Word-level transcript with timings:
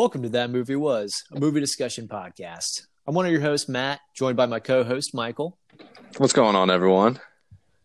Welcome 0.00 0.22
to 0.22 0.30
That 0.30 0.48
Movie 0.48 0.76
Was, 0.76 1.12
a 1.30 1.38
movie 1.38 1.60
discussion 1.60 2.08
podcast. 2.08 2.86
I'm 3.06 3.14
one 3.14 3.26
of 3.26 3.32
your 3.32 3.42
hosts, 3.42 3.68
Matt, 3.68 4.00
joined 4.16 4.34
by 4.34 4.46
my 4.46 4.58
co 4.58 4.82
host, 4.82 5.12
Michael, 5.12 5.58
What's 6.16 6.32
going 6.32 6.56
on, 6.56 6.70
everyone? 6.70 7.20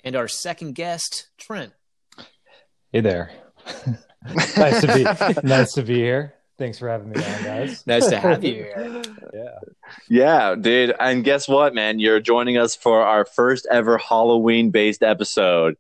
and 0.01 0.15
our 0.15 0.29
second 0.29 0.75
guest, 0.75 1.27
Trent. 1.37 1.73
Hey 2.93 3.01
there. 3.01 3.31
nice 4.55 4.79
to 4.79 4.93
be 4.93 5.03
nice 5.45 5.73
to 5.73 5.83
be 5.83 5.95
here. 5.95 6.35
Thanks 6.57 6.79
for 6.79 6.87
having 6.87 7.09
me 7.09 7.21
on, 7.21 7.43
guys. 7.43 7.85
Nice 7.85 8.07
to 8.07 8.17
have 8.17 8.45
you 8.45 8.53
here. 8.75 9.03
Yeah. 9.33 9.59
Yeah, 10.07 10.55
dude. 10.55 10.95
And 10.97 11.21
guess 11.21 11.49
what, 11.49 11.75
man? 11.75 11.99
You're 11.99 12.21
joining 12.21 12.55
us 12.55 12.77
for 12.77 13.01
our 13.01 13.25
first 13.25 13.67
ever 13.69 13.97
Halloween 13.97 14.71
based 14.71 15.03
episode. 15.03 15.75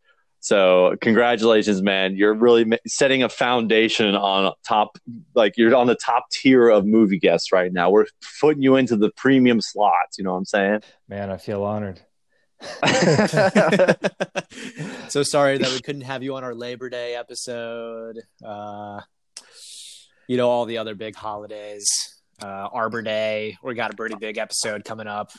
So, 0.45 0.95
congratulations, 1.01 1.81
man. 1.81 2.15
You're 2.17 2.35
really 2.35 2.77
setting 2.85 3.23
a 3.23 3.29
foundation 3.29 4.13
on 4.13 4.53
top, 4.63 4.99
like, 5.33 5.57
you're 5.57 5.73
on 5.73 5.87
the 5.87 5.95
top 5.95 6.29
tier 6.29 6.69
of 6.69 6.85
movie 6.85 7.17
guests 7.17 7.51
right 7.51 7.73
now. 7.73 7.89
We're 7.89 8.05
putting 8.39 8.61
you 8.61 8.75
into 8.75 8.95
the 8.95 9.09
premium 9.09 9.59
slots. 9.59 10.19
You 10.19 10.23
know 10.23 10.33
what 10.33 10.37
I'm 10.37 10.45
saying? 10.45 10.81
Man, 11.09 11.31
I 11.31 11.37
feel 11.37 11.63
honored. 11.63 11.99
so 15.09 15.23
sorry 15.23 15.57
that 15.57 15.71
we 15.71 15.79
couldn't 15.81 16.01
have 16.01 16.21
you 16.21 16.35
on 16.35 16.43
our 16.43 16.53
Labor 16.53 16.91
Day 16.91 17.15
episode. 17.15 18.21
Uh, 18.45 19.01
you 20.27 20.37
know, 20.37 20.47
all 20.47 20.65
the 20.65 20.77
other 20.77 20.93
big 20.93 21.15
holidays, 21.15 21.89
uh, 22.43 22.69
Arbor 22.71 23.01
Day. 23.01 23.57
We 23.63 23.73
got 23.73 23.91
a 23.91 23.95
pretty 23.95 24.17
big 24.19 24.37
episode 24.37 24.85
coming 24.85 25.07
up. 25.07 25.31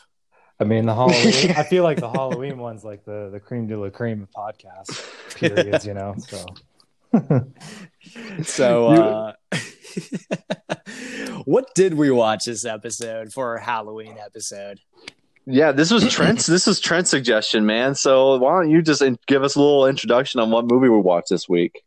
I 0.59 0.65
mean 0.65 0.87
the 0.87 0.95
Halloween 1.01 1.51
I 1.57 1.63
feel 1.63 1.85
like 1.85 2.01
the 2.01 2.11
Halloween 2.11 2.59
one's 2.59 2.85
like 2.85 3.05
the 3.05 3.31
the 3.31 3.41
cream 3.41 3.67
de 3.67 3.79
la 3.79 3.91
cream 3.91 4.23
of 4.23 4.31
podcast 4.31 5.35
periods, 5.35 5.87
you 5.87 5.95
know. 5.95 6.15
So 6.19 6.45
So, 8.43 8.87
uh, 8.89 9.33
what 11.45 11.75
did 11.75 11.95
we 11.95 12.11
watch 12.11 12.45
this 12.45 12.65
episode 12.65 13.33
for 13.33 13.51
our 13.51 13.59
Halloween 13.59 14.17
episode? 14.19 14.81
Yeah, 15.47 15.73
this 15.73 15.91
was 15.91 16.09
Trent's. 16.13 16.47
this 16.47 16.67
was 16.67 16.81
Trent's 16.81 17.11
suggestion, 17.11 17.67
man. 17.67 17.95
So, 17.95 18.37
why 18.37 18.61
don't 18.61 18.71
you 18.71 18.83
just 18.83 19.03
in- 19.03 19.19
give 19.27 19.43
us 19.43 19.57
a 19.57 19.61
little 19.61 19.87
introduction 19.87 20.41
on 20.41 20.51
what 20.51 20.71
movie 20.71 20.89
we 20.89 20.99
watched 20.99 21.31
this 21.31 21.49
week? 21.49 21.83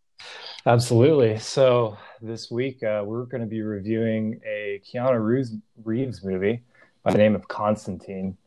absolutely. 0.65 1.39
So 1.39 1.97
this 2.21 2.51
week 2.51 2.83
uh, 2.83 3.01
we're 3.05 3.23
gonna 3.23 3.45
be 3.45 3.61
reviewing 3.61 4.41
a 4.45 4.81
Keanu 4.85 5.23
Reeves, 5.23 5.55
Reeves 5.83 6.23
movie 6.23 6.63
by 7.03 7.11
the 7.11 7.17
name 7.17 7.33
of 7.33 7.47
Constantine. 7.47 8.37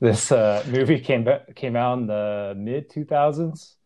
This 0.00 0.30
uh, 0.30 0.62
movie 0.68 1.00
came 1.00 1.26
came 1.54 1.76
out 1.76 1.98
in 1.98 2.06
the 2.06 2.54
mid 2.56 2.90
two 2.90 3.04
thousands. 3.04 3.76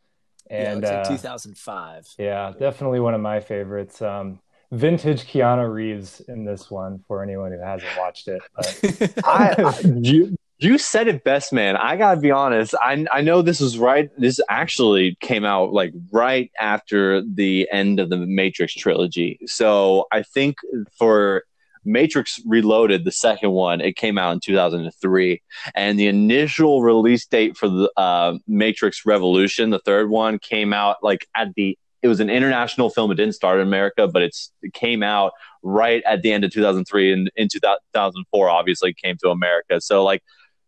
yeah, 0.50 0.72
And 0.72 0.83
it's 0.83 0.91
like 0.91 1.06
uh, 1.06 1.08
2005. 1.08 2.06
Yeah, 2.19 2.52
definitely 2.58 3.00
one 3.00 3.14
of 3.14 3.20
my 3.20 3.41
favorites. 3.41 4.02
Um, 4.02 4.41
vintage 4.72 5.25
Keanu 5.27 5.72
Reeves 5.72 6.20
in 6.28 6.44
this 6.44 6.70
one 6.70 7.05
for 7.06 7.22
anyone 7.22 7.52
who 7.52 7.61
hasn't 7.61 7.91
watched 7.97 8.28
it. 8.28 8.41
But 8.56 8.80
I, 9.25 9.55
I- 9.58 9.80
you 10.00 10.34
you 10.58 10.77
said 10.77 11.08
it 11.08 11.25
best, 11.25 11.55
man. 11.55 11.75
I 11.77 11.97
gotta 11.97 12.20
be 12.20 12.30
honest. 12.30 12.74
I 12.83 13.06
I 13.12 13.20
know 13.22 13.41
this 13.41 13.61
was 13.61 13.78
right. 13.78 14.11
This 14.19 14.41
actually 14.50 15.17
came 15.20 15.45
out 15.45 15.72
like 15.72 15.92
right 16.12 16.50
after 16.61 17.23
the 17.23 17.67
end 17.73 17.98
of 18.01 18.11
the 18.11 18.18
Matrix 18.18 18.74
trilogy. 18.74 19.39
So 19.46 20.07
I 20.13 20.23
think 20.23 20.57
for 20.98 21.45
Matrix 21.85 22.41
Reloaded, 22.46 23.05
the 23.05 23.13
second 23.13 23.52
one, 23.52 23.80
it 23.80 23.96
came 23.96 24.18
out 24.18 24.33
in 24.33 24.41
2003, 24.41 25.42
and 25.74 25.98
the 25.98 26.07
initial 26.07 26.83
release 26.83 27.27
date 27.27 27.57
for 27.57 27.68
the 27.68 27.91
uh, 27.96 28.36
Matrix 28.46 29.07
Revolution, 29.07 29.70
the 29.70 29.80
third 29.80 30.11
one, 30.11 30.39
came 30.39 30.73
out 30.73 30.96
like 31.02 31.27
at 31.36 31.55
the. 31.55 31.77
It 32.02 32.08
was 32.08 32.20
an 32.20 32.30
international 32.30 32.89
film. 32.89 33.11
It 33.11 33.17
didn't 33.17 33.35
start 33.35 33.61
in 33.61 33.67
America, 33.67 34.08
but 34.08 34.23
it's 34.23 34.51
it 34.63 34.73
came 34.73 35.02
out 35.02 35.33
right 35.63 36.02
at 36.05 36.23
the 36.23 36.33
end 36.33 36.45
of 36.45 36.51
2003 36.51 37.13
and 37.13 37.30
in 37.36 37.48
2004 37.48 38.51
obviously 38.51 38.95
came 38.95 39.17
to 39.19 39.29
america 39.29 39.80
so 39.80 40.02
like 40.05 40.23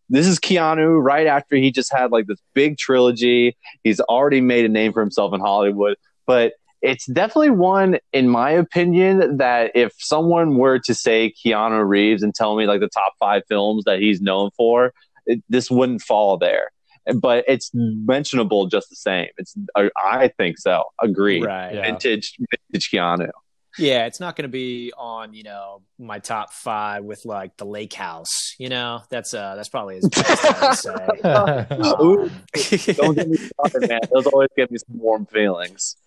this 0.09 0.27
is 0.27 0.39
keanu 0.39 1.01
right 1.01 1.27
after 1.27 1.55
he 1.55 1.71
just 1.71 1.91
had 1.91 2.11
like 2.11 2.27
this 2.27 2.39
big 2.53 2.77
trilogy 2.77 3.57
he's 3.83 3.99
already 4.01 4.41
made 4.41 4.65
a 4.65 4.69
name 4.69 4.93
for 4.93 5.01
himself 5.01 5.33
in 5.33 5.39
hollywood 5.39 5.97
but 6.27 6.53
it's 6.83 7.05
definitely 7.07 7.49
one 7.49 7.97
in 8.11 8.27
my 8.29 8.51
opinion 8.51 9.37
that 9.37 9.71
if 9.73 9.93
someone 9.97 10.57
were 10.57 10.77
to 10.77 10.93
say 10.93 11.33
keanu 11.43 11.87
reeves 11.87 12.21
and 12.21 12.35
tell 12.35 12.55
me 12.55 12.67
like 12.67 12.81
the 12.81 12.89
top 12.89 13.13
five 13.19 13.41
films 13.47 13.85
that 13.85 13.99
he's 13.99 14.21
known 14.21 14.51
for 14.55 14.93
it, 15.25 15.41
this 15.49 15.71
wouldn't 15.71 16.01
fall 16.01 16.37
there 16.37 16.69
but 17.15 17.43
it's 17.47 17.71
mentionable 17.73 18.67
just 18.67 18.89
the 18.89 18.95
same 18.95 19.27
it's 19.37 19.55
i 19.75 19.89
I 19.97 20.27
think 20.27 20.59
so 20.59 20.83
agree 21.01 21.41
right. 21.41 21.73
Yeah. 21.73 21.81
vintage 21.83 22.35
vintage 22.51 22.91
keanu 22.91 23.29
Yeah, 23.79 24.05
it's 24.05 24.19
not 24.19 24.35
going 24.35 24.43
to 24.43 24.51
be 24.51 24.93
on, 24.95 25.33
you 25.33 25.41
know, 25.41 25.81
my 25.97 26.19
top 26.19 26.53
five 26.53 27.03
with 27.03 27.25
like 27.25 27.57
the 27.57 27.65
Lake 27.65 27.93
House. 27.93 28.53
You 28.59 28.69
know, 28.69 29.01
that's 29.09 29.33
uh, 29.33 29.55
that's 29.55 29.69
probably 29.69 29.97
as 29.97 30.07
best 30.09 30.45
I 30.45 30.67
would 30.67 30.77
say. 30.77 31.95
Ooh. 32.03 32.29
Don't 32.93 33.15
get 33.15 33.27
me 33.27 33.37
started, 33.37 33.89
man. 33.89 33.99
Those 34.11 34.27
always 34.27 34.49
give 34.55 34.69
me 34.69 34.77
some 34.77 34.99
warm 34.99 35.25
feelings. 35.25 35.97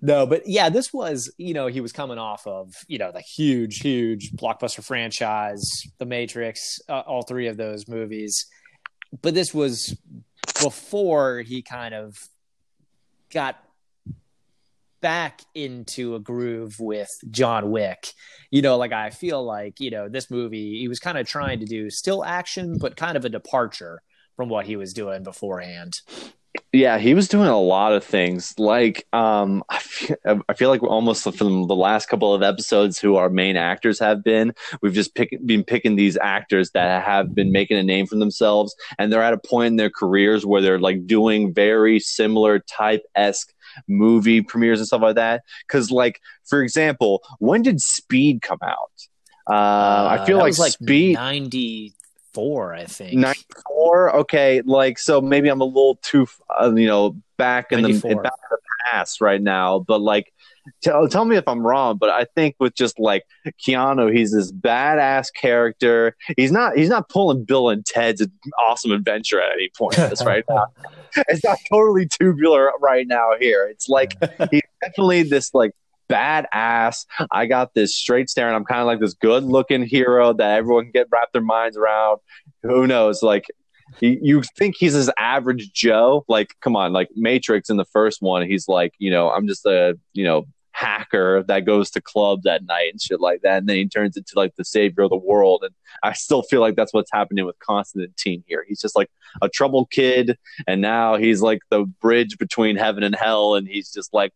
No, 0.00 0.26
but 0.26 0.42
yeah, 0.46 0.68
this 0.68 0.92
was, 0.92 1.32
you 1.38 1.54
know, 1.54 1.66
he 1.66 1.80
was 1.80 1.92
coming 1.92 2.18
off 2.18 2.46
of, 2.46 2.72
you 2.88 2.98
know, 2.98 3.12
the 3.12 3.20
huge, 3.20 3.80
huge 3.80 4.32
blockbuster 4.32 4.84
franchise, 4.84 5.62
The 5.98 6.06
Matrix, 6.06 6.78
uh, 6.88 7.00
all 7.00 7.22
three 7.22 7.46
of 7.46 7.56
those 7.56 7.88
movies. 7.88 8.46
But 9.22 9.34
this 9.34 9.54
was 9.54 9.96
before 10.62 11.40
he 11.40 11.62
kind 11.62 11.94
of 11.94 12.16
got 13.32 13.56
back 15.00 15.42
into 15.54 16.14
a 16.14 16.18
groove 16.18 16.76
with 16.80 17.10
John 17.30 17.70
Wick. 17.70 18.12
You 18.50 18.62
know, 18.62 18.78
like 18.78 18.92
I 18.92 19.10
feel 19.10 19.44
like, 19.44 19.78
you 19.78 19.90
know, 19.90 20.08
this 20.08 20.30
movie, 20.30 20.78
he 20.78 20.88
was 20.88 20.98
kind 20.98 21.18
of 21.18 21.26
trying 21.26 21.60
to 21.60 21.66
do 21.66 21.90
still 21.90 22.24
action, 22.24 22.78
but 22.78 22.96
kind 22.96 23.16
of 23.16 23.24
a 23.24 23.28
departure 23.28 24.00
from 24.34 24.48
what 24.48 24.66
he 24.66 24.76
was 24.76 24.94
doing 24.94 25.22
beforehand. 25.22 26.00
Yeah, 26.72 26.98
he 26.98 27.14
was 27.14 27.28
doing 27.28 27.48
a 27.48 27.58
lot 27.58 27.92
of 27.92 28.04
things. 28.04 28.54
Like, 28.58 29.06
um, 29.12 29.64
I 29.70 29.78
feel, 29.78 30.16
I 30.48 30.54
feel 30.54 30.70
like 30.70 30.82
almost 30.82 31.22
from 31.34 31.66
the 31.66 31.74
last 31.74 32.06
couple 32.06 32.34
of 32.34 32.42
episodes, 32.42 32.98
who 32.98 33.16
our 33.16 33.28
main 33.28 33.56
actors 33.56 33.98
have 33.98 34.22
been. 34.22 34.54
We've 34.82 34.92
just 34.92 35.14
pick, 35.14 35.36
been 35.44 35.64
picking 35.64 35.96
these 35.96 36.16
actors 36.16 36.70
that 36.72 37.04
have 37.04 37.34
been 37.34 37.52
making 37.52 37.78
a 37.78 37.82
name 37.82 38.06
for 38.06 38.16
themselves, 38.16 38.74
and 38.98 39.12
they're 39.12 39.22
at 39.22 39.32
a 39.32 39.38
point 39.38 39.68
in 39.68 39.76
their 39.76 39.90
careers 39.90 40.46
where 40.46 40.62
they're 40.62 40.78
like 40.78 41.06
doing 41.06 41.52
very 41.52 41.98
similar 42.00 42.60
type 42.60 43.02
esque 43.14 43.52
movie 43.88 44.40
premieres 44.40 44.78
and 44.78 44.86
stuff 44.86 45.02
like 45.02 45.16
that. 45.16 45.42
Because, 45.66 45.90
like, 45.90 46.20
for 46.44 46.62
example, 46.62 47.22
when 47.38 47.62
did 47.62 47.80
Speed 47.80 48.42
come 48.42 48.58
out? 48.62 48.90
Uh, 49.48 50.18
I 50.20 50.24
feel 50.24 50.38
like, 50.38 50.46
was 50.46 50.58
like 50.58 50.72
Speed 50.72 51.16
94, 52.34 52.74
I 52.74 52.84
think. 52.84 53.14
94 53.14 54.16
okay 54.16 54.62
like 54.64 54.98
so 54.98 55.20
maybe 55.20 55.48
i'm 55.48 55.60
a 55.60 55.64
little 55.64 55.96
too 56.02 56.26
uh, 56.60 56.72
you 56.74 56.86
know 56.86 57.16
back 57.36 57.72
in 57.72 57.82
the, 57.82 57.92
back 57.92 58.02
in 58.08 58.16
the 58.16 58.58
past 58.86 59.20
right 59.20 59.42
now 59.42 59.78
but 59.78 60.00
like 60.00 60.32
tell, 60.82 61.08
tell 61.08 61.24
me 61.24 61.36
if 61.36 61.46
i'm 61.48 61.66
wrong 61.66 61.96
but 61.96 62.10
i 62.10 62.24
think 62.34 62.54
with 62.58 62.74
just 62.74 62.98
like 62.98 63.24
keanu 63.60 64.14
he's 64.14 64.32
this 64.32 64.52
badass 64.52 65.28
character. 65.34 66.16
He's 66.36 66.52
not 66.52 66.76
he's 66.76 66.88
not 66.88 67.08
pulling 67.08 67.44
bill 67.44 67.68
and 67.68 67.84
ted's 67.84 68.26
awesome 68.58 68.92
adventure 68.92 69.40
at 69.40 69.52
any 69.52 69.70
point 69.76 69.98
in 69.98 70.10
this 70.10 70.24
right 70.26 70.44
now. 70.48 70.66
It's 71.28 71.44
not 71.44 71.58
totally 71.70 72.06
tubular 72.06 72.72
right 72.80 73.06
now 73.06 73.32
here. 73.38 73.66
It's 73.66 73.88
like 73.88 74.14
he's 74.50 74.62
definitely 74.80 75.24
this 75.24 75.52
like 75.54 75.72
badass. 76.08 77.06
I 77.30 77.46
got 77.46 77.74
this 77.74 77.96
straight 77.96 78.28
stare, 78.30 78.46
and 78.46 78.56
I'm 78.56 78.64
kind 78.64 78.80
of 78.80 78.86
like 78.86 79.00
this 79.00 79.14
good 79.14 79.44
looking 79.44 79.84
hero 79.84 80.32
that 80.32 80.58
everyone 80.58 80.84
can 80.84 80.92
get 80.92 81.08
wrap 81.10 81.32
their 81.32 81.42
minds 81.42 81.76
around. 81.76 82.20
Who 82.62 82.86
knows? 82.86 83.22
Like 83.22 83.46
he, 84.00 84.18
you 84.22 84.42
think 84.56 84.76
he's 84.78 84.94
his 84.94 85.10
average 85.18 85.72
Joe? 85.72 86.24
Like, 86.28 86.54
come 86.60 86.76
on, 86.76 86.92
like 86.92 87.08
Matrix 87.14 87.70
in 87.70 87.76
the 87.76 87.84
first 87.84 88.22
one, 88.22 88.46
he's 88.46 88.68
like, 88.68 88.92
you 88.98 89.10
know, 89.10 89.30
I'm 89.30 89.46
just 89.46 89.64
a, 89.66 89.98
you 90.12 90.24
know, 90.24 90.46
hacker 90.74 91.44
that 91.46 91.64
goes 91.64 91.88
to 91.88 92.00
clubs 92.00 92.44
at 92.46 92.64
night 92.64 92.90
and 92.90 93.00
shit 93.00 93.20
like 93.20 93.42
that. 93.42 93.58
And 93.58 93.68
then 93.68 93.76
he 93.76 93.88
turns 93.88 94.16
into 94.16 94.32
like 94.34 94.56
the 94.56 94.64
savior 94.64 95.04
of 95.04 95.10
the 95.10 95.16
world. 95.16 95.62
And 95.62 95.72
I 96.02 96.14
still 96.14 96.42
feel 96.42 96.60
like 96.60 96.74
that's 96.74 96.92
what's 96.92 97.12
happening 97.12 97.46
with 97.46 97.56
Constantine 97.60 98.42
here. 98.48 98.64
He's 98.66 98.80
just 98.80 98.96
like 98.96 99.08
a 99.40 99.48
troubled 99.48 99.92
kid. 99.92 100.36
And 100.66 100.80
now 100.80 101.16
he's 101.16 101.42
like 101.42 101.60
the 101.70 101.84
bridge 101.84 102.38
between 102.38 102.74
heaven 102.74 103.04
and 103.04 103.14
hell. 103.14 103.54
And 103.54 103.68
he's 103.68 103.92
just 103.92 104.12
like, 104.12 104.32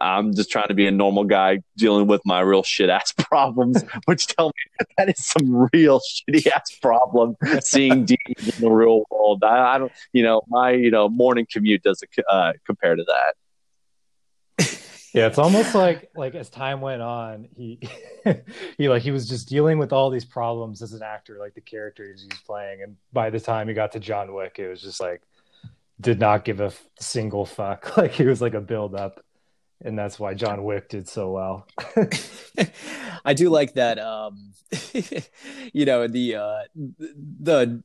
I'm 0.00 0.34
just 0.34 0.50
trying 0.50 0.68
to 0.68 0.74
be 0.74 0.86
a 0.86 0.90
normal 0.90 1.24
guy 1.24 1.60
dealing 1.76 2.06
with 2.06 2.20
my 2.24 2.40
real 2.40 2.62
shit 2.62 2.90
ass 2.90 3.12
problems, 3.18 3.82
which 4.04 4.26
tell 4.26 4.48
me 4.48 4.86
that 4.98 5.08
is 5.08 5.24
some 5.24 5.68
real 5.72 6.00
shitty 6.00 6.46
ass 6.48 6.76
problem 6.80 7.36
seeing 7.60 8.04
demons 8.04 8.58
in 8.58 8.60
the 8.60 8.70
real 8.70 9.04
world. 9.10 9.42
I, 9.44 9.74
I 9.74 9.78
don't, 9.78 9.92
you 10.12 10.22
know, 10.22 10.42
my, 10.48 10.72
you 10.72 10.90
know, 10.90 11.08
morning 11.08 11.46
commute 11.50 11.82
doesn't 11.82 12.10
uh, 12.30 12.52
compare 12.66 12.96
to 12.96 13.04
that. 13.04 13.34
yeah, 15.14 15.26
it's 15.26 15.38
almost 15.38 15.74
like 15.74 16.10
like 16.16 16.34
as 16.34 16.50
time 16.50 16.80
went 16.80 17.02
on, 17.02 17.48
he 17.56 17.80
he 18.78 18.88
like 18.88 19.02
he 19.02 19.10
was 19.10 19.28
just 19.28 19.48
dealing 19.48 19.78
with 19.78 19.92
all 19.92 20.10
these 20.10 20.24
problems 20.24 20.82
as 20.82 20.92
an 20.92 21.02
actor, 21.02 21.38
like 21.38 21.54
the 21.54 21.60
characters 21.60 22.22
he 22.22 22.28
was 22.28 22.40
playing, 22.40 22.82
and 22.82 22.96
by 23.12 23.30
the 23.30 23.40
time 23.40 23.68
he 23.68 23.74
got 23.74 23.92
to 23.92 24.00
John 24.00 24.34
Wick, 24.34 24.56
it 24.58 24.68
was 24.68 24.82
just 24.82 25.00
like 25.00 25.22
did 26.00 26.20
not 26.20 26.44
give 26.44 26.60
a 26.60 26.72
single 27.00 27.46
fuck. 27.46 27.96
Like 27.96 28.12
he 28.12 28.24
was 28.24 28.40
like 28.40 28.54
a 28.54 28.60
build 28.60 28.94
up 28.94 29.24
and 29.84 29.98
that's 29.98 30.18
why 30.18 30.34
John 30.34 30.64
Wick 30.64 30.88
did 30.88 31.08
so 31.08 31.30
well. 31.32 31.66
I 33.24 33.34
do 33.34 33.50
like 33.50 33.74
that. 33.74 33.98
Um, 33.98 34.52
you 35.72 35.84
know 35.84 36.06
the 36.08 36.36
uh, 36.36 36.58
the 37.40 37.82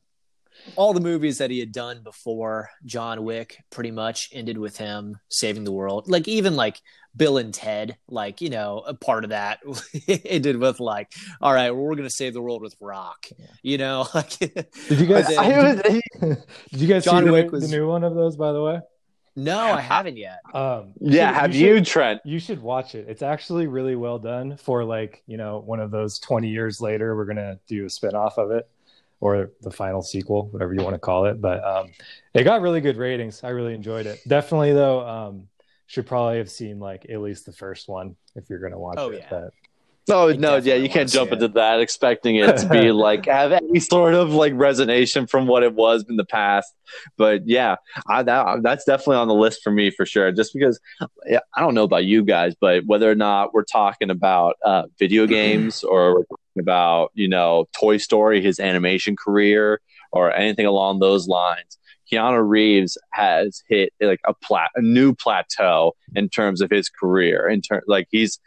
all 0.76 0.94
the 0.94 1.00
movies 1.00 1.38
that 1.38 1.50
he 1.50 1.58
had 1.58 1.72
done 1.72 2.02
before 2.02 2.70
John 2.84 3.24
Wick 3.24 3.58
pretty 3.70 3.90
much 3.90 4.30
ended 4.32 4.56
with 4.56 4.76
him 4.76 5.18
saving 5.28 5.64
the 5.64 5.72
world. 5.72 6.08
Like 6.08 6.28
even 6.28 6.56
like 6.56 6.80
Bill 7.16 7.38
and 7.38 7.52
Ted, 7.52 7.96
like 8.08 8.40
you 8.40 8.50
know, 8.50 8.78
a 8.86 8.94
part 8.94 9.24
of 9.24 9.30
that 9.30 9.60
ended 10.24 10.56
with 10.58 10.80
like, 10.80 11.12
all 11.40 11.52
right, 11.52 11.70
well, 11.70 11.82
we're 11.82 11.96
gonna 11.96 12.10
save 12.10 12.34
the 12.34 12.40
world 12.42 12.62
with 12.62 12.74
Rock. 12.80 13.26
You 13.62 13.78
know, 13.78 14.06
like 14.14 14.30
did 14.38 14.66
you 14.90 15.06
guys? 15.06 15.26
then- 15.28 16.00
did 16.70 16.80
you 16.80 16.88
guys 16.88 17.04
John 17.04 17.22
see 17.22 17.26
the, 17.26 17.32
Wick 17.32 17.46
new- 17.46 17.52
was- 17.52 17.70
the 17.70 17.76
new 17.76 17.88
one 17.88 18.04
of 18.04 18.14
those? 18.14 18.36
By 18.36 18.52
the 18.52 18.62
way, 18.62 18.80
no, 19.36 19.58
I 19.58 19.80
haven't 19.80 20.16
yet. 20.16 20.40
um, 20.54 20.92
Yeah, 21.00 21.28
should- 21.28 21.34
have 21.40 21.52
should- 21.52 21.60
you, 21.60 21.80
Trent? 21.84 22.20
You 22.24 22.38
should 22.38 22.62
watch 22.62 22.94
it. 22.94 23.06
It's 23.08 23.22
actually 23.22 23.66
really 23.66 23.96
well 23.96 24.18
done 24.18 24.56
for 24.56 24.84
like, 24.84 25.22
you 25.26 25.36
know, 25.36 25.58
one 25.58 25.80
of 25.80 25.90
those 25.90 26.18
20 26.18 26.48
years 26.48 26.80
later, 26.80 27.16
we're 27.16 27.24
going 27.24 27.36
to 27.36 27.58
do 27.66 27.84
a 27.86 27.90
spin-off 27.90 28.38
of 28.38 28.50
it 28.50 28.68
or 29.20 29.50
the 29.62 29.70
final 29.70 30.02
sequel, 30.02 30.48
whatever 30.48 30.74
you 30.74 30.82
want 30.82 30.94
to 30.94 30.98
call 31.00 31.24
it. 31.26 31.40
But 31.40 31.64
um, 31.64 31.88
it 32.34 32.44
got 32.44 32.60
really 32.60 32.80
good 32.80 32.96
ratings. 32.96 33.42
I 33.42 33.48
really 33.50 33.74
enjoyed 33.74 34.06
it. 34.06 34.20
Definitely 34.28 34.72
though, 34.72 35.06
um, 35.06 35.48
should 35.86 36.06
probably 36.06 36.38
have 36.38 36.50
seen 36.50 36.78
like 36.78 37.06
at 37.10 37.20
least 37.20 37.46
the 37.46 37.52
first 37.52 37.88
one 37.88 38.16
if 38.36 38.48
you're 38.50 38.58
going 38.58 38.72
to 38.72 38.78
watch 38.78 38.96
Oh, 38.98 39.10
it. 39.10 39.18
yeah. 39.20 39.26
But 39.30 39.50
No, 40.06 40.28
I 40.28 40.36
no, 40.36 40.56
yeah, 40.56 40.74
you 40.74 40.90
can't 40.90 41.08
jump 41.08 41.32
into 41.32 41.48
that 41.48 41.80
expecting 41.80 42.36
it 42.36 42.58
to 42.58 42.68
be 42.68 42.92
like 42.92 43.24
have 43.24 43.52
any 43.52 43.80
sort 43.80 44.14
of 44.14 44.32
like 44.34 44.52
resonation 44.52 45.28
from 45.28 45.46
what 45.46 45.62
it 45.62 45.74
was 45.74 46.04
in 46.08 46.16
the 46.16 46.26
past. 46.26 46.74
But 47.16 47.46
yeah, 47.46 47.76
I, 48.06 48.22
that, 48.22 48.62
that's 48.62 48.84
definitely 48.84 49.16
on 49.16 49.28
the 49.28 49.34
list 49.34 49.60
for 49.64 49.70
me 49.70 49.90
for 49.90 50.04
sure. 50.04 50.30
Just 50.30 50.52
because 50.52 50.78
yeah, 51.26 51.40
I 51.54 51.60
don't 51.60 51.74
know 51.74 51.84
about 51.84 52.04
you 52.04 52.22
guys, 52.22 52.54
but 52.60 52.84
whether 52.84 53.10
or 53.10 53.14
not 53.14 53.54
we're 53.54 53.64
talking 53.64 54.10
about 54.10 54.56
uh, 54.64 54.84
video 54.98 55.26
games 55.26 55.82
or 55.82 56.16
we're 56.16 56.24
talking 56.24 56.60
about 56.60 57.10
you 57.14 57.28
know 57.28 57.66
Toy 57.72 57.96
Story, 57.96 58.42
his 58.42 58.60
animation 58.60 59.16
career, 59.16 59.80
or 60.12 60.34
anything 60.34 60.66
along 60.66 60.98
those 60.98 61.26
lines. 61.28 61.78
Keanu 62.12 62.46
Reeves 62.46 62.98
has 63.12 63.62
hit 63.70 63.94
like 64.02 64.20
a 64.26 64.34
plat 64.34 64.70
a 64.74 64.82
new 64.82 65.14
plateau 65.14 65.94
in 66.14 66.28
terms 66.28 66.60
of 66.60 66.70
his 66.70 66.90
career. 66.90 67.48
In 67.48 67.62
terms 67.62 67.84
like 67.86 68.06
he's 68.10 68.38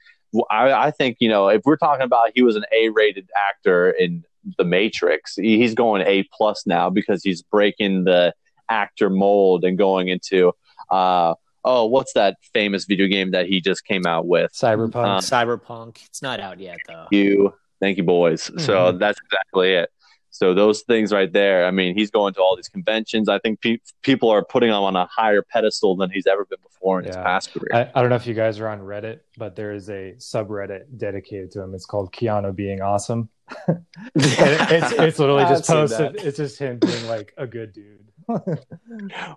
I, 0.49 0.71
I 0.87 0.91
think 0.91 1.17
you 1.19 1.29
know 1.29 1.47
if 1.49 1.61
we're 1.65 1.77
talking 1.77 2.03
about 2.03 2.31
he 2.35 2.41
was 2.43 2.55
an 2.55 2.63
A-rated 2.71 3.29
actor 3.49 3.89
in 3.91 4.23
The 4.57 4.63
Matrix, 4.63 5.35
he's 5.35 5.73
going 5.75 6.03
A 6.05 6.23
plus 6.33 6.65
now 6.65 6.89
because 6.89 7.23
he's 7.23 7.41
breaking 7.41 8.03
the 8.05 8.33
actor 8.69 9.09
mold 9.09 9.63
and 9.63 9.77
going 9.77 10.07
into 10.09 10.51
uh 10.91 11.33
oh 11.65 11.85
what's 11.85 12.13
that 12.13 12.35
famous 12.53 12.85
video 12.85 13.07
game 13.07 13.31
that 13.31 13.45
he 13.47 13.61
just 13.61 13.85
came 13.85 14.05
out 14.05 14.25
with? 14.27 14.51
Cyberpunk. 14.53 14.95
Um, 14.95 15.19
Cyberpunk. 15.21 16.05
It's 16.05 16.21
not 16.21 16.39
out 16.39 16.59
yet 16.59 16.77
though. 16.87 17.07
You, 17.11 17.53
thank 17.79 17.97
you, 17.97 18.03
boys. 18.03 18.43
So 18.43 18.51
Mhm. 18.93 18.99
that's 18.99 19.19
exactly 19.25 19.73
it. 19.73 19.89
So 20.37 20.53
those 20.53 20.81
things 20.81 21.11
right 21.11 21.31
there. 21.31 21.65
I 21.65 21.71
mean, 21.71 21.95
he's 21.95 22.11
going 22.11 22.33
to 22.35 22.41
all 22.41 22.55
these 22.55 22.69
conventions. 22.69 23.27
I 23.29 23.39
think 23.39 23.61
pe- 23.61 23.79
people 24.03 24.29
are 24.29 24.43
putting 24.45 24.69
him 24.69 24.75
on 24.75 24.95
a 24.95 25.05
higher 25.07 25.41
pedestal 25.41 25.95
than 25.95 26.09
he's 26.11 26.27
ever 26.27 26.45
been 26.45 26.59
before 26.63 26.99
in 26.99 27.05
his 27.05 27.15
past 27.15 27.51
career. 27.53 27.69
I, 27.73 27.99
I 27.99 28.01
don't 28.01 28.09
know 28.09 28.15
if 28.15 28.27
you 28.27 28.33
guys 28.33 28.59
are 28.59 28.67
on 28.67 28.79
Reddit, 28.79 29.19
but 29.37 29.55
there 29.55 29.73
is 29.73 29.89
a 29.89 30.13
subreddit 30.17 30.97
dedicated 30.97 31.51
to 31.51 31.61
him. 31.61 31.73
It's 31.73 31.85
called 31.85 32.11
Keanu 32.13 32.55
being 32.55 32.81
awesome. 32.81 33.29
It- 33.67 33.83
it's 34.15 34.91
it's 34.93 35.19
literally 35.19 35.43
just 35.49 35.67
posted. 35.67 36.15
It's 36.17 36.37
just 36.37 36.59
him 36.59 36.79
being 36.79 37.07
like 37.07 37.33
a 37.37 37.47
good 37.47 37.73
dude. 37.73 38.03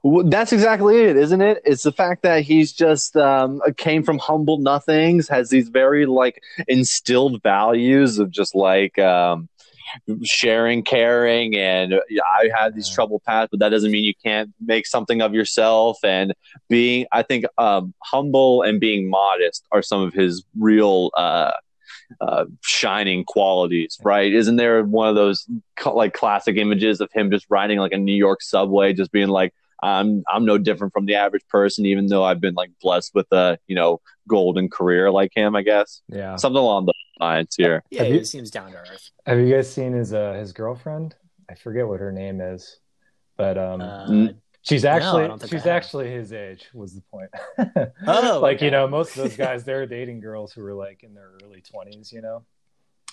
Well, 0.02 0.28
that's 0.28 0.52
exactly 0.52 1.00
it, 1.02 1.16
isn't 1.16 1.40
it? 1.40 1.62
It's 1.64 1.82
the 1.84 1.92
fact 1.92 2.22
that 2.22 2.42
he's 2.42 2.72
just 2.72 3.16
um, 3.16 3.60
came 3.76 4.02
from 4.02 4.18
humble 4.18 4.58
nothings, 4.58 5.28
has 5.28 5.50
these 5.50 5.68
very 5.68 6.06
like 6.06 6.42
instilled 6.68 7.42
values 7.42 8.18
of 8.18 8.30
just 8.30 8.54
like 8.54 8.98
um, 8.98 9.48
sharing, 10.22 10.82
caring, 10.82 11.56
and 11.56 11.94
I 11.94 12.50
had 12.56 12.74
these 12.74 12.88
troubled 12.88 13.22
paths, 13.24 13.48
but 13.50 13.60
that 13.60 13.70
doesn't 13.70 13.90
mean 13.90 14.04
you 14.04 14.14
can't 14.24 14.50
make 14.60 14.86
something 14.86 15.20
of 15.22 15.34
yourself. 15.34 15.98
And 16.04 16.34
being, 16.68 17.06
I 17.12 17.22
think, 17.22 17.44
um, 17.58 17.94
humble 18.02 18.62
and 18.62 18.80
being 18.80 19.08
modest 19.08 19.64
are 19.72 19.82
some 19.82 20.02
of 20.02 20.12
his 20.14 20.44
real. 20.58 21.10
Uh, 21.16 21.52
uh, 22.20 22.44
shining 22.64 23.22
qualities, 23.24 23.96
right? 24.02 24.32
Isn't 24.32 24.56
there 24.56 24.82
one 24.82 25.08
of 25.08 25.14
those 25.14 25.46
like 25.94 26.12
classic 26.12 26.56
images 26.56 27.00
of 27.00 27.08
him 27.12 27.30
just 27.30 27.46
riding 27.48 27.78
like 27.78 27.92
a 27.92 27.98
New 27.98 28.14
York 28.14 28.42
subway, 28.42 28.92
just 28.92 29.12
being 29.12 29.28
like, 29.28 29.54
"I'm 29.80 30.24
I'm 30.28 30.44
no 30.44 30.58
different 30.58 30.92
from 30.92 31.06
the 31.06 31.14
average 31.14 31.46
person, 31.48 31.86
even 31.86 32.06
though 32.06 32.24
I've 32.24 32.40
been 32.40 32.54
like 32.54 32.70
blessed 32.82 33.14
with 33.14 33.30
a 33.30 33.58
you 33.68 33.76
know 33.76 34.00
golden 34.28 34.68
career 34.68 35.12
like 35.12 35.30
him, 35.36 35.54
I 35.54 35.62
guess 35.62 36.02
Yeah. 36.08 36.34
something 36.34 36.58
along 36.58 36.86
those 36.86 36.94
lines 37.20 37.54
here." 37.56 37.82
Yeah, 37.90 38.02
Have 38.04 38.12
you- 38.12 38.18
he 38.20 38.24
seems 38.24 38.50
down 38.50 38.72
to 38.72 38.78
earth. 38.78 39.10
Have 39.26 39.38
you 39.38 39.52
guys 39.54 39.72
seen 39.72 39.92
his 39.92 40.12
uh, 40.14 40.32
his 40.34 40.52
girlfriend? 40.52 41.14
I 41.50 41.54
forget 41.54 41.86
what 41.86 42.00
her 42.00 42.12
name 42.12 42.40
is, 42.40 42.78
but 43.36 43.58
um, 43.58 43.80
Uh, 43.80 44.06
Mm. 44.08 44.34
she's 44.62 44.84
actually 44.84 45.26
don't 45.28 45.48
she's 45.48 45.66
actually 45.66 46.10
his 46.10 46.32
age. 46.32 46.68
Was 46.74 46.94
the 46.94 47.02
point? 47.10 47.30
Oh, 48.06 48.38
like 48.40 48.56
okay. 48.58 48.66
you 48.66 48.70
know, 48.70 48.86
most 48.88 49.16
of 49.16 49.22
those 49.24 49.36
guys 49.46 49.64
they're 49.64 49.86
dating 49.86 50.20
girls 50.20 50.52
who 50.52 50.62
were 50.62 50.74
like 50.74 51.02
in 51.02 51.14
their 51.14 51.30
early 51.42 51.60
twenties, 51.62 52.12
you 52.12 52.22
know. 52.22 52.44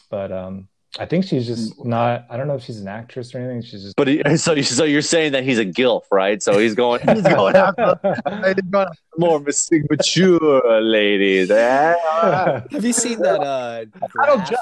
But 0.09 0.31
um, 0.31 0.67
I 0.99 1.05
think 1.05 1.25
she's 1.25 1.45
just 1.45 1.83
not. 1.85 2.25
I 2.29 2.37
don't 2.37 2.47
know 2.47 2.55
if 2.55 2.63
she's 2.63 2.79
an 2.79 2.87
actress 2.87 3.35
or 3.35 3.39
anything. 3.39 3.61
She's 3.61 3.83
just. 3.83 3.95
But 3.97 4.07
he, 4.07 4.23
so 4.37 4.53
you- 4.53 4.63
so 4.63 4.83
you're 4.83 5.01
saying 5.01 5.33
that 5.33 5.43
he's 5.43 5.59
a 5.59 5.65
gilf, 5.65 6.03
right? 6.11 6.41
So 6.41 6.57
he's 6.57 6.75
going 6.75 7.01
he's 7.07 7.21
going 7.37 7.55
after 7.55 7.99
he's 8.45 8.61
going 8.71 8.87
more 9.17 9.39
mas- 9.39 9.69
mature 9.89 10.81
ladies. 10.81 11.51
Eh? 11.51 11.95
Have 12.71 12.83
you 12.85 12.93
seen 12.93 13.19
that 13.19 13.41
uh, 13.41 13.85
I 14.19 14.25
don't 14.25 14.37
graph 14.37 14.49
ju- 14.49 14.55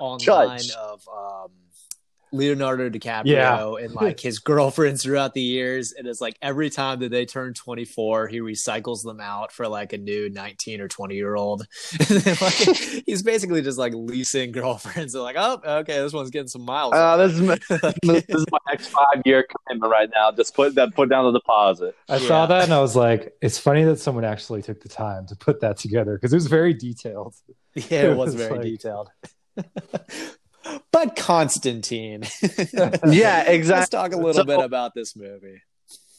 online 0.00 0.58
judge. 0.58 0.70
of 0.72 1.08
um, 1.16 1.50
Leonardo 2.32 2.88
DiCaprio 2.90 3.24
Yeah. 3.26 3.84
and 3.84 3.94
like 3.94 4.20
his 4.20 4.38
girlfriends 4.38 5.02
throughout 5.02 5.34
the 5.34 5.40
years? 5.40 5.92
And 5.92 6.06
it's 6.06 6.20
like 6.20 6.36
every 6.42 6.70
time 6.70 7.00
that 7.00 7.10
they 7.10 7.24
turn 7.26 7.54
24, 7.54 8.28
he 8.28 8.40
recycles 8.40 9.02
them 9.02 9.20
out 9.20 9.52
for 9.52 9.68
like 9.68 9.92
a 9.92 9.98
new 9.98 10.28
19 10.30 10.80
or 10.80 10.88
20 10.88 11.14
year 11.14 11.34
old. 11.36 11.66
like, 12.10 12.52
he's 13.06 13.22
basically 13.22 13.62
just 13.62 13.78
like 13.78 13.92
leasing 13.94 14.52
girlfriends. 14.52 15.12
They're 15.12 15.22
like, 15.22 15.36
oh, 15.38 15.60
okay, 15.80 15.98
this 16.00 16.12
one's 16.12 16.30
getting 16.30 16.48
some 16.48 16.62
miles. 16.62 16.94
Uh, 16.94 17.16
this, 17.16 17.32
is 17.32 17.40
my, 17.40 17.54
it." 17.70 17.94
this 18.02 18.24
is 18.36 18.44
my 18.50 18.58
next 18.68 18.88
five 18.88 19.22
year 19.24 19.44
commitment 19.66 19.90
right 19.90 20.08
now. 20.14 20.30
Just 20.32 20.54
put 20.54 20.74
that 20.74 20.94
put 20.94 21.08
down 21.08 21.24
the 21.32 21.38
deposit. 21.38 21.94
I 22.08 22.18
saw 22.18 22.46
that 22.46 22.64
and 22.64 22.72
I 22.72 22.80
was 22.80 22.96
like, 22.96 23.34
it's 23.40 23.58
funny 23.58 23.84
that 23.84 23.98
someone 23.98 24.24
actually 24.24 24.62
took 24.62 24.80
the 24.82 24.88
time 24.88 25.26
to 25.26 25.36
put 25.36 25.60
that 25.60 25.76
together 25.76 26.14
because 26.14 26.32
it 26.32 26.36
was 26.36 26.46
very 26.46 26.74
detailed. 26.74 27.34
yeah, 27.74 28.02
it 28.10 28.16
was 28.16 28.34
It's 28.34 28.42
very 28.42 28.54
like- 28.58 28.62
detailed. 28.62 29.10
But 30.92 31.16
Constantine. 31.16 32.22
Yeah, 33.06 33.42
exactly. 33.44 33.78
Let's 33.78 33.88
talk 33.90 34.12
a 34.12 34.16
little 34.16 34.34
So- 34.34 34.44
bit 34.44 34.60
about 34.60 34.94
this 34.94 35.16
movie. 35.16 35.62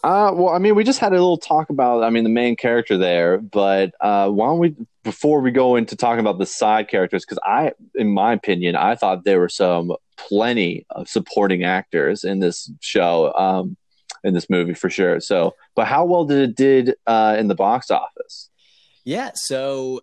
Uh, 0.02 0.32
well, 0.34 0.50
I 0.54 0.60
mean, 0.60 0.76
we 0.76 0.86
just 0.86 1.00
had 1.00 1.12
a 1.12 1.16
little 1.16 1.38
talk 1.38 1.70
about, 1.70 2.04
I 2.04 2.10
mean, 2.10 2.24
the 2.24 2.30
main 2.30 2.56
character 2.56 2.98
there, 2.98 3.38
but 3.38 3.92
uh, 4.00 4.30
why 4.30 4.46
don't 4.46 4.60
we, 4.60 4.74
before 5.04 5.42
we 5.42 5.52
go 5.52 5.76
into 5.76 5.98
talking 5.98 6.22
about 6.22 6.40
the 6.40 6.46
side 6.46 6.88
characters, 6.88 7.26
because 7.26 7.38
I, 7.44 7.74
in 7.96 8.14
my 8.14 8.32
opinion, 8.32 8.78
I 8.78 8.96
thought 8.96 9.26
there 9.26 9.42
were 9.42 9.50
some 9.50 9.92
plenty 10.16 10.86
of 10.92 11.10
supporting 11.10 11.66
actors 11.66 12.24
in 12.24 12.40
this 12.40 12.72
show, 12.80 13.34
um, 13.34 13.76
in 14.24 14.34
this 14.34 14.50
movie 14.50 14.74
for 14.74 14.90
sure. 14.90 15.20
So, 15.20 15.54
but 15.76 15.86
how 15.86 16.06
well 16.06 16.24
did 16.24 16.50
it 16.50 16.56
did 16.56 16.96
uh, 17.06 17.36
in 17.38 17.50
the 17.50 17.56
box 17.56 17.92
office? 17.92 18.50
Yeah, 19.04 19.32
so 19.34 20.00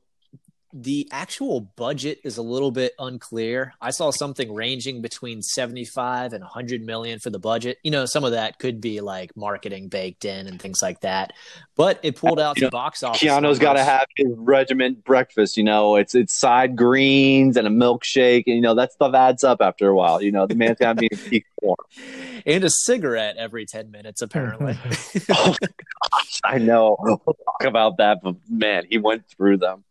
the 0.83 1.09
actual 1.11 1.61
budget 1.61 2.21
is 2.23 2.37
a 2.37 2.43
little 2.43 2.71
bit 2.71 2.93
unclear. 2.99 3.73
I 3.81 3.91
saw 3.91 4.11
something 4.11 4.53
ranging 4.53 5.01
between 5.01 5.41
75 5.41 6.35
and 6.35 6.43
100 6.43 6.83
million 6.83 7.19
for 7.19 7.31
the 7.31 7.39
budget. 7.39 7.79
You 7.83 7.91
know, 7.91 8.05
some 8.05 8.25
of 8.25 8.33
that 8.33 8.59
could 8.59 8.81
be 8.81 9.01
like 9.01 9.35
marketing 9.37 9.89
baked 9.89 10.27
in 10.27 10.47
and 10.47 10.61
things 10.61 10.81
like 10.83 11.01
that. 11.01 11.33
But 11.77 11.99
it 12.03 12.17
pulled 12.17 12.39
out 12.39 12.59
You 12.59 12.65
know, 12.65 12.71
box 12.71 13.03
office. 13.03 13.23
Keanu's 13.23 13.59
got 13.59 13.75
to 13.75 13.85
have 13.85 14.07
his 14.17 14.29
regiment 14.37 15.03
breakfast. 15.03 15.57
You 15.57 15.65
know, 15.65 15.97
it's 15.97 16.15
it's 16.15 16.39
side 16.39 16.77
greens 16.77 17.57
and 17.57 17.67
a 17.67 17.71
milkshake, 17.71 18.45
and 18.47 18.57
you 18.57 18.61
know 18.61 18.75
that 18.75 18.93
stuff 18.93 19.15
adds 19.15 19.45
up 19.45 19.63
after 19.63 19.89
a 19.89 19.95
while. 19.95 20.21
You 20.21 20.33
know, 20.33 20.47
the 20.47 20.55
man's 20.55 20.79
got 20.79 20.99
to 20.99 21.01
be 21.01 21.09
in 21.11 21.19
peak 21.19 21.47
form. 21.61 21.77
and 22.47 22.65
a 22.65 22.71
cigarette 22.71 23.37
every 23.39 23.65
10 23.67 23.91
minutes 23.91 24.23
apparently. 24.23 24.79
Oh 25.29 25.57
gosh, 25.61 26.41
I 26.45 26.59
know. 26.59 26.97
We'll 27.01 27.19
talk 27.19 27.65
about 27.65 27.97
that, 27.99 28.19
but 28.23 28.37
man, 28.49 28.85
he 28.89 28.99
went 28.99 29.27
through 29.29 29.59
them. 29.59 29.85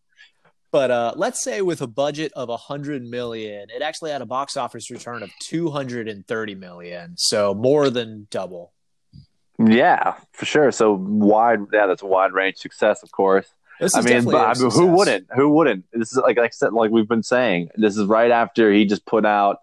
But 0.75 0.91
uh, 0.91 1.13
let's 1.15 1.41
say 1.41 1.61
with 1.61 1.81
a 1.81 1.87
budget 1.87 2.33
of 2.35 2.49
100 2.49 3.01
million, 3.01 3.69
it 3.73 3.81
actually 3.81 4.11
had 4.11 4.21
a 4.21 4.25
box 4.25 4.57
office 4.57 4.91
return 4.91 5.23
of 5.23 5.31
230 5.43 6.55
million. 6.55 7.13
So 7.15 7.53
more 7.53 7.89
than 7.89 8.27
double. 8.29 8.73
Yeah, 9.57 10.15
for 10.33 10.43
sure. 10.43 10.73
So 10.73 10.91
wide, 10.91 11.59
yeah, 11.71 11.87
that's 11.87 12.01
a 12.01 12.05
wide 12.05 12.33
range 12.33 12.57
success, 12.57 13.03
of 13.03 13.11
course. 13.13 13.47
This 13.79 13.95
I 13.95 14.01
mean, 14.01 14.25
but, 14.25 14.35
I 14.35 14.61
mean, 14.61 14.69
who 14.69 14.87
wouldn't? 14.87 15.27
Who 15.33 15.47
wouldn't? 15.47 15.85
This 15.93 16.11
is 16.11 16.17
like, 16.17 16.35
like 16.35 16.47
I 16.47 16.49
said, 16.49 16.73
like 16.73 16.91
we've 16.91 17.07
been 17.07 17.23
saying, 17.23 17.69
this 17.77 17.95
is 17.95 18.05
right 18.07 18.31
after 18.31 18.69
he 18.69 18.83
just 18.83 19.05
put 19.05 19.25
out 19.25 19.59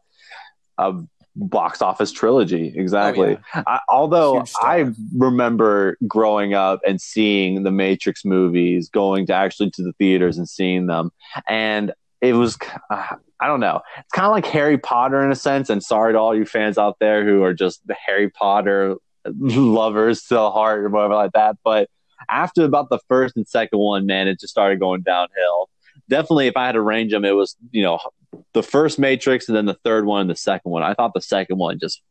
a 0.78 0.94
box 1.34 1.80
office 1.80 2.12
trilogy. 2.12 2.72
Exactly. 2.76 3.36
Oh, 3.36 3.44
yeah. 3.54 3.62
I, 3.66 3.80
although 3.88 4.44
I 4.60 4.90
remember 5.16 5.96
growing 6.06 6.54
up 6.54 6.80
and 6.86 7.00
seeing 7.00 7.62
the 7.62 7.70
Matrix 7.70 8.24
movies, 8.24 8.88
going 8.88 9.26
to 9.26 9.34
actually 9.34 9.70
to 9.70 9.82
the 9.82 9.92
theaters 9.94 10.38
and 10.38 10.48
seeing 10.48 10.86
them, 10.86 11.10
and 11.48 11.92
it 12.20 12.34
was 12.34 12.56
uh, 12.90 13.16
I 13.40 13.48
don't 13.48 13.60
know. 13.60 13.80
It's 13.98 14.12
kind 14.12 14.26
of 14.26 14.32
like 14.32 14.46
Harry 14.46 14.78
Potter 14.78 15.22
in 15.22 15.32
a 15.32 15.36
sense. 15.36 15.68
And 15.68 15.82
sorry 15.82 16.12
to 16.12 16.18
all 16.18 16.36
you 16.36 16.44
fans 16.44 16.78
out 16.78 16.98
there 17.00 17.24
who 17.24 17.42
are 17.42 17.52
just 17.52 17.84
the 17.86 17.94
Harry 18.06 18.30
Potter 18.30 18.94
lovers 19.24 20.22
to 20.24 20.34
the 20.34 20.50
heart 20.50 20.84
or 20.84 20.88
whatever 20.88 21.14
like 21.14 21.32
that. 21.32 21.56
But 21.64 21.90
after 22.30 22.64
about 22.64 22.88
the 22.88 23.00
first 23.08 23.36
and 23.36 23.46
second 23.46 23.80
one, 23.80 24.06
man, 24.06 24.28
it 24.28 24.38
just 24.38 24.52
started 24.52 24.78
going 24.78 25.02
downhill. 25.02 25.68
Definitely, 26.08 26.46
if 26.46 26.56
I 26.56 26.66
had 26.66 26.72
to 26.72 26.80
range 26.80 27.10
them, 27.10 27.24
it 27.24 27.32
was 27.32 27.56
you 27.72 27.82
know 27.82 27.98
the 28.54 28.62
first 28.62 28.98
Matrix 28.98 29.48
and 29.48 29.56
then 29.56 29.66
the 29.66 29.74
third 29.84 30.04
one 30.06 30.22
and 30.22 30.30
the 30.30 30.36
second 30.36 30.70
one. 30.72 30.82
I 30.82 30.94
thought 30.94 31.12
the 31.14 31.20
second 31.20 31.58
one 31.58 31.78
just 31.78 32.02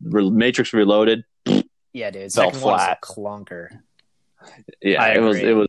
Matrix 0.00 0.72
Reloaded. 0.72 1.24
Yeah, 1.92 2.10
dude. 2.10 2.32
Fell 2.32 2.46
Second 2.50 2.60
flat. 2.60 3.00
clunker. 3.02 3.68
Yeah, 4.82 5.02
I 5.02 5.14
it 5.14 5.20
was 5.20 5.38
it 5.38 5.52
was 5.56 5.68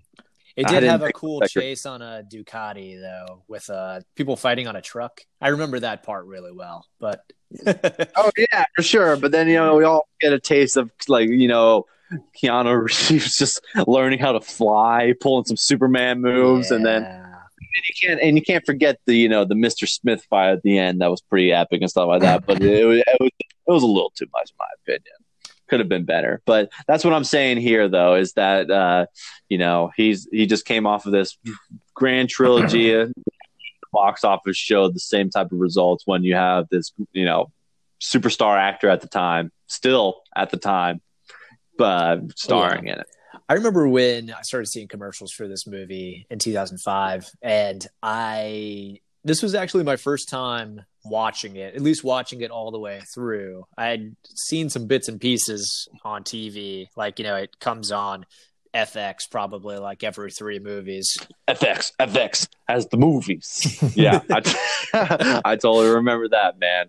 It 0.55 0.67
did 0.67 0.83
have 0.83 1.01
a 1.01 1.11
cool 1.13 1.41
chase 1.41 1.85
on 1.85 2.01
a 2.01 2.23
Ducati 2.29 2.99
though, 2.99 3.43
with 3.47 3.69
uh 3.69 4.01
people 4.15 4.35
fighting 4.35 4.67
on 4.67 4.75
a 4.75 4.81
truck. 4.81 5.21
I 5.41 5.49
remember 5.49 5.79
that 5.79 6.03
part 6.03 6.25
really 6.25 6.51
well. 6.51 6.85
But 6.99 7.21
Oh 8.15 8.31
yeah, 8.51 8.65
for 8.75 8.81
sure. 8.83 9.15
But 9.17 9.31
then 9.31 9.47
you 9.47 9.55
know 9.55 9.75
we 9.75 9.83
all 9.83 10.07
get 10.19 10.33
a 10.33 10.39
taste 10.39 10.77
of 10.77 10.91
like 11.07 11.29
you 11.29 11.47
know 11.47 11.85
Keanu 12.41 12.81
Reeves 13.09 13.37
just 13.37 13.61
learning 13.87 14.19
how 14.19 14.33
to 14.33 14.41
fly, 14.41 15.13
pulling 15.21 15.45
some 15.45 15.57
Superman 15.57 16.21
moves, 16.21 16.71
and 16.71 16.85
then 16.85 17.03
Yeah. 17.03 17.24
You 17.87 18.07
can't 18.07 18.21
and 18.21 18.37
you 18.37 18.43
can't 18.43 18.65
forget 18.65 18.99
the 19.05 19.15
you 19.15 19.29
know 19.29 19.45
the 19.45 19.55
Mister 19.55 19.85
Smith 19.87 20.25
fight 20.29 20.51
at 20.51 20.63
the 20.63 20.77
end 20.77 21.01
that 21.01 21.09
was 21.11 21.21
pretty 21.21 21.51
epic 21.51 21.81
and 21.81 21.89
stuff 21.89 22.07
like 22.07 22.21
that. 22.21 22.45
But 22.45 22.61
it, 22.61 22.85
was- 22.85 22.99
it 22.99 23.17
was 23.19 23.29
it 23.39 23.71
was 23.71 23.83
a 23.83 23.87
little 23.87 24.11
too 24.15 24.27
much 24.33 24.51
in 24.51 24.55
my 24.59 24.65
opinion. 24.83 25.13
Could 25.67 25.79
have 25.79 25.89
been 25.89 26.05
better, 26.05 26.41
but 26.45 26.71
that's 26.87 27.03
what 27.03 27.13
I'm 27.13 27.23
saying 27.23 27.57
here, 27.57 27.89
though, 27.89 28.13
is 28.15 28.33
that 28.33 28.69
uh, 28.69 29.07
you 29.49 29.57
know 29.57 29.91
he's 29.97 30.27
he 30.31 30.45
just 30.45 30.63
came 30.65 30.85
off 30.85 31.07
of 31.07 31.11
this 31.11 31.37
grand 31.95 32.29
trilogy. 32.29 32.91
Box 33.91 34.23
office 34.23 34.57
showed 34.57 34.93
the 34.93 34.99
same 34.99 35.29
type 35.29 35.51
of 35.51 35.57
results 35.59 36.03
when 36.05 36.23
you 36.23 36.35
have 36.35 36.67
this 36.69 36.91
you 37.13 37.25
know 37.25 37.51
superstar 38.01 38.57
actor 38.59 38.89
at 38.89 39.01
the 39.01 39.07
time, 39.07 39.51
still 39.67 40.21
at 40.35 40.49
the 40.51 40.57
time, 40.57 41.01
but 41.77 42.19
starring 42.37 42.87
in 42.87 42.99
it. 42.99 43.07
I 43.49 43.53
remember 43.53 43.87
when 43.87 44.31
I 44.31 44.41
started 44.41 44.67
seeing 44.67 44.87
commercials 44.87 45.31
for 45.31 45.47
this 45.47 45.67
movie 45.67 46.25
in 46.29 46.39
2005, 46.39 47.29
and 47.41 47.85
I 48.01 48.99
this 49.23 49.41
was 49.41 49.55
actually 49.55 49.83
my 49.83 49.95
first 49.95 50.29
time 50.29 50.81
watching 51.03 51.55
it, 51.55 51.75
at 51.75 51.81
least 51.81 52.03
watching 52.03 52.41
it 52.41 52.51
all 52.51 52.69
the 52.71 52.79
way 52.79 53.01
through. 53.13 53.65
I 53.75 53.87
had 53.87 54.15
seen 54.35 54.69
some 54.69 54.85
bits 54.85 55.07
and 55.07 55.19
pieces 55.19 55.87
on 56.03 56.23
TV, 56.23 56.87
like 56.95 57.19
you 57.19 57.25
know, 57.25 57.35
it 57.35 57.59
comes 57.59 57.91
on 57.91 58.25
FX 58.75 59.29
probably 59.31 59.77
like 59.77 60.03
every 60.03 60.29
three 60.31 60.59
movies. 60.59 61.17
FX, 61.47 61.91
FX 61.99 62.47
as 62.67 62.87
the 62.87 62.97
movies. 62.97 63.79
Yeah, 63.95 64.19
I, 64.29 65.41
I 65.45 65.55
totally 65.55 65.87
remember 65.89 66.27
that, 66.29 66.59
man. 66.59 66.87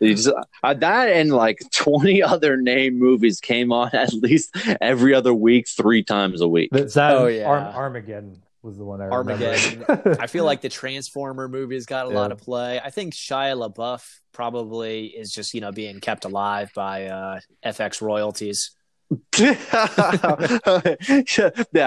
Just, 0.00 0.28
uh, 0.62 0.74
that 0.74 1.08
and 1.08 1.32
like 1.32 1.58
20 1.74 2.22
other 2.22 2.56
name 2.56 2.98
movies 2.98 3.40
came 3.40 3.72
on 3.72 3.90
at 3.92 4.12
least 4.14 4.56
every 4.80 5.12
other 5.12 5.34
week, 5.34 5.66
three 5.68 6.02
times 6.04 6.40
a 6.40 6.48
week. 6.48 6.70
That's 6.72 6.94
that 6.94 7.16
Oh, 7.16 7.26
yeah. 7.26 7.46
Arm- 7.46 7.74
Armageddon 7.74 8.40
was 8.62 8.78
the 8.78 8.84
one 8.84 9.00
I 9.02 9.06
remember. 9.06 9.32
Armageddon. 9.44 10.16
I 10.20 10.26
feel 10.26 10.44
like 10.44 10.60
the 10.62 10.68
Transformer 10.70 11.48
movies 11.48 11.84
got 11.84 12.06
a 12.06 12.10
Yeah. 12.10 12.14
lot 12.20 12.32
of 12.32 12.38
play. 12.38 12.80
I 12.80 12.90
think 12.90 13.12
Shia 13.12 13.56
LaBeouf 13.58 14.20
probably 14.32 15.06
is 15.06 15.32
just 15.32 15.52
you 15.52 15.60
know 15.60 15.72
being 15.72 16.00
kept 16.00 16.24
alive 16.24 16.70
by 16.74 17.06
uh, 17.06 17.40
FX 17.64 18.00
royalties. 18.00 18.70
yeah, 19.38 19.56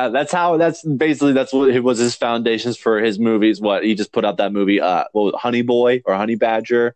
that's 0.10 0.32
how. 0.32 0.58
That's 0.58 0.84
basically 0.84 1.34
that's 1.34 1.52
what 1.52 1.70
it 1.70 1.84
was 1.84 1.98
his 1.98 2.16
foundations 2.16 2.78
for 2.78 3.00
his 3.00 3.20
movies. 3.20 3.60
What 3.60 3.84
he 3.84 3.96
just 3.96 4.12
put 4.12 4.24
out 4.24 4.38
that 4.38 4.54
movie, 4.54 4.80
uh, 4.80 5.06
what 5.12 5.24
was 5.24 5.34
it, 5.34 5.40
Honey 5.40 5.64
Boy 5.64 6.02
or 6.06 6.16
Honey 6.16 6.36
Badger, 6.36 6.96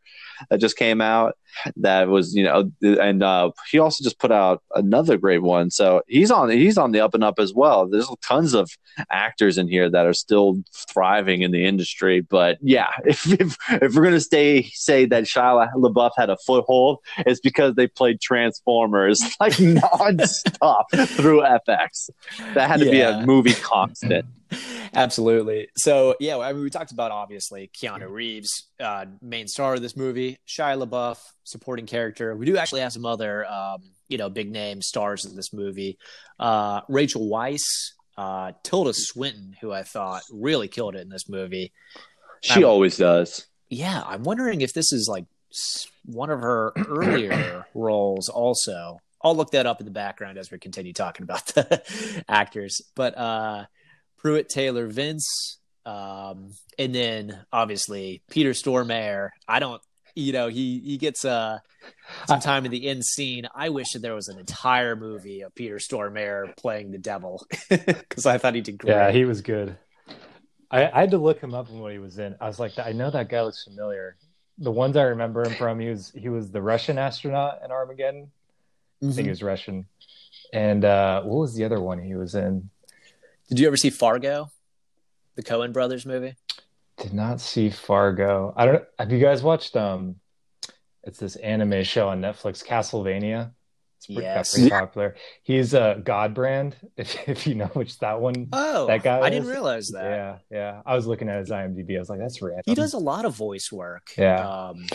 that 0.50 0.60
just 0.60 0.78
came 0.78 1.02
out. 1.02 1.36
That 1.76 2.08
was 2.08 2.34
you 2.34 2.44
know, 2.44 2.72
and 2.82 3.22
uh, 3.22 3.52
he 3.70 3.80
also 3.80 4.04
just 4.04 4.20
put 4.20 4.32
out 4.32 4.64
another 4.74 5.18
great 5.18 5.42
one. 5.42 5.70
So 5.70 6.02
he's 6.08 6.32
on 6.32 6.50
he's 6.50 6.78
on 6.78 6.92
the 6.92 7.02
up 7.02 7.14
and 7.14 7.24
up 7.24 7.40
as 7.40 7.54
well. 7.54 7.88
There's 7.88 8.10
tons 8.22 8.54
of 8.54 8.70
actors 9.10 9.58
in 9.58 9.68
here 9.68 9.90
that 9.90 10.06
are 10.06 10.14
still 10.14 10.64
thriving 10.74 11.42
in 11.42 11.52
the 11.52 11.66
industry. 11.66 12.22
But 12.22 12.58
yeah, 12.62 12.92
if 13.06 13.28
if, 13.32 13.58
if 13.70 13.96
we're 13.96 14.04
gonna 14.04 14.22
stay 14.22 14.64
say 14.74 15.06
that 15.06 15.24
Shia 15.24 15.68
LaBeouf 15.76 16.12
had 16.18 16.30
a 16.30 16.38
foothold, 16.38 17.00
it's 17.18 17.42
because 17.42 17.76
they 17.76 17.88
played 17.88 18.22
Transformers 18.22 19.22
like 19.40 19.54
nonstop 19.58 20.86
through 21.08 21.42
FX. 21.42 22.10
That 22.54 22.70
had 22.70 22.80
to 22.80 22.90
be 22.90 23.02
a 23.02 23.26
movie 23.26 23.54
constant. 23.54 24.26
Absolutely. 24.94 25.70
So 25.78 26.16
yeah, 26.20 26.38
I 26.38 26.54
mean, 26.54 26.64
we 26.64 26.70
talked 26.70 26.92
about 26.92 27.12
obviously 27.12 27.72
Keanu 27.74 28.10
Reeves, 28.10 28.68
uh, 28.80 29.06
main 29.22 29.48
star 29.48 29.76
of 29.76 29.82
this 29.82 29.96
movie, 29.96 30.38
Shia 30.48 30.86
LaBeouf, 30.86 31.18
supporting 31.44 31.86
character. 31.86 32.36
We 32.36 32.46
do 32.46 32.58
actually 32.58 32.82
have 32.82 32.94
some 32.94 33.06
other, 33.06 33.46
um, 33.50 33.84
you 34.10 34.18
know, 34.18 34.30
big 34.30 34.52
name 34.52 34.82
stars 34.82 35.26
in 35.26 35.36
this 35.36 35.54
movie. 35.54 35.98
Uh, 36.40 36.82
Rachel 36.90 37.30
Weisz, 37.30 37.94
uh, 38.18 38.52
Tilda 38.64 38.94
Swinton, 38.94 39.56
who 39.62 39.72
I 39.72 39.84
thought 39.84 40.24
really 40.32 40.68
killed 40.68 40.96
it 40.96 41.02
in 41.02 41.10
this 41.10 41.30
movie. 41.30 41.72
She 42.42 42.64
always 42.64 42.98
does. 42.98 43.48
Yeah, 43.70 44.04
I'm 44.06 44.24
wondering 44.24 44.62
if 44.62 44.74
this 44.74 44.92
is 44.92 45.08
like 45.10 45.26
one 46.06 46.30
of 46.30 46.42
her 46.42 46.74
earlier 46.88 47.66
roles. 47.74 48.30
Also, 48.30 49.00
I'll 49.22 49.36
look 49.36 49.52
that 49.52 49.66
up 49.66 49.80
in 49.80 49.86
the 49.86 49.92
background 49.92 50.38
as 50.38 50.52
we 50.52 50.58
continue 50.58 50.94
talking 50.94 51.24
about 51.24 51.46
the 51.48 52.24
actors. 52.28 52.82
But 52.96 53.18
uh, 53.18 53.66
Pruitt 54.22 54.50
Taylor 54.50 54.88
Vince, 54.88 55.60
um, 55.86 56.52
and 56.78 56.94
then 56.94 57.46
obviously 57.52 58.22
Peter 58.30 58.52
Stormare. 58.52 59.30
I 59.48 59.60
don't, 59.60 59.82
you 60.16 60.32
know, 60.34 60.48
he 60.48 60.80
he 60.80 60.98
gets 60.98 61.26
uh, 61.26 61.60
some 62.28 62.40
time 62.40 62.66
in 62.66 62.72
the 62.72 62.88
end 62.88 63.04
scene. 63.04 63.48
I 63.56 63.70
wish 63.70 63.92
that 63.94 64.00
there 64.02 64.14
was 64.16 64.28
an 64.28 64.38
entire 64.40 64.96
movie 64.96 65.42
of 65.42 65.56
Peter 65.56 65.78
Stormare 65.78 66.56
playing 66.58 66.92
the 66.92 66.98
devil 67.00 67.46
because 67.70 68.26
I 68.26 68.38
thought 68.38 68.56
he 68.56 68.62
did 68.62 68.78
great. 68.78 68.92
Yeah, 68.94 69.12
he 69.12 69.26
was 69.26 69.42
good. 69.42 69.78
I, 70.70 70.90
I 70.90 71.00
had 71.02 71.12
to 71.12 71.18
look 71.18 71.40
him 71.42 71.54
up 71.54 71.70
and 71.70 71.82
what 71.82 71.92
he 71.92 72.00
was 72.00 72.18
in. 72.18 72.36
I 72.40 72.48
was 72.48 72.60
like, 72.60 72.78
I 72.80 72.92
know 72.94 73.10
that 73.12 73.30
guy 73.30 73.42
looks 73.42 73.64
familiar. 73.64 74.16
The 74.58 74.72
ones 74.72 74.96
I 74.96 75.04
remember 75.04 75.44
him 75.44 75.56
from, 75.56 75.80
he 75.80 75.90
was 75.90 76.12
he 76.16 76.30
was 76.30 76.52
the 76.52 76.62
Russian 76.62 76.98
astronaut 76.98 77.60
in 77.66 77.72
Armageddon. 77.72 78.32
I 79.02 79.06
think 79.08 79.16
he 79.16 79.24
Mhm. 79.24 79.30
was 79.30 79.42
Russian. 79.44 79.86
And 80.54 80.86
uh, 80.86 81.24
what 81.24 81.40
was 81.40 81.56
the 81.56 81.64
other 81.66 81.82
one 81.82 81.98
he 82.04 82.14
was 82.16 82.36
in? 82.36 82.70
Did 83.52 83.60
you 83.60 83.68
ever 83.68 83.76
see 83.76 83.90
Fargo, 83.90 84.50
the 85.36 85.44
Coen 85.44 85.74
brothers 85.74 86.06
movie? 86.06 86.36
Did 86.96 87.14
not 87.14 87.42
see 87.42 87.70
Fargo. 87.70 88.54
I 88.56 88.66
don't. 88.66 88.84
Have 88.98 89.12
you 89.12 89.20
guys 89.20 89.44
watched? 89.44 89.76
Um, 89.76 90.16
it's 91.04 91.20
this 91.20 91.36
anime 91.36 91.84
show 91.84 92.08
on 92.08 92.22
Netflix, 92.22 92.66
Castlevania. 92.66 93.52
It's 93.98 94.06
pretty, 94.06 94.22
Yes. 94.22 94.54
pretty 94.54 94.70
popular. 94.70 95.16
He's 95.44 95.74
a 95.74 95.82
uh, 95.82 96.00
Godbrand. 96.00 96.76
If 96.96 97.28
if 97.28 97.46
you 97.46 97.56
know 97.56 97.66
which 97.74 98.00
that 98.00 98.22
one. 98.22 98.48
Oh, 98.54 98.88
That 98.88 99.04
guy 99.04 99.20
I 99.20 99.30
didn't 99.30 99.50
realize 99.50 99.90
that. 99.90 100.06
Yeah, 100.06 100.38
yeah. 100.50 100.82
I 100.86 100.96
was 100.96 101.06
looking 101.06 101.28
at 101.28 101.40
his 101.40 101.50
IMDb. 101.50 101.98
I 101.98 102.00
was 102.00 102.10
like, 102.10 102.20
that's 102.20 102.42
random. 102.42 102.64
He 102.66 102.74
does 102.74 102.94
a 102.94 103.00
lot 103.00 103.26
of 103.26 103.36
voice 103.36 103.70
work. 103.70 104.12
Yeah. 104.18 104.48
Um, 104.70 104.86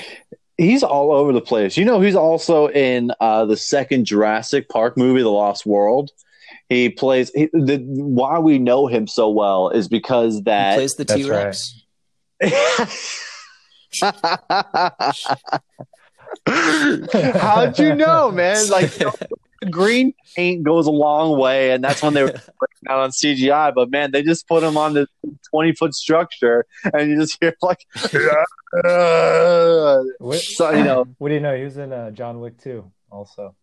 He's 0.56 0.82
all 0.82 1.12
over 1.12 1.34
the 1.34 1.42
place. 1.42 1.76
You 1.76 1.84
know, 1.84 2.00
he's 2.00 2.14
also 2.16 2.68
in 2.70 3.12
uh, 3.20 3.44
the 3.44 3.58
second 3.58 4.06
Jurassic 4.06 4.70
Park 4.70 4.96
movie, 4.96 5.20
The 5.20 5.28
Lost 5.28 5.66
World. 5.66 6.12
He 6.68 6.88
plays. 6.88 7.30
He, 7.34 7.46
the, 7.52 7.78
why 7.86 8.38
we 8.38 8.58
know 8.58 8.86
him 8.86 9.06
so 9.06 9.30
well 9.30 9.70
is 9.70 9.88
because 9.88 10.36
he 10.36 10.42
that. 10.42 10.74
plays 10.74 10.94
the 10.96 11.04
T 11.04 11.28
Rex. 11.28 11.82
How'd 16.46 17.78
you 17.78 17.94
know, 17.94 18.32
man? 18.32 18.68
Like 18.68 18.98
you 18.98 19.06
know, 19.06 19.12
green 19.70 20.12
paint 20.34 20.64
goes 20.64 20.86
a 20.86 20.90
long 20.90 21.38
way, 21.38 21.70
and 21.70 21.82
that's 21.84 22.02
when 22.02 22.14
they 22.14 22.22
were 22.22 22.28
breaking 22.58 22.88
out 22.88 22.98
on 22.98 23.10
CGI. 23.10 23.72
But 23.74 23.90
man, 23.90 24.10
they 24.10 24.22
just 24.22 24.48
put 24.48 24.62
him 24.62 24.76
on 24.76 24.94
this 24.94 25.06
twenty 25.50 25.72
foot 25.72 25.94
structure, 25.94 26.66
and 26.92 27.10
you 27.10 27.20
just 27.20 27.38
hear 27.40 27.54
like, 27.62 27.86
What, 30.18 30.40
so 30.40 30.70
you 30.70 30.84
know, 30.84 31.06
what 31.18 31.28
do 31.28 31.34
you 31.34 31.40
know? 31.40 31.56
He 31.56 31.62
was 31.64 31.76
in 31.76 31.92
uh, 31.92 32.10
John 32.10 32.40
Wick 32.40 32.58
too, 32.58 32.90
also. 33.10 33.54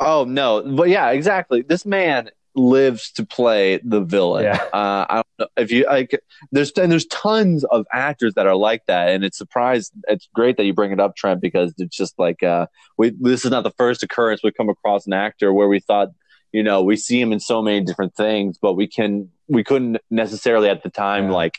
Oh 0.00 0.24
no, 0.24 0.62
but 0.62 0.88
yeah, 0.88 1.10
exactly. 1.10 1.62
This 1.62 1.86
man 1.86 2.30
lives 2.56 3.10
to 3.12 3.26
play 3.26 3.80
the 3.84 4.00
villain. 4.00 4.44
Yeah. 4.44 4.62
Uh, 4.72 5.06
I 5.08 5.14
don't 5.16 5.26
know 5.38 5.46
if 5.56 5.70
you 5.70 5.86
like. 5.86 6.18
There's 6.52 6.70
and 6.72 6.90
there's 6.90 7.06
tons 7.06 7.64
of 7.64 7.86
actors 7.92 8.34
that 8.34 8.46
are 8.46 8.56
like 8.56 8.86
that, 8.86 9.10
and 9.10 9.24
it's 9.24 9.38
surprised. 9.38 9.92
It's 10.08 10.28
great 10.34 10.56
that 10.56 10.64
you 10.64 10.74
bring 10.74 10.92
it 10.92 11.00
up, 11.00 11.16
Trent, 11.16 11.40
because 11.40 11.72
it's 11.78 11.96
just 11.96 12.18
like 12.18 12.42
uh, 12.42 12.66
we. 12.98 13.10
This 13.20 13.44
is 13.44 13.50
not 13.50 13.62
the 13.64 13.72
first 13.72 14.02
occurrence 14.02 14.40
we 14.42 14.52
come 14.52 14.68
across 14.68 15.06
an 15.06 15.12
actor 15.12 15.52
where 15.52 15.68
we 15.68 15.80
thought, 15.80 16.08
you 16.52 16.62
know, 16.62 16.82
we 16.82 16.96
see 16.96 17.20
him 17.20 17.32
in 17.32 17.40
so 17.40 17.62
many 17.62 17.80
different 17.80 18.14
things, 18.14 18.58
but 18.60 18.74
we 18.74 18.86
can 18.86 19.30
we 19.48 19.62
couldn't 19.62 19.98
necessarily 20.10 20.68
at 20.68 20.82
the 20.82 20.90
time 20.90 21.24
Yeah. 21.26 21.32
like 21.32 21.54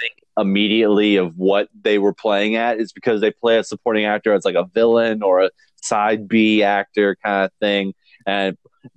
think 0.00 0.14
immediately 0.38 1.16
of 1.16 1.36
what 1.36 1.68
they 1.82 1.98
were 1.98 2.12
playing 2.14 2.56
at 2.56 2.78
is 2.78 2.92
because 2.92 3.20
they 3.20 3.30
play 3.30 3.58
a 3.58 3.64
supporting 3.64 4.04
actor 4.04 4.32
as 4.32 4.44
like 4.44 4.54
a 4.54 4.64
villain 4.74 5.22
or 5.22 5.42
a 5.42 5.50
side 5.82 6.28
B 6.28 6.62
actor 6.62 7.16
kind 7.24 7.44
of 7.46 7.50
thing, 7.60 7.94
and 8.26 8.56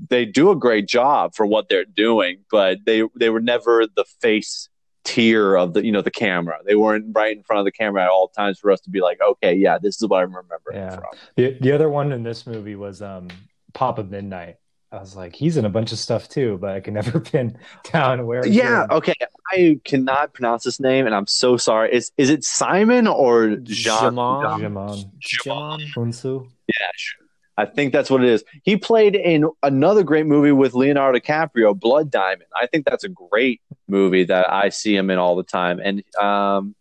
they 0.10 0.26
do 0.26 0.50
a 0.52 0.56
great 0.56 0.88
job 0.88 1.36
for 1.36 1.46
what 1.46 1.70
they're 1.70 1.86
doing, 1.86 2.40
but 2.52 2.80
they 2.86 3.04
they 3.20 3.30
were 3.30 3.42
never 3.42 3.86
the 3.96 4.06
face 4.22 4.70
tier 5.04 5.56
of 5.56 5.74
the 5.74 5.86
you 5.86 5.92
know 5.92 6.02
the 6.02 6.10
camera. 6.12 6.58
They 6.66 6.76
weren't 6.76 7.06
right 7.14 7.36
in 7.38 7.44
front 7.44 7.60
of 7.60 7.66
the 7.66 7.72
camera 7.72 8.04
at 8.04 8.10
all 8.10 8.30
times 8.30 8.60
for 8.60 8.72
us 8.72 8.82
to 8.82 8.90
be 8.90 9.02
like, 9.02 9.20
okay, 9.22 9.54
yeah, 9.54 9.78
this 9.78 10.02
is 10.02 10.08
what 10.08 10.18
I 10.18 10.22
remember 10.22 10.58
Yeah. 10.74 10.96
from. 10.96 11.04
The 11.36 11.58
the 11.62 11.72
other 11.72 11.90
one 11.90 12.12
in 12.12 12.24
this 12.24 12.48
movie 12.48 12.76
was 12.76 13.02
um 13.02 13.28
Papa 13.74 14.04
Midnight. 14.04 14.56
I 14.92 15.00
was 15.00 15.16
like, 15.16 15.36
he's 15.36 15.58
in 15.58 15.66
a 15.66 15.70
bunch 15.70 15.92
of 15.92 15.98
stuff 16.00 16.30
too, 16.30 16.58
but 16.62 16.70
I 16.70 16.80
can 16.80 16.94
never 16.94 17.20
pin 17.32 17.58
down 17.92 18.26
where. 18.26 18.48
Yeah, 18.48 18.86
in. 18.86 18.92
okay. 18.92 19.14
I 19.52 19.80
cannot 19.84 20.34
pronounce 20.34 20.64
this 20.64 20.80
name, 20.80 21.06
and 21.06 21.14
I'm 21.14 21.28
so 21.28 21.58
sorry. 21.58 21.94
Is 21.94 22.12
is 22.18 22.30
it 22.30 22.44
Simon 22.44 23.06
or 23.06 23.58
Jean? 23.58 24.00
Jamal? 24.00 24.42
Jamon 24.58 25.06
John. 25.20 25.80
Hunsu. 25.96 26.48
Yeah, 26.68 26.88
sure. 26.96 27.26
I 27.58 27.66
think 27.66 27.94
that's 27.94 28.10
what 28.10 28.22
it 28.22 28.30
is. 28.30 28.44
He 28.64 28.76
played 28.76 29.16
in 29.16 29.50
another 29.64 30.04
great 30.04 30.26
movie 30.26 30.52
with 30.52 30.74
Leonardo 30.74 31.20
DiCaprio, 31.20 31.78
Blood 31.80 32.12
Diamond. 32.12 32.50
I 32.54 32.68
think 32.68 32.86
that's 32.86 33.06
a 33.06 33.10
great 33.10 33.62
movie 33.88 34.26
that 34.26 34.52
I 34.52 34.70
see 34.70 34.96
him 34.96 35.10
in 35.10 35.18
all 35.18 35.38
the 35.38 35.44
time. 35.44 35.80
And 35.80 36.04
um, 36.22 36.76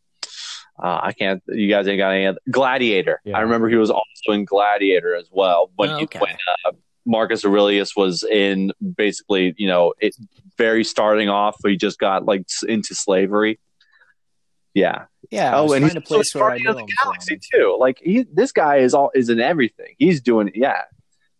uh, 0.82 0.98
I 1.02 1.12
can't. 1.12 1.42
You 1.46 1.68
guys 1.68 1.86
ain't 1.86 1.98
got 1.98 2.10
any 2.10 2.26
other 2.26 2.40
Gladiator. 2.50 3.20
Yeah. 3.24 3.38
I 3.38 3.42
remember 3.42 3.68
he 3.68 3.76
was 3.76 3.90
also 3.90 4.32
in 4.32 4.44
Gladiator 4.44 5.14
as 5.14 5.28
well. 5.30 5.70
When 5.76 5.90
Oh, 5.90 5.98
he, 5.98 6.08
when 6.18 6.36
uh, 6.66 6.72
Marcus 7.06 7.44
Aurelius 7.44 7.94
was 7.94 8.24
in 8.24 8.72
basically, 8.96 9.54
you 9.56 9.68
know, 9.68 9.94
it 10.00 10.16
very 10.58 10.82
starting 10.82 11.28
off, 11.28 11.56
he 11.64 11.76
just 11.76 12.00
got 12.00 12.24
like 12.24 12.46
into 12.66 12.94
slavery. 12.96 13.60
Yeah. 14.74 15.04
Yeah, 15.30 15.56
I 15.56 15.58
oh, 15.58 15.62
was 15.64 15.72
and 15.72 15.84
he's 15.84 15.94
to 15.94 16.00
also 16.00 16.14
place 16.16 16.34
where 16.34 16.44
I 16.44 16.58
Guardian 16.58 16.64
knew 16.64 16.82
of 16.82 16.86
the 16.86 16.96
Galaxy 17.02 17.34
from. 17.36 17.60
too. 17.60 17.76
Like 17.80 17.98
he, 18.02 18.26
this 18.32 18.52
guy 18.52 18.76
is 18.76 18.92
all 18.94 19.10
is 19.14 19.30
in 19.30 19.40
everything. 19.40 19.94
He's 19.98 20.20
doing 20.20 20.52
yeah, 20.54 20.82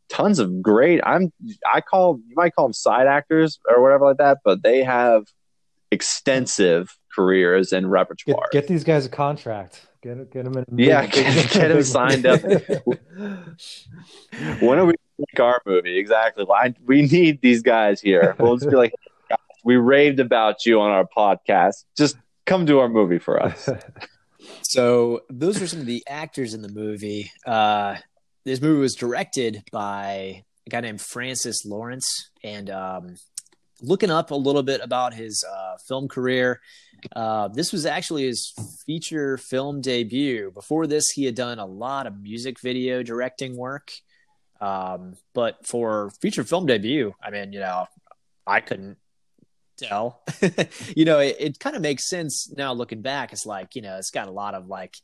tons 0.08 0.38
of 0.38 0.62
great. 0.62 1.00
I'm 1.04 1.32
I 1.70 1.80
call 1.80 2.20
you 2.26 2.34
might 2.34 2.54
call 2.54 2.66
them 2.66 2.72
side 2.72 3.06
actors 3.06 3.58
or 3.68 3.82
whatever 3.82 4.06
like 4.06 4.16
that, 4.18 4.38
but 4.44 4.62
they 4.62 4.82
have 4.82 5.24
extensive 5.90 6.96
careers 7.14 7.72
and 7.72 7.90
repertoire. 7.90 8.48
get 8.52 8.66
these 8.66 8.84
guys 8.84 9.06
a 9.06 9.10
contract. 9.10 9.86
Get 10.02 10.30
get 10.32 10.44
them 10.44 10.56
in. 10.56 10.78
Yeah, 10.78 11.02
big- 11.02 11.12
get- 11.50 11.68
them 11.68 11.82
signed 11.84 12.26
up. 12.26 12.40
when 14.60 14.78
are 14.78 14.86
we 14.86 14.94
make 15.18 15.40
our 15.40 15.60
movie? 15.64 15.98
Exactly. 15.98 16.44
I, 16.52 16.74
we 16.84 17.02
need 17.02 17.40
these 17.40 17.62
guys 17.62 18.00
here. 18.00 18.34
We'll 18.38 18.56
just 18.56 18.70
be 18.70 18.76
like, 18.76 18.92
we 19.64 19.76
raved 19.76 20.20
about 20.20 20.66
you 20.66 20.80
on 20.80 20.90
our 20.90 21.06
podcast. 21.06 21.84
Just 21.96 22.16
come 22.46 22.64
do 22.64 22.78
our 22.78 22.88
movie 22.88 23.18
for 23.18 23.42
us. 23.42 23.68
So 24.62 25.22
those 25.30 25.60
are 25.62 25.66
some 25.66 25.80
of 25.80 25.86
the 25.86 26.04
actors 26.06 26.54
in 26.54 26.62
the 26.62 26.68
movie. 26.68 27.30
Uh, 27.46 27.96
this 28.44 28.60
movie 28.60 28.80
was 28.80 28.94
directed 28.94 29.62
by 29.72 30.44
a 30.66 30.70
guy 30.70 30.80
named 30.80 31.00
Francis 31.00 31.64
Lawrence, 31.64 32.30
and 32.42 32.70
um, 32.70 33.16
looking 33.80 34.10
up 34.10 34.30
a 34.30 34.34
little 34.34 34.62
bit 34.62 34.80
about 34.82 35.14
his 35.14 35.44
uh, 35.44 35.76
film 35.88 36.08
career, 36.08 36.60
uh, 37.14 37.48
this 37.48 37.72
was 37.72 37.86
actually 37.86 38.24
his 38.24 38.52
feature 38.86 39.38
film 39.38 39.80
debut. 39.80 40.50
Before 40.50 40.86
this, 40.86 41.10
he 41.10 41.24
had 41.24 41.34
done 41.34 41.58
a 41.58 41.66
lot 41.66 42.06
of 42.06 42.20
music 42.20 42.60
video 42.60 43.02
directing 43.02 43.56
work. 43.56 43.92
Um, 44.60 45.14
but 45.34 45.66
for 45.66 46.10
feature 46.20 46.44
film 46.44 46.66
debut, 46.66 47.12
I 47.22 47.30
mean, 47.30 47.52
you 47.52 47.60
know, 47.60 47.86
I 48.46 48.60
couldn't 48.60 48.98
tell. 49.76 50.22
you 50.96 51.04
know, 51.04 51.18
it, 51.18 51.36
it 51.38 51.58
kind 51.58 51.76
of 51.76 51.82
makes 51.82 52.08
sense 52.08 52.52
now 52.56 52.72
looking 52.72 53.02
back. 53.02 53.32
It's 53.32 53.46
like, 53.46 53.74
you 53.74 53.82
know, 53.82 53.96
it's 53.96 54.10
got 54.10 54.28
a 54.28 54.32
lot 54.32 54.54
of 54.54 54.66
like 54.66 54.96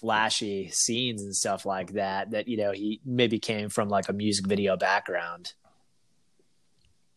flashy 0.00 0.70
scenes 0.70 1.22
and 1.22 1.34
stuff 1.34 1.66
like 1.66 1.92
that, 1.94 2.30
that, 2.30 2.48
you 2.48 2.56
know, 2.56 2.72
he 2.72 3.00
maybe 3.04 3.38
came 3.38 3.68
from 3.68 3.88
like 3.88 4.08
a 4.08 4.12
music 4.12 4.46
video 4.46 4.76
background. 4.76 5.52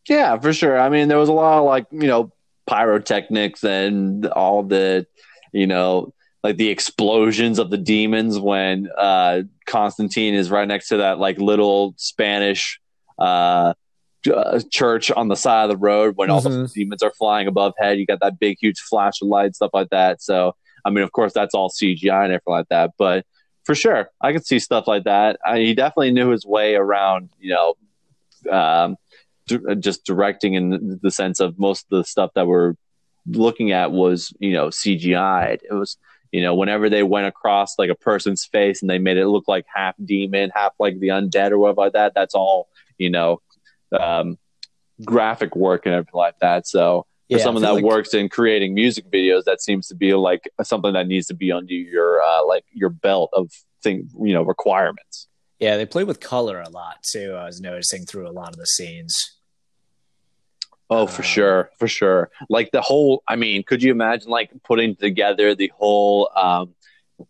Yeah, 0.08 0.38
for 0.40 0.52
sure. 0.54 0.80
I 0.80 0.90
mean, 0.90 1.08
there 1.08 1.20
was 1.20 1.30
a 1.30 1.34
lot 1.34 1.60
of 1.60 1.66
like, 1.66 1.86
you 1.92 2.08
know, 2.08 2.32
pyrotechnics 2.68 3.64
and 3.64 4.26
all 4.28 4.64
the, 4.64 5.06
you 5.52 5.68
know, 5.68 6.14
like 6.44 6.58
the 6.58 6.70
explosions 6.70 7.60
of 7.60 7.70
the 7.70 7.78
demons 7.78 8.40
when 8.40 8.90
uh 8.98 9.42
Constantine 9.66 10.34
is 10.34 10.50
right 10.50 10.68
next 10.68 10.88
to 10.88 10.98
that 10.98 11.20
like 11.20 11.38
little 11.38 11.94
Spanish 11.98 12.80
uh 13.20 13.74
uh, 14.34 14.60
church 14.70 15.10
on 15.12 15.28
the 15.30 15.36
side 15.36 15.64
of 15.64 15.70
the 15.72 15.78
road 15.78 16.16
when 16.18 16.30
all 16.30 16.42
the 16.42 16.50
Mhm. 16.50 16.74
demons 16.74 17.02
are 17.04 17.12
flying 17.12 17.48
above 17.48 17.74
head. 17.80 17.98
You 17.98 18.06
got 18.06 18.20
that 18.22 18.40
big 18.40 18.58
huge 18.62 18.80
flash 18.80 19.22
of 19.22 19.28
light 19.28 19.56
stuff 19.56 19.72
like 19.74 19.90
that. 19.90 20.22
So, 20.22 20.56
I 20.86 20.90
mean, 20.92 21.04
of 21.04 21.12
course 21.12 21.34
that's 21.34 21.56
all 21.56 21.70
CGI 21.70 22.24
and 22.26 22.34
everything 22.34 22.52
like 22.54 22.70
that, 22.70 22.92
but 22.98 23.26
for 23.64 23.74
sure, 23.76 24.10
I 24.22 24.32
could 24.34 24.46
see 24.46 24.60
stuff 24.60 24.88
like 24.88 25.04
that. 25.06 25.40
I, 25.46 25.60
he 25.60 25.74
definitely 25.76 26.12
knew 26.12 26.30
his 26.30 26.46
way 26.46 26.76
around, 26.76 27.30
you 27.40 27.54
know, 27.54 27.76
um, 28.52 28.96
d- 29.48 29.60
just 29.80 30.06
directing 30.06 30.56
in 30.56 31.00
the 31.02 31.12
sense 31.12 31.40
of 31.40 31.58
most 31.60 31.86
of 31.92 31.98
the 31.98 32.04
stuff 32.04 32.32
that 32.36 32.48
we're 32.48 32.74
looking 33.28 33.72
at 33.72 33.92
was 33.92 34.34
you 34.40 34.54
know 34.54 34.68
CGI. 34.70 35.60
It 35.64 35.74
was 35.74 35.98
you 36.32 36.42
know 36.42 36.56
whenever 36.56 36.90
they 36.90 37.04
went 37.04 37.28
across 37.28 37.78
like 37.78 37.90
a 37.92 37.96
person's 37.96 38.46
face 38.46 38.82
and 38.82 38.90
they 38.90 38.98
made 38.98 39.18
it 39.18 39.28
look 39.28 39.48
like 39.48 39.66
half 39.74 39.96
demon, 40.04 40.52
half 40.56 40.74
like 40.80 41.00
the 41.00 41.10
undead 41.10 41.52
or 41.52 41.60
whatever 41.60 41.82
like 41.82 41.94
that. 41.94 42.14
That's 42.16 42.34
all 42.34 42.68
you 42.98 43.10
know 43.12 43.42
um, 44.00 44.38
graphic 45.06 45.56
work 45.56 45.86
and 45.86 45.96
everything 45.96 46.12
like 46.18 46.40
that. 46.40 46.68
So 46.68 47.06
for 47.30 47.38
Yeah, 47.38 47.44
someone 47.44 47.64
that 47.64 47.74
like- 47.76 47.84
works 47.84 48.14
in 48.14 48.30
creating 48.30 48.74
music 48.74 49.10
videos, 49.12 49.44
that 49.46 49.62
seems 49.62 49.88
to 49.88 49.96
be 49.96 50.14
like 50.14 50.50
something 50.64 50.94
that 50.94 51.08
needs 51.08 51.28
to 51.28 51.34
be 51.34 51.52
under 51.52 51.74
your 51.74 52.22
uh, 52.22 52.46
like 52.46 52.66
your 52.72 52.90
belt 52.90 53.30
of 53.34 53.50
thing 53.84 54.10
you 54.22 54.34
know 54.34 54.44
requirements. 54.44 55.28
Yeah, 55.60 55.78
they 55.78 55.86
play 55.86 56.04
with 56.04 56.20
color 56.20 56.60
a 56.62 56.70
lot 56.70 57.04
too. 57.04 57.34
I 57.38 57.46
was 57.46 57.62
noticing 57.62 58.06
through 58.06 58.28
a 58.28 58.32
lot 58.32 58.50
of 58.50 58.58
the 58.58 58.66
scenes. 58.66 59.16
Oh, 60.90 61.08
for 61.08 61.22
Um, 61.22 61.28
sure, 61.28 61.70
for 61.80 61.88
sure. 61.88 62.30
Like 62.50 62.72
the 62.72 62.82
whole, 62.82 63.24
I 63.28 63.38
mean, 63.38 63.64
could 63.64 63.82
you 63.82 63.92
imagine 63.92 64.30
like 64.30 64.52
putting 64.64 64.96
together 64.96 65.56
the 65.56 65.72
whole, 65.78 66.30
um, 66.36 66.76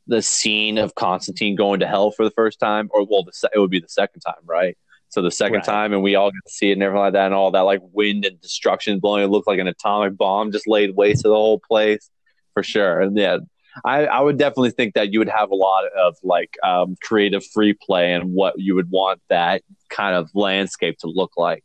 the 0.07 0.21
scene 0.21 0.77
of 0.79 0.95
Constantine 0.95 1.55
going 1.55 1.81
to 1.81 1.87
hell 1.87 2.09
for 2.11 2.23
the 2.23 2.31
first 2.31 2.59
time, 2.59 2.89
or 2.91 3.05
well, 3.05 3.23
the 3.23 3.33
it 3.53 3.59
would 3.59 3.69
be 3.69 3.79
the 3.79 3.89
second 3.89 4.21
time, 4.21 4.41
right? 4.45 4.77
So 5.11 5.21
the 5.21 5.29
second 5.29 5.57
Right. 5.57 5.63
time, 5.65 5.93
and 5.93 6.01
we 6.01 6.15
all 6.15 6.31
get 6.31 6.39
to 6.45 6.51
see 6.51 6.69
it 6.69 6.73
and 6.73 6.83
everything 6.83 7.01
like 7.01 7.13
that, 7.13 7.25
and 7.27 7.35
all 7.35 7.51
that 7.51 7.61
like 7.61 7.81
wind 7.91 8.25
and 8.25 8.39
destruction 8.41 8.99
blowing. 8.99 9.23
It 9.23 9.27
looked 9.27 9.47
like 9.47 9.59
an 9.59 9.67
atomic 9.67 10.17
bomb 10.17 10.51
just 10.51 10.67
laid 10.67 10.95
waste 10.95 11.21
to 11.21 11.27
the 11.27 11.35
whole 11.35 11.59
place, 11.59 12.09
for 12.53 12.63
sure. 12.63 13.01
And 13.01 13.17
yeah, 13.17 13.37
I, 13.83 14.05
I 14.05 14.21
would 14.21 14.37
definitely 14.37 14.71
think 14.71 14.93
that 14.95 15.11
you 15.11 15.19
would 15.19 15.29
have 15.29 15.51
a 15.51 15.55
lot 15.55 15.83
of 15.97 16.15
like 16.23 16.57
um, 16.63 16.95
creative 17.01 17.45
free 17.53 17.73
play 17.73 18.13
and 18.13 18.33
what 18.33 18.57
you 18.57 18.73
would 18.75 18.89
want 18.89 19.21
that 19.29 19.63
kind 19.89 20.15
of 20.15 20.29
landscape 20.33 20.97
to 20.99 21.07
look 21.07 21.31
like. 21.37 21.63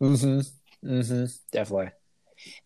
Mm-hmm. 0.00 0.40
Mm-hmm. 0.86 1.24
Definitely. 1.52 1.90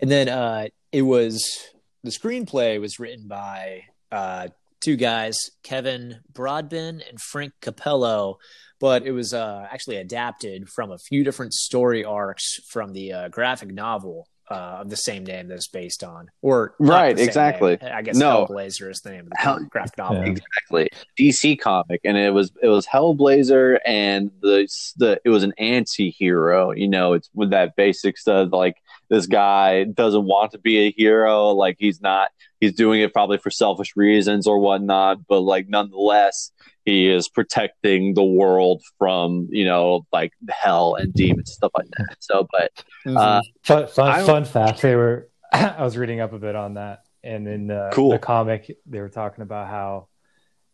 And 0.01 0.11
then 0.11 0.29
uh, 0.29 0.69
it 0.91 1.03
was 1.03 1.69
the 2.03 2.11
screenplay 2.11 2.81
was 2.81 2.99
written 2.99 3.29
by 3.29 3.85
uh, 4.11 4.49
two 4.81 4.97
guys, 4.97 5.37
Kevin 5.63 6.21
Brodbin 6.33 7.07
and 7.09 7.21
Frank 7.21 7.53
Cappello, 7.61 8.39
but 8.81 9.05
it 9.07 9.13
was 9.13 9.33
uh, 9.35 9.67
actually 9.71 9.97
adapted 9.97 10.69
from 10.69 10.91
a 10.93 10.99
few 10.99 11.25
different 11.25 11.53
story 11.55 12.05
arcs 12.05 12.61
from 12.69 12.93
the 12.93 13.13
uh, 13.13 13.29
graphic 13.29 13.73
novel 13.73 14.27
uh, 14.49 14.79
of 14.83 14.91
the 14.91 14.97
same 14.97 15.25
name 15.25 15.49
that 15.49 15.55
it's 15.55 15.67
based 15.67 16.05
on. 16.05 16.29
Or 16.41 16.75
Right, 16.79 17.19
exactly. 17.19 17.79
name. 17.83 17.91
I 17.93 18.03
guess 18.03 18.17
No. 18.17 18.47
Hellblazer 18.47 18.89
is 18.91 19.01
the 19.01 19.11
name 19.11 19.23
of 19.25 19.31
the 19.31 19.37
Hell- 19.39 19.59
graphic 19.71 19.99
novel. 19.99 20.19
Yeah. 20.19 20.31
exactly 20.35 20.89
DC 21.19 21.59
comic, 21.59 22.01
and 22.05 22.17
it 22.17 22.33
was 22.33 22.53
it 22.63 22.69
was 22.69 22.87
Hellblazer, 22.87 23.79
and 23.85 24.31
the 24.43 24.69
the 24.99 25.21
it 25.25 25.31
was 25.31 25.43
an 25.43 25.53
anti-hero. 25.59 26.71
You 26.73 26.89
know, 26.89 27.15
it's 27.15 27.29
with 27.35 27.51
that 27.51 27.75
basic 27.77 28.19
stuff 28.19 28.51
like 28.53 28.77
this 29.09 29.27
guy 29.27 29.85
doesn't 29.85 30.25
want 30.25 30.53
to 30.53 30.59
be 30.59 30.79
a 30.87 30.91
hero, 30.91 31.49
like 31.51 31.77
he's 31.79 32.01
not 32.01 32.31
he's 32.61 32.75
doing 32.75 33.01
it 33.01 33.13
probably 33.13 33.39
for 33.39 33.51
selfish 33.51 33.95
reasons 33.97 34.47
or 34.47 34.59
whatnot, 34.59 35.27
but 35.27 35.41
like 35.41 35.69
nonetheless, 35.69 36.51
he 36.85 37.09
is 37.09 37.29
protecting 37.29 38.15
the 38.15 38.25
world 38.25 38.83
from 38.99 39.49
you 39.51 39.65
know 39.65 40.07
like 40.13 40.33
hell 40.49 40.95
and 40.95 41.13
demons 41.15 41.53
stuff 41.53 41.73
like 41.77 41.89
that. 41.99 42.17
So, 42.21 42.47
but 42.51 42.71
uh, 43.07 43.43
Fun, 43.63 43.87
fun, 43.89 44.25
fun 44.27 44.45
fact. 44.45 44.83
They 44.83 44.97
were. 44.97 45.29
I 45.53 45.83
was 45.85 45.97
reading 45.97 46.21
up 46.21 46.33
a 46.33 46.39
bit 46.39 46.57
on 46.57 46.75
that, 46.75 47.05
and 47.23 47.47
in 47.47 47.71
uh, 47.71 47.91
Cool. 47.93 48.11
the 48.11 48.19
comic, 48.19 48.77
they 48.87 49.01
were 49.01 49.09
talking 49.09 49.43
about 49.43 49.69
how 49.69 50.09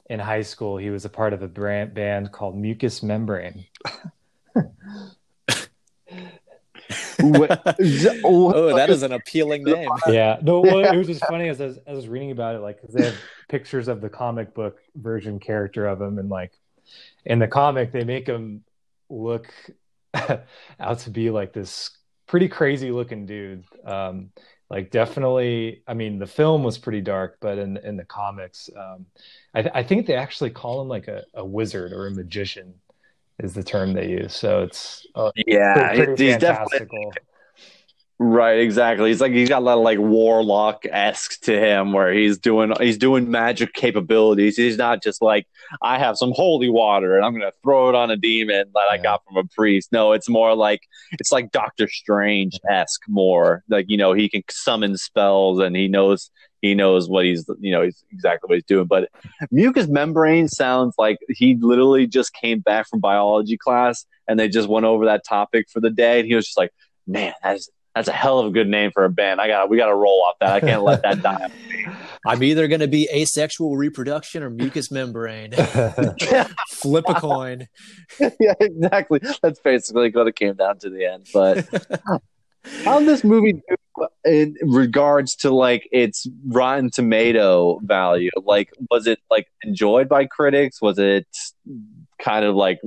in 0.08 0.18
high 0.18 0.42
school 0.42 0.76
he 0.78 0.90
was 0.90 1.04
a 1.04 1.08
part 1.08 1.32
of 1.32 1.42
a 1.42 1.48
brand, 1.48 1.94
band 1.94 2.32
called 2.32 2.56
Mucus 2.56 3.02
Membrane. 3.02 3.66
oh, 8.24 8.72
that 8.74 8.90
is 8.90 9.02
an 9.02 9.12
appealing 9.12 9.66
name. 9.68 9.98
Yeah, 10.04 10.38
no, 10.42 10.60
well, 10.60 10.80
it 10.80 10.96
was 10.96 11.06
just 11.06 11.24
funny 11.26 11.48
as 11.48 11.60
I 11.60 11.66
was, 11.66 11.76
as 11.78 11.82
I 11.86 11.92
was 11.92 12.08
reading 12.08 12.30
about 12.30 12.56
it, 12.56 12.60
like 12.60 12.80
because 12.80 12.94
they 12.94 13.04
have 13.04 13.20
pictures 13.48 13.88
of 13.88 14.00
the 14.00 14.08
comic 14.10 14.54
book 14.54 14.78
version 14.94 15.38
character 15.40 15.86
of 15.86 16.00
him, 16.00 16.18
and 16.18 16.28
like 16.28 16.52
in 17.24 17.38
the 17.38 17.48
comic 17.48 17.92
they 17.92 18.04
make 18.04 18.26
him 18.26 18.64
look 19.10 19.52
out 20.80 20.98
to 21.00 21.10
be 21.10 21.30
like 21.30 21.52
this 21.52 21.90
pretty 22.26 22.48
crazy 22.48 22.90
looking 22.90 23.26
dude. 23.26 23.64
Um, 23.84 24.30
Like 24.70 24.90
definitely, 24.90 25.82
I 25.86 25.94
mean, 25.94 26.18
the 26.18 26.26
film 26.26 26.64
was 26.64 26.78
pretty 26.78 27.02
dark, 27.02 27.38
but 27.40 27.58
in 27.58 27.76
in 27.78 27.96
the 27.96 28.04
comics, 28.06 28.70
um, 28.76 29.06
I, 29.54 29.62
th- 29.62 29.74
I 29.74 29.82
think 29.82 30.06
they 30.06 30.14
actually 30.16 30.50
call 30.50 30.80
him 30.82 30.88
like 30.88 31.08
a, 31.08 31.24
a 31.34 31.44
wizard 31.44 31.92
or 31.92 32.06
a 32.06 32.10
magician, 32.10 32.74
is 33.38 33.54
the 33.54 33.62
term 33.62 33.92
they 33.92 34.08
use. 34.08 34.34
So 34.34 34.62
it's 34.62 35.06
uh, 35.14 35.30
yeah, 35.46 35.88
pretty, 35.90 36.04
pretty 36.04 36.26
he's 36.26 36.36
definitely 36.38 36.78
fantastical. 36.78 37.12
Right. 38.22 38.58
Exactly. 38.60 39.10
He's 39.10 39.20
like 39.20 39.32
he's 39.32 39.48
got 39.48 39.62
a 39.62 39.64
lot 39.64 39.78
of 39.78 39.84
like 39.84 39.98
warlock 39.98 40.84
esque 40.90 41.40
to 41.42 41.58
him, 41.58 41.92
where 41.92 42.12
he's 42.12 42.38
doing 42.38 42.72
he's 42.80 42.98
doing 42.98 43.30
magic 43.30 43.72
capabilities. 43.72 44.56
He's 44.56 44.78
not 44.78 45.02
just 45.02 45.22
like 45.22 45.46
I 45.82 45.98
have 45.98 46.16
some 46.16 46.32
holy 46.34 46.70
water 46.70 47.16
and 47.16 47.24
I'm 47.24 47.32
gonna 47.32 47.52
throw 47.62 47.88
it 47.88 47.94
on 47.94 48.10
a 48.10 48.16
demon 48.16 48.70
that 48.74 48.88
I 48.90 48.98
got 48.98 49.22
from 49.24 49.36
a 49.36 49.44
priest. 49.44 49.92
No, 49.92 50.12
it's 50.12 50.28
more 50.28 50.54
like 50.54 50.82
it's 51.12 51.32
like 51.32 51.50
Doctor 51.52 51.88
Strange 51.88 52.58
esque 52.68 53.02
more. 53.08 53.62
Like 53.68 53.86
you 53.88 53.96
know 53.96 54.12
he 54.12 54.28
can 54.28 54.42
summon 54.50 54.96
spells 54.96 55.58
and 55.58 55.74
he 55.74 55.88
knows 55.88 56.30
he 56.62 56.74
knows 56.74 57.08
what 57.08 57.24
he's 57.24 57.44
you 57.60 57.72
know 57.72 57.82
he's 57.82 58.04
exactly 58.12 58.48
what 58.48 58.54
he's 58.54 58.64
doing. 58.64 58.86
But 58.86 59.10
mucous 59.50 59.88
membrane 59.88 60.48
sounds 60.48 60.94
like 60.98 61.18
he 61.28 61.56
literally 61.60 62.06
just 62.06 62.32
came 62.32 62.60
back 62.60 62.88
from 62.88 63.00
biology 63.00 63.58
class 63.58 64.06
and 64.28 64.38
they 64.38 64.48
just 64.48 64.68
went 64.68 64.86
over 64.86 65.06
that 65.06 65.24
topic 65.28 65.66
for 65.70 65.80
the 65.80 65.90
day 65.90 66.20
and 66.20 66.28
he 66.28 66.34
was 66.34 66.46
just 66.46 66.56
like, 66.56 66.72
man, 67.06 67.34
that's 67.42 67.68
that's 67.94 68.08
a 68.08 68.12
hell 68.12 68.38
of 68.38 68.46
a 68.46 68.50
good 68.50 68.68
name 68.68 68.90
for 68.92 69.04
a 69.04 69.10
band. 69.10 69.40
I 69.40 69.48
got 69.48 69.68
we 69.68 69.76
got 69.76 69.86
to 69.86 69.94
roll 69.94 70.22
off 70.22 70.36
that. 70.40 70.52
I 70.52 70.60
can't 70.60 70.82
let 70.82 71.02
that 71.02 71.22
die. 71.22 71.50
I'm 72.26 72.42
either 72.42 72.68
going 72.68 72.80
to 72.80 72.88
be 72.88 73.08
asexual 73.12 73.76
reproduction 73.76 74.42
or 74.42 74.50
mucous 74.50 74.90
membrane. 74.90 75.52
Flip 76.68 77.04
a 77.08 77.14
coin. 77.14 77.66
yeah, 78.20 78.54
exactly. 78.60 79.20
That's 79.42 79.58
basically 79.60 80.10
what 80.10 80.28
it 80.28 80.36
came 80.36 80.54
down 80.54 80.78
to 80.78 80.90
the 80.90 81.04
end. 81.04 81.26
But 81.34 81.66
how 82.84 83.00
did 83.00 83.08
this 83.08 83.24
movie 83.24 83.54
do 83.54 84.06
in 84.24 84.56
regards 84.62 85.34
to 85.36 85.50
like 85.50 85.88
its 85.90 86.28
Rotten 86.46 86.90
Tomato 86.90 87.80
value? 87.82 88.30
Like, 88.44 88.70
was 88.88 89.06
it 89.06 89.18
like 89.28 89.48
enjoyed 89.64 90.08
by 90.08 90.26
critics? 90.26 90.80
Was 90.80 90.98
it 90.98 91.26
kind 92.20 92.44
of 92.44 92.54
like 92.54 92.78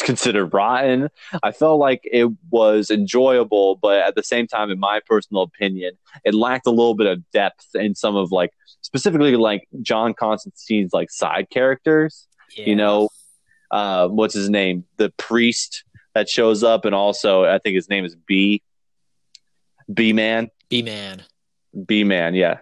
considered 0.00 0.52
rotten? 0.52 1.08
I 1.42 1.52
felt 1.52 1.78
like 1.78 2.00
it 2.04 2.28
was 2.50 2.90
enjoyable, 2.90 3.76
but 3.76 4.00
at 4.00 4.14
the 4.14 4.22
same 4.22 4.46
time, 4.46 4.70
in 4.70 4.78
my 4.78 5.00
personal 5.06 5.42
opinion, 5.42 5.92
it 6.24 6.34
lacked 6.34 6.66
a 6.66 6.70
little 6.70 6.94
bit 6.94 7.06
of 7.06 7.28
depth 7.30 7.66
in 7.74 7.94
some 7.94 8.16
of 8.16 8.32
like 8.32 8.50
specifically 8.80 9.36
like 9.36 9.68
John 9.82 10.14
Constantine's 10.14 10.92
like 10.92 11.10
side 11.10 11.48
characters. 11.50 12.26
You 12.56 12.76
know, 12.76 13.08
uh, 13.70 14.08
what's 14.08 14.34
his 14.34 14.48
name? 14.48 14.84
The 14.96 15.10
priest 15.16 15.84
that 16.14 16.28
shows 16.28 16.62
up, 16.62 16.84
and 16.84 16.94
also 16.94 17.44
I 17.44 17.58
think 17.58 17.74
his 17.74 17.88
name 17.88 18.04
is 18.04 18.16
B. 18.26 18.62
B 19.92 20.12
man, 20.12 20.50
B 20.68 20.82
Man. 20.82 21.22
B 21.86 22.04
man, 22.04 22.34
yeah. 22.34 22.58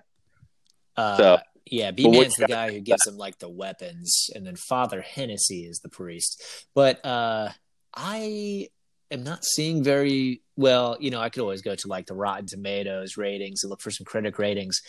Uh, 0.97 1.17
So- 1.17 1.39
yeah, 1.67 1.91
B 1.91 2.09
Man's 2.09 2.37
the 2.37 2.47
guy 2.47 2.73
who 2.73 2.81
gives 2.81 3.07
him 3.07 3.17
like 3.17 3.39
the 3.39 3.49
weapons, 3.49 4.31
and 4.35 4.47
then 4.47 4.57
Father 4.57 5.01
Hennessy 5.01 5.63
is 5.63 5.81
the 5.81 5.89
priest. 5.89 6.43
But 6.75 7.05
uh, 7.05 7.51
I 7.95 8.69
am 9.11 9.25
not 9.25 9.45
seeing 9.45 9.83
very 9.83 10.43
well. 10.57 10.97
You 11.01 11.11
know, 11.11 11.21
I 11.21 11.31
could 11.31 11.43
always 11.43 11.63
go 11.63 11.75
to 11.75 11.89
like 11.89 12.07
the 12.07 12.15
Rotten 12.15 12.47
Tomatoes 12.47 13.17
ratings 13.17 13.63
and 13.63 13.71
look 13.71 13.81
for 13.81 13.91
some 13.91 14.05
critic 14.05 14.39
ratings. 14.39 14.83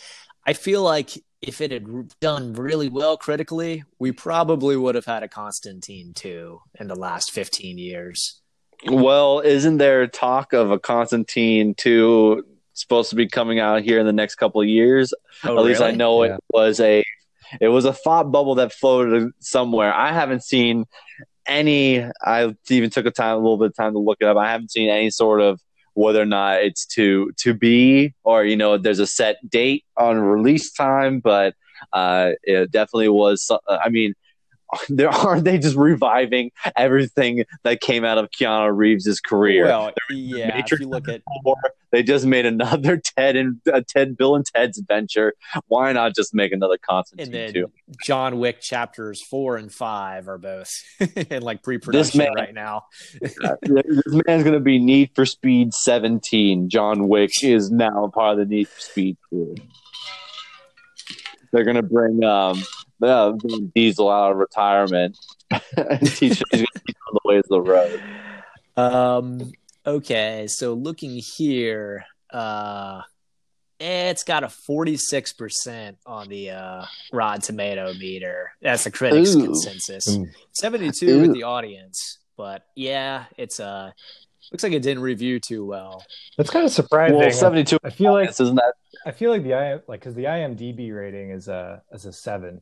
I 0.46 0.52
feel 0.52 0.82
like 0.82 1.10
if 1.42 1.60
it 1.60 1.72
had 1.72 1.86
done 2.20 2.52
really 2.52 2.88
well 2.88 3.16
critically, 3.16 3.84
we 3.98 4.12
probably 4.12 4.76
would 4.76 4.94
have 4.94 5.06
had 5.06 5.22
a 5.22 5.28
Constantine 5.28 6.12
2 6.14 6.60
in 6.78 6.88
the 6.88 6.94
last 6.94 7.32
15 7.32 7.78
years. 7.78 8.40
Well, 8.86 9.40
isn't 9.40 9.78
there 9.78 10.06
talk 10.06 10.52
of 10.52 10.70
a 10.70 10.78
Constantine 10.78 11.74
two 11.74 12.44
supposed 12.80 13.10
to 13.10 13.16
be 13.16 13.26
coming 13.26 13.58
out 13.58 13.82
here 13.82 13.98
in 13.98 14.06
the 14.06 14.12
next 14.12 14.36
couple 14.36 14.60
of 14.60 14.68
years? 14.68 15.12
Oh, 15.44 15.58
At 15.58 15.64
least 15.64 15.80
I 15.82 15.90
know 15.92 16.22
Yeah. 16.24 16.34
it 16.36 16.40
was 16.50 16.80
a 16.80 17.02
it 17.60 17.68
was 17.68 17.84
a 17.84 17.92
thought 17.92 18.30
bubble 18.32 18.56
that 18.56 18.72
floated 18.72 19.30
somewhere. 19.40 19.92
I 19.94 20.12
haven't 20.12 20.42
seen 20.44 20.84
any. 21.46 22.02
I 22.22 22.54
even 22.70 22.90
took 22.90 23.06
a 23.06 23.10
time 23.10 23.34
a 23.34 23.38
little 23.38 23.56
bit 23.58 23.66
of 23.68 23.76
time 23.76 23.92
to 23.92 23.98
look 23.98 24.18
it 24.20 24.26
up. 24.26 24.36
I 24.36 24.50
haven't 24.50 24.70
seen 24.72 24.88
any 24.90 25.10
sort 25.10 25.40
of 25.40 25.60
whether 25.94 26.20
or 26.20 26.26
not 26.26 26.62
it's 26.62 26.84
to 26.86 27.32
to 27.38 27.54
be 27.54 28.12
or 28.24 28.44
you 28.44 28.56
know 28.56 28.76
there's 28.76 28.98
a 28.98 29.06
set 29.06 29.36
date 29.48 29.84
on 29.96 30.18
release 30.18 30.72
time, 30.72 31.20
but 31.20 31.54
uh, 31.92 32.32
it 32.42 32.70
definitely 32.70 33.08
was. 33.08 33.50
I 33.68 33.88
mean. 33.88 34.14
There 34.88 35.08
aren't 35.08 35.44
they 35.44 35.58
just 35.58 35.76
reviving 35.76 36.50
everything 36.76 37.44
that 37.62 37.80
came 37.80 38.04
out 38.04 38.18
of 38.18 38.30
Keanu 38.30 38.74
Reeves' 38.76 39.20
career? 39.20 39.64
Well, 39.64 39.92
yeah, 40.10 40.48
if 40.48 40.54
Matrix 40.54 40.80
you 40.80 40.88
look 40.88 41.08
at 41.08 41.22
Four, 41.44 41.56
they 41.90 42.02
just 42.02 42.26
made 42.26 42.46
another 42.46 42.96
Ted 43.16 43.36
and 43.36 43.60
uh, 43.72 43.82
Ted 43.86 44.16
Bill 44.16 44.36
and 44.36 44.44
Ted's 44.44 44.78
Adventure. 44.78 45.34
Why 45.68 45.92
not 45.92 46.14
just 46.14 46.34
make 46.34 46.52
another 46.52 46.74
and 46.74 46.82
Constantine 46.82 47.32
then 47.32 47.52
too? 47.52 47.72
John 48.04 48.38
Wick 48.38 48.60
chapters 48.60 49.22
four 49.22 49.56
and 49.56 49.72
five 49.72 50.28
are 50.28 50.38
both 50.38 50.70
in 51.30 51.42
like 51.42 51.62
pre-production 51.62 52.18
man- 52.18 52.34
right 52.36 52.54
now. 52.54 52.84
this 53.20 53.36
man's 54.26 54.44
gonna 54.44 54.60
be 54.60 54.78
Need 54.78 55.10
for 55.14 55.26
Speed 55.26 55.74
17. 55.74 56.68
John 56.68 57.08
Wick 57.08 57.30
is 57.42 57.70
now 57.70 58.10
part 58.12 58.38
of 58.38 58.48
the 58.48 58.54
Need 58.54 58.68
for 58.68 58.80
Speed 58.80 59.16
crew. 59.28 59.54
They're 61.56 61.64
gonna 61.64 61.82
bring 61.82 62.22
um 62.22 62.62
uh, 63.02 63.32
Diesel 63.74 64.10
out 64.10 64.32
of 64.32 64.36
retirement 64.36 65.16
and 65.50 66.06
teach 66.06 66.42
he's 66.50 66.60
him 66.60 66.66
the 67.12 67.20
ways 67.24 67.44
of 67.44 67.48
the 67.48 67.60
road. 67.62 68.02
Um, 68.76 69.52
okay, 69.86 70.48
so 70.50 70.74
looking 70.74 71.12
here, 71.12 72.04
uh, 72.30 73.00
it's 73.80 74.22
got 74.22 74.44
a 74.44 74.50
forty-six 74.50 75.32
percent 75.32 75.96
on 76.04 76.28
the 76.28 76.50
uh, 76.50 76.84
Rotten 77.10 77.40
Tomato 77.40 77.94
meter. 77.94 78.52
That's 78.60 78.84
the 78.84 78.90
critics' 78.90 79.34
Ooh. 79.34 79.44
consensus. 79.44 80.14
Ooh. 80.14 80.26
Seventy-two 80.52 81.22
with 81.22 81.32
the 81.32 81.44
audience, 81.44 82.18
but 82.36 82.66
yeah, 82.74 83.24
it's 83.38 83.60
uh, 83.60 83.92
looks 84.52 84.62
like 84.62 84.72
it 84.72 84.82
didn't 84.82 85.02
review 85.02 85.40
too 85.40 85.64
well. 85.64 86.02
That's 86.36 86.50
kind 86.50 86.64
of 86.64 86.70
surprising. 86.72 87.18
Well, 87.18 87.30
72 87.30 87.78
I 87.84 87.90
feel 87.90 88.12
like 88.12 88.28
isn't 88.30 88.54
that 88.56 88.74
I 89.04 89.12
feel 89.12 89.30
like 89.30 89.42
the 89.44 89.54
I 89.54 89.72
like 89.86 90.00
because 90.00 90.14
the 90.14 90.24
IMDb 90.24 90.94
rating 90.94 91.30
is 91.30 91.48
a 91.48 91.82
is 91.92 92.06
a 92.06 92.12
seven, 92.12 92.60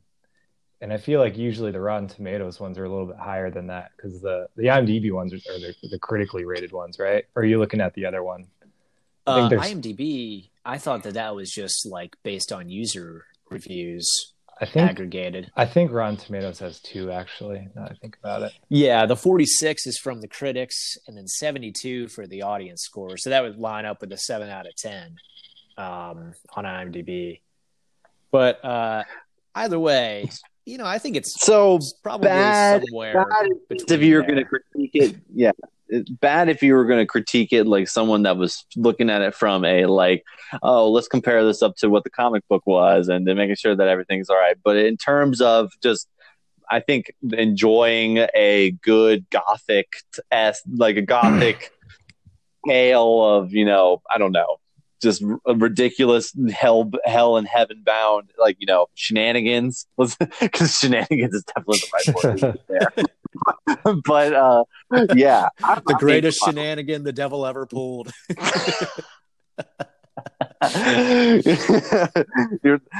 and 0.81 0.93
I 0.93 0.97
feel 0.97 1.19
like 1.19 1.37
usually 1.37 1.71
the 1.71 1.79
Rotten 1.81 2.07
Tomatoes 2.07 2.59
ones 2.59 2.77
are 2.77 2.85
a 2.85 2.89
little 2.89 3.07
bit 3.07 3.17
higher 3.17 3.49
than 3.49 3.67
that 3.67 3.91
because 3.95 4.21
the 4.21 4.47
the 4.55 4.65
IMDb 4.65 5.11
ones 5.11 5.33
are, 5.33 5.37
are 5.37 5.59
the, 5.59 5.73
the 5.89 5.99
critically 5.99 6.45
rated 6.45 6.71
ones, 6.71 6.99
right? 6.99 7.25
Or 7.35 7.41
are 7.41 7.45
you 7.45 7.59
looking 7.59 7.81
at 7.81 7.93
the 7.95 8.05
other 8.05 8.23
one? 8.23 8.45
I 9.27 9.31
Uh, 9.31 9.49
there's- 9.49 9.71
IMDb, 9.73 10.49
I 10.63 10.77
thought 10.77 11.01
that 11.03 11.15
that 11.15 11.35
was 11.35 11.49
just 11.51 11.85
like 11.87 12.15
based 12.23 12.51
on 12.51 12.69
user 12.69 13.25
reviews 13.49 14.33
I 14.61 14.65
think 14.65 14.89
aggregated. 14.89 15.51
I 15.55 15.65
think 15.65 15.91
Rotten 15.91 16.17
Tomatoes 16.17 16.59
has 16.59 16.79
two 16.79 17.11
actually. 17.11 17.67
Now 17.75 17.83
that 17.83 17.91
I 17.91 17.95
think 17.95 18.17
about 18.21 18.43
it. 18.43 18.53
Yeah, 18.69 19.05
the 19.05 19.15
46 19.15 19.85
is 19.85 19.97
from 19.97 20.21
the 20.21 20.27
critics 20.27 20.97
and 21.07 21.17
then 21.17 21.27
72 21.27 22.07
for 22.07 22.25
the 22.25 22.41
audience 22.43 22.81
score. 22.83 23.17
So 23.17 23.29
that 23.31 23.43
would 23.43 23.57
line 23.57 23.85
up 23.85 23.99
with 24.01 24.09
the 24.11 24.17
7 24.17 24.49
out 24.49 24.65
of 24.65 24.75
10 24.75 25.15
um, 25.77 26.33
on 26.55 26.63
IMDb. 26.63 27.41
But 28.31 28.63
uh, 28.63 29.03
either 29.55 29.79
way, 29.79 30.29
you 30.65 30.77
know, 30.77 30.85
I 30.85 30.99
think 30.99 31.15
it's 31.15 31.35
so 31.45 31.79
probably 32.01 32.29
bad- 32.29 32.83
somewhere 32.85 33.25
bad 33.29 33.47
if 33.69 34.01
you 34.01 34.15
were 34.15 34.21
there. 34.21 34.29
going 34.29 34.43
to 34.43 34.45
critique 34.45 34.91
it, 34.93 35.15
yeah, 35.33 35.51
it's 35.57 35.74
bad 36.19 36.49
if 36.49 36.63
you 36.63 36.73
were 36.73 36.85
going 36.85 36.99
to 36.99 37.05
critique 37.05 37.53
it 37.53 37.65
like 37.65 37.87
someone 37.87 38.23
that 38.23 38.37
was 38.37 38.65
looking 38.75 39.09
at 39.09 39.21
it 39.21 39.35
from 39.35 39.63
a 39.65 39.85
like, 39.85 40.23
oh, 40.63 40.89
let's 40.91 41.07
compare 41.07 41.43
this 41.43 41.61
up 41.61 41.75
to 41.77 41.89
what 41.89 42.03
the 42.03 42.09
comic 42.09 42.47
book 42.47 42.63
was, 42.65 43.07
and 43.07 43.27
then 43.27 43.37
making 43.37 43.55
sure 43.55 43.75
that 43.75 43.87
everything's 43.87 44.29
all 44.29 44.37
right. 44.37 44.57
But 44.63 44.77
in 44.77 44.97
terms 44.97 45.41
of 45.41 45.71
just, 45.81 46.07
I 46.69 46.79
think 46.79 47.13
enjoying 47.33 48.25
a 48.35 48.71
good 48.81 49.29
gothic 49.29 49.87
s 50.31 50.61
like 50.67 50.97
a 50.97 51.01
gothic 51.01 51.71
tale 52.67 53.23
of 53.23 53.53
you 53.53 53.65
know, 53.65 54.01
I 54.09 54.17
don't 54.17 54.31
know. 54.31 54.57
Just 55.01 55.23
ridiculous 55.45 56.33
hell, 56.51 56.89
hell 57.03 57.37
and 57.37 57.47
heaven 57.47 57.83
bound, 57.85 58.31
like 58.39 58.57
you 58.59 58.65
know, 58.65 58.87
shenanigans. 58.95 59.87
Because 59.97 60.79
shenanigans 60.79 61.35
is 61.35 61.43
definitely 61.43 61.79
the 61.79 61.89
right 61.93 62.41
word 62.41 62.59
there. 62.67 63.05
but 64.05 64.33
uh, 64.33 64.63
yeah, 65.15 65.49
I- 65.63 65.81
the 65.85 65.95
I 65.95 65.99
greatest 65.99 66.39
think- 66.43 66.55
shenanigan 66.57 67.03
the 67.03 67.13
devil 67.13 67.45
ever 67.45 67.65
pulled. 67.65 68.11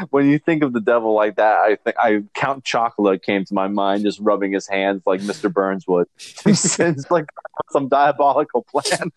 When 0.10 0.30
you 0.30 0.40
think 0.40 0.64
of 0.64 0.74
the 0.74 0.82
devil 0.82 1.14
like 1.14 1.36
that, 1.38 1.56
I 1.56 1.76
think 1.76 1.96
I 2.00 2.24
Count 2.34 2.64
Chocolate 2.64 3.24
came 3.24 3.46
to 3.46 3.54
my 3.54 3.68
mind, 3.68 4.04
just 4.04 4.20
rubbing 4.20 4.52
his 4.52 4.68
hands 4.68 5.02
like 5.06 5.22
Mr. 5.22 5.52
Burns 5.52 5.86
would. 5.88 6.08
It's 6.46 7.12
like 7.12 7.26
some 7.72 7.88
diabolical 7.88 8.64
plan. 8.70 9.12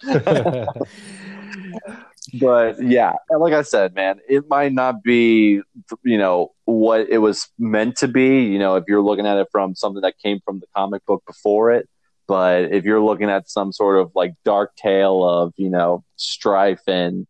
But 2.34 2.82
yeah, 2.82 3.14
like 3.30 3.52
I 3.52 3.62
said, 3.62 3.94
man, 3.94 4.20
it 4.28 4.48
might 4.48 4.72
not 4.72 5.02
be, 5.02 5.60
you 6.04 6.18
know, 6.18 6.52
what 6.64 7.08
it 7.08 7.18
was 7.18 7.48
meant 7.58 7.96
to 7.98 8.08
be. 8.08 8.44
You 8.44 8.58
know, 8.58 8.76
if 8.76 8.84
you're 8.88 9.02
looking 9.02 9.26
at 9.26 9.38
it 9.38 9.48
from 9.50 9.74
something 9.74 10.02
that 10.02 10.18
came 10.18 10.40
from 10.44 10.60
the 10.60 10.66
comic 10.76 11.04
book 11.06 11.22
before 11.26 11.72
it, 11.72 11.88
but 12.26 12.72
if 12.72 12.84
you're 12.84 13.02
looking 13.02 13.30
at 13.30 13.48
some 13.48 13.72
sort 13.72 13.98
of 13.98 14.12
like 14.14 14.34
dark 14.44 14.76
tale 14.76 15.24
of, 15.24 15.54
you 15.56 15.70
know, 15.70 16.04
strife 16.16 16.82
and 16.86 17.26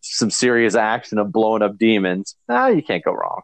some 0.00 0.30
serious 0.30 0.74
action 0.74 1.18
of 1.18 1.32
blowing 1.32 1.62
up 1.62 1.76
demons, 1.76 2.36
ah, 2.48 2.68
you 2.68 2.82
can't 2.82 3.04
go 3.04 3.12
wrong. 3.12 3.42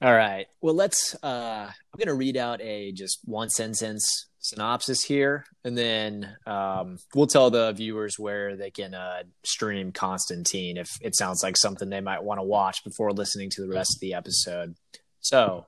All 0.00 0.14
right. 0.14 0.46
Well, 0.60 0.74
let's. 0.74 1.16
Uh, 1.24 1.68
I'm 1.68 1.98
going 1.98 2.06
to 2.06 2.14
read 2.14 2.36
out 2.36 2.60
a 2.60 2.92
just 2.92 3.18
one 3.24 3.50
sentence 3.50 4.28
synopsis 4.48 5.02
here, 5.02 5.44
and 5.64 5.76
then 5.76 6.36
um, 6.46 6.98
we'll 7.14 7.26
tell 7.26 7.50
the 7.50 7.72
viewers 7.72 8.18
where 8.18 8.56
they 8.56 8.70
can 8.70 8.94
uh, 8.94 9.22
stream 9.44 9.92
Constantine 9.92 10.76
if 10.76 10.88
it 11.00 11.16
sounds 11.16 11.42
like 11.42 11.56
something 11.56 11.88
they 11.88 12.00
might 12.00 12.22
want 12.22 12.38
to 12.38 12.44
watch 12.44 12.82
before 12.84 13.12
listening 13.12 13.50
to 13.50 13.62
the 13.62 13.68
rest 13.68 13.96
of 13.96 14.00
the 14.00 14.14
episode. 14.14 14.74
So, 15.20 15.66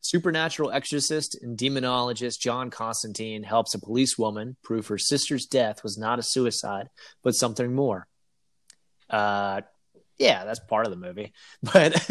supernatural 0.00 0.70
exorcist 0.70 1.38
and 1.42 1.58
demonologist 1.58 2.40
John 2.40 2.70
Constantine 2.70 3.42
helps 3.42 3.74
a 3.74 3.80
policewoman 3.80 4.56
prove 4.62 4.86
her 4.86 4.98
sister's 4.98 5.46
death 5.46 5.82
was 5.82 5.98
not 5.98 6.18
a 6.18 6.22
suicide, 6.22 6.88
but 7.22 7.32
something 7.32 7.74
more. 7.74 8.06
Uh, 9.08 9.62
yeah, 10.20 10.44
that's 10.44 10.60
part 10.60 10.86
of 10.86 10.90
the 10.90 10.96
movie. 10.98 11.32
But 11.62 11.94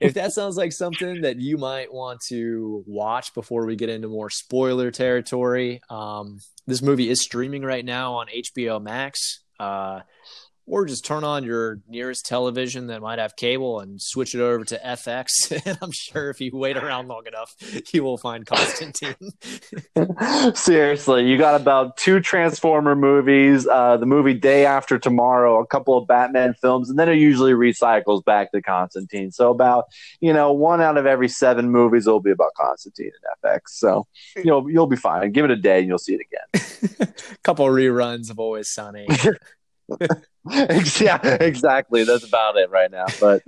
if 0.00 0.14
that 0.14 0.32
sounds 0.32 0.56
like 0.56 0.72
something 0.72 1.22
that 1.22 1.38
you 1.38 1.58
might 1.58 1.92
want 1.92 2.20
to 2.28 2.84
watch 2.86 3.34
before 3.34 3.66
we 3.66 3.74
get 3.74 3.88
into 3.88 4.08
more 4.08 4.30
spoiler 4.30 4.90
territory, 4.92 5.80
um, 5.90 6.38
this 6.66 6.82
movie 6.82 7.10
is 7.10 7.20
streaming 7.20 7.62
right 7.62 7.84
now 7.84 8.14
on 8.14 8.28
HBO 8.28 8.80
Max. 8.80 9.40
Uh, 9.58 10.00
or 10.68 10.84
just 10.84 11.04
turn 11.04 11.24
on 11.24 11.44
your 11.44 11.80
nearest 11.88 12.26
television 12.26 12.88
that 12.88 13.00
might 13.00 13.18
have 13.18 13.34
cable 13.36 13.80
and 13.80 14.00
switch 14.00 14.34
it 14.34 14.40
over 14.40 14.64
to 14.66 14.78
FX. 14.84 15.26
and 15.66 15.78
I'm 15.80 15.92
sure 15.92 16.30
if 16.30 16.40
you 16.40 16.50
wait 16.52 16.76
around 16.76 17.08
long 17.08 17.26
enough, 17.26 17.54
you 17.92 18.04
will 18.04 18.18
find 18.18 18.46
Constantine. 18.46 19.16
Seriously, 20.54 21.26
you 21.26 21.38
got 21.38 21.60
about 21.60 21.96
two 21.96 22.20
Transformer 22.20 22.94
movies, 22.94 23.66
uh, 23.66 23.96
the 23.96 24.06
movie 24.06 24.34
Day 24.34 24.66
After 24.66 24.98
Tomorrow, 24.98 25.60
a 25.60 25.66
couple 25.66 25.96
of 25.96 26.06
Batman 26.06 26.54
films, 26.54 26.90
and 26.90 26.98
then 26.98 27.08
it 27.08 27.16
usually 27.16 27.52
recycles 27.52 28.24
back 28.24 28.52
to 28.52 28.60
Constantine. 28.60 29.30
So 29.30 29.50
about 29.50 29.84
you 30.20 30.32
know 30.32 30.52
one 30.52 30.80
out 30.80 30.98
of 30.98 31.06
every 31.06 31.28
seven 31.28 31.70
movies 31.70 32.06
will 32.06 32.20
be 32.20 32.30
about 32.30 32.52
Constantine 32.54 33.10
and 33.10 33.52
FX. 33.52 33.60
So 33.68 34.06
you 34.36 34.44
know 34.44 34.66
you'll 34.68 34.86
be 34.86 34.96
fine. 34.96 35.32
Give 35.32 35.44
it 35.44 35.50
a 35.50 35.56
day 35.56 35.78
and 35.78 35.88
you'll 35.88 35.98
see 35.98 36.14
it 36.14 36.20
again. 36.20 36.88
a 37.00 37.38
couple 37.42 37.66
of 37.66 37.72
reruns 37.72 38.30
of 38.30 38.38
Always 38.38 38.70
Sunny. 38.70 39.06
yeah, 41.00 41.20
exactly. 41.40 42.04
That's 42.04 42.24
about 42.24 42.56
it 42.56 42.70
right 42.70 42.90
now. 42.90 43.06
But 43.20 43.42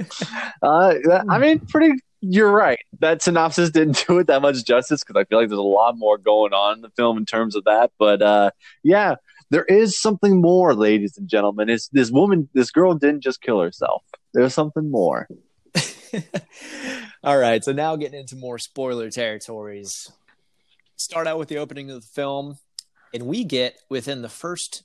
uh, 0.62 0.94
I 1.28 1.38
mean, 1.38 1.60
pretty. 1.60 2.00
You're 2.22 2.50
right. 2.50 2.78
That 2.98 3.22
synopsis 3.22 3.70
didn't 3.70 4.04
do 4.06 4.18
it 4.18 4.26
that 4.26 4.42
much 4.42 4.64
justice 4.64 5.02
because 5.02 5.18
I 5.18 5.24
feel 5.24 5.38
like 5.38 5.48
there's 5.48 5.58
a 5.58 5.62
lot 5.62 5.96
more 5.96 6.18
going 6.18 6.52
on 6.52 6.76
in 6.76 6.82
the 6.82 6.90
film 6.90 7.16
in 7.16 7.24
terms 7.24 7.56
of 7.56 7.64
that. 7.64 7.92
But 7.98 8.20
uh, 8.20 8.50
yeah, 8.82 9.14
there 9.50 9.64
is 9.64 9.98
something 9.98 10.40
more, 10.40 10.74
ladies 10.74 11.16
and 11.16 11.28
gentlemen. 11.28 11.68
It's 11.68 11.88
this 11.88 12.10
woman, 12.10 12.48
this 12.54 12.70
girl 12.70 12.94
didn't 12.94 13.22
just 13.22 13.40
kill 13.40 13.60
herself. 13.60 14.04
There's 14.34 14.54
something 14.54 14.90
more. 14.90 15.28
All 17.24 17.38
right. 17.38 17.64
So 17.64 17.72
now 17.72 17.96
getting 17.96 18.20
into 18.20 18.36
more 18.36 18.58
spoiler 18.58 19.10
territories. 19.10 20.12
Start 20.96 21.26
out 21.26 21.38
with 21.38 21.48
the 21.48 21.56
opening 21.56 21.90
of 21.90 22.02
the 22.02 22.06
film, 22.06 22.58
and 23.14 23.24
we 23.24 23.44
get 23.44 23.78
within 23.88 24.22
the 24.22 24.28
first 24.28 24.82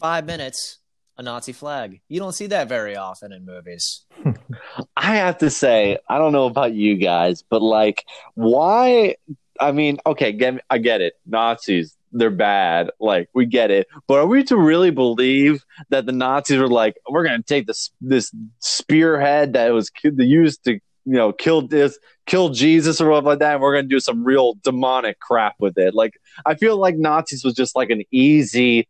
five 0.00 0.26
minutes 0.26 0.78
a 1.18 1.22
Nazi 1.22 1.52
flag. 1.52 2.00
You 2.08 2.20
don't 2.20 2.32
see 2.32 2.46
that 2.48 2.68
very 2.68 2.96
often 2.96 3.32
in 3.32 3.44
movies. 3.44 4.04
I 4.96 5.16
have 5.16 5.38
to 5.38 5.50
say, 5.50 5.98
I 6.08 6.18
don't 6.18 6.32
know 6.32 6.46
about 6.46 6.74
you 6.74 6.96
guys, 6.96 7.42
but 7.48 7.62
like, 7.62 8.04
why? 8.34 9.16
I 9.60 9.72
mean, 9.72 9.98
okay, 10.06 10.32
get, 10.32 10.62
I 10.70 10.78
get 10.78 11.00
it. 11.00 11.14
Nazis, 11.26 11.96
they're 12.12 12.30
bad. 12.30 12.90
Like, 12.98 13.28
we 13.34 13.46
get 13.46 13.70
it. 13.70 13.86
But 14.06 14.20
are 14.20 14.26
we 14.26 14.42
to 14.44 14.56
really 14.56 14.90
believe 14.90 15.64
that 15.90 16.06
the 16.06 16.12
Nazis 16.12 16.58
were 16.58 16.68
like, 16.68 16.96
we're 17.08 17.24
going 17.24 17.40
to 17.40 17.46
take 17.46 17.66
this 17.66 17.90
this 18.00 18.32
spearhead 18.60 19.52
that 19.52 19.72
was 19.72 19.90
used 20.02 20.64
to 20.64 20.80
you 21.04 21.14
know 21.14 21.32
kill 21.32 21.66
this 21.66 21.98
kill 22.26 22.50
jesus 22.50 23.00
or 23.00 23.08
whatever 23.08 23.30
like 23.30 23.40
that 23.40 23.54
and 23.54 23.62
we're 23.62 23.74
gonna 23.74 23.88
do 23.88 23.98
some 23.98 24.22
real 24.22 24.54
demonic 24.62 25.18
crap 25.18 25.54
with 25.58 25.76
it 25.76 25.94
like 25.94 26.14
i 26.46 26.54
feel 26.54 26.76
like 26.76 26.96
nazis 26.96 27.44
was 27.44 27.54
just 27.54 27.74
like 27.74 27.90
an 27.90 28.02
easy 28.12 28.86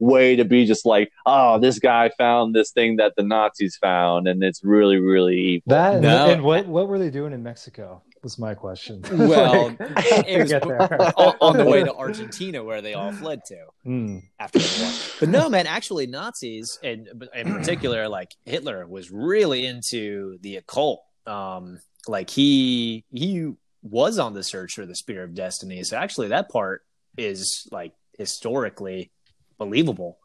way 0.00 0.36
to 0.36 0.44
be 0.44 0.66
just 0.66 0.86
like, 0.86 1.12
oh, 1.24 1.58
this 1.58 1.78
guy 1.78 2.10
found 2.16 2.54
this 2.54 2.70
thing 2.70 2.96
that 2.96 3.14
the 3.16 3.22
Nazis 3.22 3.76
found, 3.76 4.28
and 4.28 4.42
it's 4.42 4.62
really, 4.64 4.98
really 4.98 5.38
evil. 5.38 5.64
That 5.66 6.00
no. 6.00 6.30
and 6.30 6.42
what 6.42 6.66
what 6.66 6.88
were 6.88 6.98
they 6.98 7.10
doing 7.10 7.32
in 7.32 7.42
Mexico? 7.42 8.02
Was 8.22 8.38
my 8.38 8.54
question. 8.54 9.02
Well, 9.12 9.76
it 9.80 10.40
was 10.40 10.52
on, 10.52 11.34
on, 11.40 11.56
the 11.56 11.64
way 11.64 11.84
to 11.84 11.94
Argentina, 11.94 12.64
where 12.64 12.82
they 12.82 12.94
all 12.94 13.12
fled 13.12 13.40
to 13.46 13.66
mm. 13.86 14.22
after 14.40 14.58
the 14.58 14.82
war. 14.82 14.92
But 15.20 15.28
no, 15.28 15.48
man, 15.48 15.66
actually, 15.66 16.06
Nazis, 16.06 16.78
and 16.82 17.08
in 17.34 17.54
particular, 17.54 18.08
like 18.08 18.34
Hitler, 18.44 18.86
was 18.86 19.10
really 19.10 19.64
into 19.64 20.38
the 20.40 20.56
occult. 20.56 21.02
Um, 21.26 21.78
like 22.08 22.30
he 22.30 23.04
he 23.12 23.52
was 23.82 24.18
on 24.18 24.34
the 24.34 24.42
search 24.42 24.74
for 24.74 24.86
the 24.86 24.96
spear 24.96 25.22
of 25.22 25.34
destiny. 25.34 25.82
So 25.84 25.96
actually, 25.96 26.28
that 26.28 26.48
part 26.48 26.82
is 27.16 27.68
like 27.70 27.92
historically 28.18 29.10
believable. 29.58 30.18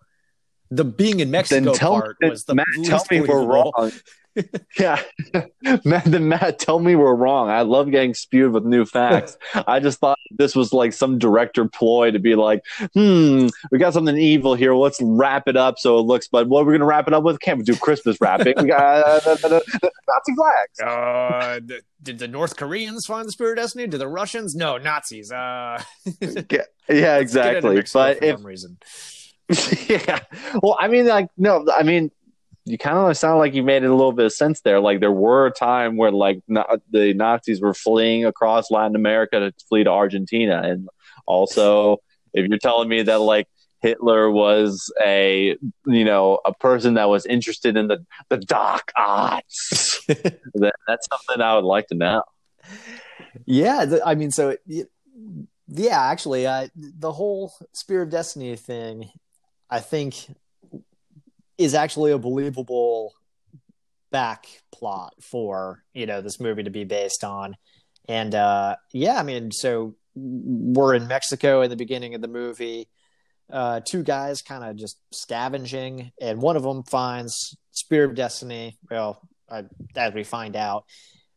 The 0.70 0.86
being 0.86 1.20
in 1.20 1.32
Mexico 1.32 1.74
part 1.74 2.18
was 2.22 2.46
the 2.46 2.56
Matt, 2.56 2.66
tell 2.86 3.04
me 3.12 3.22
we're 3.22 3.44
wrong. 3.44 3.92
yeah, 4.80 5.02
Matt, 5.86 6.06
then 6.06 6.30
Matt, 6.30 6.60
tell 6.60 6.80
me 6.80 6.96
we're 6.96 7.16
wrong. 7.16 7.50
I 7.50 7.62
love 7.62 7.92
getting 7.92 8.14
spewed 8.14 8.54
with 8.54 8.64
new 8.64 8.86
facts. 8.86 9.38
I 9.68 9.80
just 9.80 10.00
thought 10.00 10.18
this 10.32 10.56
was 10.56 10.72
like 10.72 10.94
some 10.94 11.18
director 11.18 11.68
ploy 11.68 12.12
to 12.12 12.20
be 12.20 12.36
like, 12.36 12.64
hmm, 12.94 13.48
we 13.72 13.80
got 13.80 13.94
something 13.94 14.18
evil 14.18 14.56
here. 14.56 14.74
Let's 14.74 15.00
wrap 15.02 15.48
it 15.48 15.58
up 15.58 15.78
so 15.78 16.00
it 16.00 16.04
looks. 16.04 16.28
But 16.28 16.48
what 16.48 16.66
we're 16.66 16.74
gonna 16.74 16.86
wrap 16.86 17.08
it 17.08 17.14
up 17.14 17.24
with? 17.24 17.40
Can't 17.42 17.58
we 17.58 17.64
do 17.66 17.76
Christmas 17.76 18.20
wrapping? 18.22 18.54
We 18.62 18.68
got 18.68 19.06
uh, 19.06 19.36
Nazi 19.36 20.36
flags. 20.36 20.80
Uh, 20.82 21.60
did 22.02 22.20
the 22.20 22.28
North 22.28 22.56
Koreans 22.56 23.06
find 23.06 23.28
the 23.28 23.32
spear 23.32 23.52
of 23.52 23.58
destiny? 23.58 23.88
Did 23.88 24.00
the 24.00 24.08
Russians? 24.08 24.56
No, 24.56 24.78
Nazis. 24.78 25.32
Uh, 25.32 25.84
yeah, 26.22 26.62
yeah 26.90 27.18
exactly. 27.18 27.84
But 27.94 28.24
if, 28.24 28.44
reason 28.44 28.78
yeah. 29.88 30.20
Well, 30.62 30.78
I 30.80 30.88
mean, 30.88 31.08
like, 31.08 31.30
no, 31.38 31.66
I 31.76 31.84
mean, 31.84 32.12
you 32.66 32.78
kind 32.78 32.98
of 32.98 33.18
sound 33.18 33.40
like 33.40 33.54
you 33.54 33.64
made 33.64 33.84
it 33.84 33.90
a 33.90 33.96
little 33.96 34.12
bit 34.12 34.26
of 34.26 34.34
sense 34.34 34.62
there. 34.62 34.80
Like, 34.80 35.00
there 35.00 35.12
were 35.12 35.48
a 35.48 35.52
time 35.52 35.98
where, 35.98 36.12
like, 36.12 36.42
the 36.48 37.14
Nazis 37.16 37.62
were 37.62 37.74
fleeing 37.74 38.26
across 38.26 38.70
Latin 38.70 38.96
America 38.96 39.40
to 39.40 39.54
flee 39.68 39.84
to 39.84 39.90
Argentina. 39.90 40.62
And 40.64 40.88
also, 41.26 41.98
if 42.34 42.48
you're 42.48 42.60
telling 42.60 42.88
me 42.88 43.02
that, 43.04 43.20
like, 43.20 43.48
Hitler 43.82 44.30
was 44.30 44.94
a, 45.04 45.58
you 45.88 46.06
know, 46.06 46.40
a 46.46 46.54
person 46.54 46.94
that 46.94 47.10
was 47.10 47.26
interested 47.26 47.76
in 47.76 47.88
the, 47.88 48.06
the 48.30 48.38
dark 48.38 48.92
arts, 48.96 50.04
then 50.08 50.72
that's 50.88 51.08
something 51.12 51.42
I 51.42 51.56
would 51.56 51.66
like 51.66 51.88
to 51.88 51.96
know. 51.96 52.24
Yeah. 53.48 53.98
I 54.06 54.14
mean, 54.14 54.30
so, 54.30 54.56
yeah, 55.68 56.02
actually, 56.02 56.46
uh, 56.46 56.68
the 56.76 57.12
whole 57.12 57.52
Spear 57.74 58.04
of 58.04 58.12
Destiny 58.12 58.56
thing 58.56 59.10
I 59.72 59.80
think 59.80 60.28
is 61.58 61.74
actually 61.74 62.12
a 62.12 62.18
believable 62.18 63.14
back 64.12 64.46
plot 64.74 65.14
for 65.22 65.82
you 65.94 66.06
know 66.06 66.22
this 66.22 66.40
movie 66.40 66.64
to 66.64 66.70
be 66.70 66.84
based 66.84 67.24
on. 67.24 67.56
And 68.08 68.36
uh 68.36 68.76
yeah 68.92 69.18
i 69.18 69.24
mean 69.24 69.52
so 69.52 69.96
we're 70.14 70.96
in 70.96 71.08
mexico 71.08 71.62
in 71.62 71.70
the 71.70 71.78
beginning 71.78 72.14
of 72.14 72.22
the 72.22 72.28
movie. 72.28 72.90
Uh 73.50 73.80
two 73.80 74.04
guys 74.04 74.42
kind 74.42 74.64
of 74.64 74.76
just 74.76 75.00
scavenging 75.14 76.12
and 76.20 76.42
one 76.42 76.58
of 76.58 76.64
them 76.64 76.84
finds 76.84 77.56
spear 77.72 78.04
of 78.04 78.16
destiny 78.16 78.78
well 78.90 79.22
uh, 79.50 79.64
as 79.96 80.14
we 80.14 80.24
find 80.24 80.56
out 80.56 80.84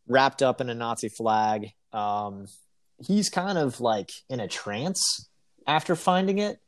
wrapped 0.09 0.42
up 0.42 0.61
in 0.61 0.68
a 0.68 0.75
nazi 0.75 1.09
flag. 1.09 1.70
Um 1.92 2.47
he's 3.07 3.29
kind 3.29 3.59
of 3.59 3.81
like 3.81 4.11
in 4.29 4.40
a 4.40 4.49
trance 4.49 5.29
after 5.66 5.94
finding 5.94 6.38
it 6.38 6.59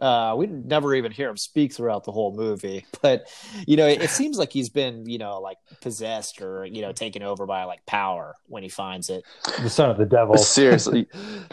uh, 0.00 0.34
we 0.36 0.46
never 0.46 0.94
even 0.94 1.12
hear 1.12 1.28
him 1.28 1.36
speak 1.36 1.72
throughout 1.72 2.04
the 2.04 2.12
whole 2.12 2.34
movie, 2.34 2.86
but 3.02 3.28
you 3.66 3.76
know, 3.76 3.86
it, 3.86 4.02
it, 4.02 4.10
seems 4.10 4.38
like 4.38 4.52
he's 4.52 4.68
been, 4.68 5.06
you 5.06 5.18
know, 5.18 5.40
like 5.40 5.58
possessed 5.80 6.40
or 6.40 6.64
you 6.64 6.82
know, 6.82 6.92
taken 6.92 7.22
over 7.22 7.46
by 7.46 7.64
like 7.64 7.84
power 7.86 8.34
when 8.46 8.62
he 8.62 8.68
finds 8.68 9.10
it. 9.10 9.24
The 9.60 9.70
son 9.70 9.90
of 9.90 9.98
the 9.98 10.06
devil. 10.06 10.36
Seriously. 10.38 11.06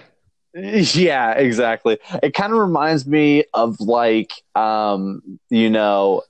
yeah, 0.54 1.34
exactly. 1.34 2.00
It 2.24 2.34
kind 2.34 2.54
of 2.54 2.60
reminds 2.60 3.06
me 3.06 3.44
of 3.54 3.80
like, 3.80 4.32
um, 4.56 5.22
you 5.50 5.70
know, 5.70 6.24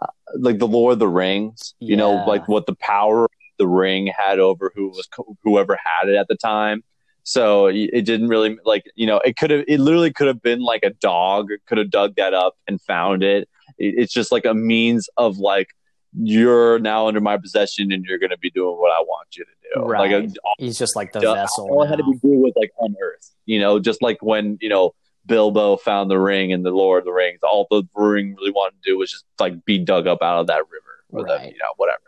uh, 0.00 0.06
like 0.36 0.58
the 0.58 0.66
Lord 0.66 0.94
of 0.94 0.98
the 0.98 1.08
Rings. 1.08 1.74
You 1.78 1.90
yeah. 1.90 1.96
know, 1.96 2.24
like 2.26 2.48
what 2.48 2.66
the 2.66 2.74
power 2.74 3.24
of 3.24 3.30
the 3.58 3.68
ring 3.68 4.06
had 4.08 4.38
over 4.38 4.72
who 4.74 4.88
was 4.88 5.08
whoever 5.44 5.78
had 5.82 6.08
it 6.08 6.16
at 6.16 6.28
the 6.28 6.36
time. 6.36 6.82
So 7.30 7.66
it 7.68 8.04
didn't 8.04 8.26
really 8.26 8.58
like 8.64 8.90
you 8.96 9.06
know 9.06 9.18
it 9.18 9.36
could 9.36 9.52
have 9.52 9.64
it 9.68 9.78
literally 9.78 10.12
could 10.12 10.26
have 10.26 10.42
been 10.42 10.58
like 10.58 10.82
a 10.82 10.90
dog 10.90 11.50
could 11.66 11.78
have 11.78 11.88
dug 11.88 12.16
that 12.16 12.34
up 12.34 12.56
and 12.66 12.80
found 12.80 13.22
it. 13.22 13.48
It's 13.78 14.12
just 14.12 14.32
like 14.32 14.44
a 14.44 14.52
means 14.52 15.08
of 15.16 15.38
like 15.38 15.68
you're 16.18 16.80
now 16.80 17.06
under 17.06 17.20
my 17.20 17.36
possession 17.36 17.92
and 17.92 18.04
you're 18.04 18.18
going 18.18 18.30
to 18.30 18.38
be 18.38 18.50
doing 18.50 18.76
what 18.76 18.90
I 18.90 19.00
want 19.02 19.36
you 19.36 19.44
to 19.44 19.50
do. 19.76 19.80
Right. 19.80 20.10
Like 20.10 20.24
a, 20.24 20.34
He's 20.58 20.76
just 20.76 20.96
like 20.96 21.12
the 21.12 21.20
vessel. 21.20 21.68
All 21.70 21.84
I 21.84 21.88
had 21.88 21.98
to 21.98 22.04
be 22.04 22.18
doing 22.18 22.40
was 22.40 22.52
like 22.56 22.72
unearth. 22.80 23.30
You 23.46 23.60
know, 23.60 23.78
just 23.78 24.02
like 24.02 24.20
when 24.20 24.58
you 24.60 24.68
know 24.68 24.92
Bilbo 25.26 25.76
found 25.76 26.10
the 26.10 26.18
ring 26.18 26.50
in 26.50 26.64
the 26.64 26.72
Lord 26.72 27.02
of 27.02 27.04
the 27.04 27.12
Rings. 27.12 27.38
All 27.44 27.68
the 27.70 27.84
ring 27.94 28.34
really 28.34 28.50
wanted 28.50 28.82
to 28.82 28.90
do 28.90 28.98
was 28.98 29.12
just 29.12 29.24
like 29.38 29.64
be 29.64 29.78
dug 29.78 30.08
up 30.08 30.20
out 30.20 30.40
of 30.40 30.48
that 30.48 30.64
river, 30.68 31.04
or 31.10 31.24
the, 31.24 31.46
you 31.46 31.58
know, 31.58 31.72
whatever. 31.76 32.02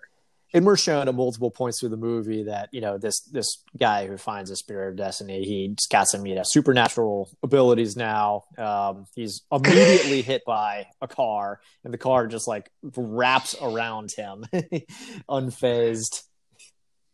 And 0.55 0.65
we're 0.67 0.77
shown 0.77 1.09
at 1.09 1.15
multiple 1.15 1.51
points 1.51 1.81
through 1.81 1.89
the 1.89 1.97
movie 1.97 2.45
that 2.45 2.69
you 2.73 2.81
know 2.81 2.99
this 2.99 3.21
this 3.33 3.63
guy 3.79 4.07
who 4.07 4.17
finds 4.17 4.51
a 4.51 4.57
spirit 4.57 4.91
of 4.91 4.97
destiny 4.97 5.43
he's 5.45 5.87
got 5.89 6.09
some 6.09 6.27
you 6.27 6.35
know 6.35 6.43
supernatural 6.45 7.31
abilities 7.43 7.97
now 7.97 8.45
um, 8.59 9.07
he's 9.15 9.43
immediately 9.53 10.23
hit 10.23 10.43
by 10.47 10.87
a 11.01 11.09
car 11.09 11.61
and 11.85 11.93
the 11.93 11.99
car 11.99 12.27
just 12.27 12.47
like 12.49 12.71
wraps 12.97 13.55
around 13.63 14.13
him 14.13 14.45
unfazed 15.29 16.23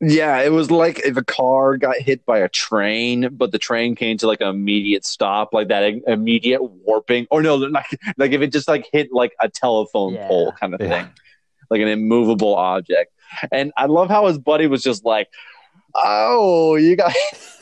Yeah, 0.01 0.41
it 0.43 0.53
was 0.53 0.71
like 0.71 1.01
if 1.05 1.17
a 1.17 1.25
car 1.25 1.77
got 1.77 1.97
hit 1.99 2.25
by 2.25 2.39
a 2.39 2.49
train, 2.49 3.31
but 3.33 3.51
the 3.51 3.59
train 3.59 3.97
came 3.97 4.17
to 4.19 4.29
like 4.29 4.41
an 4.41 4.47
immediate 4.49 5.05
stop, 5.05 5.53
like 5.53 5.69
that 5.69 5.83
immediate 6.07 6.63
warping. 6.63 7.27
Or 7.33 7.43
no, 7.43 7.57
like 7.57 7.99
like 8.17 8.31
if 8.33 8.41
it 8.41 8.53
just 8.53 8.69
like 8.69 8.89
hit 8.93 9.09
like 9.13 9.33
a 9.41 9.49
telephone 9.49 10.15
Yeah. 10.15 10.29
pole 10.29 10.53
kind 10.53 10.75
of 10.75 10.81
Yeah. 10.81 10.89
thing, 10.89 11.11
like 11.69 11.81
an 11.81 11.89
immovable 11.89 12.55
object. 12.55 13.13
And 13.53 13.73
I 13.77 13.87
love 13.87 14.09
how 14.09 14.27
his 14.27 14.39
buddy 14.39 14.67
was 14.67 14.83
just 14.83 15.05
like, 15.05 15.29
"Oh, 15.95 16.77
you 16.77 16.97
got." 16.97 17.13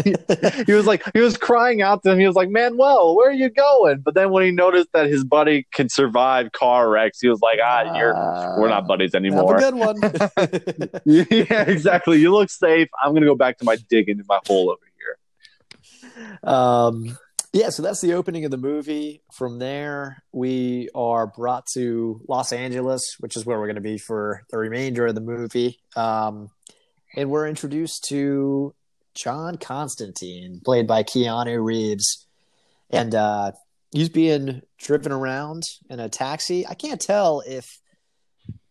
he 0.66 0.72
was 0.72 0.86
like, 0.86 1.02
he 1.14 1.20
was 1.20 1.36
crying 1.36 1.82
out 1.82 2.02
to 2.02 2.12
him. 2.12 2.18
He 2.18 2.26
was 2.26 2.36
like, 2.36 2.48
"Manuel, 2.50 3.16
where 3.16 3.28
are 3.28 3.32
you 3.32 3.48
going?" 3.48 4.00
But 4.00 4.14
then 4.14 4.30
when 4.30 4.44
he 4.44 4.50
noticed 4.50 4.88
that 4.92 5.06
his 5.06 5.24
buddy 5.24 5.66
can 5.72 5.88
survive 5.88 6.52
car 6.52 6.88
wrecks, 6.88 7.20
he 7.20 7.28
was 7.28 7.40
like, 7.40 7.58
"Ah, 7.62 7.96
you're 7.98 8.14
we're 8.60 8.68
not 8.68 8.86
buddies 8.86 9.14
anymore." 9.14 9.58
have 9.60 9.62
a 9.62 9.70
good 9.70 9.74
one 9.74 10.00
yeah, 11.04 11.62
exactly. 11.62 12.18
You 12.20 12.32
look 12.32 12.50
safe. 12.50 12.88
I'm 13.02 13.14
gonna 13.14 13.26
go 13.26 13.36
back 13.36 13.58
to 13.58 13.64
my 13.64 13.76
digging 13.88 14.18
in 14.18 14.24
my 14.28 14.40
hole 14.46 14.70
over 14.70 14.80
here. 14.98 16.38
um, 16.44 17.18
yeah, 17.56 17.70
so 17.70 17.82
that's 17.82 18.02
the 18.02 18.12
opening 18.12 18.44
of 18.44 18.50
the 18.50 18.58
movie. 18.58 19.22
From 19.32 19.58
there, 19.58 20.22
we 20.30 20.90
are 20.94 21.26
brought 21.26 21.64
to 21.72 22.20
Los 22.28 22.52
Angeles, 22.52 23.16
which 23.18 23.34
is 23.34 23.46
where 23.46 23.58
we're 23.58 23.66
going 23.66 23.76
to 23.76 23.80
be 23.80 23.96
for 23.96 24.42
the 24.50 24.58
remainder 24.58 25.06
of 25.06 25.14
the 25.14 25.22
movie. 25.22 25.80
Um, 25.96 26.50
and 27.14 27.30
we're 27.30 27.48
introduced 27.48 28.04
to 28.10 28.74
John 29.14 29.56
Constantine, 29.56 30.60
played 30.66 30.86
by 30.86 31.02
Keanu 31.02 31.64
Reeves. 31.64 32.26
And 32.90 33.14
uh, 33.14 33.52
he's 33.90 34.10
being 34.10 34.60
driven 34.78 35.10
around 35.10 35.62
in 35.88 35.98
a 35.98 36.10
taxi. 36.10 36.66
I 36.66 36.74
can't 36.74 37.00
tell 37.00 37.42
if 37.46 37.80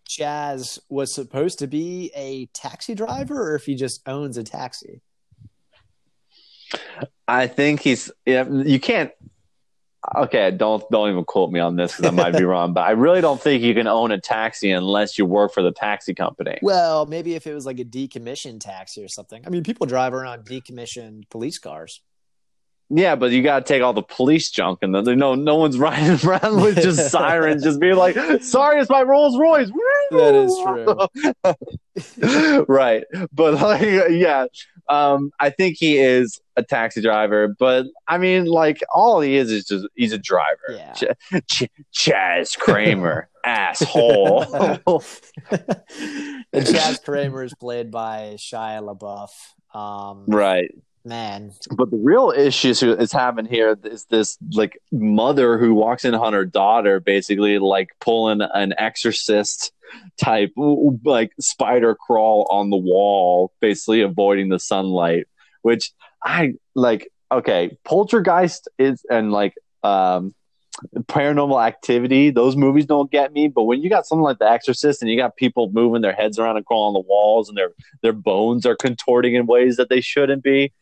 Chaz 0.08 0.78
was 0.90 1.12
supposed 1.12 1.58
to 1.58 1.68
be 1.68 2.12
a 2.16 2.46
taxi 2.54 2.94
driver 2.94 3.52
or 3.52 3.56
if 3.56 3.64
he 3.66 3.74
just 3.74 4.08
owns 4.08 4.38
a 4.38 4.44
taxi. 4.44 5.02
I 7.28 7.48
think 7.48 7.82
he's. 7.82 8.12
Yeah, 8.26 8.48
you 8.48 8.80
can't. 8.80 9.12
Okay, 10.16 10.52
don't 10.52 10.84
don't 10.92 11.10
even 11.10 11.26
quote 11.26 11.52
me 11.52 11.60
on 11.60 11.76
this 11.76 11.96
because 11.96 12.12
I 12.12 12.16
might 12.16 12.38
be 12.38 12.44
wrong, 12.44 12.74
but 12.74 12.82
I 12.82 12.92
really 12.92 13.22
don't 13.22 13.42
think 13.42 13.64
you 13.64 13.74
can 13.74 13.88
own 13.88 14.12
a 14.12 14.20
taxi 14.20 14.72
unless 14.72 15.18
you 15.18 15.26
work 15.26 15.54
for 15.54 15.64
the 15.64 15.72
taxi 15.72 16.14
company. 16.14 16.60
Well, 16.62 17.08
maybe 17.08 17.34
if 17.34 17.48
it 17.48 17.54
was 17.54 17.66
like 17.66 17.80
a 17.80 17.86
decommissioned 17.86 18.60
taxi 18.60 19.04
or 19.04 19.08
something. 19.08 19.44
I 19.46 19.50
mean, 19.50 19.64
people 19.64 19.88
drive 19.88 20.14
around 20.14 20.46
decommissioned 20.46 21.30
police 21.30 21.58
cars. 21.58 22.02
Yeah, 22.90 23.16
but 23.16 23.32
you 23.32 23.42
got 23.42 23.66
to 23.66 23.74
take 23.74 23.82
all 23.82 23.94
the 23.94 24.04
police 24.04 24.52
junk, 24.52 24.80
and 24.84 24.94
then 24.94 25.06
no 25.18 25.34
no 25.34 25.56
one's 25.56 25.78
riding 25.80 26.20
around 26.28 26.62
with 26.62 26.76
just 26.76 27.10
sirens, 27.12 27.64
just 27.64 27.80
being 27.80 27.96
like, 27.96 28.16
"Sorry, 28.44 28.80
it's 28.80 28.90
my 28.90 29.02
Rolls 29.02 29.38
Royce." 29.38 29.72
That 30.12 30.36
is 30.36 30.56
true. 30.64 31.08
right, 32.68 33.04
but 33.34 33.56
like, 33.56 33.82
yeah, 34.12 34.46
um, 34.90 35.32
I 35.40 35.50
think 35.50 35.78
he 35.80 35.98
is 35.98 36.40
a 36.56 36.64
taxi 36.64 37.02
driver, 37.02 37.48
but 37.48 37.88
I 38.08 38.18
mean, 38.18 38.46
like, 38.46 38.82
all 38.94 39.22
he 39.22 39.36
is 39.36 39.52
is 39.52 39.66
just 39.66 39.86
he's 39.96 40.14
a 40.14 40.18
driver. 40.18 40.60
Yeah. 40.70 40.94
Ch- 40.94 41.50
Ch- 41.50 41.70
Chaz 41.94 42.58
Kramer, 42.58 43.30
asshole. 43.46 44.44
and 45.52 46.66
Chaz 46.66 47.04
Kramer 47.04 47.44
is 47.44 47.54
played 47.54 47.92
by 47.92 48.36
Shia 48.38 48.82
LaBeouf. 48.82 49.78
Um, 49.78 50.26
right. 50.28 50.72
Man, 51.08 51.52
But 51.78 51.92
the 51.92 51.98
real 51.98 52.34
issue 52.36 52.72
is 52.72 53.12
having 53.12 53.46
here 53.46 53.78
is 53.84 54.06
this 54.06 54.40
like 54.54 54.80
mother 54.92 55.60
who 55.60 55.76
walks 55.76 56.04
in 56.04 56.16
on 56.16 56.34
her 56.34 56.46
daughter, 56.46 57.00
basically 57.00 57.60
like 57.60 57.90
pulling 58.02 58.42
an 58.42 58.74
exorcist 58.80 59.72
type 60.18 60.52
like 61.04 61.32
spider 61.40 61.96
crawl 61.96 62.48
on 62.50 62.70
the 62.70 62.78
wall, 62.78 63.52
basically 63.60 64.02
avoiding 64.02 64.50
the 64.50 64.60
sunlight. 64.60 65.28
Which 65.62 65.92
I 66.24 66.54
like. 66.74 67.12
Okay, 67.32 67.78
Poltergeist 67.84 68.70
is 68.78 69.04
and 69.10 69.32
like 69.32 69.56
um 69.84 70.34
paranormal 71.04 71.66
activity 71.66 72.30
those 72.32 72.58
movies 72.58 72.86
don't 72.86 73.10
get 73.10 73.32
me 73.32 73.48
but 73.48 73.64
when 73.64 73.82
you 73.82 73.90
got 73.90 74.06
something 74.06 74.24
like 74.24 74.40
the 74.40 74.50
exorcist 74.50 75.02
and 75.02 75.10
you 75.10 75.16
got 75.16 75.38
people 75.38 75.72
moving 75.72 76.02
their 76.02 76.12
heads 76.12 76.38
around 76.38 76.58
and 76.58 76.66
crawling 76.66 76.90
on 76.90 76.94
the 76.94 77.08
walls 77.08 77.48
and 77.48 77.58
their 77.58 77.70
their 78.02 78.12
bones 78.12 78.66
are 78.66 78.76
contorting 78.76 79.36
in 79.36 79.46
ways 79.46 79.78
that 79.78 79.88
they 79.90 80.02
shouldn't 80.02 80.44
be 80.44 80.74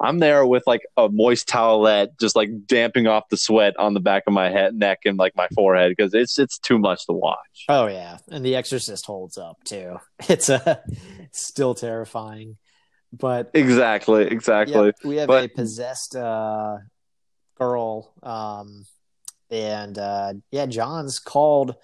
I'm 0.00 0.18
there 0.20 0.46
with 0.46 0.62
like 0.66 0.82
a 0.96 1.08
moist 1.08 1.48
towelette, 1.48 2.18
just 2.20 2.36
like 2.36 2.50
damping 2.66 3.06
off 3.08 3.24
the 3.30 3.36
sweat 3.36 3.76
on 3.78 3.94
the 3.94 4.00
back 4.00 4.24
of 4.26 4.32
my 4.32 4.48
head, 4.48 4.74
neck, 4.74 5.00
and 5.04 5.18
like 5.18 5.34
my 5.34 5.48
forehead 5.54 5.92
because 5.96 6.14
it's 6.14 6.38
it's 6.38 6.58
too 6.58 6.78
much 6.78 7.04
to 7.06 7.12
watch. 7.12 7.64
oh 7.68 7.86
yeah, 7.86 8.18
and 8.30 8.44
The 8.44 8.54
Exorcist 8.56 9.06
holds 9.06 9.36
up 9.38 9.56
too. 9.64 9.96
It's 10.28 10.48
uh, 10.50 10.76
still 11.32 11.74
terrifying, 11.74 12.56
but 13.12 13.50
Exactly, 13.54 14.24
exactly. 14.26 14.86
Yep, 14.86 14.94
we 15.04 15.16
have 15.16 15.26
But- 15.26 15.44
a 15.44 15.48
possessed 15.48 16.14
uh, 16.14 16.76
girl, 17.56 18.12
um, 18.22 18.84
and 19.50 19.98
uh, 19.98 20.34
yeah, 20.52 20.66
John's 20.66 21.18
called, 21.18 21.74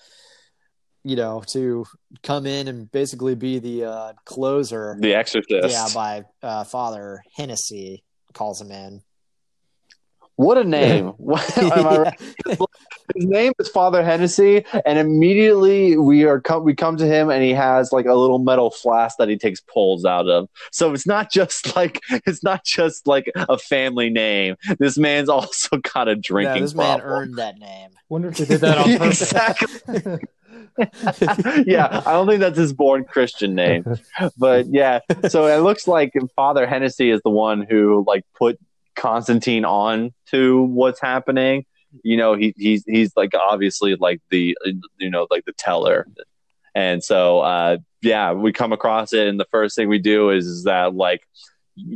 you 1.05 1.17
know, 1.17 1.43
to 1.49 1.85
come 2.23 2.47
in 2.47 2.67
and 2.69 2.90
basically 2.90 3.35
be 3.35 3.59
the 3.59 3.85
uh, 3.85 4.12
closer. 4.25 4.97
The 4.99 5.14
Exorcist. 5.14 5.71
Yeah, 5.71 5.88
by 5.95 6.25
uh, 6.43 6.64
Father 6.64 7.23
Hennessy 7.37 8.03
calls 8.33 8.61
him 8.61 8.71
in. 8.71 9.03
what 10.37 10.59
a 10.59 10.64
name! 10.64 11.09
What- 11.19 11.59
am 11.59 11.73
I 11.87 11.99
right? 11.99 12.21
His 13.14 13.27
name 13.27 13.53
is 13.59 13.69
Father 13.69 14.03
Hennessy, 14.03 14.64
and 14.87 14.99
immediately 14.99 15.97
we 15.99 16.25
are 16.25 16.40
come 16.40 16.64
we 16.64 16.75
come 16.75 16.97
to 16.97 17.07
him, 17.07 17.29
and 17.29 17.43
he 17.43 17.51
has 17.53 17.93
like 17.93 18.07
a 18.07 18.14
little 18.14 18.38
metal 18.38 18.71
flask 18.71 19.19
that 19.19 19.29
he 19.29 19.37
takes 19.37 19.61
pulls 19.61 20.05
out 20.07 20.27
of. 20.29 20.49
So 20.73 20.93
it's 20.95 21.07
not 21.07 21.31
just 21.31 21.77
like 21.77 22.01
it's 22.11 22.43
not 22.43 22.64
just 22.64 23.07
like 23.07 23.31
a 23.37 23.59
family 23.59 24.09
name. 24.11 24.57
This 24.79 24.97
man's 24.97 25.29
also 25.29 25.77
got 25.77 26.09
a 26.09 26.14
No, 26.14 26.21
drinking 26.23 26.62
this 26.62 26.75
man 26.75 27.03
earned 27.03 27.37
that 27.37 27.59
name. 27.59 27.90
Wonder 28.09 28.29
if 28.29 28.38
they 28.38 28.47
did 28.47 28.62
that 28.62 28.79
on 28.79 28.85
purpose. 28.99 29.21
Exactly. 29.23 30.19
yeah, 31.67 32.03
I 32.05 32.12
don't 32.12 32.27
think 32.29 32.40
that's 32.40 32.59
his 32.59 32.73
born 32.73 33.05
Christian 33.05 33.55
name, 33.55 33.85
but 34.37 34.67
yeah. 34.67 35.01
So 35.29 35.47
it 35.47 35.59
looks 35.62 35.87
like 35.87 36.12
Father 36.35 36.67
Hennessy 36.67 37.11
is 37.11 37.21
the 37.23 37.31
one 37.31 37.67
who 37.69 38.05
like 38.07 38.25
put 38.37 38.59
Constantine 38.95 39.64
on 39.64 40.12
to 40.27 40.62
what's 40.62 41.01
happening. 41.01 41.64
You 42.03 42.17
know, 42.17 42.35
he 42.35 42.55
he's 42.57 42.85
he's 42.87 43.12
like 43.17 43.33
obviously 43.35 43.97
like 43.97 44.21
the 44.31 44.57
you 44.99 45.11
know 45.11 45.27
like 45.31 45.45
the 45.45 45.53
teller, 45.53 46.09
and 46.75 47.03
so 47.03 47.40
uh, 47.40 47.77
yeah, 48.03 48.33
we 48.33 48.53
come 48.53 48.73
across 48.73 49.12
it, 49.12 49.29
and 49.29 49.38
the 49.38 49.47
first 49.51 49.77
thing 49.77 49.88
we 49.88 49.99
do 49.99 50.31
is, 50.31 50.47
is 50.47 50.64
that 50.64 50.95
like 50.95 51.23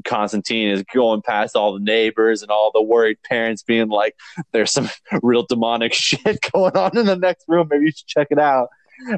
Constantine 0.05 0.69
is 0.69 0.83
going 0.95 1.23
past 1.23 1.57
all 1.57 1.75
the 1.75 1.81
neighbors 1.81 2.43
and 2.43 2.51
all 2.51 2.71
the 2.73 2.83
worried 2.83 3.19
parents, 3.25 3.63
being 3.63 3.89
like, 3.89 4.15
"There's 4.53 4.73
some 4.73 4.89
real 5.23 5.45
demonic 5.49 5.93
shit 5.95 6.39
going 6.53 6.77
on 6.77 6.97
in 6.97 7.07
the 7.07 7.17
next 7.17 7.45
room. 7.49 7.69
Maybe 7.71 7.87
you 7.87 7.93
should 7.93 8.07
check 8.07 8.29
it 8.31 8.39
out." 8.39 8.69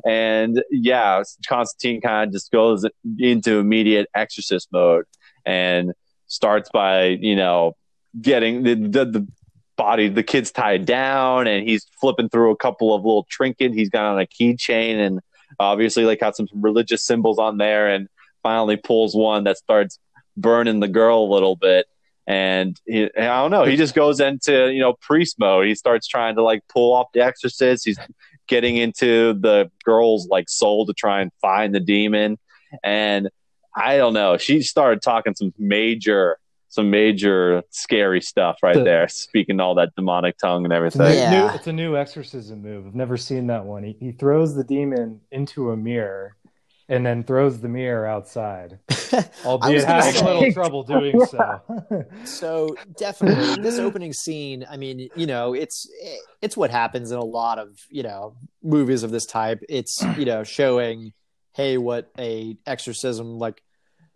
And 0.04 0.62
yeah, 0.70 1.22
Constantine 1.48 2.00
kind 2.00 2.28
of 2.28 2.32
just 2.32 2.50
goes 2.50 2.84
into 3.18 3.58
immediate 3.58 4.08
exorcist 4.14 4.68
mode 4.72 5.06
and 5.46 5.92
starts 6.26 6.70
by 6.70 7.06
you 7.06 7.36
know 7.36 7.76
getting 8.20 8.62
the 8.62 8.74
the, 8.74 9.04
the 9.04 9.28
body 9.76 10.08
the 10.08 10.22
kid's 10.22 10.52
tied 10.52 10.84
down 10.84 11.46
and 11.46 11.66
he's 11.66 11.86
flipping 12.00 12.28
through 12.28 12.50
a 12.50 12.56
couple 12.56 12.94
of 12.94 13.02
little 13.02 13.26
trinkets 13.30 13.74
he's 13.74 13.88
got 13.88 14.04
on 14.04 14.20
a 14.20 14.26
keychain 14.26 14.96
and 14.96 15.20
obviously 15.58 16.04
like 16.04 16.20
got 16.20 16.36
some 16.36 16.46
religious 16.54 17.02
symbols 17.02 17.38
on 17.38 17.56
there 17.56 17.88
and 17.88 18.06
finally 18.42 18.76
pulls 18.76 19.14
one 19.14 19.44
that 19.44 19.56
starts 19.56 19.98
burning 20.36 20.80
the 20.80 20.88
girl 20.88 21.24
a 21.24 21.30
little 21.32 21.56
bit 21.56 21.86
and 22.26 22.80
he, 22.86 23.04
I 23.16 23.40
don't 23.42 23.50
know. 23.50 23.64
He 23.64 23.76
just 23.76 23.94
goes 23.94 24.20
into 24.20 24.70
you 24.72 24.80
know 24.80 24.92
priest 24.94 25.36
mode. 25.38 25.66
He 25.66 25.74
starts 25.74 26.06
trying 26.06 26.36
to 26.36 26.42
like 26.42 26.62
pull 26.68 26.92
off 26.94 27.08
the 27.12 27.20
exorcist. 27.22 27.84
He's 27.84 27.98
getting 28.46 28.76
into 28.76 29.32
the 29.34 29.70
girl's 29.84 30.28
like 30.28 30.48
soul 30.48 30.86
to 30.86 30.92
try 30.92 31.22
and 31.22 31.32
find 31.40 31.74
the 31.74 31.80
demon. 31.80 32.38
And 32.84 33.30
I 33.74 33.96
don't 33.96 34.12
know. 34.14 34.36
She 34.36 34.62
started 34.62 35.02
talking 35.02 35.34
some 35.34 35.52
major, 35.58 36.38
some 36.68 36.90
major 36.90 37.62
scary 37.70 38.20
stuff 38.20 38.58
right 38.62 38.76
The- 38.76 38.84
there, 38.84 39.08
speaking 39.08 39.58
all 39.60 39.74
that 39.76 39.94
demonic 39.96 40.36
tongue 40.38 40.64
and 40.64 40.72
It's 40.72 40.96
a, 40.96 41.02
everything. 41.02 41.30
new, 41.30 41.36
Yeah. 41.36 41.48
new, 41.48 41.54
it's 41.54 41.66
a 41.66 41.72
new 41.72 41.96
exorcism 41.96 42.62
move. 42.62 42.86
I've 42.86 42.94
never 42.94 43.16
seen 43.16 43.46
that 43.48 43.64
one. 43.64 43.82
He, 43.82 43.96
he 43.98 44.12
throws 44.12 44.54
the 44.54 44.64
demon 44.64 45.20
into 45.32 45.70
a 45.70 45.76
mirror, 45.76 46.36
and 46.90 47.06
then 47.06 47.22
throws 47.22 47.60
the 47.60 47.68
mirror 47.68 48.04
outside. 48.04 48.80
Albeit 49.44 49.84
having 49.84 50.20
a 50.20 50.24
little 50.24 50.52
trouble 50.52 50.82
doing 50.82 51.24
so. 51.26 52.04
so 52.24 52.76
definitely 52.98 53.62
this 53.62 53.78
opening 53.78 54.12
scene 54.12 54.64
i 54.70 54.76
mean 54.76 55.08
you 55.16 55.26
know 55.26 55.52
it's 55.52 55.88
it's 56.42 56.56
what 56.56 56.70
happens 56.70 57.10
in 57.10 57.18
a 57.18 57.24
lot 57.24 57.58
of 57.58 57.76
you 57.90 58.02
know 58.02 58.36
movies 58.62 59.02
of 59.02 59.10
this 59.10 59.26
type 59.26 59.60
it's 59.68 60.02
you 60.16 60.24
know 60.24 60.44
showing 60.44 61.12
hey 61.54 61.76
what 61.76 62.10
a 62.18 62.56
exorcism 62.66 63.38
like 63.38 63.62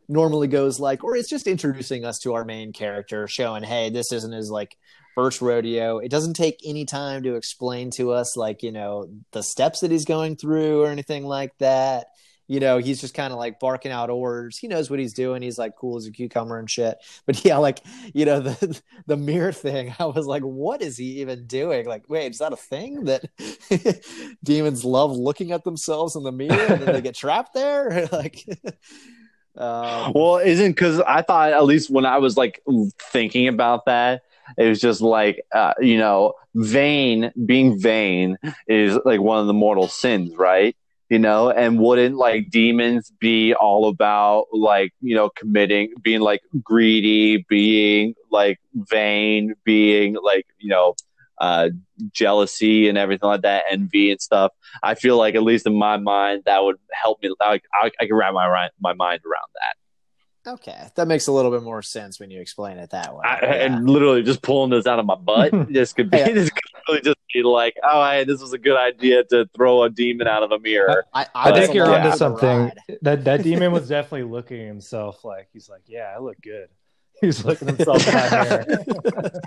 normally 0.09 0.49
goes 0.49 0.79
like 0.79 1.03
or 1.03 1.17
it's 1.17 1.31
just 1.31 1.47
introducing 1.47 2.05
us 2.05 2.19
to 2.19 2.35
our 2.35 2.45
main 2.45 2.73
character 2.73 3.27
showing 3.27 3.63
hey 3.63 3.91
this 3.91 4.13
isn't 4.13 4.33
his 4.33 4.51
like 4.51 4.77
first 5.15 5.41
rodeo 5.41 5.99
it 5.99 6.11
doesn't 6.11 6.35
take 6.35 6.59
any 6.65 6.85
time 6.85 7.23
to 7.23 7.37
explain 7.37 7.91
to 7.91 8.13
us 8.13 8.37
like 8.37 8.63
you 8.63 8.73
know 8.73 9.07
the 9.33 9.43
steps 9.43 9.81
that 9.81 9.91
he's 9.91 10.05
going 10.05 10.37
through 10.37 10.83
or 10.83 10.89
anything 10.89 11.25
like 11.25 11.57
that 11.59 12.07
you 12.47 12.61
know 12.61 12.79
he's 12.79 13.01
just 13.01 13.15
kind 13.15 13.33
of 13.33 13.39
like 13.39 13.59
barking 13.59 13.93
out 13.93 14.11
orders 14.11 14.59
he 14.59 14.69
knows 14.69 14.91
what 14.91 14.99
he's 14.99 15.13
doing. 15.13 15.43
He's 15.43 15.59
like 15.59 15.77
cool 15.77 15.97
as 15.97 16.07
a 16.07 16.11
cucumber 16.11 16.59
and 16.59 16.71
shit. 16.71 16.99
But 17.27 17.45
yeah 17.45 17.59
like 17.59 17.81
you 18.13 18.25
know 18.25 18.41
the 18.41 18.81
the 19.07 19.17
mirror 19.17 19.53
thing 19.53 19.95
i 19.99 20.05
was 20.05 20.27
like 20.27 20.43
what 20.43 20.83
is 20.83 20.97
he 20.97 21.21
even 21.21 21.47
doing? 21.47 21.87
Like 21.87 22.09
wait 22.09 22.33
is 22.33 22.39
that 22.39 22.53
a 22.53 22.57
thing 22.57 23.05
that 23.05 23.25
demons 24.45 24.85
love 24.85 25.13
looking 25.17 25.53
at 25.53 25.65
themselves 25.65 26.17
in 26.17 26.23
the 26.23 26.33
mirror 26.33 26.73
and 26.73 26.83
then 26.83 26.93
they 26.95 27.01
get 27.01 27.15
trapped 27.15 27.55
there? 27.55 28.09
Like 28.13 28.45
um, 29.57 30.13
Well, 30.15 30.39
isn't 30.39 30.73
because 30.73 31.01
I 31.01 31.23
thought 31.23 31.53
at 31.53 31.65
least 31.65 31.91
when 31.91 32.07
I 32.07 32.19
was 32.19 32.37
like 32.37 32.63
thinking 33.11 33.49
about 33.49 33.87
that, 33.87 34.23
it 34.59 34.69
was 34.69 34.81
just 34.81 35.01
like 35.01 35.45
uh, 35.55 35.75
you 35.81 35.99
know, 35.99 36.35
vain 36.55 37.33
being 37.47 37.79
vain 37.81 38.39
is 38.69 38.99
like 39.05 39.21
one 39.21 39.41
of 39.41 39.47
the 39.47 39.53
mortal 39.53 39.89
sins, 39.89 40.37
right? 40.37 40.77
You 41.11 41.19
know, 41.19 41.51
and 41.51 41.79
wouldn't 41.79 42.17
like 42.17 42.51
demons 42.51 43.13
be 43.21 43.55
all 43.55 43.89
about 43.89 44.47
like 44.53 44.93
you 45.01 45.15
know 45.15 45.29
committing, 45.31 45.93
being 46.03 46.21
like 46.21 46.41
greedy, 46.63 47.45
being 47.49 48.15
like 48.31 48.59
vain, 48.75 49.55
being 49.65 50.17
like 50.23 50.47
you 50.59 50.71
know 50.71 50.95
uh 51.39 51.69
jealousy 52.13 52.89
and 52.89 52.97
everything 52.97 53.29
like 53.29 53.43
that, 53.43 53.65
envy 53.71 54.11
and 54.11 54.21
stuff. 54.21 54.53
I 54.83 54.95
feel 54.95 55.17
like 55.19 55.35
at 55.35 55.43
least 55.43 55.67
in 55.67 55.75
my 55.77 55.97
mind 55.99 56.43
that 56.47 56.65
would 56.65 56.77
help 56.93 57.23
me. 57.23 57.31
Like 57.41 57.65
I, 57.75 57.91
I 58.01 58.07
can 58.07 58.15
wrap 58.17 58.33
my 58.33 58.69
my 58.81 58.95
mind 58.95 59.21
around 59.27 59.49
that. 59.61 60.51
okay 60.53 60.89
that 60.95 61.09
makes 61.09 61.27
a 61.27 61.33
little 61.33 61.51
bit 61.51 61.63
more 61.63 61.83
sense 61.83 62.19
when 62.21 62.31
you 62.31 62.41
explain 62.41 62.77
it 62.79 62.91
that 62.91 63.15
way 63.15 63.23
I, 63.25 63.39
Yeah. 63.43 63.53
And 63.67 63.89
literally 63.91 64.23
just 64.23 64.43
pulling 64.43 64.71
this 64.71 64.87
out 64.87 64.99
of 64.99 65.07
my 65.07 65.17
butt. 65.17 65.51
this 65.73 65.93
could 65.93 66.11
be 66.11 66.19
Yeah. 66.19 66.33
this 66.33 66.51
could 66.51 66.63
really 66.89 67.01
just 67.01 67.17
be 67.33 67.43
like, 67.43 67.77
oh, 67.83 68.05
hey, 68.11 68.25
this 68.25 68.41
was 68.41 68.53
a 68.53 68.59
good 68.59 68.77
idea 68.77 69.25
to 69.25 69.49
throw 69.55 69.83
a 69.83 69.91
demon 69.91 70.27
out 70.27 70.43
of 70.43 70.53
a 70.53 70.59
mirror. 70.59 71.05
I, 71.13 71.27
I 71.35 71.51
was 71.51 71.61
think 71.61 71.75
you're 71.75 71.93
onto 71.93 72.17
something. 72.17 72.73
That 73.03 73.25
that 73.25 73.43
demon 73.43 73.73
was 73.73 73.89
definitely 73.89 74.31
looking 74.31 74.61
at 74.61 74.67
himself 74.67 75.25
like 75.25 75.49
he's 75.53 75.69
like, 75.69 75.83
yeah, 75.87 76.13
I 76.15 76.21
look 76.21 76.41
good. 76.41 76.69
He's 77.21 77.45
looking 77.45 77.69
at 77.69 77.77
himself 77.77 78.07
in 78.09 78.13
that 78.13 78.69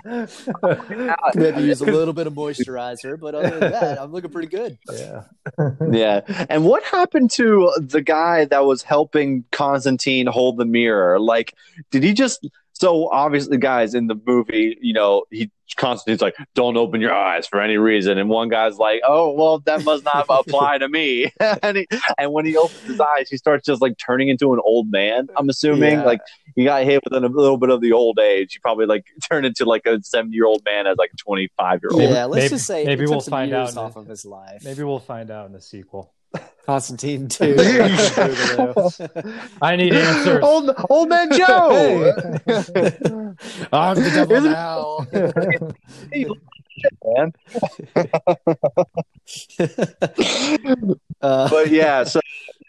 mirror. 0.88 1.16
Maybe 1.34 1.62
use 1.62 1.82
a 1.82 1.84
little 1.84 2.14
bit 2.14 2.26
of 2.26 2.32
moisturizer, 2.32 3.20
but 3.20 3.34
other 3.34 3.60
than 3.60 3.72
that, 3.72 4.00
I'm 4.00 4.10
looking 4.10 4.30
pretty 4.30 4.48
good. 4.48 4.78
yeah. 4.90 5.24
yeah. 5.92 6.46
And 6.48 6.64
what 6.64 6.82
happened 6.82 7.30
to 7.32 7.70
the 7.78 8.00
guy 8.00 8.46
that 8.46 8.64
was 8.64 8.82
helping 8.82 9.44
Constantine 9.52 10.26
hold 10.26 10.56
the 10.56 10.64
mirror? 10.64 11.20
Like, 11.20 11.54
did 11.90 12.02
he 12.02 12.14
just 12.14 12.48
so 12.78 13.10
obviously 13.10 13.58
guys 13.58 13.94
in 13.94 14.06
the 14.06 14.18
movie, 14.26 14.76
you 14.80 14.92
know, 14.92 15.24
he 15.30 15.50
Constantine's 15.76 16.22
like, 16.22 16.34
Don't 16.54 16.76
open 16.76 17.00
your 17.00 17.12
eyes 17.12 17.46
for 17.46 17.60
any 17.60 17.76
reason. 17.76 18.16
And 18.18 18.28
one 18.28 18.48
guy's 18.48 18.78
like, 18.78 19.00
Oh, 19.06 19.32
well, 19.32 19.58
that 19.60 19.84
must 19.84 20.04
not 20.04 20.26
apply 20.30 20.78
to 20.78 20.88
me. 20.88 21.30
and 21.40 21.76
he, 21.78 21.88
and 22.16 22.32
when 22.32 22.46
he 22.46 22.56
opens 22.56 22.80
his 22.82 23.00
eyes, 23.00 23.28
he 23.28 23.36
starts 23.36 23.66
just 23.66 23.82
like 23.82 23.96
turning 23.98 24.28
into 24.28 24.54
an 24.54 24.60
old 24.64 24.90
man, 24.90 25.28
I'm 25.36 25.48
assuming. 25.48 25.98
Yeah. 25.98 26.04
Like 26.04 26.20
he 26.56 26.64
got 26.64 26.84
hit 26.84 27.02
with 27.04 27.12
a 27.12 27.20
little 27.28 27.58
bit 27.58 27.70
of 27.70 27.80
the 27.80 27.92
old 27.92 28.18
age. 28.18 28.54
He 28.54 28.58
probably 28.60 28.86
like 28.86 29.04
turned 29.30 29.44
into 29.44 29.64
like 29.64 29.84
a 29.86 30.02
seventy 30.02 30.36
year 30.36 30.46
old 30.46 30.62
man 30.64 30.86
as 30.86 30.96
like 30.96 31.10
a 31.12 31.16
twenty 31.16 31.50
five 31.56 31.80
year 31.82 31.90
old. 31.92 32.02
Yeah, 32.02 32.24
let's 32.24 32.44
maybe- 32.44 32.48
just 32.48 32.66
say 32.66 32.84
maybe 32.84 33.06
we'll 33.06 33.20
find 33.20 33.52
out 33.52 33.76
off 33.76 33.94
the- 33.94 34.00
of 34.00 34.06
his 34.06 34.24
life. 34.24 34.62
Maybe 34.64 34.82
we'll 34.84 35.00
find 35.00 35.30
out 35.30 35.46
in 35.46 35.52
the 35.52 35.60
sequel. 35.60 36.12
Constantine 36.68 37.28
too. 37.28 37.56
I 39.62 39.76
need 39.76 39.94
answers. 39.94 40.44
Old 40.44 40.70
old 40.90 41.08
man 41.08 41.32
Joe. 41.36 42.12
I'm 43.72 43.96
the 43.96 44.10
devil 44.14 44.42
now. 44.42 45.06
man. 47.04 47.32
Uh, 51.20 51.50
but 51.50 51.68
yeah, 51.68 52.04
so 52.04 52.20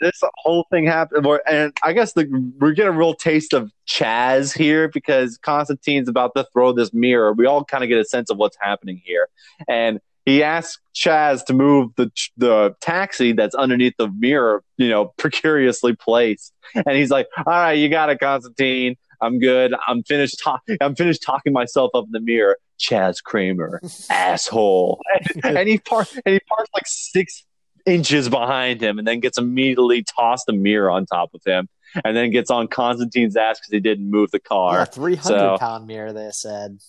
this 0.01 0.23
whole 0.37 0.65
thing 0.71 0.83
happened, 0.83 1.27
and 1.47 1.71
I 1.83 1.93
guess 1.93 2.13
the, 2.13 2.25
we're 2.59 2.71
getting 2.71 2.95
a 2.95 2.97
real 2.97 3.13
taste 3.13 3.53
of 3.53 3.71
Chaz 3.87 4.57
here 4.57 4.87
because 4.87 5.37
Constantine's 5.37 6.09
about 6.09 6.33
to 6.35 6.47
throw 6.51 6.73
this 6.73 6.91
mirror. 6.91 7.31
We 7.33 7.45
all 7.45 7.63
kind 7.63 7.83
of 7.83 7.89
get 7.89 7.99
a 7.99 8.05
sense 8.05 8.31
of 8.31 8.37
what's 8.37 8.57
happening 8.59 8.99
here, 9.05 9.27
and 9.67 9.99
he 10.29 10.43
asks 10.43 10.79
Chaz 10.95 11.45
to 11.45 11.53
move 11.53 11.91
the 11.95 12.11
the 12.37 12.75
taxi 12.81 13.33
that's 13.33 13.55
underneath 13.55 13.93
the 13.97 14.09
mirror, 14.09 14.63
you 14.77 14.89
know, 14.89 15.13
precariously 15.17 15.95
placed, 15.95 16.53
and 16.73 16.95
he's 16.95 17.09
like, 17.11 17.27
"All 17.37 17.43
right, 17.45 17.73
you 17.73 17.89
got 17.89 18.09
it, 18.09 18.19
Constantine." 18.19 18.95
I'm 19.21 19.39
good. 19.39 19.73
I'm 19.85 20.03
finished. 20.03 20.39
Ta- 20.41 20.61
I'm 20.79 20.95
finished 20.95 21.21
talking 21.23 21.51
myself 21.51 21.91
up 21.93 22.05
in 22.05 22.11
the 22.11 22.21
mirror. 22.21 22.57
Chaz 22.79 23.21
Kramer, 23.21 23.81
asshole. 24.09 25.01
And, 25.43 25.57
and 25.57 25.67
he 25.67 25.77
parks. 25.79 26.13
And 26.25 26.33
he 26.33 26.39
parks 26.47 26.69
like 26.73 26.87
six 26.87 27.43
inches 27.85 28.29
behind 28.29 28.79
him, 28.81 28.97
and 28.99 29.07
then 29.07 29.19
gets 29.19 29.37
immediately 29.37 30.03
tossed 30.03 30.47
a 30.47 30.53
mirror 30.53 30.89
on 30.89 31.05
top 31.05 31.31
of 31.33 31.41
him, 31.45 31.67
and 32.05 32.15
then 32.15 32.31
gets 32.31 32.49
on 32.49 32.67
Constantine's 32.69 33.35
ass 33.35 33.59
because 33.59 33.71
he 33.71 33.79
didn't 33.81 34.09
move 34.09 34.31
the 34.31 34.39
car. 34.39 34.73
yeah, 34.73 34.85
car. 34.85 34.93
300 34.93 35.23
So- 35.23 35.57
pound 35.59 35.87
mirror, 35.87 36.13
they 36.13 36.29
said. 36.31 36.79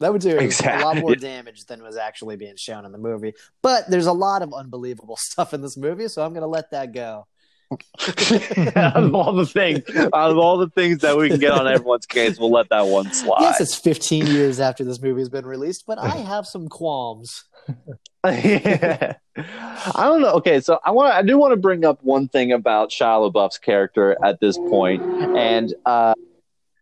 That 0.00 0.12
would 0.12 0.22
do 0.22 0.36
exactly. 0.36 0.82
a 0.82 0.84
lot 0.84 0.96
more 0.98 1.14
damage 1.14 1.64
than 1.64 1.82
was 1.82 1.96
actually 1.96 2.36
being 2.36 2.56
shown 2.56 2.84
in 2.84 2.92
the 2.92 2.98
movie. 2.98 3.32
But 3.62 3.88
there's 3.88 4.06
a 4.06 4.12
lot 4.12 4.42
of 4.42 4.52
unbelievable 4.52 5.16
stuff 5.20 5.54
in 5.54 5.62
this 5.62 5.76
movie, 5.76 6.08
so 6.08 6.22
I'm 6.24 6.32
going 6.32 6.42
to 6.42 6.48
let 6.48 6.70
that 6.72 6.92
go. 6.92 7.26
out 8.76 9.02
of 9.02 9.12
all 9.12 9.32
the 9.32 9.44
things, 9.44 9.82
out 9.96 10.30
of 10.30 10.38
all 10.38 10.56
the 10.56 10.70
things 10.70 11.00
that 11.00 11.16
we 11.16 11.28
can 11.28 11.40
get 11.40 11.50
on 11.50 11.66
everyone's 11.66 12.06
case, 12.06 12.38
we'll 12.38 12.52
let 12.52 12.68
that 12.68 12.86
one 12.86 13.12
slide. 13.12 13.40
Yes, 13.40 13.60
it's 13.60 13.74
15 13.74 14.28
years 14.28 14.60
after 14.60 14.84
this 14.84 15.02
movie 15.02 15.20
has 15.20 15.28
been 15.28 15.44
released, 15.44 15.82
but 15.84 15.98
I 15.98 16.16
have 16.28 16.46
some 16.46 16.68
qualms. 16.68 17.42
yeah. 18.24 19.14
I 19.36 20.04
don't 20.04 20.22
know. 20.22 20.34
Okay, 20.34 20.60
so 20.60 20.78
I 20.84 20.92
want 20.92 21.12
I 21.12 21.22
do 21.22 21.38
want 21.38 21.52
to 21.52 21.56
bring 21.56 21.84
up 21.84 21.98
one 22.04 22.28
thing 22.28 22.52
about 22.52 22.90
Shia 22.90 23.32
LaBeouf's 23.32 23.58
character 23.58 24.16
at 24.24 24.38
this 24.38 24.56
point, 24.56 25.02
and 25.02 25.74
uh, 25.84 26.14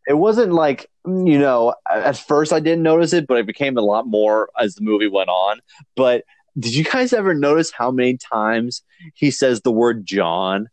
it 0.07 0.15
wasn't 0.15 0.53
like 0.53 0.91
you 1.07 1.39
know 1.39 1.75
at 1.91 2.17
first 2.17 2.53
I 2.53 2.61
didn't 2.61 2.83
notice 2.83 3.13
it, 3.13 3.27
but 3.27 3.39
it 3.39 3.47
became 3.47 3.77
a 3.77 3.83
lot 3.83 4.07
more 4.07 4.51
as 4.59 4.75
the 4.75 4.83
movie 4.83 5.09
went 5.09 5.29
on. 5.29 5.61
But 5.97 6.25
did 6.59 6.75
you 6.75 6.85
guys 6.85 7.13
ever 7.13 7.35
notice 7.35 7.73
how 7.73 7.91
many 7.91 8.17
times 8.17 8.83
he 9.15 9.31
says 9.31 9.61
the 9.61 9.73
word 9.73 10.07
John 10.07 10.69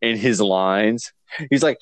in 0.00 0.16
his 0.16 0.40
lines? 0.40 1.12
He's 1.50 1.62
like. 1.62 1.78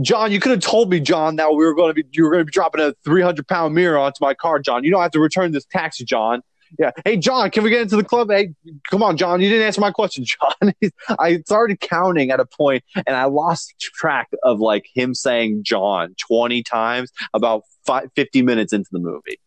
John, 0.00 0.32
you 0.32 0.40
could 0.40 0.50
have 0.50 0.60
told 0.60 0.90
me, 0.90 0.98
John, 0.98 1.36
that 1.36 1.50
we 1.50 1.64
were 1.64 1.74
going 1.74 1.90
to 1.90 1.94
be 1.94 2.02
you 2.10 2.24
were 2.24 2.30
going 2.30 2.40
to 2.40 2.44
be 2.44 2.50
dropping 2.50 2.80
a 2.80 2.94
300 3.04 3.46
pound 3.46 3.76
mirror 3.76 3.96
onto 3.96 4.16
my 4.20 4.34
car, 4.34 4.58
John. 4.58 4.82
You 4.82 4.90
don't 4.90 5.02
have 5.02 5.12
to 5.12 5.20
return 5.20 5.52
this 5.52 5.64
taxi, 5.66 6.04
John. 6.04 6.42
Yeah. 6.78 6.90
Hey, 7.04 7.16
John, 7.16 7.50
can 7.50 7.62
we 7.64 7.70
get 7.70 7.82
into 7.82 7.96
the 7.96 8.04
club? 8.04 8.30
Hey, 8.30 8.54
come 8.90 9.02
on, 9.02 9.16
John. 9.16 9.40
You 9.40 9.48
didn't 9.50 9.66
answer 9.66 9.80
my 9.80 9.90
question, 9.90 10.24
John. 10.60 10.72
I 11.18 11.38
started 11.40 11.80
counting 11.80 12.30
at 12.30 12.40
a 12.40 12.46
point 12.46 12.82
and 13.06 13.14
I 13.16 13.24
lost 13.24 13.74
track 13.78 14.28
of 14.42 14.60
like 14.60 14.86
him 14.94 15.14
saying 15.14 15.64
John 15.64 16.14
20 16.28 16.62
times 16.62 17.10
about 17.34 17.62
five, 17.84 18.08
50 18.16 18.42
minutes 18.42 18.72
into 18.72 18.88
the 18.90 18.98
movie. 19.00 19.38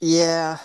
Yeah, 0.00 0.58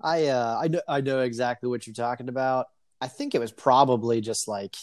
I 0.00 0.26
uh, 0.26 0.58
I 0.62 0.68
know 0.68 0.80
I 0.86 1.00
know 1.00 1.20
exactly 1.20 1.68
what 1.68 1.86
you're 1.86 1.94
talking 1.94 2.28
about. 2.28 2.66
I 3.00 3.08
think 3.08 3.34
it 3.34 3.38
was 3.38 3.50
probably 3.52 4.20
just 4.20 4.46
like 4.48 4.76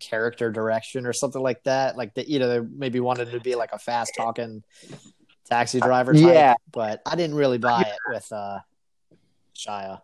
character 0.00 0.50
direction 0.50 1.06
or 1.06 1.12
something 1.12 1.40
like 1.40 1.62
that. 1.64 1.96
Like 1.96 2.14
that, 2.14 2.26
you 2.28 2.38
know, 2.40 2.48
they 2.48 2.60
maybe 2.60 2.98
wanted 3.00 3.30
to 3.30 3.40
be 3.40 3.54
like 3.54 3.70
a 3.72 3.78
fast 3.78 4.12
talking 4.16 4.64
taxi 5.48 5.78
driver. 5.80 6.12
Type, 6.12 6.22
Yeah. 6.22 6.54
but 6.72 7.02
I 7.06 7.14
didn't 7.14 7.36
really 7.36 7.58
buy 7.58 7.82
it 7.82 7.98
with 8.08 8.30
uh, 8.32 8.58
Shia. 9.54 10.00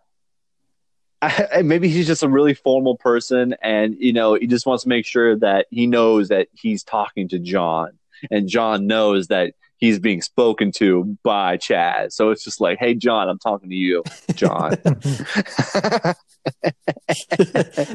I, 1.22 1.62
maybe 1.62 1.88
he's 1.88 2.06
just 2.06 2.22
a 2.22 2.28
really 2.28 2.54
formal 2.54 2.96
person 2.96 3.56
and, 3.60 3.96
you 3.98 4.12
know, 4.12 4.34
he 4.34 4.46
just 4.46 4.66
wants 4.66 4.84
to 4.84 4.88
make 4.88 5.04
sure 5.04 5.36
that 5.36 5.66
he 5.70 5.86
knows 5.86 6.28
that 6.28 6.48
he's 6.52 6.84
talking 6.84 7.28
to 7.28 7.38
John 7.38 7.98
and 8.30 8.48
John 8.48 8.86
knows 8.86 9.28
that 9.28 9.54
he's 9.78 9.98
being 9.98 10.20
spoken 10.22 10.70
to 10.76 11.16
by 11.24 11.56
Chaz. 11.56 12.12
So 12.12 12.30
it's 12.30 12.44
just 12.44 12.60
like, 12.60 12.78
hey, 12.78 12.94
John, 12.94 13.28
I'm 13.28 13.38
talking 13.38 13.70
to 13.70 13.74
you, 13.76 14.02
John. 14.34 14.76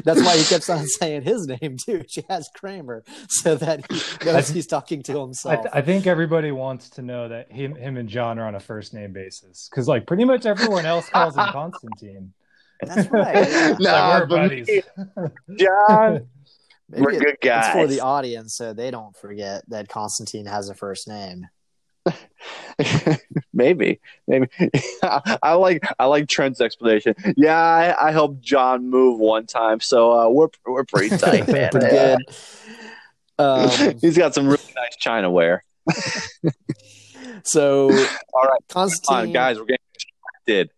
That's 0.04 0.22
why 0.22 0.36
he 0.36 0.44
kept 0.44 0.68
on 0.70 0.86
saying 0.86 1.22
his 1.22 1.46
name 1.46 1.76
too, 1.84 2.04
Chaz 2.08 2.44
Kramer, 2.54 3.04
so 3.28 3.54
that 3.56 3.90
he 3.90 4.00
knows 4.26 4.48
he's 4.48 4.66
talking 4.66 5.02
to 5.04 5.12
I, 5.18 5.20
himself. 5.20 5.62
th- 5.62 5.74
I 5.74 5.80
think 5.82 6.06
everybody 6.06 6.50
wants 6.52 6.90
to 6.90 7.02
know 7.02 7.28
that 7.28 7.50
him, 7.50 7.74
him 7.74 7.96
and 7.96 8.08
John 8.08 8.38
are 8.38 8.46
on 8.46 8.54
a 8.54 8.60
first 8.60 8.94
name 8.94 9.12
basis 9.12 9.68
because, 9.70 9.88
like, 9.88 10.06
pretty 10.06 10.24
much 10.24 10.46
everyone 10.46 10.86
else 10.86 11.08
calls 11.08 11.36
him 11.36 11.46
Constantine. 11.52 12.32
That's 12.82 13.08
right. 13.10 13.48
yeah. 13.48 13.68
Like, 13.78 13.80
Nah, 13.80 14.18
we're 14.20 14.26
buddies. 14.26 14.68
John, 15.58 16.28
Maybe 16.90 17.02
We're 17.02 17.12
it- 17.12 17.20
good 17.20 17.36
guys. 17.40 17.64
It's 17.66 17.74
for 17.74 17.86
the 17.86 18.00
audience, 18.00 18.56
so 18.56 18.72
they 18.74 18.90
don't 18.90 19.16
forget 19.16 19.64
that 19.68 19.88
Constantine 19.88 20.44
has 20.46 20.68
a 20.68 20.74
first 20.74 21.08
name. 21.08 21.46
maybe, 23.52 24.00
maybe. 24.26 24.48
I 25.02 25.54
like 25.54 25.84
I 25.98 26.06
like 26.06 26.28
Trent's 26.28 26.60
explanation. 26.60 27.14
Yeah, 27.36 27.56
I, 27.56 28.08
I 28.08 28.12
helped 28.12 28.40
John 28.40 28.90
move 28.90 29.18
one 29.18 29.46
time, 29.46 29.80
so 29.80 30.12
uh, 30.12 30.28
we're 30.28 30.48
we're 30.66 30.84
pretty 30.84 31.16
tight, 31.16 31.48
man. 31.48 31.70
Pretty 31.70 31.88
good. 31.88 32.18
Um, 33.38 33.98
He's 34.00 34.16
got 34.16 34.34
some 34.34 34.46
really 34.46 34.62
nice 34.76 34.96
china 34.98 35.30
wear. 35.30 35.64
so, 37.42 37.90
All 37.90 38.44
right, 38.44 38.60
Constantine, 38.68 39.16
on, 39.16 39.32
guys, 39.32 39.58
we're 39.58 39.64
getting 39.64 39.78
distracted. 39.92 40.70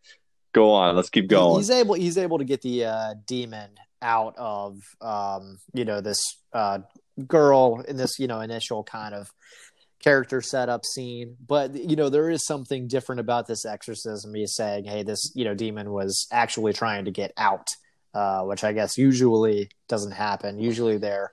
Go 0.53 0.71
on, 0.73 0.97
let's 0.97 1.11
keep 1.11 1.29
going. 1.29 1.59
he's 1.59 1.71
able 1.71 1.95
he's 1.95 2.17
able 2.17 2.39
to 2.39 2.45
get 2.45 2.63
the 2.63 2.87
uh, 2.87 3.15
demon 3.27 3.71
out 4.01 4.35
of 4.39 4.81
um, 5.01 5.59
you 5.75 5.85
know 5.85 6.01
this 6.01 6.19
uh, 6.53 6.79
girl 7.27 7.81
in 7.87 7.97
this 7.97 8.19
you 8.19 8.27
know 8.27 8.41
initial 8.41 8.83
kind 8.85 9.15
of 9.15 9.31
character 10.03 10.41
setup 10.41 10.85
scene 10.85 11.37
but 11.47 11.75
you 11.75 11.97
know 11.97 12.09
there 12.09 12.31
is 12.31 12.45
something 12.45 12.87
different 12.87 13.21
about 13.21 13.47
this 13.47 13.65
exorcism 13.65 14.35
he's 14.35 14.55
saying 14.55 14.85
hey 14.85 15.03
this 15.03 15.33
you 15.35 15.45
know 15.45 15.55
demon 15.55 15.91
was 15.91 16.27
actually 16.31 16.73
trying 16.73 17.05
to 17.05 17.11
get 17.11 17.33
out 17.37 17.69
uh, 18.15 18.43
which 18.43 18.63
i 18.63 18.73
guess 18.73 18.99
usually 18.99 19.69
doesn't 19.89 20.13
happen 20.13 20.59
usually 20.59 20.99
they're 20.99 21.33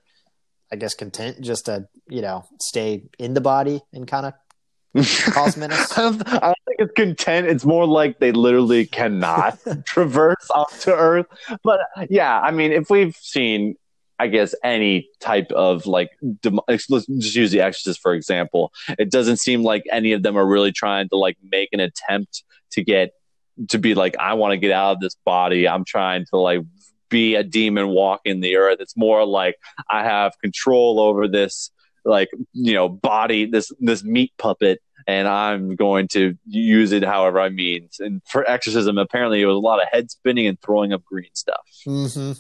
i 0.71 0.75
guess 0.75 0.93
content 0.93 1.39
just 1.41 1.65
to 1.65 1.87
you 2.07 2.21
know 2.21 2.43
stay 2.59 3.03
in 3.19 3.33
the 3.33 3.41
body 3.41 3.81
and 3.91 4.07
kind 4.07 4.25
of 4.25 4.33
cause 5.31 5.57
menace 5.57 5.97
I 5.97 6.01
don't, 6.01 6.27
I 6.27 6.39
don't 6.39 6.57
think 6.65 6.79
it's 6.79 6.93
content. 6.95 7.47
It's 7.47 7.65
more 7.65 7.87
like 7.87 8.19
they 8.19 8.31
literally 8.31 8.85
cannot 8.85 9.57
traverse 9.85 10.49
off 10.51 10.81
to 10.81 10.95
Earth. 10.95 11.25
But 11.63 11.79
yeah, 12.09 12.39
I 12.39 12.51
mean, 12.51 12.71
if 12.71 12.89
we've 12.89 13.15
seen, 13.15 13.75
I 14.19 14.27
guess, 14.27 14.55
any 14.63 15.09
type 15.19 15.51
of 15.51 15.85
like, 15.85 16.11
let's 16.67 16.87
just 16.87 17.35
use 17.35 17.51
The 17.51 17.61
Exorcist 17.61 18.01
for 18.01 18.13
example. 18.13 18.71
It 18.99 19.11
doesn't 19.11 19.37
seem 19.37 19.63
like 19.63 19.83
any 19.91 20.13
of 20.13 20.23
them 20.23 20.37
are 20.37 20.45
really 20.45 20.71
trying 20.71 21.09
to 21.09 21.17
like 21.17 21.37
make 21.51 21.69
an 21.73 21.79
attempt 21.79 22.43
to 22.71 22.83
get 22.83 23.11
to 23.69 23.77
be 23.77 23.93
like, 23.95 24.15
I 24.17 24.33
want 24.33 24.51
to 24.51 24.57
get 24.57 24.71
out 24.71 24.93
of 24.93 24.99
this 24.99 25.15
body. 25.25 25.67
I'm 25.67 25.85
trying 25.85 26.25
to 26.31 26.37
like 26.37 26.61
be 27.09 27.35
a 27.35 27.43
demon 27.43 27.89
walking 27.89 28.39
the 28.39 28.57
earth. 28.57 28.77
It's 28.79 28.97
more 28.97 29.25
like 29.25 29.55
I 29.89 30.03
have 30.03 30.33
control 30.39 30.99
over 30.99 31.27
this 31.27 31.71
like 32.05 32.29
you 32.53 32.73
know 32.73 32.89
body 32.89 33.45
this 33.45 33.71
this 33.79 34.03
meat 34.03 34.33
puppet 34.37 34.81
and 35.07 35.27
i'm 35.27 35.75
going 35.75 36.07
to 36.07 36.37
use 36.45 36.91
it 36.91 37.03
however 37.03 37.39
i 37.39 37.49
mean 37.49 37.89
and 37.99 38.21
for 38.27 38.49
exorcism 38.49 38.97
apparently 38.97 39.41
it 39.41 39.45
was 39.45 39.55
a 39.55 39.59
lot 39.59 39.81
of 39.81 39.87
head 39.91 40.09
spinning 40.11 40.47
and 40.47 40.59
throwing 40.61 40.93
up 40.93 41.03
green 41.05 41.33
stuff 41.33 41.65
mm-hmm. 41.85 42.33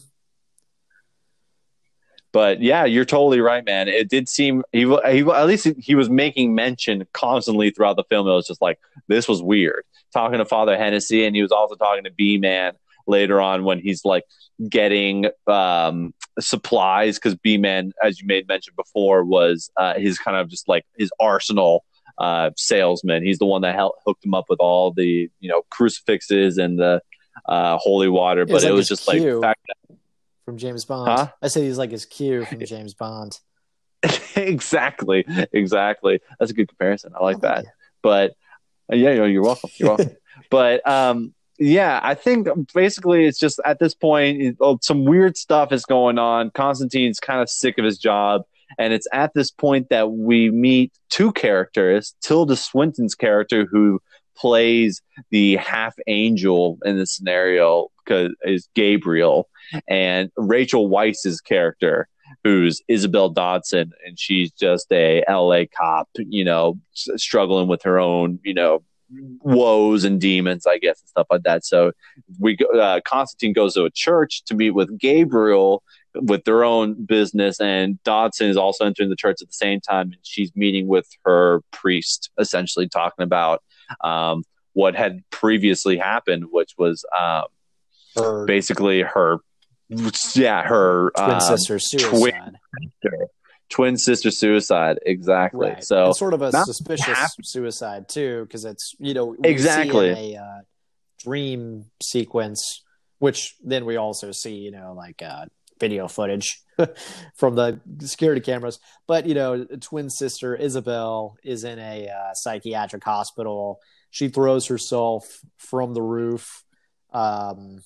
But 2.33 2.61
yeah 2.61 2.83
you're 2.83 3.05
totally 3.05 3.39
right 3.39 3.63
man. 3.63 3.87
It 3.87 4.09
did 4.09 4.27
seem 4.27 4.63
he, 4.71 4.81
he 4.81 5.21
at 5.21 5.45
least 5.45 5.67
he 5.77 5.95
was 5.95 6.09
making 6.09 6.53
mention 6.53 7.07
constantly 7.13 7.69
throughout 7.69 7.95
the 7.95 8.03
film. 8.09 8.27
It 8.27 8.31
was 8.31 8.47
just 8.47 8.61
like 8.61 8.79
this 9.07 9.27
was 9.27 9.41
weird. 9.41 9.85
Talking 10.11 10.39
to 10.39 10.45
father 10.45 10.77
hennessy 10.77 11.25
and 11.25 11.35
he 11.35 11.41
was 11.41 11.51
also 11.51 11.75
talking 11.75 12.03
to 12.03 12.11
Beeman 12.11 12.73
later 13.07 13.39
on 13.39 13.63
when 13.63 13.79
he's 13.79 14.03
like 14.03 14.23
getting 14.69 15.27
um 15.47 16.13
supplies 16.39 17.17
because 17.17 17.35
Beeman 17.35 17.93
as 18.03 18.19
you 18.19 18.27
made 18.27 18.47
mention 18.47 18.73
before 18.75 19.23
was 19.23 19.69
uh 19.77 19.93
his 19.93 20.17
kind 20.17 20.35
of 20.35 20.49
just 20.49 20.67
like 20.67 20.85
his 20.97 21.11
arsenal 21.19 21.85
uh 22.17 22.49
salesman. 22.57 23.23
He's 23.23 23.37
the 23.37 23.45
one 23.45 23.61
that 23.61 23.75
helped 23.75 24.01
hooked 24.05 24.25
him 24.25 24.33
up 24.33 24.45
with 24.49 24.59
all 24.59 24.91
the 24.91 25.29
you 25.39 25.49
know 25.49 25.63
crucifixes 25.69 26.57
and 26.57 26.79
the 26.79 27.01
uh 27.47 27.77
holy 27.77 28.09
water. 28.09 28.45
But 28.45 28.53
was 28.53 28.63
it 28.63 28.69
like 28.69 28.75
was 28.77 28.87
just 28.87 29.07
like 29.07 29.21
the 29.21 29.39
fact 29.39 29.59
from 30.45 30.57
james 30.57 30.85
bond. 30.85 31.09
Huh? 31.09 31.27
i 31.41 31.47
said 31.47 31.63
he's 31.63 31.77
like 31.77 31.91
his 31.91 32.05
cue 32.05 32.45
from 32.45 32.59
james 32.65 32.93
bond. 32.93 33.39
Exactly 34.35 35.25
exactly. 35.53 36.19
That's 36.39 36.51
a 36.51 36.53
good 36.53 36.67
comparison. 36.67 37.13
I 37.17 37.23
like 37.23 37.37
Oh, 37.37 37.41
that. 37.41 37.63
yeah. 37.65 37.69
but 38.01 38.31
uh, 38.91 38.95
yeah 38.95 39.11
you're, 39.11 39.27
you're 39.27 39.43
welcome. 39.43 39.69
You're 39.77 39.89
welcome. 39.89 40.11
But 40.49 40.85
um 40.87 41.33
yeah 41.59 41.99
i 42.01 42.15
think 42.15 42.47
basically 42.73 43.25
it's 43.27 43.37
just 43.37 43.61
at 43.63 43.77
this 43.77 43.93
point 43.93 44.57
oh, 44.59 44.79
some 44.81 45.05
weird 45.05 45.37
stuff 45.37 45.71
is 45.71 45.85
going 45.85 46.17
on. 46.17 46.49
Constantine's 46.51 47.19
kind 47.19 47.41
of 47.41 47.49
sick 47.49 47.77
of 47.77 47.85
his 47.85 47.97
job. 47.99 48.41
And 48.79 48.91
it's 48.91 49.07
at 49.13 49.33
this 49.35 49.51
point 49.51 49.89
that 49.89 50.11
we 50.11 50.49
meet 50.49 50.91
two 51.11 51.31
characters 51.31 52.15
tilda 52.21 52.55
swinton's 52.55 53.13
character 53.15 53.67
who 53.69 54.01
plays 54.35 55.01
the 55.29 55.57
half 55.57 55.93
angel 56.07 56.79
in 56.83 56.97
this 56.97 57.15
scenario 57.15 57.89
because 58.03 58.31
is 58.43 58.67
gabriel 58.73 59.47
and 59.87 60.31
rachel 60.37 60.89
Weisz's 60.89 61.41
character 61.41 62.07
who's 62.43 62.81
Isabel 62.87 63.29
Dodson, 63.29 63.91
and 64.05 64.17
she's 64.19 64.51
just 64.51 64.91
a 64.91 65.23
LA 65.29 65.63
cop, 65.77 66.09
you 66.15 66.43
know, 66.43 66.79
s- 66.93 67.21
struggling 67.21 67.67
with 67.67 67.83
her 67.83 67.99
own, 67.99 68.39
you 68.43 68.53
know, 68.53 68.83
woes 69.41 70.03
and 70.03 70.19
demons, 70.19 70.65
I 70.65 70.77
guess, 70.77 70.99
and 71.01 71.09
stuff 71.09 71.27
like 71.29 71.43
that. 71.43 71.65
So 71.65 71.91
we 72.39 72.57
uh, 72.75 73.01
Constantine 73.05 73.53
goes 73.53 73.75
to 73.75 73.83
a 73.83 73.91
church 73.91 74.43
to 74.45 74.55
meet 74.55 74.71
with 74.71 74.97
Gabriel 74.97 75.83
with 76.15 76.43
their 76.43 76.63
own 76.63 77.05
business, 77.05 77.59
and 77.59 78.01
Dodson 78.03 78.47
is 78.49 78.57
also 78.57 78.85
entering 78.85 79.09
the 79.09 79.15
church 79.15 79.37
at 79.41 79.47
the 79.47 79.53
same 79.53 79.79
time, 79.81 80.07
and 80.07 80.17
she's 80.23 80.51
meeting 80.55 80.87
with 80.87 81.07
her 81.25 81.61
priest, 81.71 82.31
essentially 82.39 82.87
talking 82.87 83.23
about 83.23 83.63
um, 84.03 84.43
what 84.73 84.95
had 84.95 85.21
previously 85.29 85.97
happened, 85.97 86.45
which 86.51 86.73
was 86.77 87.05
um, 87.19 87.45
her 88.15 88.45
basically 88.45 89.01
her, 89.01 89.37
yeah, 90.35 90.63
her 90.63 91.11
twin 91.15 91.29
um, 91.31 91.39
sister 91.41 91.79
suicide 91.79 92.55
twin 93.69 93.97
sister 93.97 94.29
suicide 94.29 94.99
exactly 95.05 95.69
Right. 95.69 95.83
so 95.83 96.09
it's 96.09 96.19
sort 96.19 96.33
of 96.33 96.41
a 96.43 96.51
suspicious 96.51 97.35
suicide 97.43 98.07
too, 98.07 98.43
because 98.43 98.65
it's 98.65 98.93
you 98.99 99.13
know 99.13 99.35
Exactly. 99.43 100.35
a 100.35 100.39
uh, 100.39 100.61
dream 101.23 101.85
sequence, 102.01 102.83
which 103.19 103.55
then 103.63 103.85
we 103.85 103.95
also 103.97 104.31
see 104.31 104.55
you 104.55 104.71
know 104.71 104.93
like 104.95 105.21
uh, 105.23 105.45
video 105.79 106.07
footage 106.07 106.61
from 107.35 107.55
the 107.55 107.79
security 107.99 108.41
cameras. 108.41 108.79
But 109.07 109.25
you 109.25 109.33
know, 109.33 109.65
twin 109.81 110.09
sister 110.09 110.55
Isabel 110.55 111.35
is 111.43 111.63
in 111.63 111.79
a 111.79 112.09
uh, 112.09 112.33
psychiatric 112.33 113.03
hospital. 113.03 113.79
She 114.11 114.27
throws 114.29 114.67
herself 114.67 115.25
from 115.57 115.93
the 115.95 116.01
roof. 116.03 116.63
Um, 117.11 117.79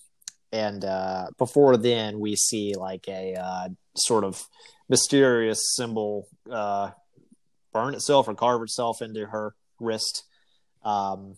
and 0.52 0.84
uh, 0.84 1.28
before 1.38 1.78
then, 1.78 2.20
we 2.20 2.36
see 2.36 2.74
like 2.76 3.08
a 3.08 3.36
uh, 3.36 3.70
sort 3.96 4.24
of 4.24 4.48
mysterious 4.90 5.60
symbol 5.76 6.28
uh, 6.50 6.92
burn 7.74 7.94
itself 7.94 8.28
or 8.28 8.36
carve 8.36 8.62
itself 8.62 9.02
into 9.02 9.26
her 9.26 9.56
wrist. 9.80 10.24
Um, 10.84 11.36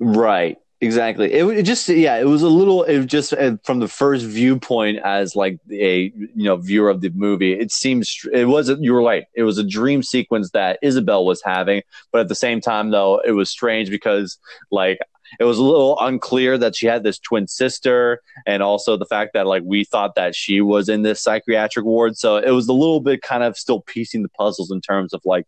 right 0.00 0.58
exactly. 0.80 1.32
It, 1.32 1.44
it 1.46 1.62
just 1.64 1.88
yeah 1.88 2.16
it 2.18 2.26
was 2.26 2.42
a 2.42 2.48
little 2.48 2.84
it 2.84 3.06
just 3.06 3.32
uh, 3.32 3.56
from 3.64 3.80
the 3.80 3.88
first 3.88 4.24
viewpoint 4.24 4.98
as 5.04 5.36
like 5.36 5.58
a 5.70 6.12
you 6.14 6.44
know 6.44 6.56
viewer 6.56 6.88
of 6.88 7.00
the 7.00 7.10
movie 7.10 7.52
it 7.52 7.72
seems 7.72 8.16
it 8.32 8.46
wasn't 8.46 8.82
you 8.82 8.92
were 8.92 9.02
right. 9.02 9.24
It 9.34 9.42
was 9.42 9.58
a 9.58 9.64
dream 9.64 10.02
sequence 10.02 10.50
that 10.52 10.78
isabel 10.82 11.24
was 11.24 11.42
having 11.44 11.82
but 12.12 12.20
at 12.22 12.28
the 12.28 12.34
same 12.34 12.60
time 12.60 12.90
though 12.90 13.20
it 13.24 13.32
was 13.32 13.50
strange 13.50 13.90
because 13.90 14.38
like 14.70 14.98
it 15.38 15.44
was 15.44 15.58
a 15.58 15.62
little 15.62 15.96
unclear 16.00 16.58
that 16.58 16.74
she 16.74 16.86
had 16.86 17.04
this 17.04 17.18
twin 17.18 17.46
sister 17.46 18.20
and 18.46 18.62
also 18.62 18.96
the 18.96 19.06
fact 19.06 19.32
that 19.34 19.46
like 19.46 19.62
we 19.64 19.84
thought 19.84 20.14
that 20.16 20.34
she 20.34 20.60
was 20.60 20.88
in 20.88 21.02
this 21.02 21.22
psychiatric 21.22 21.84
ward. 21.84 22.16
So 22.16 22.36
it 22.36 22.50
was 22.50 22.66
a 22.66 22.72
little 22.72 23.00
bit 23.00 23.22
kind 23.22 23.44
of 23.44 23.56
still 23.56 23.82
piecing 23.82 24.22
the 24.22 24.28
puzzles 24.30 24.70
in 24.72 24.80
terms 24.80 25.12
of 25.12 25.20
like 25.24 25.46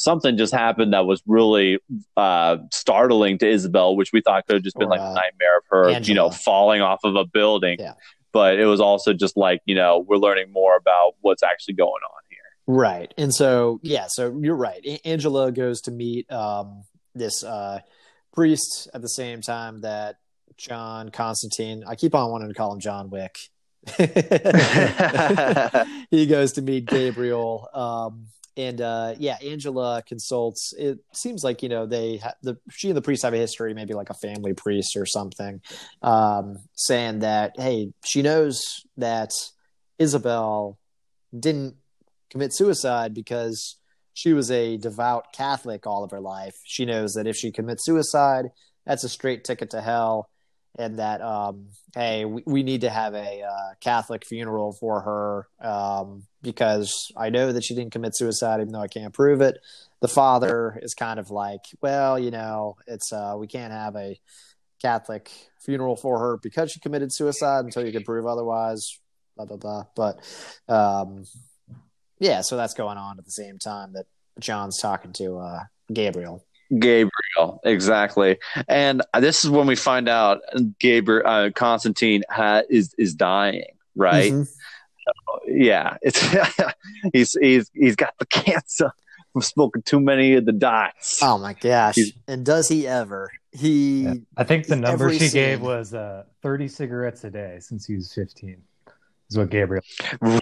something 0.00 0.38
just 0.38 0.54
happened 0.54 0.94
that 0.94 1.04
was 1.04 1.22
really 1.26 1.78
uh, 2.16 2.56
startling 2.72 3.36
to 3.38 3.46
Isabel, 3.48 3.96
which 3.96 4.12
we 4.12 4.22
thought 4.22 4.46
could 4.46 4.54
have 4.54 4.62
just 4.62 4.78
been 4.78 4.88
Or, 4.88 4.92
like 4.92 5.00
uh, 5.00 5.10
a 5.10 5.14
nightmare 5.14 5.58
of 5.58 5.64
her, 5.70 6.00
you 6.00 6.14
know, 6.14 6.30
falling 6.30 6.80
off 6.80 7.00
of 7.04 7.16
a 7.16 7.26
building. 7.26 7.76
Yeah. 7.78 7.92
But 8.32 8.58
it 8.58 8.64
was 8.64 8.80
also 8.80 9.12
just 9.12 9.36
like, 9.36 9.60
you 9.66 9.74
know, 9.74 9.98
we're 9.98 10.16
learning 10.16 10.52
more 10.52 10.76
about 10.76 11.16
what's 11.20 11.42
actually 11.42 11.74
going 11.74 11.90
on 11.90 12.22
here. 12.30 12.38
right. 12.66 13.12
And 13.18 13.34
so, 13.34 13.78
yeah, 13.82 14.06
so 14.08 14.38
you're 14.40 14.56
right. 14.56 14.80
A- 14.84 15.06
Angela 15.06 15.52
goes 15.52 15.82
to 15.82 15.90
meet 15.90 16.30
um, 16.32 16.84
this 17.14 17.44
uh, 17.44 17.80
priest 18.32 18.88
at 18.94 19.02
the 19.02 19.08
same 19.08 19.42
time 19.42 19.82
that 19.82 20.16
John 20.56 21.10
Constantine, 21.10 21.84
I 21.86 21.94
keep 21.94 22.14
on 22.14 22.30
wanting 22.30 22.48
to 22.48 22.54
call 22.54 22.72
him 22.72 22.80
John 22.80 23.10
Wick. 23.10 23.36
he 26.10 26.26
goes 26.26 26.52
to 26.52 26.62
meet 26.62 26.86
Gabriel. 26.86 27.68
Um, 27.74 28.28
and 28.56 28.80
uh, 28.80 29.14
yeah, 29.18 29.36
Angela 29.42 30.02
consults. 30.06 30.72
It 30.76 30.98
seems 31.12 31.44
like 31.44 31.62
you 31.62 31.68
know 31.68 31.86
they 31.86 32.18
ha- 32.18 32.34
the 32.42 32.56
she 32.70 32.88
and 32.88 32.96
the 32.96 33.02
priest 33.02 33.22
have 33.22 33.34
a 33.34 33.38
history, 33.38 33.74
maybe 33.74 33.94
like 33.94 34.10
a 34.10 34.14
family 34.14 34.54
priest 34.54 34.96
or 34.96 35.06
something, 35.06 35.60
um, 36.02 36.56
saying 36.74 37.20
that 37.20 37.52
hey, 37.56 37.92
she 38.04 38.22
knows 38.22 38.62
that 38.96 39.30
Isabel 39.98 40.78
didn't 41.38 41.76
commit 42.30 42.54
suicide 42.54 43.14
because 43.14 43.76
she 44.14 44.32
was 44.32 44.50
a 44.50 44.76
devout 44.76 45.32
Catholic 45.32 45.86
all 45.86 46.04
of 46.04 46.10
her 46.10 46.20
life. 46.20 46.54
She 46.64 46.84
knows 46.84 47.14
that 47.14 47.26
if 47.26 47.36
she 47.36 47.52
commits 47.52 47.84
suicide, 47.84 48.46
that's 48.84 49.04
a 49.04 49.08
straight 49.08 49.44
ticket 49.44 49.70
to 49.70 49.80
hell. 49.80 50.28
And 50.78 50.98
that 50.98 51.20
um, 51.20 51.66
hey, 51.94 52.24
we, 52.24 52.42
we 52.46 52.62
need 52.62 52.82
to 52.82 52.90
have 52.90 53.14
a 53.14 53.42
uh, 53.42 53.74
Catholic 53.80 54.24
funeral 54.24 54.72
for 54.72 55.00
her 55.00 55.48
um, 55.66 56.24
because 56.42 57.12
I 57.16 57.30
know 57.30 57.52
that 57.52 57.64
she 57.64 57.74
didn't 57.74 57.92
commit 57.92 58.16
suicide, 58.16 58.60
even 58.60 58.72
though 58.72 58.80
I 58.80 58.88
can't 58.88 59.12
prove 59.12 59.40
it. 59.40 59.58
The 60.00 60.08
father 60.08 60.78
is 60.82 60.94
kind 60.94 61.20
of 61.20 61.30
like, 61.30 61.64
well, 61.82 62.18
you 62.18 62.30
know, 62.30 62.76
it's 62.86 63.12
uh, 63.12 63.34
we 63.38 63.46
can't 63.46 63.72
have 63.72 63.96
a 63.96 64.18
Catholic 64.80 65.30
funeral 65.60 65.96
for 65.96 66.18
her 66.18 66.38
because 66.38 66.72
she 66.72 66.80
committed 66.80 67.12
suicide 67.12 67.64
until 67.64 67.84
you 67.84 67.92
can 67.92 68.04
prove 68.04 68.26
otherwise. 68.26 68.98
Blah 69.36 69.46
blah 69.46 69.56
blah. 69.56 69.84
But 69.94 70.20
um, 70.68 71.24
yeah, 72.18 72.40
so 72.40 72.56
that's 72.56 72.74
going 72.74 72.98
on 72.98 73.18
at 73.18 73.24
the 73.24 73.30
same 73.30 73.58
time 73.58 73.92
that 73.94 74.06
John's 74.38 74.78
talking 74.78 75.12
to 75.14 75.38
uh, 75.38 75.64
Gabriel. 75.92 76.44
Gabriel. 76.78 77.09
Gabriel, 77.36 77.60
exactly. 77.64 78.38
And 78.68 79.02
this 79.18 79.44
is 79.44 79.50
when 79.50 79.66
we 79.66 79.76
find 79.76 80.08
out 80.08 80.40
Gabriel 80.78 81.26
uh, 81.26 81.50
Constantine 81.54 82.22
ha- 82.30 82.62
is 82.68 82.94
is 82.98 83.14
dying, 83.14 83.64
right? 83.94 84.32
Mm-hmm. 84.32 84.42
So, 84.42 85.40
yeah, 85.48 85.96
it's 86.02 86.20
he's 87.12 87.36
he's 87.40 87.70
he's 87.74 87.96
got 87.96 88.14
the 88.18 88.26
cancer 88.30 88.92
from 89.32 89.42
smoking 89.42 89.82
too 89.82 90.00
many 90.00 90.34
of 90.34 90.44
the 90.44 90.52
dots. 90.52 91.20
Oh 91.22 91.38
my 91.38 91.54
gosh! 91.54 91.94
He's, 91.96 92.12
and 92.26 92.44
does 92.44 92.68
he 92.68 92.86
ever? 92.86 93.30
He, 93.52 94.02
yeah. 94.02 94.14
I 94.36 94.44
think 94.44 94.66
the 94.66 94.76
number 94.76 95.12
she 95.12 95.28
gave 95.28 95.60
was 95.60 95.94
uh, 95.94 96.24
thirty 96.42 96.68
cigarettes 96.68 97.24
a 97.24 97.30
day 97.30 97.58
since 97.60 97.86
he 97.86 97.96
was 97.96 98.12
fifteen. 98.12 98.62
Is 99.30 99.38
what 99.38 99.50
Gabriel. 99.50 99.84
Right. 100.20 100.40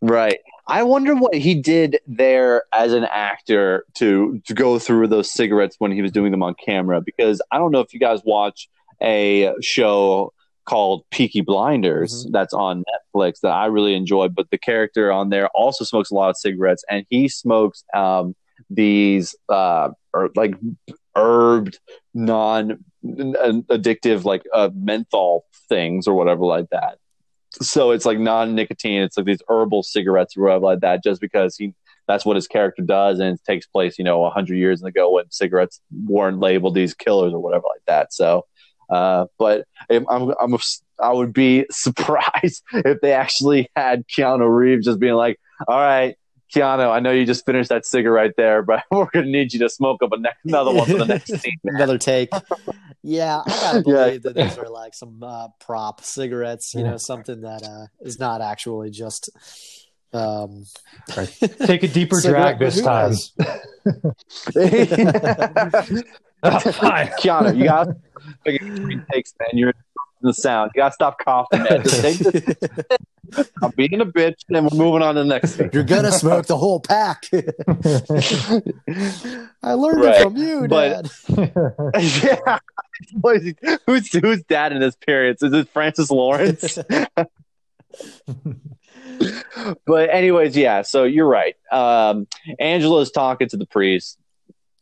Right. 0.00 0.38
I 0.66 0.82
wonder 0.82 1.14
what 1.14 1.34
he 1.34 1.54
did 1.54 1.98
there 2.06 2.64
as 2.72 2.92
an 2.92 3.04
actor 3.04 3.84
to 3.94 4.40
to 4.46 4.54
go 4.54 4.78
through 4.78 5.08
those 5.08 5.30
cigarettes 5.30 5.76
when 5.78 5.92
he 5.92 6.02
was 6.02 6.12
doing 6.12 6.30
them 6.30 6.42
on 6.42 6.54
camera 6.54 7.00
because 7.00 7.40
I 7.50 7.58
don't 7.58 7.72
know 7.72 7.80
if 7.80 7.92
you 7.92 7.98
guys 7.98 8.20
watch 8.24 8.68
a 9.02 9.54
show 9.60 10.32
called 10.66 11.04
Peaky 11.10 11.40
Blinders 11.40 12.24
mm-hmm. 12.24 12.32
that's 12.32 12.52
on 12.52 12.84
Netflix 12.84 13.40
that 13.40 13.52
I 13.52 13.66
really 13.66 13.94
enjoy 13.94 14.28
but 14.28 14.50
the 14.50 14.58
character 14.58 15.10
on 15.10 15.30
there 15.30 15.48
also 15.48 15.84
smokes 15.84 16.10
a 16.10 16.14
lot 16.14 16.28
of 16.28 16.36
cigarettes 16.36 16.84
and 16.90 17.06
he 17.08 17.28
smokes 17.28 17.82
um, 17.94 18.36
these 18.68 19.34
uh, 19.48 19.88
or 20.12 20.30
like 20.36 20.54
herbed 21.16 21.78
non 22.12 22.84
addictive 23.04 24.24
like 24.24 24.42
uh, 24.52 24.68
menthol 24.74 25.46
things 25.68 26.06
or 26.06 26.14
whatever 26.14 26.42
like 26.42 26.68
that 26.70 26.98
so 27.60 27.90
it's 27.90 28.04
like 28.04 28.18
non-nicotine. 28.18 29.02
It's 29.02 29.16
like 29.16 29.26
these 29.26 29.42
herbal 29.48 29.82
cigarettes 29.82 30.36
or 30.36 30.42
whatever 30.42 30.64
like 30.66 30.80
that, 30.80 31.02
just 31.02 31.20
because 31.20 31.56
he 31.56 31.74
that's 32.06 32.24
what 32.24 32.36
his 32.36 32.48
character 32.48 32.82
does, 32.82 33.20
and 33.20 33.34
it 33.34 33.44
takes 33.46 33.66
place, 33.66 33.98
you 33.98 34.04
know, 34.04 34.28
hundred 34.30 34.56
years 34.56 34.82
ago 34.82 35.12
when 35.12 35.30
cigarettes 35.30 35.80
weren't 36.06 36.40
labeled 36.40 36.74
these 36.74 36.94
killers 36.94 37.32
or 37.34 37.38
whatever 37.38 37.64
like 37.64 37.84
that. 37.86 38.14
So, 38.14 38.46
uh, 38.90 39.26
but 39.38 39.66
I'm, 39.90 40.06
I'm 40.08 40.56
I 41.00 41.12
would 41.12 41.32
be 41.32 41.66
surprised 41.70 42.62
if 42.72 43.00
they 43.00 43.12
actually 43.12 43.70
had 43.76 44.04
Keanu 44.08 44.48
Reeves 44.48 44.86
just 44.86 44.98
being 44.98 45.14
like, 45.14 45.38
"All 45.68 45.78
right, 45.78 46.16
Keanu, 46.54 46.90
I 46.90 47.00
know 47.00 47.10
you 47.10 47.26
just 47.26 47.44
finished 47.44 47.68
that 47.68 47.84
cigarette 47.84 48.34
there, 48.36 48.62
but 48.62 48.84
we're 48.90 49.10
gonna 49.12 49.26
need 49.26 49.52
you 49.52 49.58
to 49.60 49.68
smoke 49.68 50.02
up 50.02 50.10
ne- 50.18 50.30
another 50.44 50.72
one 50.72 50.86
for 50.86 50.98
the 50.98 51.06
next 51.06 51.38
scene." 51.38 51.58
another 51.64 51.98
take. 51.98 52.30
Yeah, 53.02 53.42
I 53.46 53.50
gotta 53.50 53.82
believe 53.84 53.96
yeah. 54.24 54.32
that 54.32 54.34
these 54.34 54.58
are 54.58 54.68
like 54.68 54.94
some 54.94 55.22
uh, 55.22 55.48
prop 55.60 56.02
cigarettes. 56.02 56.74
You 56.74 56.84
know, 56.84 56.96
something 56.96 57.42
that 57.42 57.62
uh, 57.62 57.86
is 58.00 58.18
not 58.18 58.40
actually 58.40 58.90
just. 58.90 59.30
Um, 60.10 60.64
right. 61.14 61.38
Take 61.66 61.82
a 61.82 61.88
deeper 61.88 62.18
drag 62.22 62.58
this 62.58 62.80
time. 62.80 63.12
oh, 63.84 64.12
Keanu, 67.20 67.58
you 67.58 67.64
got 67.64 67.88
three 68.42 69.00
takes, 69.12 69.34
man. 69.38 69.50
You're 69.52 69.74
the 70.22 70.34
sound. 70.34 70.72
You 70.74 70.80
gotta 70.80 70.94
stop 70.94 71.18
coughing, 71.18 71.62
man. 71.62 71.82
Just 71.82 72.00
take 72.00 72.18
this. 72.18 72.56
I'm 73.62 73.70
being 73.76 74.00
a 74.00 74.06
bitch, 74.06 74.44
and 74.48 74.70
we're 74.70 74.78
moving 74.78 75.02
on 75.02 75.14
to 75.14 75.20
the 75.22 75.26
next 75.26 75.56
thing. 75.56 75.70
You're 75.72 75.84
gonna 75.84 76.12
smoke 76.12 76.46
the 76.46 76.56
whole 76.56 76.80
pack. 76.80 77.24
I 79.62 79.72
learned 79.74 80.04
right. 80.04 80.20
it 80.20 80.22
from 80.22 80.36
you, 80.36 80.66
Dad. 80.68 81.10
But, 81.28 82.02
yeah. 82.22 82.58
Who's 83.86 84.12
who's 84.12 84.42
dad 84.44 84.72
in 84.72 84.80
this 84.80 84.96
period? 84.96 85.36
Is 85.42 85.52
it 85.52 85.68
Francis 85.68 86.10
Lawrence? 86.10 86.78
but 89.86 90.10
anyways, 90.10 90.56
yeah. 90.56 90.82
So 90.82 91.04
you're 91.04 91.28
right. 91.28 91.54
Um, 91.70 92.26
Angela's 92.58 93.10
talking 93.10 93.48
to 93.50 93.56
the 93.56 93.66
priest, 93.66 94.18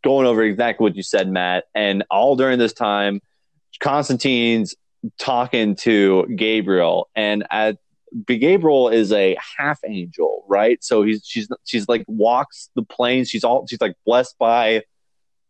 going 0.03 0.26
over 0.26 0.43
exactly 0.43 0.84
what 0.84 0.97
you 0.97 1.03
said, 1.03 1.28
Matt, 1.28 1.64
and 1.74 2.05
all 2.11 2.37
during 2.37 2.59
this 2.59 2.72
time, 2.72 3.20
Constantine's 3.80 4.74
talking 5.18 5.76
to 5.76 6.26
Gabriel, 6.34 7.09
and 7.14 7.47
at 7.51 7.78
Gabriel 8.24 8.88
is 8.88 9.12
a 9.12 9.36
half 9.59 9.80
angel, 9.86 10.44
right? 10.49 10.82
So 10.82 11.03
he's 11.03 11.22
she's 11.24 11.49
she's 11.64 11.88
like 11.88 12.05
walks 12.07 12.70
the 12.74 12.82
plains. 12.82 13.28
She's 13.28 13.44
all 13.44 13.66
she's 13.66 13.80
like 13.80 13.94
blessed 14.05 14.36
by 14.38 14.82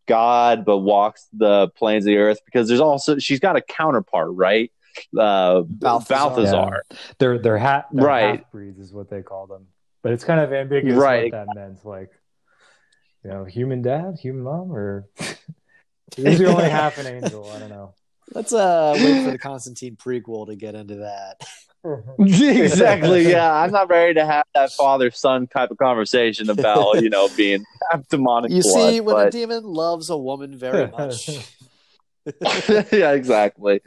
God, 0.07 0.65
but 0.65 0.79
walks 0.79 1.27
the 1.33 1.69
plains 1.69 2.05
of 2.05 2.07
the 2.07 2.17
earth 2.17 2.39
because 2.45 2.67
there's 2.67 2.79
also 2.79 3.19
she's 3.19 3.39
got 3.39 3.55
a 3.55 3.61
counterpart, 3.61 4.31
right? 4.33 4.71
Uh, 5.17 5.61
Balthazar. 5.61 6.15
Balthazar. 6.15 6.83
Yeah. 6.89 6.97
They're 7.19 7.39
they're, 7.39 7.57
ha- 7.57 7.85
they're 7.91 8.05
right. 8.05 8.39
half 8.39 8.51
breeds 8.51 8.79
is 8.79 8.91
what 8.91 9.09
they 9.09 9.21
call 9.21 9.47
them, 9.47 9.67
but 10.01 10.13
it's 10.13 10.23
kind 10.23 10.39
of 10.39 10.51
ambiguous 10.51 10.97
right. 10.97 11.31
what 11.31 11.45
that 11.45 11.55
meant. 11.55 11.85
Like, 11.85 12.11
you 13.23 13.29
know, 13.29 13.45
human 13.45 13.81
dad, 13.81 14.17
human 14.19 14.43
mom, 14.43 14.71
or 14.71 15.07
is 16.17 16.39
he 16.39 16.45
only 16.45 16.69
half 16.69 16.97
an 16.97 17.05
angel? 17.07 17.49
I 17.51 17.59
don't 17.59 17.69
know. 17.69 17.93
Let's 18.33 18.53
uh 18.53 18.93
wait 18.95 19.23
for 19.23 19.31
the 19.31 19.37
Constantine 19.41 19.95
prequel 19.95 20.47
to 20.47 20.55
get 20.55 20.75
into 20.75 20.95
that. 20.95 21.41
exactly. 22.19 23.29
Yeah, 23.29 23.53
I'm 23.61 23.71
not 23.71 23.89
ready 23.89 24.15
to 24.15 24.25
have 24.25 24.45
that 24.53 24.71
father 24.71 25.11
son 25.11 25.47
type 25.47 25.71
of 25.71 25.77
conversation 25.77 26.49
about 26.49 27.01
you 27.01 27.09
know 27.09 27.29
being 27.35 27.63
demonic. 28.09 28.51
You 28.51 28.61
blood, 28.63 28.89
see, 28.89 28.99
when 28.99 29.15
but... 29.15 29.27
a 29.27 29.31
demon 29.31 29.63
loves 29.63 30.09
a 30.09 30.17
woman 30.17 30.57
very 30.57 30.87
much. 30.87 31.29
yeah, 32.91 33.11
exactly. 33.13 33.81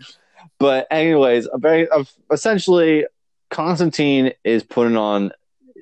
But 0.59 0.87
anyways, 0.91 1.49
very 1.57 1.89
essentially, 2.31 3.07
Constantine 3.51 4.33
is 4.45 4.63
putting 4.63 4.97
on 4.97 5.33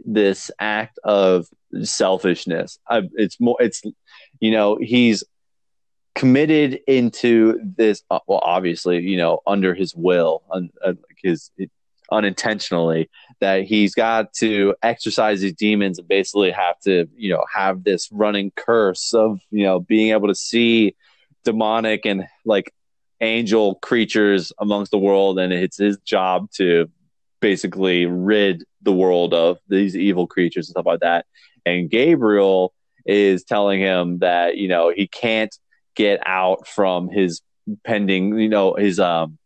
this 0.04 0.50
act 0.58 0.98
of 1.04 1.46
selfishness. 1.82 2.78
It's 2.90 3.38
more. 3.38 3.56
It's 3.60 3.82
you 4.40 4.50
know 4.50 4.78
he's 4.80 5.22
committed 6.18 6.80
into 6.88 7.60
this 7.62 8.02
uh, 8.10 8.18
well 8.26 8.40
obviously 8.42 8.98
you 8.98 9.16
know 9.16 9.40
under 9.46 9.72
his 9.72 9.94
will 9.94 10.42
un, 10.50 10.68
uh, 10.84 10.92
his 11.22 11.52
unintentionally 12.10 13.08
that 13.38 13.62
he's 13.62 13.94
got 13.94 14.32
to 14.32 14.74
exercise 14.82 15.40
these 15.40 15.52
demons 15.52 15.96
and 15.96 16.08
basically 16.08 16.50
have 16.50 16.76
to 16.80 17.06
you 17.16 17.32
know 17.32 17.44
have 17.54 17.84
this 17.84 18.10
running 18.10 18.50
curse 18.56 19.14
of 19.14 19.38
you 19.52 19.62
know 19.62 19.78
being 19.78 20.10
able 20.10 20.26
to 20.26 20.34
see 20.34 20.96
demonic 21.44 22.04
and 22.04 22.26
like 22.44 22.74
angel 23.20 23.76
creatures 23.76 24.52
amongst 24.58 24.90
the 24.90 24.98
world 24.98 25.38
and 25.38 25.52
it's 25.52 25.78
his 25.78 25.98
job 25.98 26.50
to 26.50 26.90
basically 27.40 28.06
rid 28.06 28.64
the 28.82 28.92
world 28.92 29.32
of 29.32 29.58
these 29.68 29.94
evil 29.94 30.26
creatures 30.26 30.66
and 30.66 30.72
stuff 30.72 30.86
like 30.86 31.00
that. 31.00 31.26
And 31.64 31.88
gabriel 31.88 32.74
is 33.06 33.44
telling 33.44 33.80
him 33.80 34.18
that 34.18 34.56
you 34.56 34.66
know 34.66 34.92
he 34.94 35.06
can't 35.06 35.56
get 35.98 36.20
out 36.24 36.66
from 36.66 37.10
his 37.10 37.42
pending 37.84 38.38
you 38.38 38.48
know 38.48 38.74
his 38.74 38.98
um 38.98 39.36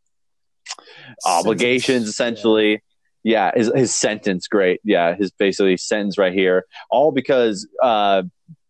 obligations 1.26 2.08
essentially. 2.08 2.82
Yeah. 3.24 3.50
yeah, 3.52 3.58
his 3.58 3.72
his 3.74 3.94
sentence, 3.94 4.46
great. 4.46 4.80
Yeah, 4.84 5.14
his 5.14 5.30
basically 5.30 5.76
sentence 5.76 6.18
right 6.18 6.32
here, 6.32 6.66
all 6.90 7.10
because 7.10 7.66
uh, 7.82 8.22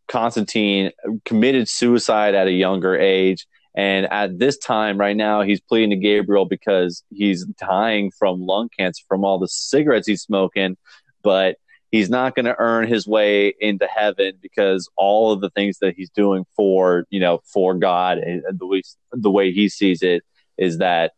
Constantine 0.09 0.93
committed 1.25 1.69
suicide 1.69 2.35
at 2.35 2.47
a 2.47 2.53
younger 2.53 2.97
age. 2.97 3.47
And 3.75 4.05
at 4.13 4.39
this 4.39 4.59
time, 4.59 4.99
right 4.99 5.17
now, 5.17 5.41
he's 5.41 5.63
pleading 5.63 5.91
to 5.91 5.97
Gabriel 5.97 6.45
because 6.45 7.03
he's 7.11 7.47
dying 7.59 8.11
from 8.11 8.45
lung 8.45 8.69
cancer 8.79 9.03
from 9.09 9.25
all 9.25 9.39
the 9.39 9.49
cigarettes 9.49 10.07
he's 10.07 10.21
smoking. 10.21 10.77
But 11.23 11.57
he's 11.93 12.11
not 12.11 12.35
going 12.35 12.47
to 12.47 12.59
earn 12.59 12.89
his 12.89 13.07
way 13.07 13.55
into 13.61 13.87
heaven 13.87 14.33
because 14.41 14.89
all 14.97 15.31
of 15.31 15.41
the 15.41 15.51
things 15.51 15.79
that 15.79 15.95
he's 15.95 16.11
doing 16.11 16.45
for 16.57 17.05
you 17.11 17.21
know 17.21 17.41
for 17.45 17.75
God 17.75 18.19
and 18.19 18.43
the 18.59 18.67
way 18.67 18.83
the 19.13 19.31
way 19.31 19.53
he 19.53 19.69
sees 19.69 20.03
it 20.03 20.25
is 20.59 20.79
that 20.79 21.13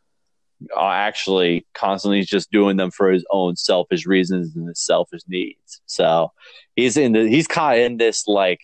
uh, 0.76 0.88
actually 0.88 1.66
constantly 1.74 2.18
he's 2.18 2.28
just 2.28 2.50
doing 2.50 2.76
them 2.76 2.90
for 2.90 3.10
his 3.10 3.24
own 3.30 3.56
selfish 3.56 4.06
reasons 4.06 4.54
and 4.54 4.68
his 4.68 4.80
selfish 4.80 5.22
needs. 5.26 5.80
So 5.86 6.32
he's 6.76 6.96
in 6.96 7.12
the 7.12 7.28
he's 7.28 7.46
caught 7.46 7.78
in 7.78 7.96
this 7.96 8.26
like 8.26 8.60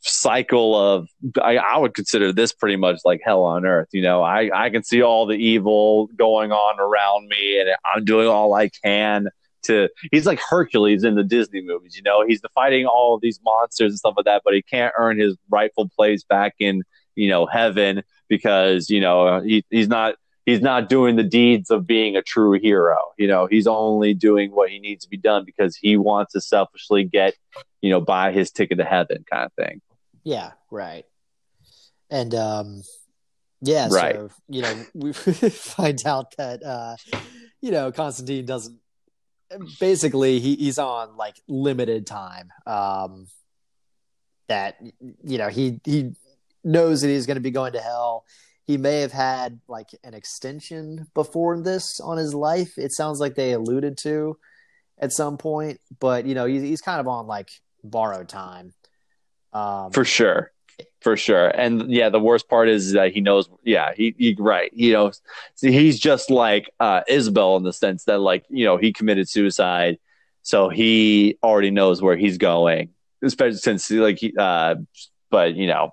cycle 0.00 0.76
of 0.76 1.08
I, 1.42 1.56
I 1.56 1.78
would 1.78 1.94
consider 1.94 2.32
this 2.32 2.52
pretty 2.52 2.76
much 2.76 3.00
like 3.04 3.20
hell 3.24 3.42
on 3.44 3.66
earth. 3.66 3.88
You 3.92 4.02
know, 4.02 4.22
I 4.22 4.50
I 4.54 4.70
can 4.70 4.84
see 4.84 5.02
all 5.02 5.26
the 5.26 5.36
evil 5.36 6.06
going 6.16 6.52
on 6.52 6.78
around 6.78 7.28
me, 7.28 7.60
and 7.60 7.70
I'm 7.84 8.04
doing 8.04 8.28
all 8.28 8.54
I 8.54 8.68
can 8.84 9.28
to 9.64 9.88
he's 10.10 10.26
like 10.26 10.40
Hercules 10.40 11.04
in 11.04 11.14
the 11.14 11.24
Disney 11.24 11.62
movies, 11.62 11.96
you 11.96 12.02
know, 12.02 12.24
he's 12.26 12.40
fighting 12.54 12.86
all 12.86 13.18
these 13.20 13.40
monsters 13.44 13.92
and 13.92 13.98
stuff 13.98 14.14
like 14.16 14.26
that, 14.26 14.42
but 14.44 14.54
he 14.54 14.62
can't 14.62 14.92
earn 14.98 15.18
his 15.18 15.36
rightful 15.50 15.88
place 15.96 16.24
back 16.24 16.54
in, 16.58 16.82
you 17.14 17.28
know, 17.28 17.46
heaven 17.46 18.02
because, 18.28 18.90
you 18.90 19.00
know, 19.00 19.40
he, 19.40 19.64
he's 19.70 19.88
not 19.88 20.14
he's 20.46 20.60
not 20.60 20.88
doing 20.88 21.16
the 21.16 21.22
deeds 21.22 21.70
of 21.70 21.86
being 21.86 22.16
a 22.16 22.22
true 22.22 22.58
hero. 22.58 22.96
You 23.18 23.28
know, 23.28 23.46
he's 23.46 23.66
only 23.66 24.14
doing 24.14 24.50
what 24.50 24.70
he 24.70 24.78
needs 24.78 25.04
to 25.04 25.10
be 25.10 25.16
done 25.16 25.44
because 25.44 25.76
he 25.76 25.96
wants 25.96 26.32
to 26.32 26.40
selfishly 26.40 27.04
get, 27.04 27.34
you 27.80 27.90
know, 27.90 28.00
buy 28.00 28.32
his 28.32 28.50
ticket 28.50 28.78
to 28.78 28.84
heaven 28.84 29.24
kind 29.30 29.44
of 29.46 29.52
thing. 29.54 29.80
Yeah, 30.24 30.52
right. 30.70 31.04
And 32.10 32.34
um 32.34 32.82
yeah, 33.60 33.88
Right. 33.90 34.14
so 34.16 34.30
you 34.48 34.62
know, 34.62 34.84
we 34.94 35.12
find 35.12 36.02
out 36.06 36.34
that 36.36 36.62
uh 36.64 36.96
you 37.60 37.70
know, 37.70 37.92
Constantine 37.92 38.44
doesn't 38.44 38.80
basically 39.80 40.40
he, 40.40 40.56
he's 40.56 40.78
on 40.78 41.16
like 41.16 41.36
limited 41.48 42.06
time. 42.06 42.50
Um 42.66 43.26
that 44.48 44.76
you 45.24 45.38
know, 45.38 45.48
he 45.48 45.80
he 45.84 46.12
knows 46.64 47.00
that 47.00 47.08
he's 47.08 47.26
gonna 47.26 47.40
be 47.40 47.50
going 47.50 47.72
to 47.72 47.80
hell. 47.80 48.24
He 48.64 48.76
may 48.76 49.00
have 49.00 49.12
had 49.12 49.60
like 49.68 49.90
an 50.04 50.14
extension 50.14 51.06
before 51.14 51.60
this 51.60 52.00
on 52.00 52.16
his 52.16 52.34
life. 52.34 52.78
It 52.78 52.92
sounds 52.92 53.18
like 53.18 53.34
they 53.34 53.52
alluded 53.52 53.98
to 54.02 54.38
at 54.98 55.12
some 55.12 55.36
point, 55.36 55.80
but 55.98 56.26
you 56.26 56.34
know, 56.34 56.46
he's 56.46 56.62
he's 56.62 56.80
kind 56.80 57.00
of 57.00 57.08
on 57.08 57.26
like 57.26 57.50
borrowed 57.82 58.28
time. 58.28 58.74
Um 59.52 59.90
For 59.92 60.04
sure. 60.04 60.52
For 61.00 61.16
sure. 61.16 61.48
And 61.48 61.90
yeah, 61.90 62.10
the 62.10 62.20
worst 62.20 62.48
part 62.48 62.68
is 62.68 62.92
that 62.92 63.12
he 63.12 63.20
knows 63.20 63.48
yeah, 63.64 63.92
he, 63.92 64.14
he 64.16 64.36
right. 64.38 64.70
You 64.72 64.92
know, 64.92 65.12
see, 65.56 65.72
he's 65.72 65.98
just 65.98 66.30
like 66.30 66.70
uh 66.78 67.02
Isabel 67.08 67.56
in 67.56 67.64
the 67.64 67.72
sense 67.72 68.04
that 68.04 68.18
like, 68.20 68.44
you 68.48 68.64
know, 68.64 68.76
he 68.76 68.92
committed 68.92 69.28
suicide. 69.28 69.98
So 70.42 70.68
he 70.68 71.38
already 71.42 71.72
knows 71.72 72.00
where 72.00 72.16
he's 72.16 72.38
going. 72.38 72.90
Especially 73.22 73.58
since 73.58 73.90
like 73.90 74.18
he 74.18 74.32
uh 74.38 74.76
but 75.30 75.54
you 75.54 75.66
know, 75.66 75.92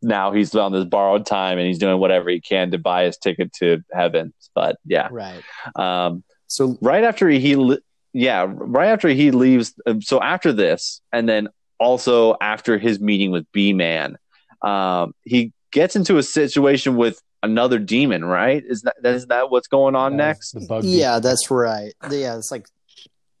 now 0.00 0.32
he's 0.32 0.54
on 0.54 0.72
this 0.72 0.86
borrowed 0.86 1.26
time 1.26 1.58
and 1.58 1.66
he's 1.66 1.78
doing 1.78 1.98
whatever 2.00 2.30
he 2.30 2.40
can 2.40 2.70
to 2.70 2.78
buy 2.78 3.04
his 3.04 3.18
ticket 3.18 3.52
to 3.54 3.84
heaven. 3.92 4.32
But 4.54 4.78
yeah. 4.86 5.08
right. 5.10 5.42
Um 5.76 6.24
So 6.46 6.78
right 6.80 7.04
after 7.04 7.28
he 7.28 7.56
le- 7.56 7.80
yeah 8.14 8.46
right 8.48 8.88
after 8.88 9.08
he 9.08 9.30
leaves 9.30 9.74
um, 9.86 10.00
so 10.00 10.20
after 10.20 10.52
this 10.52 11.02
and 11.12 11.28
then 11.28 11.48
also 11.80 12.36
after 12.40 12.78
his 12.78 13.00
meeting 13.00 13.30
with 13.32 13.50
Beeman 13.52 14.16
um, 14.62 15.14
he 15.24 15.52
gets 15.72 15.96
into 15.96 16.18
a 16.18 16.22
situation 16.22 16.96
with 16.96 17.20
another 17.42 17.78
demon 17.78 18.24
right 18.24 18.62
is 18.66 18.82
that 18.82 18.94
is 19.02 19.26
that 19.26 19.50
what's 19.50 19.68
going 19.68 19.96
on 19.96 20.12
Yeah, 20.12 20.18
next 20.18 20.52
The 20.52 20.60
bug. 20.60 20.84
Yeah, 20.84 21.18
that's 21.20 21.50
right. 21.50 21.94
Yeah, 22.10 22.36
it's 22.36 22.50
like 22.50 22.66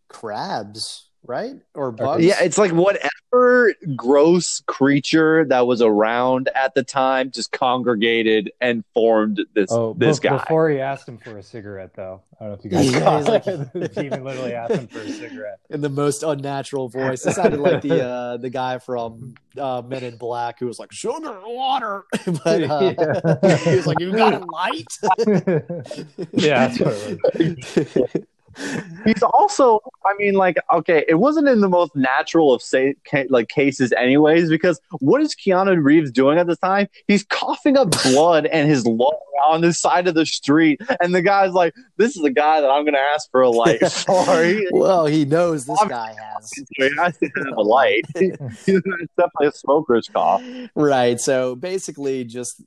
crabs, 0.08 1.09
right? 1.24 1.54
Or 1.74 1.92
bugs. 1.92 2.24
yeah 2.24 2.42
it's 2.42 2.58
like 2.58 2.72
whatever 2.72 3.74
gross 3.94 4.60
creature 4.66 5.44
that 5.46 5.66
was 5.66 5.80
around 5.82 6.48
at 6.54 6.74
the 6.74 6.82
time 6.82 7.30
just 7.30 7.52
congregated 7.52 8.50
and 8.60 8.84
formed 8.94 9.40
this 9.54 9.70
Oh, 9.70 9.94
this 9.96 10.18
be- 10.18 10.28
guy 10.28 10.38
Before 10.38 10.68
he 10.70 10.80
asked 10.80 11.06
him 11.08 11.18
for 11.18 11.38
a 11.38 11.42
cigarette, 11.42 11.94
though. 11.94 12.22
I 12.40 12.44
don't 12.46 12.52
know 12.52 12.58
if 12.58 12.64
you 12.64 12.70
guys 12.70 12.90
Yeah, 12.92 12.98
saw 13.00 13.18
he's 13.18 13.28
like- 13.28 13.46
it. 13.46 13.72
the 13.94 14.20
literally 14.22 14.54
asked 14.54 14.72
him 14.74 14.86
for 14.88 14.98
a 15.00 15.08
cigarette. 15.12 15.58
in 15.68 15.80
the 15.80 15.88
most 15.88 16.22
unnatural 16.22 16.88
voice. 16.88 17.24
It 17.26 17.34
sounded 17.34 17.60
like 17.60 17.82
the 17.82 18.02
uh, 18.04 18.36
the 18.38 18.50
guy 18.50 18.78
from 18.78 19.34
uh, 19.58 19.82
Men 19.86 20.02
in 20.04 20.16
Black 20.16 20.58
who 20.58 20.66
was 20.66 20.78
like 20.78 20.90
sugar 20.92 21.32
and 21.32 21.44
water, 21.54 22.04
but 22.44 22.62
uh, 22.64 22.94
Yeah. 23.42 23.56
he 23.58 23.76
was 23.76 23.86
like, 23.86 24.00
"You 24.00 24.12
got 24.12 24.34
a 24.34 24.44
light." 24.46 24.86
yeah, 26.32 26.68
that's 26.68 26.80
what 26.80 26.92
it 27.34 27.94
was. 28.14 28.24
He's 29.04 29.22
also 29.22 29.80
i 30.04 30.14
mean 30.18 30.34
like 30.34 30.56
okay 30.72 31.04
it 31.08 31.14
wasn't 31.14 31.46
in 31.48 31.60
the 31.60 31.68
most 31.68 31.94
natural 31.94 32.52
of 32.52 32.62
say 32.62 32.94
ca- 33.10 33.26
like 33.30 33.48
cases 33.48 33.92
anyways 33.92 34.48
because 34.48 34.80
what 35.00 35.20
is 35.20 35.34
keanu 35.34 35.82
reeves 35.82 36.10
doing 36.10 36.38
at 36.38 36.46
this 36.46 36.58
time? 36.58 36.88
He's 37.06 37.24
coughing 37.24 37.76
up 37.76 37.90
blood 38.02 38.46
and 38.46 38.68
his 38.68 38.86
lung 38.86 39.18
on 39.46 39.60
the 39.62 39.72
side 39.72 40.06
of 40.06 40.14
the 40.14 40.26
street 40.26 40.80
and 41.00 41.14
the 41.14 41.22
guy's 41.22 41.52
like 41.52 41.74
this 41.96 42.16
is 42.16 42.22
the 42.22 42.30
guy 42.30 42.60
that 42.60 42.68
i'm 42.68 42.84
gonna 42.84 42.98
ask 43.14 43.30
for 43.30 43.40
a 43.40 43.50
light. 43.50 43.80
Sorry. 43.90 44.66
Well, 44.72 45.06
he 45.06 45.24
knows 45.24 45.64
this 45.66 45.82
guy 45.88 46.14
has. 46.34 46.52
He 46.76 46.90
has 46.96 47.16
to 47.18 47.30
have 47.36 47.56
a 47.56 47.62
light. 47.62 48.04
It's 48.14 49.14
definitely 49.16 49.46
a 49.46 49.52
smoker's 49.52 50.08
cough. 50.08 50.42
Right. 50.74 51.18
So 51.20 51.56
basically, 51.56 52.24
just 52.24 52.62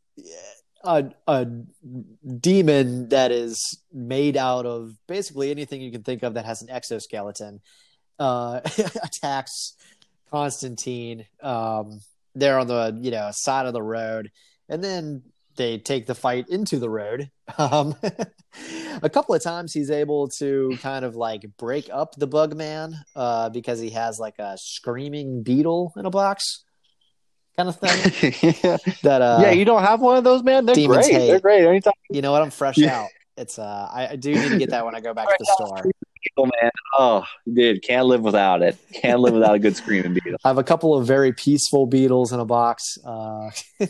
a 0.83 1.11
a 1.27 1.45
demon 2.39 3.09
that 3.09 3.31
is 3.31 3.79
made 3.91 4.37
out 4.37 4.65
of 4.65 4.93
basically 5.07 5.51
anything 5.51 5.81
you 5.81 5.91
can 5.91 6.03
think 6.03 6.23
of 6.23 6.33
that 6.33 6.45
has 6.45 6.61
an 6.61 6.69
exoskeleton 6.69 7.61
uh, 8.19 8.59
attacks 9.03 9.75
Constantine. 10.31 11.25
Um, 11.41 11.99
there 12.35 12.57
on 12.57 12.67
the 12.67 12.97
you 13.01 13.11
know 13.11 13.29
side 13.31 13.67
of 13.67 13.73
the 13.73 13.83
road, 13.83 14.31
and 14.67 14.83
then 14.83 15.21
they 15.55 15.77
take 15.77 16.07
the 16.07 16.15
fight 16.15 16.49
into 16.49 16.79
the 16.79 16.89
road. 16.89 17.29
Um, 17.57 17.93
a 19.03 19.09
couple 19.09 19.35
of 19.35 19.43
times 19.43 19.73
he's 19.73 19.91
able 19.91 20.29
to 20.39 20.77
kind 20.81 21.03
of 21.03 21.17
like 21.17 21.45
break 21.57 21.89
up 21.91 22.15
the 22.15 22.25
bug 22.25 22.55
man 22.55 22.95
uh, 23.17 23.49
because 23.49 23.81
he 23.81 23.89
has 23.89 24.17
like 24.17 24.39
a 24.39 24.57
screaming 24.57 25.43
beetle 25.43 25.91
in 25.97 26.05
a 26.05 26.09
box 26.09 26.63
kind 27.55 27.69
of 27.69 27.75
thing. 27.77 28.33
Yeah. 28.63 28.77
that 29.03 29.21
uh 29.21 29.39
yeah 29.41 29.51
you 29.51 29.65
don't 29.65 29.83
have 29.83 30.01
one 30.01 30.17
of 30.17 30.23
those 30.23 30.43
man? 30.43 30.65
They're 30.65 30.75
Demons 30.75 31.07
great. 31.07 31.21
Hate. 31.21 31.27
they're 31.27 31.39
great. 31.39 31.65
Anytime 31.65 31.93
you 32.09 32.21
know 32.21 32.31
what? 32.31 32.41
I'm 32.41 32.51
fresh 32.51 32.77
Yeah. 32.77 33.01
out. 33.01 33.09
It's 33.37 33.57
uh 33.57 33.89
I, 33.91 34.09
I 34.09 34.15
do 34.15 34.33
need 34.33 34.49
to 34.49 34.57
get 34.57 34.69
that 34.69 34.85
when 34.85 34.95
i 34.95 34.99
go 34.99 35.13
back 35.13 35.27
to 35.27 35.35
the 35.39 35.45
store. 35.45 35.91
Beetle, 36.23 36.51
man. 36.61 36.71
Oh 36.97 37.25
dude 37.51 37.81
can't 37.83 38.05
live 38.05 38.21
without 38.21 38.61
it. 38.61 38.77
Can't 38.93 39.19
live 39.19 39.33
without 39.33 39.55
a 39.55 39.59
good 39.59 39.75
screaming 39.75 40.13
beetle. 40.13 40.37
I 40.43 40.47
have 40.47 40.57
a 40.57 40.63
couple 40.63 40.95
of 40.97 41.05
very 41.05 41.33
peaceful 41.33 41.85
beetles 41.85 42.31
in 42.31 42.39
a 42.39 42.45
box 42.45 42.97
uh. 43.05 43.49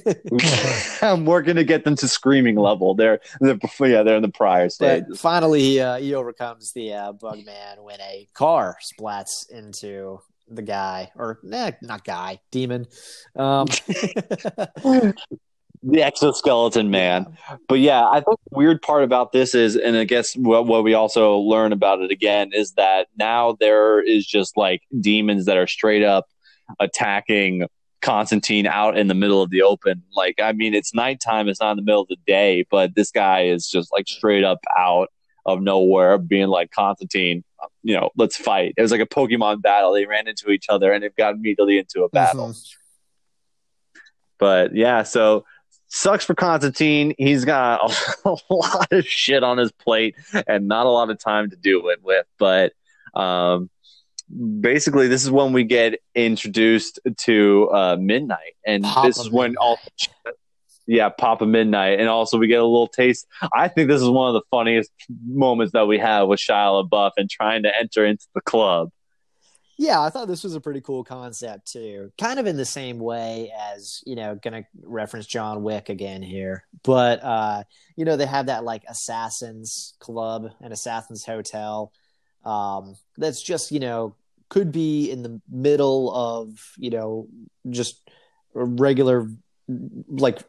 I'm 1.01 1.25
working 1.25 1.55
to 1.55 1.63
get 1.63 1.83
them 1.83 1.95
to 1.97 2.07
screaming 2.07 2.55
level. 2.55 2.95
They're, 2.95 3.19
they're 3.39 3.57
yeah, 3.81 4.03
they're 4.03 4.15
in 4.15 4.21
the 4.21 4.29
prior 4.29 4.69
but 4.79 5.17
finally 5.17 5.61
he, 5.61 5.79
uh, 5.79 5.97
he 5.97 6.15
overcomes 6.15 6.71
the 6.73 6.93
uh, 6.93 7.11
bug 7.11 7.45
man 7.45 7.83
when 7.83 7.99
a 7.99 8.27
car 8.33 8.77
splats 8.97 9.49
into 9.51 10.19
the 10.55 10.61
guy 10.61 11.11
or 11.15 11.39
nah, 11.43 11.71
not 11.81 12.03
guy 12.03 12.39
demon 12.51 12.85
um 13.35 13.67
The 15.85 16.01
exoskeleton 16.01 16.89
man. 16.89 17.37
But 17.67 17.79
yeah, 17.79 18.05
I 18.07 18.21
think 18.21 18.39
the 18.49 18.57
weird 18.57 18.81
part 18.81 19.03
about 19.03 19.33
this 19.33 19.53
is, 19.53 19.75
and 19.75 19.97
I 19.97 20.05
guess 20.05 20.33
what, 20.33 20.65
what 20.65 20.85
we 20.85 20.93
also 20.93 21.37
learn 21.39 21.73
about 21.73 21.99
it 21.99 22.09
again 22.09 22.51
is 22.53 22.71
that 22.73 23.07
now 23.17 23.57
there 23.59 24.01
is 24.01 24.25
just 24.25 24.55
like 24.55 24.81
demons 25.01 25.45
that 25.45 25.57
are 25.57 25.67
straight 25.67 26.03
up 26.03 26.27
attacking 26.79 27.67
Constantine 28.01 28.65
out 28.65 28.97
in 28.97 29.07
the 29.07 29.13
middle 29.13 29.41
of 29.41 29.49
the 29.49 29.61
open. 29.61 30.03
Like, 30.15 30.39
I 30.41 30.53
mean, 30.53 30.73
it's 30.73 30.93
nighttime, 30.93 31.49
it's 31.49 31.59
not 31.59 31.71
in 31.71 31.77
the 31.77 31.83
middle 31.83 32.03
of 32.03 32.07
the 32.07 32.17
day, 32.25 32.65
but 32.71 32.95
this 32.95 33.11
guy 33.11 33.43
is 33.43 33.67
just 33.67 33.91
like 33.91 34.07
straight 34.07 34.45
up 34.45 34.59
out 34.77 35.09
of 35.45 35.61
nowhere 35.61 36.17
being 36.17 36.47
like, 36.47 36.71
Constantine, 36.71 37.43
you 37.81 37.95
know, 37.95 38.09
let's 38.15 38.37
fight. 38.37 38.73
It 38.77 38.81
was 38.81 38.91
like 38.91 39.01
a 39.01 39.05
Pokemon 39.05 39.61
battle. 39.61 39.93
They 39.93 40.05
ran 40.05 40.27
into 40.27 40.49
each 40.51 40.67
other 40.69 40.91
and 40.91 41.03
they've 41.03 41.15
got 41.15 41.35
immediately 41.35 41.77
into 41.77 42.03
a 42.03 42.09
battle. 42.09 42.49
mhm. 42.49 42.75
But 44.39 44.75
yeah, 44.75 45.03
so 45.03 45.45
sucks 45.87 46.25
for 46.25 46.35
Constantine. 46.35 47.13
He's 47.17 47.45
got 47.45 47.79
a, 48.25 48.29
a 48.29 48.35
lot 48.49 48.91
of 48.91 49.05
shit 49.05 49.43
on 49.43 49.57
his 49.57 49.71
plate 49.71 50.15
and 50.47 50.67
not 50.67 50.85
a 50.85 50.89
lot 50.89 51.09
of 51.09 51.19
time 51.19 51.49
to 51.51 51.55
do 51.55 51.89
it 51.89 52.03
with. 52.03 52.25
But 52.37 52.73
um, 53.13 53.69
basically, 54.59 55.07
this 55.07 55.23
is 55.23 55.31
when 55.31 55.53
we 55.53 55.63
get 55.63 55.99
introduced 56.15 56.99
to 57.19 57.69
uh, 57.71 57.97
Midnight, 57.99 58.55
and 58.65 58.83
Papa 58.83 59.07
this 59.07 59.19
is 59.19 59.29
when 59.29 59.55
all. 59.57 59.77
Yeah, 60.85 61.09
Papa 61.09 61.45
Midnight, 61.45 61.99
and 61.99 62.09
also 62.09 62.37
we 62.37 62.47
get 62.47 62.59
a 62.59 62.65
little 62.65 62.87
taste. 62.87 63.25
I 63.53 63.67
think 63.69 63.87
this 63.87 64.01
is 64.01 64.09
one 64.09 64.27
of 64.27 64.33
the 64.33 64.43
funniest 64.51 64.91
moments 65.25 65.71
that 65.73 65.87
we 65.87 65.97
have 65.99 66.27
with 66.27 66.39
Shia 66.39 66.89
LaBeouf 66.89 67.11
and 67.15 67.29
trying 67.29 67.63
to 67.63 67.71
enter 67.79 68.05
into 68.05 68.25
the 68.35 68.41
club. 68.41 68.89
Yeah, 69.77 70.01
I 70.01 70.09
thought 70.09 70.27
this 70.27 70.43
was 70.43 70.55
a 70.55 70.61
pretty 70.61 70.81
cool 70.81 71.03
concept 71.03 71.71
too. 71.71 72.11
Kind 72.19 72.39
of 72.39 72.45
in 72.45 72.57
the 72.57 72.65
same 72.65 72.99
way 72.99 73.51
as, 73.71 74.03
you 74.05 74.15
know, 74.15 74.35
gonna 74.35 74.65
reference 74.83 75.25
John 75.25 75.63
Wick 75.63 75.89
again 75.89 76.21
here. 76.21 76.65
But 76.83 77.23
uh, 77.23 77.63
you 77.95 78.05
know, 78.05 78.15
they 78.15 78.25
have 78.25 78.45
that 78.47 78.63
like 78.63 78.83
assassins 78.87 79.95
club 79.99 80.51
and 80.61 80.71
assassins 80.71 81.25
hotel. 81.25 81.91
Um, 82.45 82.97
that's 83.17 83.41
just, 83.41 83.71
you 83.71 83.79
know, 83.79 84.15
could 84.49 84.71
be 84.71 85.09
in 85.09 85.23
the 85.23 85.41
middle 85.49 86.13
of, 86.13 86.49
you 86.77 86.91
know, 86.91 87.27
just 87.69 88.07
regular 88.53 89.27
like 90.07 90.43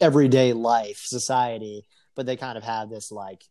everyday 0.00 0.52
life, 0.52 1.00
society, 1.04 1.86
but 2.14 2.26
they 2.26 2.36
kind 2.36 2.56
of 2.56 2.64
have 2.64 2.90
this 2.90 3.10
like 3.10 3.42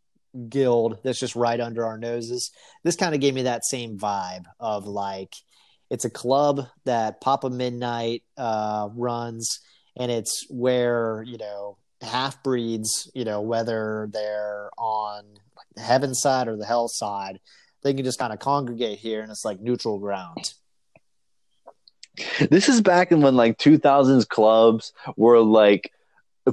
guild 0.49 0.99
that's 1.03 1.19
just 1.19 1.35
right 1.35 1.61
under 1.61 1.85
our 1.85 1.97
noses 1.97 2.51
this 2.83 2.97
kind 2.97 3.15
of 3.15 3.21
gave 3.21 3.33
me 3.33 3.43
that 3.43 3.63
same 3.63 3.97
vibe 3.97 4.43
of 4.59 4.85
like 4.85 5.33
it's 5.89 6.05
a 6.05 6.09
club 6.09 6.67
that 6.85 7.21
Papa 7.21 7.49
Midnight 7.49 8.23
uh, 8.37 8.89
runs, 8.95 9.59
and 9.95 10.11
it's 10.11 10.45
where 10.49 11.23
you 11.25 11.37
know 11.37 11.77
half 12.01 12.43
breeds, 12.43 13.09
you 13.13 13.25
know 13.25 13.41
whether 13.41 14.09
they're 14.11 14.69
on 14.77 15.23
the 15.75 15.81
heaven 15.81 16.13
side 16.13 16.47
or 16.47 16.57
the 16.57 16.65
hell 16.65 16.87
side, 16.87 17.39
they 17.83 17.93
can 17.93 18.05
just 18.05 18.19
kind 18.19 18.33
of 18.33 18.39
congregate 18.39 18.99
here, 18.99 19.21
and 19.21 19.31
it's 19.31 19.45
like 19.45 19.59
neutral 19.59 19.99
ground. 19.99 20.53
This 22.49 22.69
is 22.69 22.81
back 22.81 23.11
in 23.11 23.21
when 23.21 23.35
like 23.35 23.57
2000s 23.57 24.27
clubs 24.27 24.93
were 25.17 25.41
like 25.41 25.91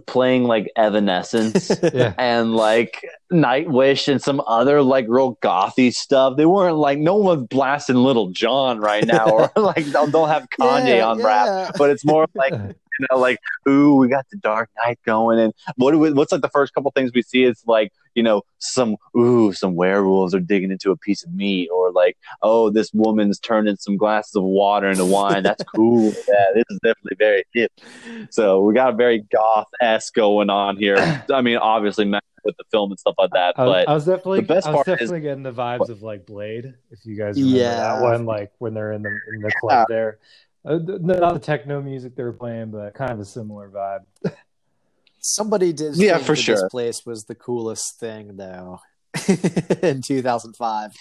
playing 0.07 0.45
like 0.45 0.71
Evanescence 0.77 1.71
Yeah. 1.93 2.15
and 2.19 2.55
like 2.55 3.05
Nightwish 3.33 4.09
and 4.09 4.21
some 4.23 4.43
other 4.47 4.83
like 4.83 5.07
real 5.09 5.37
gothy 5.43 5.93
stuff. 5.93 6.37
They 6.37 6.47
weren't 6.47 6.77
like 6.77 6.99
no 6.99 7.17
one's 7.17 7.47
blasting 7.49 7.97
Lil 7.97 8.29
Jon 8.31 8.79
right 8.79 9.07
now, 9.07 9.27
or 9.31 9.51
like 9.57 9.85
they'll, 9.87 10.07
they'll 10.07 10.27
have 10.27 10.47
Kanye 10.61 10.99
Yeah, 10.99 11.07
on 11.07 11.19
yeah. 11.19 11.27
rap. 11.27 11.75
But 11.79 11.91
it's 11.91 12.05
more 12.05 12.27
like 12.35 12.53
you 12.53 13.07
know, 13.11 13.19
like 13.19 13.39
ooh, 13.69 13.97
we 13.97 14.09
got 14.09 14.27
the 14.31 14.39
Dark 14.39 14.71
Knight 14.85 14.99
going, 15.05 15.39
and 15.39 15.53
what 15.77 15.93
do 15.93 15.99
we, 15.99 16.13
what's 16.13 16.33
like 16.33 16.43
the 16.43 16.49
first 16.51 16.75
couple 16.75 16.91
things 16.93 17.11
we 17.15 17.23
see 17.23 17.45
is 17.45 17.63
like 17.67 17.93
you 18.15 18.23
know 18.23 18.43
some 18.59 18.97
ooh, 19.17 19.53
some 19.53 19.75
werewolves 19.75 20.35
are 20.35 20.41
digging 20.41 20.71
into 20.71 20.91
a 20.91 20.97
piece 20.97 21.25
of 21.25 21.33
meat, 21.33 21.69
or 21.75 21.91
like 21.93 22.17
oh, 22.43 22.71
this 22.71 22.93
woman's 22.93 23.39
turning 23.39 23.77
some 23.77 23.97
glasses 23.97 24.35
of 24.37 24.43
water 24.43 24.91
into 24.91 25.05
wine. 25.07 25.43
That's 25.43 25.65
cool. 25.65 26.13
yeah, 26.29 26.47
this 26.55 26.65
is 26.71 26.79
definitely 26.83 27.17
very 27.19 27.45
hip. 27.53 27.73
So 28.31 28.63
we 28.63 28.75
got 28.75 28.95
a 28.95 28.97
very 28.97 29.21
goth 29.33 29.69
esque 29.81 30.15
going 30.15 30.51
on 30.51 30.77
here. 30.77 31.23
I 31.33 31.43
mean, 31.43 31.57
obviously 31.59 32.11
with 32.45 32.57
the 32.57 32.65
film 32.71 32.91
and 32.91 32.99
stuff 32.99 33.15
like 33.19 33.31
that, 33.33 33.55
I, 33.57 33.65
but 33.65 33.89
I 33.89 33.95
was 33.95 34.05
definitely, 34.05 34.41
the 34.41 34.47
best 34.47 34.67
I 34.67 34.71
was 34.71 34.77
part 34.85 34.89
is- 34.89 34.93
definitely 34.95 35.21
getting 35.21 35.43
the 35.45 35.53
vibes 35.53 35.89
of 35.89 36.03
like 36.03 36.27
Blade. 36.27 36.75
If 36.91 37.05
you 37.05 37.17
guys 37.17 37.37
remember 37.37 37.59
Yeah. 37.59 37.77
that 37.77 38.01
one, 38.03 38.27
like 38.27 38.53
when 38.59 38.75
they're 38.75 38.93
in 38.93 39.03
the 39.03 39.11
in 39.11 39.41
the 39.41 39.53
club 39.61 39.87
there, 39.89 40.19
uh, 40.65 40.79
not 40.85 41.35
the 41.35 41.41
techno 41.41 41.81
music 41.81 42.17
they 42.17 42.23
were 42.23 42.33
playing, 42.33 42.71
but 42.71 42.95
kind 42.95 43.11
of 43.13 43.21
a 43.21 43.25
similar 43.25 43.69
vibe. 43.69 44.05
Somebody 45.23 45.73
did. 45.73 45.97
Yeah, 45.97 46.19
for 46.19 46.37
sure. 46.37 46.57
This 46.57 46.65
place 46.71 47.07
was 47.07 47.25
the 47.25 47.35
coolest 47.35 47.99
thing, 47.99 48.37
though. 48.37 48.81
in 49.83 50.03
2005. 50.03 50.93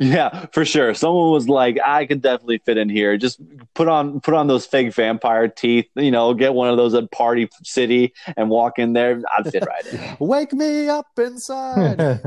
yeah, 0.00 0.46
for 0.52 0.64
sure. 0.64 0.92
Someone 0.92 1.30
was 1.30 1.48
like, 1.48 1.78
I 1.84 2.04
could 2.04 2.20
definitely 2.20 2.58
fit 2.58 2.76
in 2.76 2.90
here. 2.90 3.16
Just 3.16 3.40
put 3.74 3.88
on 3.88 4.20
put 4.20 4.34
on 4.34 4.46
those 4.46 4.66
fake 4.66 4.92
vampire 4.94 5.48
teeth, 5.48 5.88
you 5.94 6.10
know, 6.10 6.34
get 6.34 6.52
one 6.52 6.68
of 6.68 6.76
those 6.76 6.92
at 6.94 7.10
Party 7.10 7.48
City 7.62 8.12
and 8.36 8.50
walk 8.50 8.78
in 8.78 8.92
there. 8.92 9.22
I'd 9.36 9.50
fit 9.50 9.64
right 9.66 9.86
in. 9.86 10.16
Wake 10.26 10.52
me 10.52 10.88
up 10.88 11.06
inside. 11.18 12.00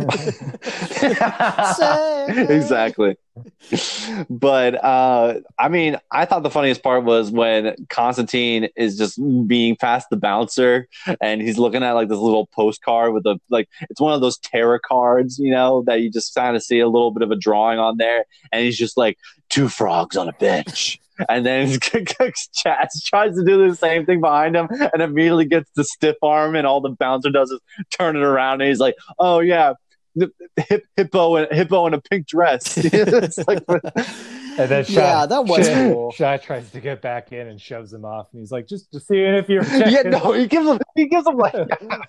Exactly. 2.28 3.18
But 4.30 4.76
uh 4.84 5.36
I 5.58 5.70
mean, 5.70 5.98
I 6.12 6.26
thought 6.26 6.44
the 6.44 6.50
funniest 6.50 6.84
part 6.84 7.04
was 7.04 7.32
when 7.32 7.76
Constantine 7.90 8.70
is 8.76 8.98
just 8.98 9.20
being 9.48 9.76
past 9.76 10.08
the 10.10 10.18
bouncer 10.18 10.88
and 11.22 11.42
he's 11.42 11.58
looking 11.58 11.84
at 11.84 11.92
like 11.94 12.10
this 12.10 12.18
little 12.18 12.48
postcard 12.48 13.14
with 13.14 13.26
a 13.26 13.40
like 13.50 13.68
it's 13.90 14.00
one 14.00 14.14
of 14.14 14.22
those 14.22 14.38
tarot 14.38 14.80
cards, 14.88 15.38
you 15.40 15.52
know, 15.52 15.84
that 15.88 16.02
you 16.02 16.12
just 16.12 16.34
kind 16.36 16.56
of 16.56 16.64
see 16.64 16.80
a 16.80 16.88
little 16.88 17.12
bit 17.12 17.24
of 17.24 17.32
a 17.32 17.36
drawing 17.36 17.80
on 17.80 17.98
there 17.98 18.26
and 18.52 18.64
he's 18.64 18.78
just 18.78 18.98
like 18.98 19.18
two 19.50 19.68
frogs 19.68 20.18
on 20.18 20.30
a 20.30 20.34
bench. 20.34 21.00
And 21.30 21.46
then 21.46 21.68
Chaz 21.80 23.04
tries 23.06 23.36
to 23.36 23.44
do 23.46 23.70
the 23.70 23.76
same 23.76 24.06
thing 24.06 24.20
behind 24.20 24.56
him 24.56 24.68
and 24.94 25.02
immediately 25.02 25.46
gets 25.46 25.70
the 25.76 25.84
stiff 25.84 26.18
arm 26.22 26.56
and 26.56 26.68
all 26.68 26.82
the 26.82 26.90
bouncer 26.90 27.30
does 27.30 27.52
is 27.52 27.60
turn 27.90 28.16
it 28.16 28.22
around 28.22 28.62
and 28.62 28.70
he's 28.70 28.80
like, 28.80 28.96
"Oh 29.18 29.40
yeah, 29.40 29.74
the 30.16 30.32
hip, 30.58 30.86
hippo 30.96 31.36
and 31.36 31.48
hippo 31.52 31.88
in 31.88 31.94
a 31.94 32.02
pink 32.02 32.28
dress. 32.28 32.78
it's 32.78 33.38
like, 33.48 33.64
And 34.58 34.72
then 34.72 34.86
Shy, 34.86 34.94
Yeah, 34.94 35.26
that 35.26 35.46
was 35.46 35.68
Shy, 35.68 35.90
cool. 35.90 36.12
Shy 36.12 36.38
tries 36.38 36.72
to 36.72 36.80
get 36.80 37.02
back 37.02 37.34
in 37.34 37.48
and 37.48 37.60
shoves 37.60 37.92
him 37.92 38.06
off, 38.06 38.30
and 38.32 38.40
he's 38.40 38.52
like, 38.52 38.68
"Just, 38.68 38.92
just 38.92 39.08
seeing 39.08 39.34
if 39.34 39.50
you're." 39.50 39.64
yeah, 39.74 40.04
no, 40.04 40.32
he 40.32 40.48
gives 40.48 40.66
him, 40.66 40.80
he 40.96 41.08
gives 41.08 41.28
him 41.28 41.36
like, 41.36 41.54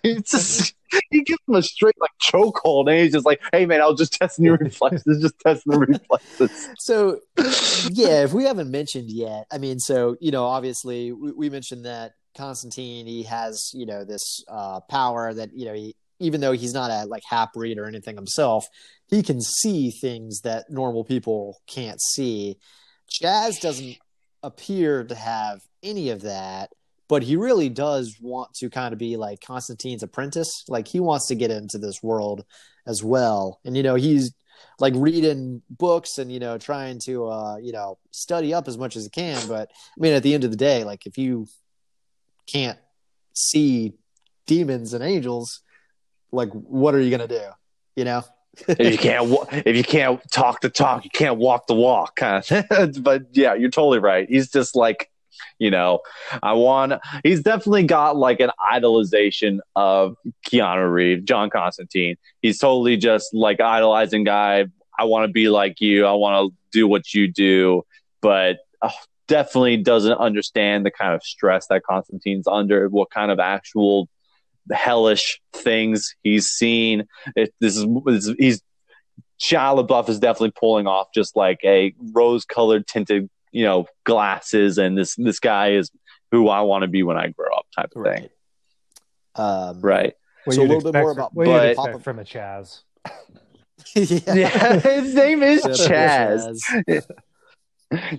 it's 0.05 0.31
just, 0.31 0.75
he 1.11 1.25
gives 1.25 1.41
him 1.49 1.57
a 1.57 1.63
straight 1.63 1.97
like 2.01 2.11
chokehold, 2.23 2.89
and 2.89 3.01
he's 3.01 3.13
just 3.13 3.27
like, 3.27 3.41
"Hey 3.53 3.67
man, 3.67 3.81
I 3.81 3.87
was 3.87 3.99
just 3.99 4.13
testing 4.13 4.45
your 4.45 4.57
reflexes, 4.59 5.21
just 5.21 5.39
testing 5.41 5.73
the 5.73 5.79
reflexes." 5.81 6.69
So, 6.79 7.19
yeah, 7.91 8.23
if 8.23 8.33
we 8.33 8.45
haven't 8.45 8.71
mentioned 8.71 9.11
yet, 9.11 9.47
I 9.51 9.59
mean, 9.59 9.81
so 9.81 10.17
you 10.21 10.31
know, 10.31 10.45
obviously, 10.45 11.11
we, 11.11 11.33
we 11.33 11.51
mentioned 11.51 11.85
that 11.85 12.13
Constantine 12.37 13.07
he 13.07 13.25
has 13.25 13.73
you 13.75 13.87
know 13.87 14.05
this 14.05 14.45
uh, 14.47 14.81
power 14.89 15.35
that 15.35 15.51
you 15.53 15.67
know 15.67 15.75
he 15.75 15.97
even 16.19 16.41
though 16.41 16.53
he's 16.53 16.75
not 16.75 16.91
a 16.91 17.07
like 17.07 17.23
half 17.29 17.53
breed 17.53 17.79
or 17.79 17.87
anything 17.87 18.17
himself, 18.17 18.67
he 19.09 19.23
can 19.23 19.41
see 19.41 19.91
things 19.91 20.41
that 20.41 20.71
normal 20.71 21.05
people 21.05 21.61
can't 21.67 22.01
see. 22.01 22.57
Chaz 23.11 23.61
doesn't 23.61 23.97
appear 24.43 25.05
to 25.05 25.15
have 25.15 25.61
any 25.83 26.11
of 26.11 26.23
that, 26.23 26.71
but 27.09 27.23
he 27.23 27.37
really 27.37 27.69
does 27.69 28.17
want 28.21 28.53
to 28.55 28.71
kind 28.71 28.93
of 28.93 28.99
be 28.99 29.17
like 29.17 29.41
Constantine's 29.41 30.03
apprentice. 30.03 30.65
Like 30.69 30.89
he 30.89 31.01
wants 31.01 31.29
to 31.29 31.35
get 31.35 31.51
into 31.51 31.79
this 31.79 32.03
world 32.03 32.45
as 32.87 33.03
well, 33.03 33.61
and 33.65 33.77
you 33.77 33.83
know 33.83 33.95
he's 33.95 34.33
like 34.79 34.95
reading 34.97 35.63
books 35.71 36.19
and 36.19 36.33
you 36.33 36.39
know 36.39 36.59
trying 36.59 36.99
to 36.99 37.27
uh 37.27 37.57
you 37.57 37.73
know 37.73 37.99
study 38.11 38.55
up 38.55 38.69
as 38.69 38.79
much 38.79 38.97
as 38.97 39.05
he 39.05 39.11
can 39.11 39.47
but 39.49 39.71
i 39.71 40.01
mean 40.01 40.13
at 40.13 40.23
the 40.23 40.35
end 40.35 40.45
of 40.45 40.51
the 40.51 40.57
day 40.57 40.85
like 40.85 41.07
if 41.07 41.19
you 41.19 41.47
can't 42.47 42.79
see 43.33 43.93
demons 44.47 44.95
and 44.95 45.05
angels 45.05 45.61
like 46.37 46.51
what 46.51 46.95
are 46.95 47.01
you 47.01 47.11
gonna 47.11 47.27
do 47.27 47.41
you 47.97 48.05
know 48.05 48.23
if 48.69 48.93
you 48.93 48.99
can't, 48.99 49.31
if 49.53 49.77
you 49.77 49.85
can't 49.85 50.21
talk 50.31 50.61
the 50.61 50.71
talk, 50.71 51.05
you 51.05 51.11
can't 51.11 51.37
walk 51.37 51.67
the 51.67 51.75
walk. 51.75 52.21
Of. 52.23 53.03
but 53.03 53.25
yeah, 53.33 53.55
you're 53.55 53.71
totally 53.71 53.99
right. 53.99 54.29
He's 54.29 54.51
just 54.51 54.75
like, 54.75 55.11
you 55.59 55.71
know, 55.71 56.01
I 56.43 56.55
want. 56.55 56.95
He's 57.23 57.43
definitely 57.43 57.85
got 57.85 58.17
like 58.17 58.41
an 58.41 58.51
idolization 58.73 59.59
of 59.75 60.17
Keanu 60.49 60.91
Reeves, 60.91 61.25
John 61.25 61.51
Constantine. 61.51 62.17
He's 62.41 62.59
totally 62.59 62.97
just 62.97 63.35
like 63.35 63.61
idolizing 63.61 64.25
guy. 64.25 64.67
I 64.99 65.05
want 65.05 65.29
to 65.29 65.33
be 65.33 65.49
like 65.49 65.81
you. 65.81 66.07
I 66.07 66.13
want 66.13 66.51
to 66.51 66.57
do 66.73 66.89
what 66.89 67.13
you 67.13 67.31
do, 67.31 67.85
but 68.23 68.59
oh, 68.81 68.91
definitely 69.29 69.77
doesn't 69.79 70.17
understand 70.17 70.87
the 70.87 70.91
kind 70.91 71.15
of 71.15 71.23
stress 71.23 71.67
that 71.67 71.83
Constantine's 71.83 72.47
under. 72.47 72.89
What 72.89 73.11
kind 73.11 73.31
of 73.31 73.39
actual 73.39 74.09
hellish 74.73 75.41
things 75.53 76.15
he's 76.23 76.49
seen. 76.49 77.07
It, 77.35 77.53
this 77.61 77.77
is 77.77 77.87
this, 78.05 78.31
he's 78.39 78.63
Shia 79.41 79.87
LaBeouf 79.87 80.09
is 80.09 80.19
definitely 80.19 80.53
pulling 80.59 80.87
off 80.87 81.09
just 81.15 81.37
like 81.37 81.61
a 81.63 81.95
rose-colored 82.13 82.87
tinted, 82.87 83.29
you 83.53 83.65
know, 83.65 83.87
glasses, 84.05 84.79
and 84.79 84.97
this 84.97 85.15
this 85.17 85.39
guy 85.41 85.73
is 85.73 85.91
who 86.33 86.49
I 86.49 86.63
want 86.63 86.83
to 86.83 86.89
be 86.89 87.03
when 87.03 87.17
I 87.19 87.29
grow 87.29 87.55
up, 87.57 87.67
type 87.77 87.91
of 87.95 88.03
thing. 88.05 88.23
right 88.23 88.31
um 89.35 89.81
Right. 89.81 90.15
So 90.51 90.63
a 90.63 90.65
little 90.65 90.81
bit 90.93 90.95
more 90.99 91.13
from- 91.13 91.19
about- 91.19 91.35
what 91.35 91.47
you'd 91.47 91.53
but- 91.53 91.67
expect 91.71 91.93
Papa- 91.93 92.03
from 92.05 92.19
a 92.19 92.25
Chaz. 92.25 92.83
yeah, 93.95 94.35
Yeah, 94.35 94.79
his 94.81 95.15
name 95.15 95.43
is 95.43 95.63
Chaz. 95.65 96.59
Chaz. 96.89 97.07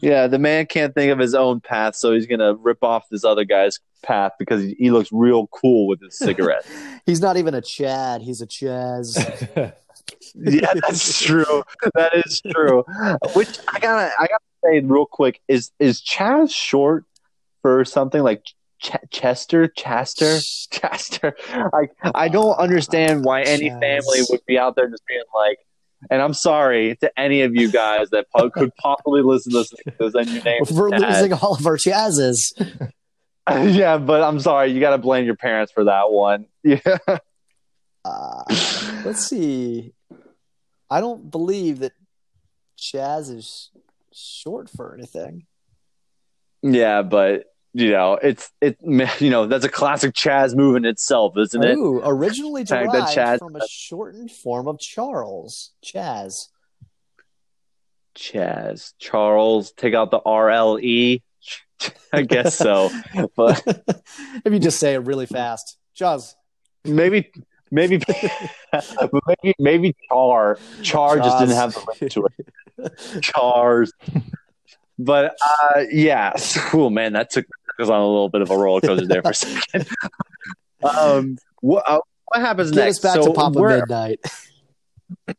Yeah, 0.01 0.27
the 0.27 0.39
man 0.39 0.65
can't 0.65 0.93
think 0.93 1.11
of 1.11 1.19
his 1.19 1.35
own 1.35 1.59
path, 1.59 1.95
so 1.95 2.13
he's 2.13 2.25
gonna 2.25 2.55
rip 2.55 2.83
off 2.83 3.09
this 3.09 3.23
other 3.23 3.43
guy's 3.43 3.79
path 4.01 4.31
because 4.39 4.61
he, 4.61 4.75
he 4.79 4.91
looks 4.91 5.11
real 5.11 5.47
cool 5.47 5.87
with 5.87 6.01
his 6.01 6.17
cigarette. 6.17 6.65
he's 7.05 7.19
not 7.19 7.35
even 7.35 7.53
a 7.53 7.61
chad 7.61 8.21
he's 8.21 8.41
a 8.41 8.47
chaz 8.47 9.73
yeah, 10.35 10.73
that's 10.73 11.21
true. 11.23 11.63
That 11.95 12.13
is 12.13 12.41
true. 12.41 12.83
Which 13.33 13.59
I 13.67 13.79
gotta, 13.79 14.11
I 14.19 14.27
gotta 14.27 14.43
say 14.63 14.79
real 14.79 15.05
quick 15.05 15.41
is 15.47 15.71
is 15.79 16.01
Chaz 16.01 16.53
short 16.53 17.05
for 17.61 17.83
something 17.85 18.23
like 18.23 18.43
Ch- 18.79 18.95
Chester, 19.09 19.67
Chaster, 19.67 20.39
Chaster? 20.71 21.35
Like 21.73 21.91
I 22.15 22.27
don't 22.27 22.55
understand 22.57 23.25
why 23.25 23.43
any 23.43 23.69
Chaz. 23.69 23.79
family 23.79 24.19
would 24.29 24.45
be 24.45 24.57
out 24.57 24.75
there 24.75 24.89
just 24.89 25.05
being 25.07 25.21
like. 25.35 25.59
And 26.11 26.21
I'm 26.21 26.33
sorry 26.33 26.95
to 26.97 27.19
any 27.19 27.41
of 27.41 27.55
you 27.55 27.71
guys 27.71 28.09
that 28.11 28.27
po- 28.35 28.49
could 28.49 28.71
possibly 28.75 29.21
listen 29.21 29.51
to 29.53 29.65
this 29.99 30.13
and 30.13 30.29
your 30.29 30.43
name. 30.43 30.61
we're 30.71 30.89
losing 30.89 31.33
all 31.33 31.55
of 31.55 31.65
our 31.65 31.77
chazzes 31.77 32.53
yeah, 33.49 33.97
but 33.97 34.21
I'm 34.21 34.39
sorry. 34.39 34.71
You 34.71 34.79
got 34.81 34.89
to 34.91 34.97
blame 34.97 35.25
your 35.25 35.35
parents 35.37 35.71
for 35.71 35.85
that 35.85 36.11
one. 36.11 36.45
Yeah. 36.63 36.79
uh, 38.05 38.43
let's 39.05 39.25
see 39.25 39.93
i 40.89 41.01
don't 41.01 41.29
believe 41.29 41.79
that 41.79 41.91
chaz 42.77 43.33
is 43.33 43.69
short 44.13 44.69
for 44.69 44.93
anything 44.93 45.45
Yeah, 46.61 47.01
but 47.01 47.45
you 47.77 47.91
know, 47.91 48.13
it's 48.15 48.51
it. 48.59 48.77
You 49.19 49.29
know, 49.29 49.45
that's 49.45 49.63
a 49.63 49.69
classic 49.69 50.13
Chaz 50.13 50.55
move 50.55 50.75
in 50.75 50.85
itself, 50.85 51.37
isn't 51.37 51.63
it? 51.63 51.77
Ooh, 51.77 52.01
originally 52.03 52.63
derived 52.63 52.93
that 52.93 53.15
Chaz- 53.15 53.39
from 53.39 53.55
a 53.55 53.67
shortened 53.67 54.31
form 54.31 54.67
of 54.67 54.79
Charles. 54.79 55.73
Chaz. 55.85 56.47
Chaz 58.15 58.93
Charles, 58.97 59.71
take 59.73 59.93
out 59.93 60.09
the 60.09 60.19
R 60.25 60.49
L 60.49 60.79
E. 60.79 61.21
I 62.13 62.23
guess 62.23 62.57
so, 62.57 62.89
but 63.35 63.61
if 64.43 64.51
you 64.51 64.59
just 64.59 64.79
say 64.79 64.95
it 64.95 64.99
really 64.99 65.27
fast. 65.27 65.77
Chaz. 65.95 66.33
maybe, 66.83 67.31
maybe, 67.69 68.01
maybe, 68.73 69.53
maybe 69.59 69.95
Char. 70.09 70.57
Char 70.81 71.17
just 71.17 71.37
didn't 71.37 71.55
have 71.55 71.73
the 71.73 71.95
link 72.01 72.11
to 72.13 72.27
it. 72.37 73.21
Chars. 73.21 73.93
But 74.97 75.35
uh, 75.45 75.83
yeah, 75.91 76.33
cool 76.69 76.89
man. 76.89 77.13
That 77.13 77.29
took 77.29 77.45
us 77.79 77.89
on 77.89 77.99
a 77.99 78.05
little 78.07 78.29
bit 78.29 78.41
of 78.41 78.49
a 78.51 78.57
roller 78.57 78.81
coaster 78.81 79.05
there 79.07 79.21
for 79.21 79.31
a 79.31 79.33
second. 79.33 79.87
um, 80.83 81.37
what 81.61 81.83
uh, 81.87 81.99
what 82.25 82.41
happens 82.41 82.71
Get 82.71 82.85
next? 82.85 82.97
us 82.97 83.15
back 83.15 83.23
So 83.23 83.29
to 83.29 83.33
Papa 83.33 83.59
we're- 83.59 83.79
Midnight. 83.79 84.19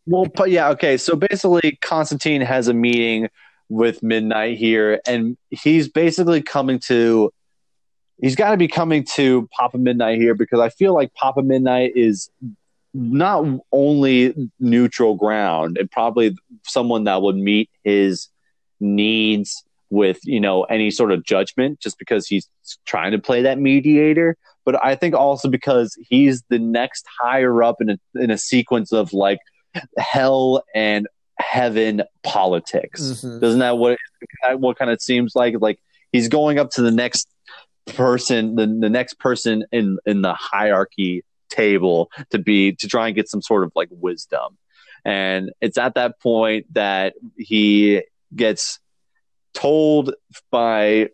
Well, 0.06 0.24
but 0.24 0.50
yeah, 0.50 0.70
okay. 0.70 0.96
So 0.96 1.14
basically, 1.14 1.76
Constantine 1.82 2.40
has 2.40 2.68
a 2.68 2.72
meeting 2.74 3.28
with 3.68 4.02
Midnight 4.02 4.56
here, 4.56 4.98
and 5.06 5.36
he's 5.50 5.90
basically 5.90 6.40
coming 6.40 6.78
to 6.86 7.30
he's 8.18 8.34
got 8.34 8.52
to 8.52 8.56
be 8.56 8.66
coming 8.66 9.04
to 9.16 9.46
Papa 9.52 9.76
Midnight 9.76 10.18
here 10.18 10.34
because 10.34 10.58
I 10.60 10.70
feel 10.70 10.94
like 10.94 11.12
Papa 11.12 11.42
Midnight 11.42 11.92
is 11.96 12.30
not 12.94 13.44
only 13.70 14.50
neutral 14.58 15.16
ground 15.16 15.76
and 15.76 15.90
probably 15.90 16.34
someone 16.64 17.04
that 17.04 17.20
would 17.20 17.36
meet 17.36 17.68
his 17.84 18.28
needs 18.80 19.64
with 19.90 20.18
you 20.24 20.40
know 20.40 20.64
any 20.64 20.90
sort 20.90 21.12
of 21.12 21.24
judgment 21.24 21.80
just 21.80 21.98
because 21.98 22.26
he's 22.26 22.48
trying 22.86 23.12
to 23.12 23.18
play 23.18 23.42
that 23.42 23.58
mediator. 23.58 24.36
But 24.64 24.84
i 24.84 24.94
think 24.96 25.14
also 25.14 25.48
because 25.48 25.96
he's 26.10 26.42
the 26.50 26.58
next 26.58 27.06
higher 27.22 27.62
up 27.62 27.76
in 27.80 27.90
a, 27.90 27.98
in 28.16 28.30
a 28.30 28.36
sequence 28.36 28.92
of 28.92 29.14
like 29.14 29.38
hell 29.96 30.62
and 30.74 31.06
heaven 31.38 32.02
politics. 32.22 33.00
Mhm. 33.00 33.40
doesn't 33.40 33.60
that 33.60 33.78
what 33.78 33.98
what 34.56 34.78
kind 34.78 34.90
of 34.90 35.00
seems 35.00 35.34
like? 35.34 35.54
Like 35.60 35.78
he's 36.12 36.28
going 36.28 36.58
up 36.58 36.70
to 36.72 36.82
the 36.82 36.90
next 36.90 37.28
person 37.86 38.56
the, 38.56 38.66
the 38.66 38.90
next 38.90 39.18
person 39.18 39.64
in 39.72 39.98
in 40.04 40.20
the 40.20 40.34
hierarchy 40.34 41.24
table 41.48 42.10
to 42.30 42.38
be 42.38 42.72
to 42.72 42.86
try 42.86 43.06
and 43.06 43.16
get 43.16 43.28
some 43.28 43.40
sort 43.40 43.64
of 43.64 43.72
like 43.74 43.88
wisdom. 43.90 44.58
And 45.04 45.50
it's 45.60 45.78
at 45.78 45.94
that 45.94 46.20
point 46.20 46.66
that 46.74 47.14
he 47.38 48.02
gets 48.34 48.78
told 49.58 50.14
by 50.52 51.08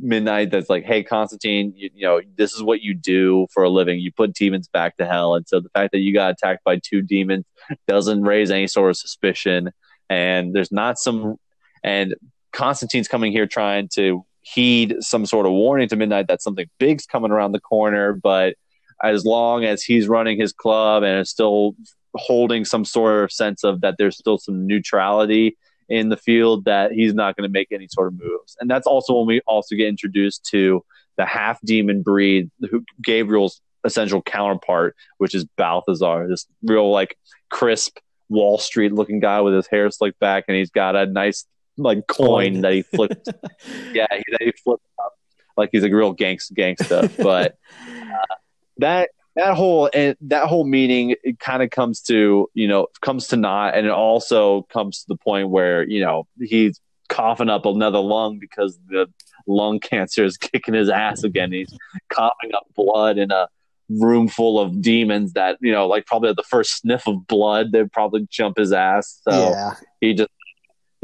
midnight 0.00 0.50
that's 0.50 0.68
like 0.68 0.84
hey 0.84 1.04
constantine 1.04 1.72
you, 1.76 1.88
you 1.94 2.04
know 2.04 2.20
this 2.36 2.52
is 2.52 2.62
what 2.62 2.82
you 2.82 2.94
do 2.94 3.46
for 3.52 3.62
a 3.62 3.70
living. 3.70 4.00
You 4.00 4.10
put 4.10 4.34
demons 4.34 4.68
back 4.68 4.96
to 4.96 5.06
hell. 5.06 5.34
And 5.36 5.46
so 5.46 5.60
the 5.60 5.68
fact 5.70 5.92
that 5.92 6.00
you 6.00 6.12
got 6.12 6.32
attacked 6.32 6.64
by 6.64 6.78
two 6.78 7.00
demons 7.02 7.44
doesn't 7.86 8.22
raise 8.22 8.50
any 8.50 8.66
sort 8.66 8.90
of 8.90 8.96
suspicion. 8.96 9.70
And 10.10 10.54
there's 10.54 10.72
not 10.72 10.98
some 10.98 11.36
and 11.84 12.14
constantine's 12.52 13.08
coming 13.08 13.30
here 13.30 13.46
trying 13.46 13.88
to 13.94 14.24
heed 14.40 14.96
some 15.00 15.24
sort 15.24 15.46
of 15.46 15.52
warning 15.52 15.88
to 15.88 15.96
midnight 15.96 16.26
that 16.26 16.42
something 16.42 16.66
big's 16.78 17.06
coming 17.06 17.30
around 17.30 17.52
the 17.52 17.60
corner. 17.60 18.12
But 18.12 18.56
as 19.02 19.24
long 19.24 19.64
as 19.64 19.82
he's 19.82 20.08
running 20.08 20.38
his 20.38 20.52
club 20.52 21.04
and 21.04 21.20
is 21.20 21.30
still 21.30 21.76
holding 22.16 22.64
some 22.64 22.84
sort 22.84 23.24
of 23.24 23.32
sense 23.32 23.64
of 23.64 23.80
that 23.80 23.96
there's 23.98 24.16
still 24.16 24.38
some 24.38 24.66
neutrality 24.66 25.56
in 25.88 26.08
the 26.08 26.16
field 26.16 26.64
that 26.64 26.92
he's 26.92 27.14
not 27.14 27.36
going 27.36 27.48
to 27.48 27.52
make 27.52 27.72
any 27.72 27.88
sort 27.88 28.08
of 28.08 28.14
moves. 28.18 28.56
And 28.60 28.70
that's 28.70 28.86
also 28.86 29.18
when 29.18 29.26
we 29.26 29.40
also 29.46 29.74
get 29.76 29.88
introduced 29.88 30.44
to 30.46 30.84
the 31.16 31.24
half 31.24 31.60
demon 31.62 32.02
breed, 32.02 32.50
who 32.70 32.84
Gabriel's 33.02 33.60
essential 33.84 34.22
counterpart, 34.22 34.96
which 35.18 35.34
is 35.34 35.44
Balthazar, 35.56 36.26
this 36.28 36.46
real 36.62 36.90
like 36.90 37.16
crisp 37.50 37.98
Wall 38.28 38.58
Street 38.58 38.92
looking 38.92 39.20
guy 39.20 39.40
with 39.40 39.54
his 39.54 39.66
hair 39.66 39.90
slicked 39.90 40.18
back, 40.18 40.44
and 40.48 40.56
he's 40.56 40.70
got 40.70 40.96
a 40.96 41.06
nice 41.06 41.44
like 41.76 42.06
coin 42.06 42.62
that 42.62 42.72
he 42.72 42.82
flipped. 42.82 43.28
yeah, 43.92 44.06
he, 44.10 44.22
that 44.30 44.40
he 44.40 44.52
flipped 44.62 44.86
up 45.02 45.12
like 45.56 45.70
he's 45.72 45.84
a 45.84 45.90
real 45.90 46.14
gangsta 46.14 46.52
gangsta. 46.52 47.10
But 47.22 47.58
uh, 47.88 48.34
that 48.78 49.10
that 49.36 49.54
whole 49.54 49.90
and 49.92 50.16
that 50.20 50.46
whole 50.46 50.64
meeting 50.64 51.14
it 51.22 51.38
kind 51.38 51.62
of 51.62 51.70
comes 51.70 52.00
to 52.00 52.48
you 52.54 52.68
know 52.68 52.86
comes 53.00 53.28
to 53.28 53.36
naught 53.36 53.74
and 53.76 53.86
it 53.86 53.92
also 53.92 54.62
comes 54.62 55.00
to 55.00 55.04
the 55.08 55.16
point 55.16 55.48
where 55.48 55.86
you 55.88 56.00
know 56.00 56.26
he's 56.40 56.80
coughing 57.08 57.48
up 57.48 57.66
another 57.66 57.98
lung 57.98 58.38
because 58.38 58.78
the 58.88 59.06
lung 59.46 59.80
cancer 59.90 60.24
is 60.24 60.36
kicking 60.36 60.74
his 60.74 60.88
ass 60.88 61.24
again 61.24 61.52
he's 61.52 61.76
coughing 62.08 62.54
up 62.54 62.64
blood 62.74 63.18
in 63.18 63.30
a 63.30 63.48
room 63.90 64.28
full 64.28 64.58
of 64.58 64.80
demons 64.80 65.34
that 65.34 65.58
you 65.60 65.70
know 65.70 65.86
like 65.86 66.06
probably 66.06 66.30
at 66.30 66.36
the 66.36 66.42
first 66.42 66.78
sniff 66.78 67.06
of 67.06 67.26
blood 67.26 67.70
they'd 67.70 67.92
probably 67.92 68.26
jump 68.30 68.56
his 68.56 68.72
ass 68.72 69.20
so 69.28 69.50
yeah. 69.50 69.74
he 70.00 70.14
just 70.14 70.30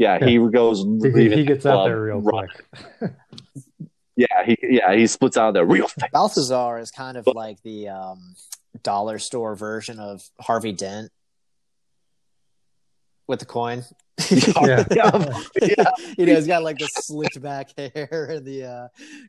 yeah, 0.01 0.17
he 0.25 0.39
goes 0.49 0.83
He, 1.03 1.29
he 1.29 1.45
gets 1.45 1.63
out 1.63 1.85
there 1.85 2.01
real 2.01 2.21
run- 2.21 2.47
quick. 2.97 3.13
yeah 4.15 4.43
he 4.45 4.57
yeah 4.61 4.93
he 4.93 5.07
splits 5.07 5.37
out 5.37 5.49
of 5.49 5.53
there 5.53 5.65
real 5.65 5.87
fast 5.87 6.11
Balthazar 6.11 6.79
is 6.79 6.91
kind 6.91 7.17
of 7.17 7.27
like 7.27 7.61
the 7.63 7.89
um, 7.89 8.35
dollar 8.83 9.19
store 9.19 9.55
version 9.55 9.99
of 9.99 10.23
Harvey 10.39 10.71
Dent 10.71 11.11
with 13.27 13.39
the 13.39 13.45
coin. 13.45 13.83
Yeah. 14.29 14.83
yeah, 14.91 15.39
yeah. 15.61 15.91
you 16.17 16.25
know, 16.25 16.35
he's 16.35 16.47
got 16.47 16.63
like 16.63 16.77
the 16.77 16.87
slicked 16.87 17.41
back 17.41 17.69
hair 17.77 18.27
and 18.29 18.45
the 18.45 18.65
uh, 18.65 18.87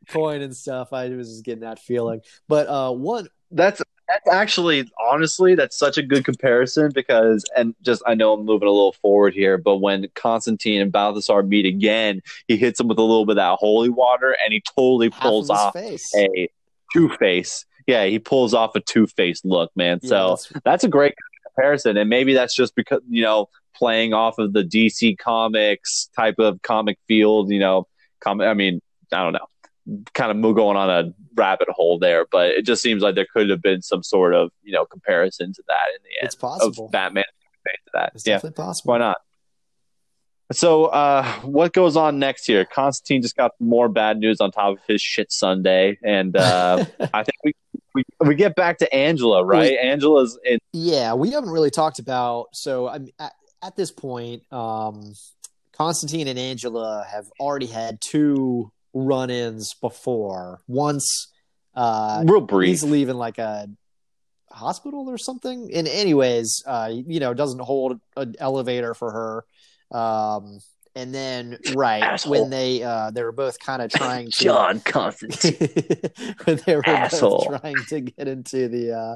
coin 0.09 0.41
and 0.41 0.55
stuff. 0.55 0.93
I 0.93 1.09
was 1.09 1.29
just 1.29 1.45
getting 1.45 1.61
that 1.61 1.79
feeling. 1.79 2.21
But 2.47 2.67
uh, 2.67 2.91
one, 2.91 3.27
that's 3.49 3.81
that's 4.07 4.27
actually 4.29 4.89
honestly 5.11 5.55
that's 5.55 5.77
such 5.77 5.97
a 5.97 6.03
good 6.03 6.25
comparison 6.25 6.91
because 6.93 7.45
and 7.55 7.73
just 7.81 8.01
I 8.05 8.15
know 8.15 8.33
I'm 8.33 8.45
moving 8.45 8.67
a 8.67 8.71
little 8.71 8.93
forward 8.93 9.33
here, 9.33 9.57
but 9.57 9.77
when 9.77 10.07
Constantine 10.15 10.81
and 10.81 10.91
Balthazar 10.91 11.43
meet 11.43 11.65
again, 11.65 12.21
he 12.47 12.57
hits 12.57 12.79
him 12.79 12.87
with 12.87 12.97
a 12.99 13.01
little 13.01 13.25
bit 13.25 13.33
of 13.33 13.35
that 13.37 13.57
holy 13.59 13.89
water 13.89 14.35
and 14.43 14.51
he 14.53 14.61
totally 14.75 15.09
pulls 15.09 15.49
of 15.49 15.55
off 15.57 15.73
face. 15.73 16.13
a 16.15 16.49
two 16.93 17.09
face. 17.17 17.65
Yeah, 17.87 18.05
he 18.05 18.19
pulls 18.19 18.53
off 18.53 18.75
a 18.75 18.79
two 18.79 19.07
face 19.07 19.41
look, 19.43 19.71
man. 19.75 19.99
Yeah, 20.03 20.09
so 20.09 20.15
that's- 20.15 20.61
that's 20.63 20.83
a 20.83 20.89
great 20.89 21.15
comparison, 21.47 21.97
and 21.97 22.09
maybe 22.09 22.33
that's 22.33 22.55
just 22.55 22.75
because 22.75 23.01
you 23.09 23.21
know 23.23 23.49
playing 23.75 24.13
off 24.13 24.37
of 24.37 24.53
the 24.53 24.63
DC 24.63 25.17
Comics 25.17 26.09
type 26.15 26.39
of 26.39 26.61
comic 26.61 26.97
field. 27.07 27.49
You 27.49 27.59
know, 27.59 27.87
com- 28.21 28.41
I 28.41 28.53
mean, 28.53 28.81
I 29.11 29.23
don't 29.23 29.33
know, 29.33 29.47
kind 30.13 30.31
of 30.31 30.55
going 30.55 30.77
on 30.77 30.89
a 30.89 31.13
rabbit 31.35 31.69
hole 31.69 31.99
there, 31.99 32.25
but 32.31 32.49
it 32.51 32.65
just 32.65 32.81
seems 32.81 33.03
like 33.03 33.15
there 33.15 33.27
could 33.31 33.49
have 33.49 33.61
been 33.61 33.81
some 33.81 34.03
sort 34.03 34.33
of 34.33 34.51
you 34.63 34.71
know 34.73 34.85
comparison 34.85 35.53
to 35.53 35.63
that 35.67 35.87
in 35.95 36.01
the 36.03 36.09
end 36.21 36.27
it's 36.27 36.35
possible. 36.35 36.85
of 36.85 36.91
Batman 36.91 37.23
to 37.23 37.91
that. 37.93 38.11
It's 38.15 38.25
yeah, 38.25 38.35
definitely 38.35 38.63
possible. 38.63 38.91
why 38.91 38.97
not? 38.99 39.17
So, 40.51 40.85
uh, 40.85 41.25
what 41.41 41.73
goes 41.73 41.95
on 41.95 42.19
next 42.19 42.45
here? 42.45 42.65
Constantine 42.65 43.21
just 43.21 43.35
got 43.35 43.51
more 43.59 43.89
bad 43.89 44.19
news 44.19 44.39
on 44.39 44.51
top 44.51 44.73
of 44.73 44.79
his 44.87 45.01
shit 45.01 45.31
Sunday, 45.31 45.97
and 46.03 46.35
uh, 46.35 46.85
I 47.13 47.23
think 47.23 47.37
we, 47.43 47.53
we 47.95 48.03
we 48.19 48.35
get 48.35 48.55
back 48.55 48.77
to 48.79 48.93
Angela, 48.93 49.43
right? 49.43 49.77
Angela's 49.77 50.37
in. 50.43 50.59
Yeah, 50.71 51.13
we 51.13 51.31
haven't 51.31 51.49
really 51.49 51.71
talked 51.71 51.99
about. 51.99 52.49
So 52.53 52.87
I'm 52.87 53.09
at, 53.19 53.33
at 53.63 53.75
this 53.75 53.91
point, 53.91 54.43
um, 54.51 55.13
Constantine 55.71 56.27
and 56.27 56.37
Angela 56.37 57.05
have 57.09 57.25
already 57.39 57.67
had 57.67 57.99
two 58.01 58.71
run-ins 58.93 59.73
before. 59.81 60.61
Once, 60.67 61.31
uh, 61.75 62.23
real 62.25 62.41
brief. 62.41 62.69
he's 62.69 62.83
leaving 62.83 63.15
like 63.15 63.37
a 63.39 63.67
hospital 64.51 65.09
or 65.09 65.17
something. 65.17 65.71
And 65.73 65.87
anyways, 65.87 66.63
uh, 66.67 66.91
you 66.93 67.19
know, 67.19 67.33
doesn't 67.33 67.59
hold 67.61 67.99
an 68.15 68.35
elevator 68.39 68.93
for 68.93 69.11
her. 69.91 69.97
Um, 69.97 70.59
and 70.95 71.11
then 71.11 71.57
right 71.73 72.03
Asshole. 72.03 72.31
when 72.41 72.49
they 72.51 72.83
uh, 72.83 73.09
they 73.09 73.23
were 73.23 73.31
both 73.31 73.57
kind 73.59 73.81
of 73.81 73.89
trying 73.95 74.29
to 74.29 74.43
John 74.43 74.79
Constantine. 74.85 75.69
when 76.43 76.59
they 76.67 76.75
were 76.75 76.87
Asshole. 76.87 77.47
both 77.49 77.59
trying 77.61 77.83
to 77.89 78.01
get 78.01 78.27
into 78.27 78.67
the 78.67 78.91
uh, 78.95 79.15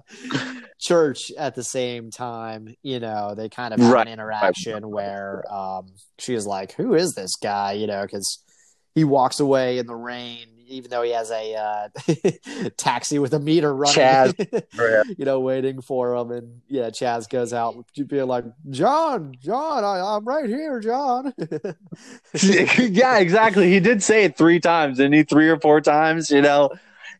church 0.79 1.31
at 1.37 1.53
the 1.53 1.63
same 1.63 2.09
time, 2.09 2.75
you 2.81 2.99
know, 2.99 3.35
they 3.35 3.47
kind 3.47 3.75
of 3.75 3.79
have 3.79 3.91
Right. 3.91 4.07
an 4.07 4.13
interaction 4.13 4.89
where 4.89 5.43
um, 5.53 5.93
she 6.17 6.33
is 6.33 6.47
like, 6.47 6.71
"Who 6.73 6.95
is 6.95 7.13
this 7.13 7.35
guy?" 7.35 7.73
You 7.73 7.85
know, 7.85 8.01
because 8.01 8.39
he 8.97 9.03
walks 9.03 9.39
away 9.39 9.77
in 9.77 9.85
the 9.85 9.95
rain, 9.95 10.47
even 10.67 10.89
though 10.89 11.03
he 11.03 11.11
has 11.11 11.29
a 11.29 11.53
uh, 11.53 12.69
taxi 12.77 13.19
with 13.19 13.31
a 13.35 13.39
meter 13.39 13.73
running, 13.73 13.95
Chaz. 13.95 15.13
you 15.19 15.23
know, 15.23 15.39
waiting 15.39 15.81
for 15.81 16.15
him. 16.15 16.31
And 16.31 16.61
yeah, 16.67 16.89
Chaz 16.89 17.29
goes 17.29 17.53
out, 17.53 17.75
being 18.07 18.25
like, 18.25 18.45
"John, 18.71 19.35
John, 19.39 19.83
I, 19.83 20.15
I'm 20.15 20.25
right 20.25 20.49
here, 20.49 20.79
John." 20.79 21.31
yeah, 22.33 23.19
exactly. 23.19 23.71
He 23.71 23.79
did 23.79 24.01
say 24.01 24.23
it 24.23 24.35
three 24.35 24.59
times, 24.59 24.97
didn't 24.97 25.13
he? 25.13 25.23
Three 25.23 25.49
or 25.49 25.59
four 25.59 25.79
times, 25.79 26.31
you 26.31 26.41
know. 26.41 26.71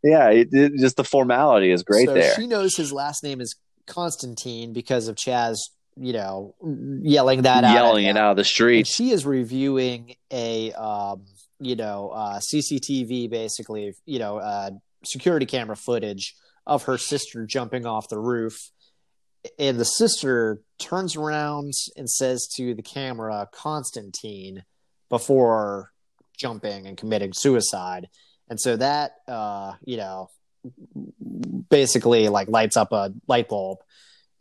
Yeah, 0.04 0.30
it, 0.30 0.50
it- 0.52 0.78
just 0.78 0.98
the 0.98 1.04
formality 1.04 1.72
is 1.72 1.84
great 1.84 2.08
so 2.08 2.16
there. 2.16 2.34
She 2.36 2.48
knows 2.48 2.76
his 2.76 2.92
last 2.92 3.24
name 3.24 3.40
is 3.40 3.56
Constantine 3.86 4.74
because 4.74 5.08
of 5.08 5.16
Chaz, 5.16 5.70
you 5.96 6.14
know, 6.14 6.56
yelling 7.04 7.44
that 7.44 7.64
out. 7.64 7.74
Yelling 7.74 8.06
it 8.06 8.18
out 8.18 8.32
of 8.32 8.38
the 8.38 8.78
And 8.78 8.88
she 8.88 9.12
is 9.12 9.26
reviewing 9.28 10.16
a, 10.32 10.72
um, 10.74 11.22
you 11.60 11.76
know, 11.76 12.10
uh, 12.10 12.40
CCTV, 12.40 13.30
basically, 13.30 13.94
you 14.06 14.20
know, 14.20 14.38
uh, 14.38 14.72
security 15.04 15.46
camera 15.46 15.76
footage 15.76 16.36
of 16.66 16.84
her 16.84 16.98
sister 16.98 17.46
jumping 17.46 17.86
off 17.86 18.10
the 18.10 18.20
roof. 18.20 18.72
And 19.58 19.80
the 19.80 19.86
sister 19.86 20.62
turns 20.80 21.16
around 21.16 21.74
and 21.96 22.10
says 22.10 22.48
to 22.56 22.74
the 22.74 22.82
camera, 22.82 23.48
Constantine, 23.52 24.64
before 25.10 25.92
jumping 26.38 26.86
and 26.86 26.98
committing 26.98 27.34
suicide. 27.34 28.10
And 28.50 28.60
so 28.60 28.76
that, 28.78 29.12
uh, 29.28 29.74
you 29.86 29.98
know, 29.98 30.30
basically 31.70 32.30
like 32.30 32.48
lights 32.48 32.78
up 32.78 32.92
a 32.92 33.14
light 33.28 33.50
bulb 33.50 33.80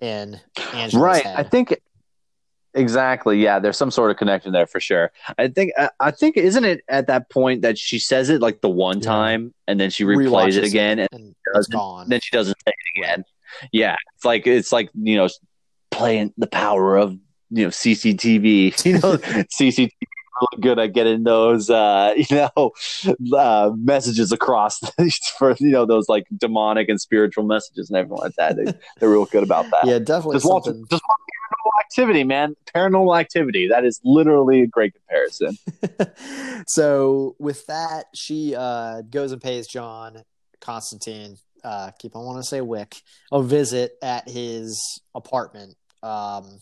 in 0.01 0.41
Angela's 0.75 0.95
right 0.95 1.25
head. 1.25 1.37
i 1.39 1.43
think 1.43 1.81
exactly 2.77 3.43
yeah 3.43 3.59
there's 3.59 3.77
some 3.77 3.91
sort 3.91 4.11
of 4.11 4.17
connection 4.17 4.53
there 4.53 4.67
for 4.67 4.79
sure 4.81 5.11
i 5.39 5.49
think 5.49 5.73
I, 5.79 5.89
I 5.99 6.11
think 6.11 6.37
isn't 6.37 6.65
it 6.65 6.83
at 6.89 7.07
that 7.09 7.31
point 7.31 7.63
that 7.63 7.79
she 7.79 7.99
says 7.99 8.29
it 8.31 8.41
like 8.41 8.61
the 8.61 8.69
one 8.69 8.99
Yeah. 8.99 9.07
time 9.07 9.55
and 9.67 9.81
then 9.81 9.91
she 9.91 10.05
replays 10.05 10.29
Rewatches 10.29 10.57
it 10.59 10.65
again 10.65 10.99
and 11.01 11.09
and 11.13 11.31
it's 11.31 11.55
doesn't- 11.55 11.73
gone. 11.73 12.09
then 12.09 12.21
she 12.21 12.31
doesn't 12.37 12.57
say 12.67 12.73
it 12.73 13.01
again 13.01 13.25
yeah 13.73 13.97
it's 14.15 14.25
like 14.25 14.47
it's 14.47 14.73
like 14.73 14.91
you 14.95 15.17
know 15.17 15.29
playing 15.91 16.33
the 16.37 16.47
power 16.47 16.97
of 16.97 17.13
you 17.51 17.65
know 17.65 17.71
cctv 17.71 18.85
you 18.85 18.93
know 18.95 19.17
cctv 19.59 19.91
really 20.53 20.61
good 20.63 20.79
at 20.79 20.93
getting 20.93 21.25
those, 21.25 21.71
uh, 21.71 22.13
you 22.29 22.37
know, 22.57 22.71
uh, 23.39 23.71
messages 23.75 24.33
across 24.33 24.81
for 25.39 25.57
you 25.59 25.71
know 25.71 25.87
those 25.87 26.11
like 26.11 26.27
demonic 26.37 26.91
and 26.91 27.01
spiritual 27.01 27.43
messages 27.43 27.89
and 27.89 27.97
everything 27.97 28.19
like 28.19 28.35
that. 28.35 28.55
They, 28.55 28.65
they're 29.01 29.09
real 29.09 29.25
good 29.25 29.43
about 29.43 29.65
that. 29.71 29.87
Yeah, 29.87 29.99
definitely 29.99 30.37
just 30.37 30.45
watch, 30.47 30.65
just 30.67 30.75
watch 30.93 31.01
activity, 31.81 32.25
man. 32.25 32.55
Paranormal 32.75 33.19
activity. 33.19 33.69
That 33.69 33.85
is 33.85 34.01
literally 34.05 34.63
a 34.63 34.67
great 34.67 34.95
comparison. 34.95 35.57
so 36.67 37.37
with 37.39 37.67
that, 37.67 38.07
she 38.15 38.55
uh, 38.55 39.03
goes 39.03 39.33
and 39.33 39.41
pays 39.41 39.67
John 39.67 40.23
Constantine. 40.61 41.37
Uh, 41.65 41.91
keep 41.99 42.15
on 42.15 42.25
want 42.25 42.39
to 42.39 42.49
say 42.49 42.61
Wick 42.61 42.97
a 43.33 43.43
visit 43.43 43.93
at 44.03 44.29
his 44.29 45.01
apartment. 45.15 45.75
Um, 46.03 46.61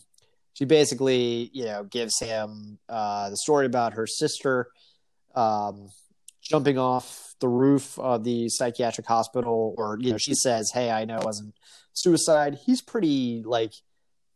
she 0.53 0.65
basically, 0.65 1.51
you 1.53 1.65
know, 1.65 1.83
gives 1.83 2.17
him 2.19 2.79
uh, 2.87 3.29
the 3.29 3.37
story 3.37 3.65
about 3.65 3.93
her 3.93 4.07
sister 4.07 4.67
um, 5.35 5.89
jumping 6.41 6.77
off 6.77 7.35
the 7.41 7.47
roof 7.47 7.99
of 7.99 8.23
the 8.23 8.49
psychiatric 8.49 9.05
hospital, 9.05 9.75
or 9.77 9.97
you 9.99 10.11
know, 10.11 10.17
she 10.17 10.33
says, 10.33 10.71
"Hey, 10.73 10.89
I 10.89 11.05
know 11.05 11.17
it 11.17 11.25
wasn't 11.25 11.53
suicide." 11.93 12.59
He's 12.65 12.81
pretty 12.81 13.43
like 13.45 13.73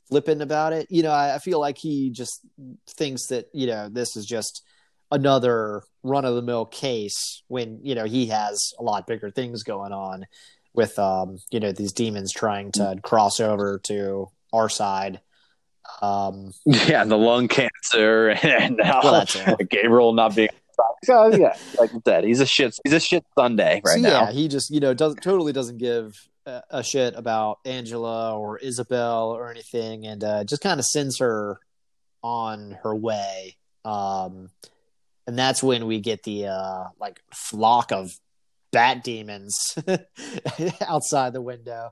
flippant 0.10 0.42
about 0.42 0.74
it. 0.74 0.88
You 0.90 1.04
know, 1.04 1.12
I, 1.12 1.36
I 1.36 1.40
feel 1.40 1.60
like 1.60 1.78
he 1.78 2.10
just 2.10 2.42
thinks 2.88 3.28
that 3.28 3.50
you 3.54 3.68
know 3.68 3.90
this 3.90 4.16
is 4.16 4.26
just 4.26 4.64
another 5.12 5.84
run 6.04 6.26
of 6.26 6.36
the 6.36 6.42
mill 6.42 6.66
case 6.66 7.44
when 7.48 7.80
you 7.84 7.96
know 7.96 8.06
he 8.06 8.28
has 8.28 8.74
a 8.80 8.84
lot 8.84 9.08
bigger 9.08 9.32
things 9.32 9.64
going 9.64 9.92
on 9.92 10.26
with 10.74 10.98
um 11.00 11.38
you 11.52 11.60
know 11.60 11.72
these 11.72 11.92
demons 11.94 12.32
trying 12.32 12.72
to 12.72 12.96
cross 13.02 13.40
over 13.40 13.80
to 13.84 14.28
our 14.54 14.70
side 14.70 15.20
um 16.02 16.52
Yeah, 16.66 17.04
the 17.06 17.18
lung 17.18 17.48
cancer 17.48 18.30
and 18.30 18.78
now 18.78 19.02
Well. 19.04 19.26
Gabriel 19.70 20.14
not 20.14 20.36
being. 20.36 20.50
So, 21.04 21.28
yeah, 21.36 21.58
like 21.80 21.94
I 21.94 21.98
said, 22.06 22.24
he's 22.24 22.40
a 22.40 22.46
shit. 22.46 22.78
He's 22.84 22.94
a 22.94 23.00
shit 23.00 23.26
Sunday 23.38 23.82
right 23.84 23.96
so, 23.96 24.02
now. 24.02 24.10
yeah 24.10 24.32
he 24.32 24.48
just 24.48 24.70
you 24.70 24.80
know 24.80 24.94
does 24.94 25.16
totally 25.16 25.52
doesn't 25.52 25.78
give 25.78 26.29
a, 26.46 26.84
shit 26.84 27.14
about 27.16 27.60
angela 27.66 28.38
or 28.38 28.58
isabel 28.58 29.30
or 29.32 29.52
anything 29.52 30.06
and 30.06 30.24
uh 30.24 30.44
just 30.44 30.62
kind 30.62 30.80
of 30.80 30.86
sends 30.86 31.20
her 31.20 31.60
on 32.24 32.78
her 32.84 32.96
way 32.96 33.56
um 33.86 34.50
and 35.28 35.38
that's 35.38 35.62
when 35.62 35.86
we 35.86 36.00
get 36.00 36.24
the 36.24 36.48
uh 36.48 36.86
like 37.00 37.22
flock 37.34 37.92
of 37.92 38.12
bat 38.72 39.04
demons 39.04 39.78
outside 40.82 41.34
the 41.34 41.42
window 41.42 41.92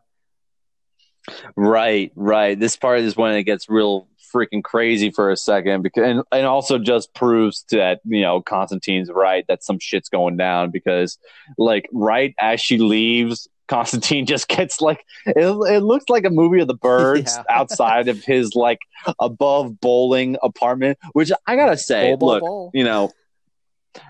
Right, 1.56 2.12
right. 2.16 2.60
This 2.60 2.76
part 2.78 3.00
is 3.00 3.18
when 3.18 3.36
it 3.36 3.43
gets 3.43 3.70
real 3.70 4.08
freaking 4.34 4.64
crazy 4.64 5.10
for 5.10 5.32
a 5.32 5.38
second 5.38 5.82
because 5.82 6.04
and, 6.04 6.24
and 6.32 6.45
also 6.45 6.78
just 6.78 7.14
proves 7.14 7.66
that, 7.72 8.02
you 8.06 8.22
know, 8.22 8.41
Constantine's 8.41 9.10
right 9.10 9.45
that 9.48 9.64
some 9.64 9.80
shit's 9.80 10.10
going 10.10 10.38
down 10.38 10.70
because 10.72 11.18
like 11.58 11.88
right 11.93 12.36
as 12.39 12.60
she 12.60 12.78
leaves 12.78 13.48
Constantine 13.68 14.26
just 14.26 14.47
gets 14.47 14.82
like 14.82 15.03
it, 15.26 15.36
it 15.38 15.84
looks 15.84 16.05
like 16.09 16.26
a 16.26 16.30
movie 16.30 16.59
of 16.61 16.68
the 16.68 16.74
birds 16.74 17.36
Yeah. 17.49 17.55
outside 17.57 18.07
of 18.07 18.24
his 18.24 18.55
like 18.55 18.80
above 19.20 19.80
bowling 19.80 20.38
apartment, 20.41 20.97
which 21.13 21.32
I 21.45 21.55
gotta 21.55 21.78
say, 21.78 22.15
Bowl, 22.15 22.30
look, 22.30 22.41
bowl. 22.41 22.72
you 22.74 22.84
know, 22.84 23.11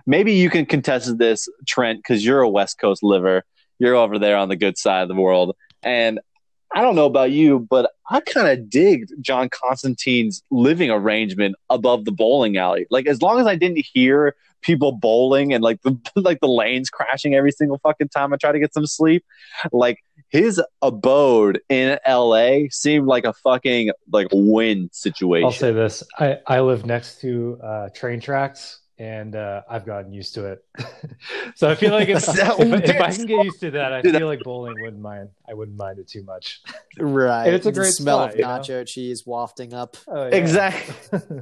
maybe 0.05 0.33
you 0.33 0.49
can 0.49 0.65
contest 0.65 1.17
this, 1.17 1.47
Trent, 1.67 1.99
because 1.99 2.23
you're 2.25 2.41
a 2.41 2.49
West 2.49 2.79
Coast 2.79 3.03
liver. 3.03 3.43
You're 3.79 3.95
over 3.95 4.17
there 4.19 4.37
on 4.37 4.49
the 4.49 4.55
good 4.55 4.77
side 4.77 5.03
of 5.03 5.07
the 5.07 5.15
world. 5.15 5.55
And 5.83 6.19
I 6.73 6.81
don't 6.81 6.95
know 6.95 7.05
about 7.05 7.31
you, 7.31 7.59
but 7.59 7.91
I 8.09 8.19
kind 8.19 8.47
of 8.47 8.69
digged 8.69 9.13
John 9.21 9.49
Constantine's 9.49 10.43
living 10.51 10.89
arrangement 10.91 11.55
above 11.69 12.03
the 12.05 12.11
bowling 12.11 12.57
alley. 12.57 12.87
Like 12.89 13.07
as 13.07 13.21
long 13.21 13.39
as 13.39 13.47
I 13.47 13.55
didn't 13.55 13.85
hear 13.93 14.35
people 14.61 14.91
bowling 14.91 15.53
and 15.53 15.63
like 15.63 15.81
the 15.81 15.97
like 16.15 16.39
the 16.39 16.47
lanes 16.47 16.89
crashing 16.89 17.35
every 17.35 17.51
single 17.51 17.77
fucking 17.79 18.09
time 18.09 18.33
I 18.33 18.37
try 18.37 18.51
to 18.51 18.59
get 18.59 18.73
some 18.73 18.85
sleep, 18.85 19.23
like 19.71 20.03
his 20.29 20.61
abode 20.81 21.61
in 21.69 21.99
LA 22.07 22.67
seemed 22.69 23.07
like 23.07 23.25
a 23.25 23.33
fucking 23.33 23.91
like 24.11 24.27
win 24.31 24.89
situation. 24.91 25.45
I'll 25.45 25.51
say 25.51 25.71
this: 25.71 26.03
I 26.19 26.37
I 26.47 26.59
live 26.61 26.85
next 26.85 27.21
to 27.21 27.59
uh, 27.63 27.89
train 27.89 28.19
tracks, 28.19 28.79
and 28.99 29.35
uh, 29.35 29.61
I've 29.69 29.85
gotten 29.85 30.11
used 30.11 30.33
to 30.35 30.45
it. 30.45 30.65
so 31.55 31.69
I 31.69 31.75
feel 31.75 31.91
like 31.91 32.09
if, 32.09 32.17
if, 32.27 32.89
if 32.89 33.01
I 33.01 33.11
can 33.11 33.25
get 33.25 33.45
used 33.45 33.59
to 33.61 33.71
that, 33.71 33.93
I 33.93 34.01
feel 34.01 34.27
like 34.27 34.43
bowling 34.43 34.75
wouldn't 34.81 35.01
mind. 35.01 35.29
I 35.47 35.53
wouldn't 35.53 35.77
mind 35.77 35.99
it 35.99 36.07
too 36.07 36.23
much. 36.23 36.61
right 36.99 37.45
And 37.45 37.55
it's 37.55 37.65
a 37.65 37.71
The 37.71 37.79
great 37.79 37.93
smell 37.93 38.17
spot, 38.19 38.31
of 38.31 38.35
you 38.37 38.41
know? 38.41 38.49
nacho 38.49 38.87
cheese 38.87 39.23
wafting 39.25 39.73
up 39.73 39.97
Oh, 40.07 40.27
yeah. 40.27 40.35
Exactly. 40.35 41.41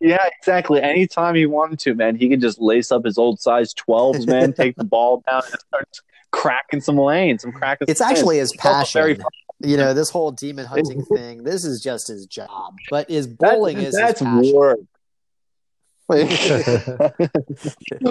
Yeah, 0.00 0.24
exactly. 0.38 0.80
Anytime 0.82 1.34
he 1.34 1.46
wanted 1.46 1.78
to, 1.80 1.94
man, 1.94 2.16
he 2.16 2.28
could 2.28 2.40
just 2.40 2.58
lace 2.60 2.90
up 2.92 3.04
his 3.04 3.18
old 3.18 3.40
size 3.40 3.74
12s, 3.74 4.26
man, 4.26 4.52
take 4.52 4.76
the 4.76 4.84
ball 4.84 5.22
down 5.30 5.42
and 5.50 5.60
start 5.60 6.00
cracking 6.30 6.80
some 6.80 6.96
lanes, 6.98 7.42
some 7.42 7.52
cracking. 7.52 7.86
it's 7.88 8.00
actually 8.00 8.36
lanes. 8.38 8.52
his 8.52 8.60
passion 8.60 9.00
very 9.00 9.18
you 9.60 9.76
know 9.76 9.92
this 9.94 10.10
whole 10.10 10.30
demon 10.30 10.64
hunting 10.74 11.02
thing 11.06 11.42
this 11.42 11.64
is 11.64 11.80
just 11.82 12.06
his 12.06 12.26
job 12.26 12.74
but 12.90 13.08
his 13.10 13.26
bowling 13.40 13.76
That's, 13.78 13.88
is 13.88 13.94
that's 13.94 14.20
his 14.20 14.28
passion. 14.28 14.54
work. 14.54 14.78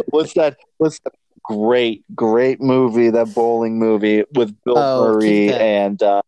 what's 0.10 0.34
that? 0.34 0.58
What's 0.78 0.99
that 0.99 1.14
great, 1.43 2.03
great 2.16 2.62
movie? 2.62 3.10
That 3.10 3.34
bowling 3.34 3.80
movie 3.80 4.24
with 4.34 4.55
Bill 4.64 4.78
Oh, 4.78 5.14
Murray 5.14 5.53
and 5.53 6.01
uh, 6.03 6.22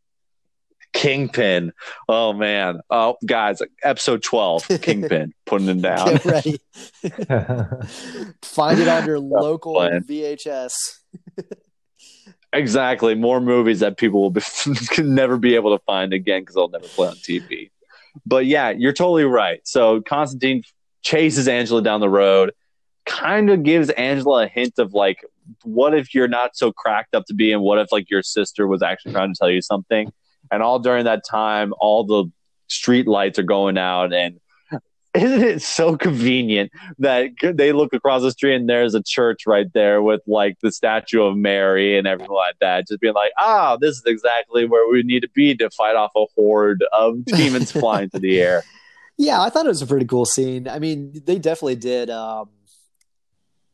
Kingpin. 0.94 1.72
Oh 2.08 2.34
man! 2.34 2.82
Oh 2.90 3.18
guys, 3.26 3.62
episode 3.84 4.24
twelve, 4.24 4.68
Kingpin, 4.82 5.34
putting 5.46 5.70
it 5.70 5.82
down. 5.82 6.14
get 6.16 6.26
ready 6.26 6.60
find 8.42 8.80
it 8.80 8.88
on 8.88 9.06
your 9.06 9.20
local 9.20 9.76
plan. 9.76 10.04
vhs 10.04 10.74
Exactly. 12.52 13.14
More 13.14 13.40
movies 13.40 13.82
that 13.82 13.98
people 13.98 14.22
will 14.22 14.32
be, 14.32 14.42
can 14.88 15.14
never 15.14 15.38
be 15.38 15.56
able 15.56 15.78
to 15.78 15.84
find 15.86 16.14
again 16.14 16.42
because 16.42 16.56
they'll 16.56 16.70
never 16.70 16.88
play 16.88 17.08
on 17.08 17.16
TV. 17.16 17.70
But 18.26 18.48
yeah, 18.48 18.72
you're 18.72 18.94
totally 18.94 19.24
right. 19.26 19.62
So 19.66 20.02
Constantine 20.02 20.64
chases 21.04 21.48
Angela 21.48 21.82
down 21.84 22.00
the 22.00 22.10
road, 22.10 22.52
kind 23.06 23.50
of 23.52 23.64
gives 23.64 23.90
Angela 23.92 24.46
a 24.46 24.48
hint 24.48 24.80
of 24.80 24.94
like, 24.94 25.24
what 25.64 25.94
if 25.94 26.14
you're 26.16 26.28
not 26.28 26.56
so 26.56 26.72
cracked 26.72 27.14
up 27.16 27.26
to 27.28 27.34
be, 27.34 27.52
and 27.52 27.62
what 27.62 27.78
if 27.80 27.92
like 27.92 28.10
your 28.10 28.24
sister 28.24 28.68
was 28.68 28.82
actually 28.82 29.14
trying 29.14 29.32
to 29.34 29.38
tell 29.38 29.50
you 29.50 29.62
something? 29.62 30.12
And 30.52 30.64
all 30.64 30.80
during 30.80 31.06
that 31.06 31.24
time, 31.30 31.74
all 31.80 32.04
the 32.04 32.26
street 32.68 33.08
lights 33.08 33.40
are 33.40 33.44
going 33.44 33.78
out, 33.78 34.14
and 34.14 34.40
isn't 35.16 35.42
it 35.42 35.62
so 35.62 35.98
convenient 35.98 36.72
that 37.00 37.32
they 37.42 37.72
look 37.72 37.94
across 37.94 38.22
the 38.22 38.32
street 38.32 38.56
and 38.56 38.70
there's 38.70 38.94
a 38.94 39.02
church 39.02 39.48
right 39.48 39.72
there 39.74 40.02
with 40.04 40.22
like 40.28 40.58
the 40.62 40.72
statue 40.72 41.24
of 41.24 41.36
Mary 41.36 41.98
and 41.98 42.08
everything 42.08 42.34
like 42.34 42.56
that, 42.62 42.88
just 42.88 43.02
being 43.02 43.16
like, 43.16 43.32
ah, 43.40 43.76
this 43.80 43.96
is 43.96 44.04
exactly 44.06 44.66
where 44.66 44.88
we 44.90 45.02
need 45.04 45.22
to 45.22 45.30
be 45.30 45.56
to 45.56 45.70
fight 45.72 45.96
off 45.96 46.12
a 46.16 46.26
horde 46.36 46.84
of 46.94 47.26
demons 47.26 47.72
flying 47.72 48.10
through 48.10 48.20
the 48.20 48.40
air. 48.40 48.64
yeah 49.18 49.42
i 49.42 49.50
thought 49.50 49.66
it 49.66 49.70
was 49.70 49.82
a 49.82 49.88
pretty 49.88 50.06
cool 50.06 50.26
scene. 50.26 50.68
I 50.68 50.80
mean 50.80 51.22
they 51.26 51.40
definitely 51.40 51.76
did 51.76 52.10
um 52.10 52.50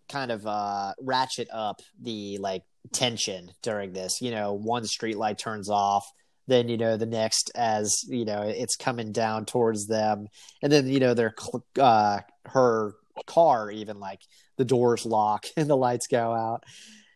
kind 0.07 0.31
of 0.31 0.47
uh 0.47 0.93
ratchet 1.01 1.49
up 1.51 1.81
the 2.01 2.37
like 2.37 2.63
tension 2.93 3.51
during 3.61 3.91
this. 3.91 4.21
You 4.21 4.31
know 4.31 4.53
one 4.53 4.85
street 4.85 5.17
light 5.17 5.37
turns 5.37 5.69
off 5.69 6.09
then 6.47 6.69
you 6.69 6.77
know 6.77 6.97
the 6.97 7.05
next 7.05 7.51
as 7.55 8.03
you 8.07 8.25
know 8.25 8.41
it's 8.41 8.75
coming 8.75 9.11
down 9.11 9.45
towards 9.45 9.87
them 9.87 10.27
and 10.61 10.71
then 10.71 10.87
you 10.87 10.99
know 10.99 11.13
their 11.13 11.33
uh 11.79 12.19
her 12.45 12.93
car 13.27 13.71
even 13.71 13.99
like 13.99 14.21
the 14.57 14.65
doors 14.65 15.05
lock 15.05 15.45
and 15.57 15.69
the 15.69 15.77
lights 15.77 16.07
go 16.07 16.33
out 16.33 16.63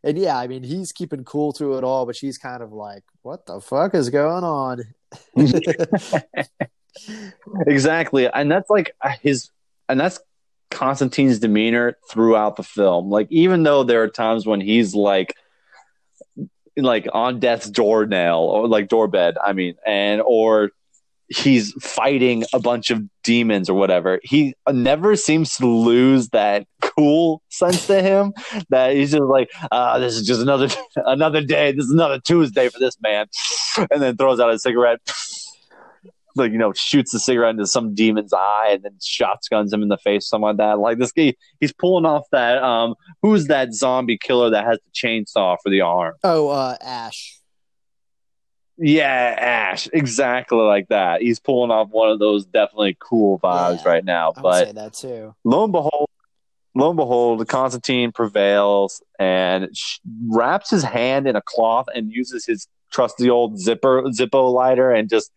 and 0.03 0.17
yeah 0.17 0.37
i 0.37 0.47
mean 0.47 0.63
he's 0.63 0.91
keeping 0.91 1.23
cool 1.23 1.51
through 1.51 1.77
it 1.77 1.83
all 1.83 2.05
but 2.05 2.15
she's 2.15 2.37
kind 2.37 2.63
of 2.63 2.71
like 2.71 3.03
what 3.21 3.45
the 3.45 3.59
fuck 3.59 3.93
is 3.93 4.09
going 4.09 4.43
on 4.43 4.83
exactly. 7.67 8.27
And 8.27 8.51
that's 8.51 8.69
like 8.69 8.95
his, 9.21 9.49
and 9.87 9.99
that's 9.99 10.19
Constantine's 10.71 11.39
demeanor 11.39 11.97
throughout 12.09 12.55
the 12.55 12.63
film. 12.63 13.09
Like, 13.09 13.27
even 13.29 13.63
though 13.63 13.83
there 13.83 14.03
are 14.03 14.09
times 14.09 14.45
when 14.45 14.61
he's 14.61 14.95
like, 14.95 15.35
like 16.83 17.07
on 17.13 17.39
death's 17.39 17.69
doornail 17.69 18.39
or 18.39 18.67
like 18.67 18.87
doorbed, 18.87 19.37
I 19.43 19.53
mean, 19.53 19.75
and 19.85 20.21
or 20.21 20.71
he's 21.29 21.73
fighting 21.73 22.43
a 22.53 22.59
bunch 22.59 22.89
of 22.89 23.03
demons 23.23 23.69
or 23.69 23.75
whatever. 23.75 24.19
He 24.23 24.55
never 24.71 25.15
seems 25.15 25.55
to 25.57 25.67
lose 25.67 26.29
that 26.29 26.65
cool 26.81 27.41
sense 27.49 27.87
to 27.87 28.01
him. 28.01 28.33
That 28.69 28.95
he's 28.95 29.11
just 29.11 29.23
like, 29.23 29.49
ah, 29.71 29.99
this 29.99 30.15
is 30.15 30.25
just 30.25 30.41
another 30.41 30.69
another 30.95 31.41
day. 31.41 31.71
This 31.71 31.85
is 31.85 31.91
another 31.91 32.19
Tuesday 32.19 32.69
for 32.69 32.79
this 32.79 32.97
man, 33.01 33.27
and 33.77 34.01
then 34.01 34.17
throws 34.17 34.39
out 34.39 34.51
a 34.51 34.59
cigarette. 34.59 34.99
Like 36.35 36.51
you 36.51 36.57
know, 36.57 36.73
shoots 36.73 37.11
the 37.11 37.19
cigarette 37.19 37.51
into 37.51 37.65
some 37.67 37.93
demon's 37.95 38.33
eye, 38.33 38.69
and 38.73 38.83
then 38.83 38.93
shotguns 39.03 39.73
him 39.73 39.81
in 39.81 39.87
the 39.89 39.97
face, 39.97 40.27
something 40.27 40.43
like 40.43 40.57
that. 40.57 40.79
Like 40.79 40.97
this 40.99 41.11
guy, 41.11 41.33
he's 41.59 41.73
pulling 41.73 42.05
off 42.05 42.25
that. 42.31 42.61
Um, 42.63 42.95
who's 43.21 43.47
that 43.47 43.73
zombie 43.73 44.17
killer 44.17 44.49
that 44.51 44.65
has 44.65 44.77
the 44.85 44.91
chainsaw 44.91 45.57
for 45.63 45.69
the 45.69 45.81
arm? 45.81 46.13
oh 46.23 46.49
uh 46.49 46.75
ash 46.81 47.35
Yeah, 48.77 49.35
Ash, 49.37 49.89
exactly 49.91 50.59
like 50.59 50.87
that. 50.89 51.21
He's 51.21 51.39
pulling 51.39 51.71
off 51.71 51.89
one 51.89 52.09
of 52.09 52.19
those 52.19 52.45
definitely 52.45 52.95
cool 52.99 53.39
vibes 53.39 53.83
Yeah, 53.83 53.89
right 53.91 54.05
now. 54.05 54.31
But 54.41 54.65
say 54.67 54.71
that 54.73 54.93
too. 54.93 55.35
lo 55.43 55.63
and 55.65 55.73
behold, 55.73 56.09
lo 56.75 56.89
and 56.91 56.97
behold, 56.97 57.45
Constantine 57.47 58.11
prevails 58.13 59.01
and 59.19 59.67
sh- 59.75 59.97
wraps 60.29 60.69
his 60.69 60.83
hand 60.83 61.27
in 61.27 61.35
a 61.35 61.41
cloth 61.41 61.87
and 61.93 62.09
uses 62.11 62.45
his 62.45 62.67
trusty 62.91 63.29
old 63.29 63.59
zipper 63.59 64.03
Zippo 64.17 64.51
lighter 64.53 64.91
and 64.91 65.09
just 65.09 65.31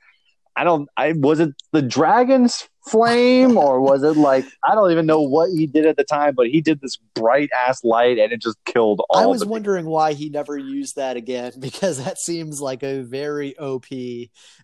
I 0.56 0.64
don't 0.64 0.88
I 0.96 1.12
was 1.12 1.40
it 1.40 1.50
the 1.72 1.82
dragon's 1.82 2.68
flame 2.86 3.56
or 3.56 3.80
was 3.80 4.02
it 4.02 4.16
like 4.16 4.44
I 4.64 4.74
don't 4.74 4.90
even 4.90 5.06
know 5.06 5.22
what 5.22 5.50
he 5.50 5.66
did 5.66 5.86
at 5.86 5.96
the 5.96 6.04
time, 6.04 6.34
but 6.34 6.48
he 6.48 6.60
did 6.60 6.80
this 6.80 6.96
bright 7.14 7.50
ass 7.66 7.82
light 7.84 8.18
and 8.18 8.32
it 8.32 8.40
just 8.40 8.62
killed 8.64 9.02
all 9.08 9.22
I 9.22 9.26
was 9.26 9.44
wondering 9.44 9.86
why 9.86 10.12
he 10.12 10.28
never 10.28 10.58
used 10.58 10.96
that 10.96 11.16
again 11.16 11.52
because 11.58 12.02
that 12.04 12.18
seems 12.18 12.60
like 12.60 12.82
a 12.82 13.02
very 13.02 13.56
OP 13.58 13.86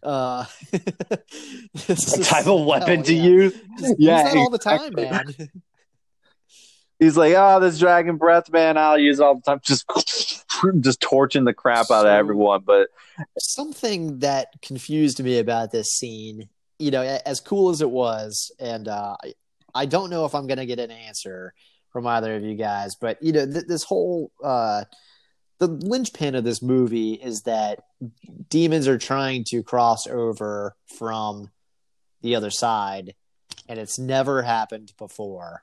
uh, 0.02 0.44
type 2.23 2.47
of 2.47 2.66
weapon 2.66 3.02
to 3.05 3.15
use. 3.15 3.55
use. 3.55 3.94
yeah, 3.98 4.19
Yeah, 4.19 4.24
use 4.24 4.32
that 4.32 4.36
all 4.36 4.51
the 4.51 4.59
time, 4.59 4.94
man. 4.94 5.35
He's 6.98 7.16
like, 7.16 7.35
oh, 7.36 7.60
this 7.60 7.78
dragon 7.78 8.16
breath, 8.16 8.51
man, 8.51 8.77
I'll 8.77 8.98
use 8.98 9.20
it 9.20 9.23
all 9.23 9.36
the 9.36 9.43
time. 9.43 9.60
Just, 9.62 9.85
just 10.80 11.01
torching 11.01 11.44
the 11.44 11.55
crap 11.55 11.90
out 11.90 12.02
So- 12.02 12.06
of 12.06 12.06
everyone. 12.06 12.62
But 12.64 12.89
Something 13.39 14.20
that 14.20 14.48
confused 14.62 15.22
me 15.22 15.39
about 15.39 15.72
this 15.72 15.89
scene, 15.90 16.48
you 16.78 16.90
know, 16.90 17.02
as 17.02 17.40
cool 17.40 17.70
as 17.70 17.80
it 17.80 17.90
was, 17.90 18.52
and 18.59 18.86
uh, 18.89 19.16
I- 19.22 19.35
I 19.74 19.86
don't 19.86 20.10
know 20.10 20.24
if 20.24 20.35
I'm 20.35 20.47
going 20.47 20.59
to 20.59 20.66
get 20.66 20.78
an 20.78 20.90
answer 20.90 21.52
from 21.90 22.06
either 22.06 22.35
of 22.35 22.43
you 22.43 22.55
guys, 22.55 22.97
but 22.97 23.22
you 23.22 23.32
know, 23.32 23.44
th- 23.47 23.66
this 23.66 23.85
whole 23.85 24.32
uh, 24.43 24.85
the 25.59 25.66
linchpin 25.68 26.35
of 26.35 26.44
this 26.44 26.62
movie 26.62 27.12
is 27.12 27.43
that 27.43 27.80
demons 28.48 28.89
are 28.89 28.98
trying 28.98 29.44
to 29.48 29.62
cross 29.62 30.06
over 30.06 30.74
from 30.97 31.51
the 32.22 32.35
other 32.36 32.51
side, 32.51 33.14
and 33.68 33.78
it's 33.78 33.98
never 33.98 34.43
happened 34.43 34.93
before. 34.98 35.62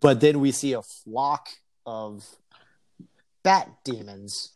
But 0.00 0.20
then 0.20 0.40
we 0.40 0.52
see 0.52 0.72
a 0.74 0.82
flock 0.82 1.48
of 1.84 2.24
bat 3.46 3.70
demons. 3.84 4.50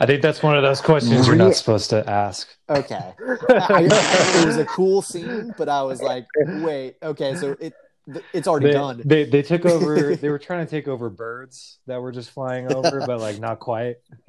I 0.00 0.06
think 0.06 0.20
that's 0.20 0.42
one 0.42 0.56
of 0.56 0.64
those 0.64 0.80
questions 0.80 1.28
you're 1.28 1.36
not 1.36 1.54
supposed 1.54 1.90
to 1.90 2.08
ask. 2.10 2.48
Okay, 2.68 2.96
I, 2.96 3.14
I- 3.48 4.40
it 4.42 4.46
was 4.46 4.56
a 4.56 4.64
cool 4.64 5.00
scene, 5.00 5.54
but 5.56 5.68
I 5.68 5.82
was 5.82 6.02
like, 6.02 6.26
wait, 6.44 6.96
okay, 7.04 7.36
so 7.36 7.56
it 7.60 7.72
it's 8.32 8.46
already 8.46 8.66
They, 8.66 8.72
done. 8.72 9.02
they 9.04 9.24
they 9.24 9.42
took 9.42 9.64
over. 9.64 10.14
They 10.16 10.28
were 10.28 10.38
trying 10.40 10.64
to 10.66 10.70
take 10.70 10.86
over 10.88 11.08
birds 11.08 11.78
that 11.86 12.00
were 12.02 12.12
just 12.12 12.30
flying 12.30 12.72
over, 12.72 13.04
but 13.06 13.20
like 13.20 13.38
not 13.38 13.60
quite. 13.60 13.96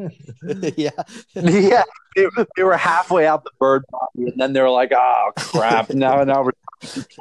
yeah, 0.77 0.89
yeah, 1.33 1.83
they, 2.15 2.25
they 2.55 2.63
were 2.63 2.77
halfway 2.77 3.25
out 3.25 3.43
the 3.43 3.51
bird 3.59 3.83
body, 3.91 4.29
and 4.31 4.39
then 4.39 4.53
they 4.53 4.61
were 4.61 4.69
like, 4.69 4.91
oh, 4.95 5.31
crap. 5.37 5.89
Now, 5.89 6.23
now 6.23 6.43
we're. 6.43 6.51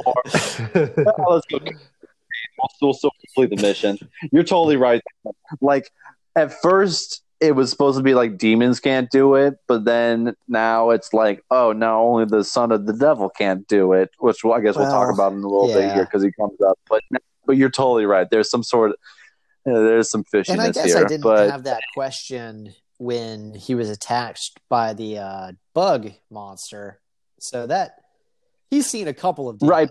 Oh, 0.07 0.15
let's 1.31 1.47
go. 1.47 1.59
We'll 2.81 2.95
still, 2.95 3.11
complete 3.35 3.57
the 3.57 3.63
mission. 3.63 3.99
You're 4.33 4.45
totally 4.45 4.77
right. 4.77 5.03
Like 5.61 5.91
at 6.35 6.53
first, 6.61 7.23
it 7.41 7.53
was 7.53 7.71
supposed 7.71 7.99
to 7.99 8.03
be 8.03 8.15
like 8.15 8.39
demons 8.39 8.81
can't 8.81 9.11
do 9.11 9.35
it, 9.35 9.59
but 9.69 9.85
then 9.85 10.35
now 10.49 10.91
it's 10.91 11.13
like, 11.13 11.45
oh, 11.51 11.73
now 11.73 12.03
only 12.03 12.25
the 12.25 12.45
son 12.45 12.73
of 12.73 12.87
the 12.87 12.95
devil 12.95 13.29
can't 13.29 13.67
do 13.69 13.93
it, 13.93 14.11
which 14.19 14.45
I 14.45 14.61
guess 14.61 14.77
we'll 14.77 14.91
talk 14.91 15.13
about 15.13 15.33
in 15.33 15.39
a 15.43 15.49
little 15.49 15.69
bit 15.69 15.93
here 15.93 16.05
because 16.05 16.23
he 16.23 16.33
comes 16.33 16.61
up. 16.61 16.79
But 16.89 17.03
but 17.45 17.57
you're 17.57 17.71
totally 17.71 18.07
right. 18.07 18.29
There's 18.29 18.51
some 18.51 18.63
sort 18.63 18.91
of 18.91 18.97
yeah, 19.67 19.75
there's 19.75 20.09
some 20.09 20.25
fishiness 20.25 20.49
and 20.51 20.61
I 20.61 20.71
guess 20.71 20.87
here, 20.87 20.99
I 20.99 21.09
didn't 21.09 21.23
but 21.23 21.51
have 21.51 21.65
that 21.65 21.83
question 21.95 22.75
when 22.99 23.53
he 23.55 23.75
was 23.75 23.91
attacked 23.91 24.53
by 24.69 24.95
the 24.95 25.19
uh, 25.19 25.53
bug 25.75 26.13
monster. 26.31 27.01
So 27.39 27.67
that 27.67 27.97
he's 28.71 28.87
seen 28.87 29.09
a 29.09 29.15
couple 29.15 29.49
of. 29.49 29.59
Right, 29.63 29.91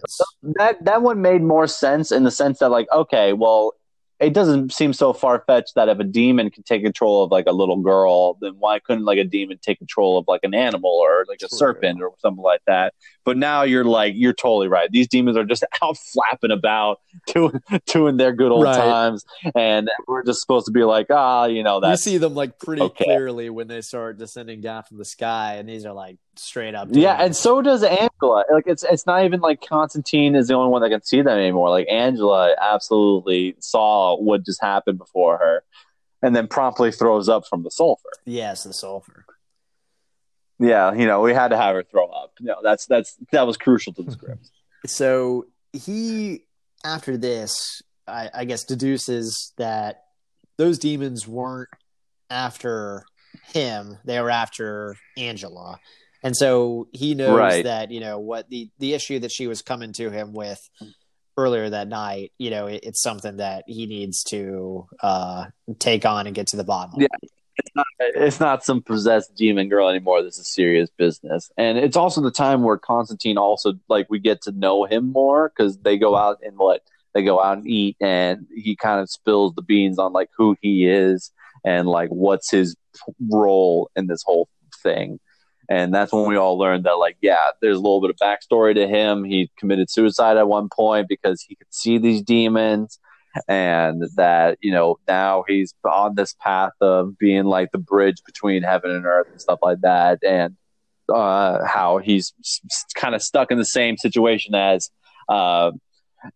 that 0.57 0.83
that 0.83 1.01
one 1.01 1.21
made 1.21 1.41
more 1.41 1.67
sense 1.67 2.11
in 2.11 2.23
the 2.23 2.31
sense 2.31 2.59
that 2.59 2.69
like 2.69 2.87
okay 2.93 3.33
well 3.33 3.73
it 4.17 4.33
doesn't 4.33 4.71
seem 4.71 4.93
so 4.93 5.11
far-fetched 5.11 5.75
that 5.75 5.89
if 5.89 5.99
a 5.99 6.03
demon 6.05 6.49
can 6.49 6.63
take 6.63 6.81
control 6.81 7.21
of 7.21 7.31
like 7.31 7.45
a 7.47 7.51
little 7.51 7.75
girl 7.81 8.37
then 8.39 8.53
why 8.59 8.79
couldn't 8.79 9.03
like 9.03 9.17
a 9.17 9.25
demon 9.25 9.57
take 9.61 9.77
control 9.77 10.17
of 10.17 10.23
like 10.27 10.39
an 10.43 10.53
animal 10.53 10.89
or 10.89 11.25
like 11.27 11.39
a 11.43 11.47
True. 11.49 11.57
serpent 11.57 12.01
or 12.01 12.13
something 12.19 12.41
like 12.41 12.61
that 12.65 12.93
but 13.25 13.35
now 13.35 13.63
you're 13.63 13.83
like 13.83 14.13
you're 14.15 14.31
totally 14.33 14.69
right 14.69 14.89
these 14.91 15.07
demons 15.09 15.35
are 15.35 15.43
just 15.43 15.65
out 15.83 15.97
flapping 15.97 16.51
about 16.51 17.01
doing 17.27 17.59
doing 17.87 18.15
their 18.15 18.31
good 18.31 18.51
old 18.53 18.63
Right. 18.63 18.77
times 18.77 19.25
and 19.53 19.89
we're 20.07 20.23
just 20.23 20.39
supposed 20.39 20.65
to 20.67 20.71
be 20.71 20.85
like 20.85 21.07
ah 21.09 21.45
you 21.45 21.61
know 21.61 21.81
that. 21.81 21.91
you 21.91 21.97
see 21.97 22.17
them 22.17 22.35
like 22.35 22.57
pretty 22.57 22.83
Okay. 22.83 23.03
clearly 23.03 23.49
when 23.49 23.67
they 23.67 23.81
start 23.81 24.17
descending 24.17 24.61
down 24.61 24.83
from 24.83 24.97
the 24.97 25.05
sky, 25.05 25.55
and 25.55 25.67
these 25.67 25.85
are 25.85 25.93
like 25.93 26.17
straight 26.39 26.75
up. 26.75 26.89
Yeah, 26.91 27.21
and 27.21 27.35
so 27.35 27.61
does 27.61 27.83
Angela. 27.83 28.43
Like 28.51 28.65
it's 28.67 28.83
it's 28.83 29.05
not 29.05 29.25
even 29.25 29.39
like 29.39 29.65
Constantine 29.65 30.35
is 30.35 30.47
the 30.47 30.53
only 30.53 30.69
one 30.71 30.81
that 30.81 30.89
can 30.89 31.03
see 31.03 31.21
them 31.21 31.37
anymore. 31.37 31.69
Like 31.69 31.87
Angela 31.89 32.55
absolutely 32.61 33.55
saw 33.59 34.17
what 34.17 34.45
just 34.45 34.61
happened 34.61 34.97
before 34.97 35.37
her, 35.37 35.63
and 36.21 36.35
then 36.35 36.47
promptly 36.47 36.91
throws 36.91 37.29
up 37.29 37.45
from 37.47 37.63
the 37.63 37.71
sulfur. 37.71 38.09
yes, 38.25 38.63
the 38.63 38.73
sulfur. 38.73 39.25
Yeah, 40.59 40.93
you 40.93 41.05
know 41.05 41.21
we 41.21 41.33
had 41.33 41.49
to 41.49 41.57
have 41.57 41.75
her 41.75 41.83
throw 41.83 42.07
up. 42.07 42.33
No, 42.39 42.55
that's 42.63 42.85
that's 42.85 43.17
that 43.31 43.45
was 43.45 43.57
crucial 43.57 43.93
to 43.93 44.03
the 44.03 44.11
script. 44.13 44.49
So 44.85 45.47
he, 45.73 46.45
after 46.83 47.17
this, 47.17 47.81
I, 48.07 48.29
I 48.33 48.45
guess 48.45 48.63
deduces 48.63 49.53
that 49.57 50.03
those 50.57 50.79
demons 50.79 51.27
weren't 51.27 51.69
after 52.29 53.03
him; 53.53 53.97
they 54.05 54.21
were 54.21 54.29
after 54.29 54.95
Angela, 55.17 55.79
and 56.25 56.35
so 56.35 56.87
he 56.91 57.13
knows 57.15 57.37
Right. 57.37 57.63
that 57.63 57.91
you 57.91 57.99
know 58.01 58.19
what 58.19 58.49
the 58.49 58.69
the 58.79 58.93
issue 58.93 59.19
that 59.19 59.31
she 59.31 59.47
was 59.47 59.61
coming 59.61 59.93
to 59.93 60.09
him 60.09 60.33
with 60.33 60.59
earlier 61.37 61.69
that 61.69 61.87
night. 61.87 62.31
You 62.37 62.49
know, 62.49 62.67
it, 62.67 62.81
it's 62.83 63.01
something 63.01 63.37
that 63.37 63.63
he 63.67 63.85
needs 63.85 64.23
to 64.25 64.87
uh, 65.01 65.45
take 65.79 66.05
on 66.05 66.25
and 66.27 66.35
get 66.35 66.47
to 66.47 66.57
the 66.57 66.63
bottom. 66.63 66.95
of. 66.95 67.01
Yeah. 67.01 67.07
It's 67.99 68.39
not 68.41 68.65
some 68.65 68.81
possessed 68.81 69.35
demon 69.35 69.69
girl 69.69 69.87
anymore. 69.87 70.21
This 70.21 70.37
is 70.37 70.47
serious 70.47 70.89
business, 70.97 71.49
and 71.57 71.77
it's 71.77 71.95
also 71.95 72.19
the 72.21 72.31
time 72.31 72.63
where 72.63 72.77
Constantine 72.77 73.37
also 73.37 73.73
like 73.87 74.07
we 74.09 74.19
get 74.19 74.41
to 74.43 74.51
know 74.51 74.83
him 74.83 75.11
more 75.11 75.49
because 75.55 75.77
they 75.77 75.97
go 75.97 76.15
out 76.17 76.39
and 76.43 76.57
what 76.57 76.81
they 77.13 77.23
go 77.23 77.41
out 77.41 77.57
and 77.59 77.67
eat, 77.67 77.95
and 78.01 78.45
he 78.53 78.75
kind 78.75 78.99
of 78.99 79.09
spills 79.09 79.53
the 79.55 79.61
beans 79.61 79.99
on 79.99 80.11
like 80.11 80.29
who 80.35 80.57
he 80.61 80.85
is 80.85 81.31
and 81.63 81.87
like 81.87 82.09
what's 82.09 82.51
his 82.51 82.75
role 83.29 83.89
in 83.95 84.07
this 84.07 84.23
whole 84.25 84.49
thing. 84.83 85.19
And 85.69 85.93
that's 85.93 86.13
when 86.13 86.27
we 86.27 86.35
all 86.35 86.57
learned 86.57 86.85
that, 86.85 86.93
like, 86.93 87.17
yeah, 87.21 87.49
there's 87.61 87.77
a 87.77 87.81
little 87.81 88.01
bit 88.01 88.11
of 88.11 88.17
backstory 88.17 88.75
to 88.75 88.87
him. 88.87 89.23
He 89.23 89.49
committed 89.57 89.89
suicide 89.89 90.37
at 90.37 90.47
one 90.47 90.69
point 90.69 91.07
because 91.07 91.41
he 91.41 91.55
could 91.55 91.73
see 91.73 91.97
these 91.97 92.21
demons 92.21 92.99
and 93.47 94.03
that 94.15 94.57
you 94.61 94.71
know 94.71 94.97
now 95.07 95.43
he's 95.47 95.73
on 95.83 96.15
this 96.15 96.33
path 96.39 96.71
of 96.81 97.17
being 97.17 97.45
like 97.45 97.71
the 97.71 97.77
bridge 97.77 98.17
between 98.25 98.63
heaven 98.63 98.91
and 98.91 99.05
earth 99.05 99.27
and 99.29 99.41
stuff 99.41 99.59
like 99.61 99.81
that 99.81 100.19
and 100.23 100.55
uh 101.13 101.59
how 101.65 101.97
he's 101.97 102.33
kind 102.95 103.13
of 103.13 103.21
stuck 103.21 103.51
in 103.51 103.57
the 103.57 103.65
same 103.65 103.97
situation 103.97 104.55
as 104.55 104.89
uh 105.29 105.71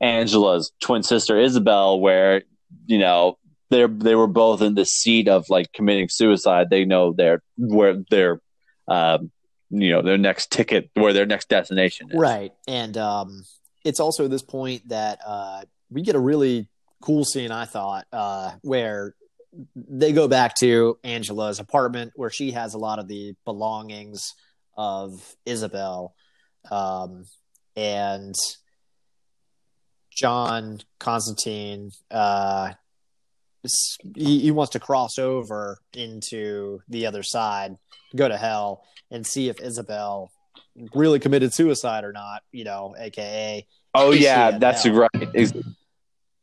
angela's 0.02 0.72
twin 0.82 1.02
sister 1.02 1.40
isabel 1.40 2.00
where 2.00 2.44
you 2.86 2.98
know 2.98 3.38
they're 3.70 3.88
they 3.88 4.16
were 4.16 4.28
both 4.28 4.62
in 4.62 4.76
the 4.76 4.86
seat 4.86 5.28
of 5.28 5.50
like 5.50 5.72
committing 5.72 6.10
suicide 6.10 6.70
they 6.70 6.86
know 6.86 7.14
they're 7.14 7.42
where 7.58 7.96
their 8.10 8.42
um 8.90 9.32
you 9.70 9.92
know 9.92 10.02
their 10.02 10.18
next 10.18 10.52
ticket 10.52 10.90
where 10.96 11.14
their 11.14 11.26
next 11.26 11.50
destination 11.50 12.10
is 12.12 12.20
Right. 12.20 12.52
And 12.68 12.98
um, 12.98 13.44
it's 13.86 14.00
also 14.00 14.28
this 14.28 14.42
point 14.42 14.90
that 14.90 15.20
uh, 15.26 15.62
we 15.90 16.02
get 16.02 16.16
a 16.16 16.20
really 16.20 16.68
cool 17.02 17.24
scene, 17.24 17.52
I 17.52 17.66
thought, 17.66 18.08
uh, 18.12 18.52
where 18.62 19.16
they 19.76 20.12
go 20.12 20.28
back 20.28 20.56
to 20.56 20.98
Angela's 21.04 21.60
apartment 21.60 22.14
where 22.16 22.30
she 22.30 22.52
has 22.52 22.74
a 22.74 22.78
lot 22.78 23.00
of 23.00 23.08
the 23.08 23.36
belongings 23.46 24.34
of 24.78 25.36
Isabel. 25.46 26.14
Um, 26.70 27.26
and 27.76 28.36
John 30.16 30.80
Constantine, 31.00 31.92
uh, 32.12 32.74
he, 34.16 34.40
he 34.40 34.52
wants 34.52 34.72
to 34.72 34.80
cross 34.80 35.18
over 35.18 35.80
into 35.94 36.82
the 36.88 37.06
other 37.06 37.24
side, 37.24 37.76
go 38.16 38.28
to 38.28 38.38
hell, 38.38 38.84
and 39.12 39.26
see 39.26 39.50
if 39.50 39.60
Isabel 39.60 40.32
really 40.94 41.20
committed 41.20 41.54
suicide 41.54 42.04
or 42.04 42.14
not, 42.14 42.44
you 42.52 42.64
know, 42.64 42.96
aka 42.98 43.66
Oh 43.96 44.12
yeah, 44.12 44.58
that's 44.58 44.84
hell? 44.84 44.94
right. 44.94 45.54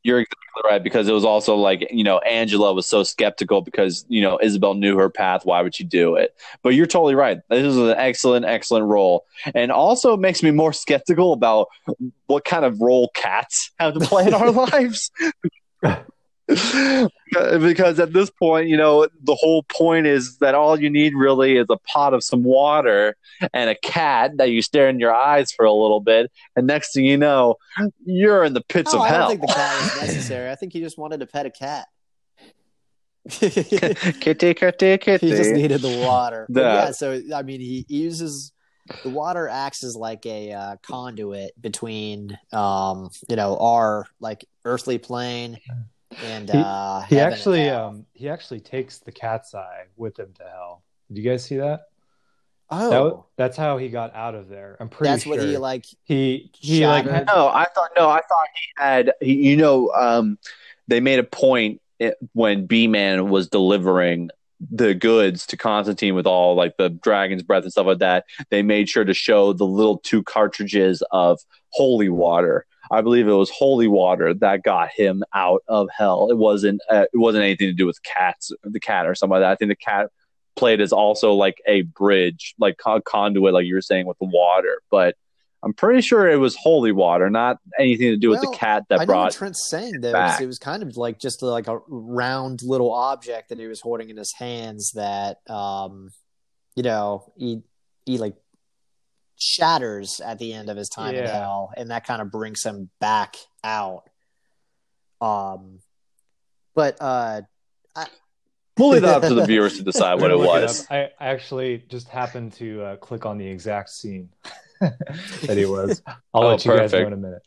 You're 0.03 0.21
exactly 0.21 0.63
right 0.65 0.83
because 0.83 1.09
it 1.09 1.13
was 1.13 1.25
also 1.25 1.57
like 1.57 1.89
you 1.91 2.05
know 2.05 2.19
Angela 2.19 2.73
was 2.73 2.87
so 2.87 3.03
skeptical 3.03 3.61
because 3.61 4.05
you 4.09 4.23
know 4.23 4.39
Isabel 4.41 4.75
knew 4.75 4.97
her 4.97 5.11
path. 5.11 5.45
Why 5.45 5.63
would 5.63 5.75
she 5.75 5.85
do 5.85 6.15
it? 6.17 6.35
But 6.63 6.71
you're 6.71 6.87
totally 6.87 7.15
right. 7.15 7.39
This 7.49 7.65
is 7.65 7.77
an 7.77 7.95
excellent, 7.97 8.47
excellent 8.47 8.87
role, 8.87 9.27
and 9.55 9.73
also 9.73 10.17
makes 10.17 10.43
me 10.43 10.51
more 10.51 10.73
skeptical 10.73 11.33
about 11.33 11.69
what 12.27 12.45
kind 12.45 12.65
of 12.65 12.81
role 12.81 13.11
cats 13.15 13.73
have 13.79 13.95
to 13.95 14.01
play 14.01 14.27
in 14.27 14.35
our 14.35 14.51
lives. 14.71 15.11
because 16.49 17.99
at 17.99 18.13
this 18.13 18.31
point, 18.31 18.69
you 18.69 18.77
know, 18.77 19.09
the 19.25 19.35
whole 19.35 19.65
point 19.65 20.07
is 20.07 20.39
that 20.39 20.55
all 20.55 20.81
you 20.81 20.89
need 20.89 21.13
really 21.15 21.57
is 21.57 21.67
a 21.71 21.77
pot 21.79 22.15
of 22.15 22.23
some 22.23 22.45
water 22.45 23.17
and 23.53 23.69
a 23.69 23.75
cat 23.75 24.37
that 24.37 24.51
you 24.51 24.63
stare 24.63 24.89
in 24.89 25.01
your 25.01 25.13
eyes 25.13 25.51
for 25.51 25.65
a 25.65 25.73
little 25.73 26.01
bit, 26.01 26.31
and 26.55 26.67
next 26.67 26.95
thing 26.95 27.05
you 27.05 27.17
know, 27.17 27.57
you're 28.05 28.45
in 28.45 28.55
the 28.55 28.61
pits 28.61 28.93
No, 28.93 29.01
of 29.01 29.07
I 29.07 29.09
hell. 29.09 29.17
I 29.17 29.21
don't 29.21 29.31
think 29.31 29.41
the 29.41 29.55
cat 29.55 29.83
was 30.01 30.03
necessary. 30.03 30.51
I 30.51 30.55
think 30.55 30.73
he 30.73 30.81
just 30.81 30.97
wanted 30.97 31.19
to 31.21 31.27
pet 31.27 31.47
a 31.47 31.51
cat. 31.51 31.89
he 33.29 33.51
kitty, 34.21 34.55
kitty, 34.55 35.19
He 35.19 35.31
just 35.31 35.51
needed 35.51 35.83
the 35.83 35.91
water. 35.91 36.47
The- 36.49 36.61
yeah, 36.61 36.91
so 36.93 37.21
I 37.35 37.43
mean, 37.43 37.61
he 37.61 37.85
uses 37.89 38.53
the 39.03 39.11
water 39.11 39.49
acts 39.49 39.83
as 39.83 39.97
like 39.97 40.25
a 40.27 40.53
uh, 40.53 40.77
conduit 40.83 41.61
between, 41.61 42.39
um, 42.53 43.11
you 43.29 43.35
know, 43.35 43.57
our 43.59 44.07
like 44.21 44.45
earthly 44.65 44.99
plane 44.99 45.59
and 46.25 46.51
He- 46.51 46.59
uh, 46.59 47.01
He 47.03 47.17
heaven 47.17 47.33
actually 47.33 47.65
hell. 47.65 47.87
um 47.89 48.07
he 48.15 48.29
actually 48.29 48.61
takes 48.61 48.99
the 48.99 49.13
cat's 49.13 49.55
eye 49.55 49.85
with 49.97 50.19
him 50.19 50.33
to 50.39 50.43
hell. 50.45 50.83
Did 51.09 51.19
you 51.23 51.31
guys 51.31 51.45
see 51.45 51.57
that? 51.57 51.83
oh, 52.71 52.91
That 52.91 53.23
that's 53.37 53.57
how 53.57 53.79
he 53.79 53.89
got 53.89 54.15
out 54.15 54.35
of 54.35 54.49
there. 54.49 54.77
I'm 54.81 54.89
pretty 54.89 55.11
that's 55.11 55.23
sure. 55.25 55.37
what 55.37 55.45
he 55.47 55.57
like. 55.57 55.85
he 56.05 56.51
he 56.59 56.87
like 56.87 57.05
shattered. 57.05 57.15
had- 57.15 57.27
No, 57.27 57.49
I 57.49 57.67
thought 57.75 57.91
no, 57.97 58.09
I 58.09 58.21
thought 58.29 58.47
he 58.55 58.83
had. 58.83 59.13
He, 59.21 59.35
you 59.51 59.57
know, 59.57 59.91
um, 59.91 60.39
they 60.89 61.01
made 61.01 61.19
a 61.19 61.25
point 61.25 61.81
it, 61.99 62.17
when 62.33 62.67
Beeman 62.67 63.29
was 63.31 63.49
delivering 63.49 64.31
the 64.71 64.95
goods 64.95 65.47
to 65.47 65.57
Constantine 65.57 66.15
with 66.15 66.27
all 66.27 66.55
like 66.55 66.77
the 66.79 66.89
dragon's 66.89 67.43
breath 67.43 67.63
and 67.63 67.71
stuff 67.73 67.87
like 67.87 67.99
that. 67.99 68.25
They 68.51 68.63
made 68.63 68.89
sure 68.89 69.05
to 69.05 69.15
show 69.15 69.53
the 69.53 69.67
little 69.67 69.99
two 69.99 70.23
cartridges 70.23 71.03
of 71.13 71.39
holy 71.71 72.09
water. 72.09 72.65
I 72.91 73.01
believe 73.01 73.27
it 73.29 73.33
was 73.33 73.51
holy 73.51 73.89
water 73.89 74.35
that 74.35 74.63
got 74.63 74.91
him 74.95 75.25
out 75.35 75.63
of 75.69 75.89
hell. 75.97 76.29
It 76.31 76.37
wasn't. 76.39 76.81
Uh, 76.91 77.05
it 77.13 77.19
wasn't 77.19 77.45
anything 77.45 77.69
to 77.69 77.73
do 77.75 77.87
with 77.87 78.03
cats, 78.03 78.51
the 78.63 78.81
cat 78.81 79.07
or 79.07 79.15
something 79.15 79.33
like 79.33 79.43
that. 79.43 79.51
I 79.53 79.57
think 79.57 79.71
the 79.71 79.77
cat 79.77 80.11
played 80.55 80.81
as 80.81 80.93
also 80.93 81.33
like 81.35 81.57
a 81.67 81.83
bridge, 81.83 82.55
like 82.59 82.79
con- 82.79 83.03
conduit, 83.05 83.53
like 83.53 83.67
you 83.67 83.75
were 83.75 83.83
saying 83.83 84.07
with 84.07 84.19
the 84.19 84.27
water. 84.27 84.81
But 84.91 85.17
I'm 85.63 85.73
pretty 85.75 86.01
sure 86.01 86.29
it 86.29 86.37
was 86.37 86.55
holy 86.55 86.93
water, 86.93 87.29
not 87.29 87.59
anything 87.79 88.09
to 88.11 88.17
do 88.17 88.31
with 88.31 88.41
the 88.41 88.53
cat 88.57 88.83
I 88.83 88.85
that 88.91 88.95
know 88.95 88.99
what 89.01 89.07
brought. 89.07 89.33
Trent's 89.33 89.69
saying 89.69 90.01
though. 90.01 90.13
'cause 90.13 90.33
back. 90.33 90.41
It 90.41 90.47
was 90.47 90.59
kind 90.59 90.83
of 90.83 90.97
like 90.97 91.19
just 91.19 91.43
like 91.43 91.67
a 91.67 91.79
round 91.89 92.63
little 92.63 92.93
object 92.93 93.49
that 93.49 93.59
he 93.59 93.67
was 93.67 93.81
holding 93.81 94.09
in 94.11 94.17
his 94.17 94.33
hands 94.39 94.93
that, 94.95 95.39
um, 95.51 96.11
you 96.77 96.83
know, 96.83 97.33
he 97.37 97.63
he 98.05 98.19
like 98.19 98.35
shatters 99.39 100.21
at 100.25 100.39
the 100.39 100.53
end 100.53 100.69
of 100.71 100.77
his 100.77 100.89
time 100.89 101.15
in 101.15 101.25
hell, 101.27 101.73
and 101.77 101.91
that 101.91 102.07
kind 102.07 102.21
of 102.23 102.31
brings 102.31 102.63
him 102.65 102.91
back 103.01 103.37
out. 103.65 104.05
Um, 105.21 105.81
but 106.75 106.97
uh, 107.01 107.43
We'll 108.79 108.91
leave 108.91 109.03
that 109.03 109.23
up 109.23 109.29
to 109.29 109.35
the 109.35 109.47
viewers 109.47 109.79
to 109.79 109.83
decide 109.83 110.21
what 110.21 110.31
it 110.31 110.39
was. 110.39 110.83
up. 110.83 110.87
I, 110.93 110.99
I 111.19 111.29
actually 111.29 111.83
just 111.89 112.09
happened 112.09 112.53
to 112.55 112.83
uh, 112.83 112.97
click 112.97 113.25
on 113.25 113.39
the 113.39 113.47
exact 113.47 113.89
scene 113.89 114.29
that 114.83 115.57
he 115.57 115.65
was. 115.67 116.03
I'll 116.07 116.43
Oh, 116.43 116.49
let 116.49 116.65
you 116.67 116.77
guys 116.77 116.93
know 116.93 117.07
in 117.07 117.13
a 117.15 117.17
minute. 117.17 117.43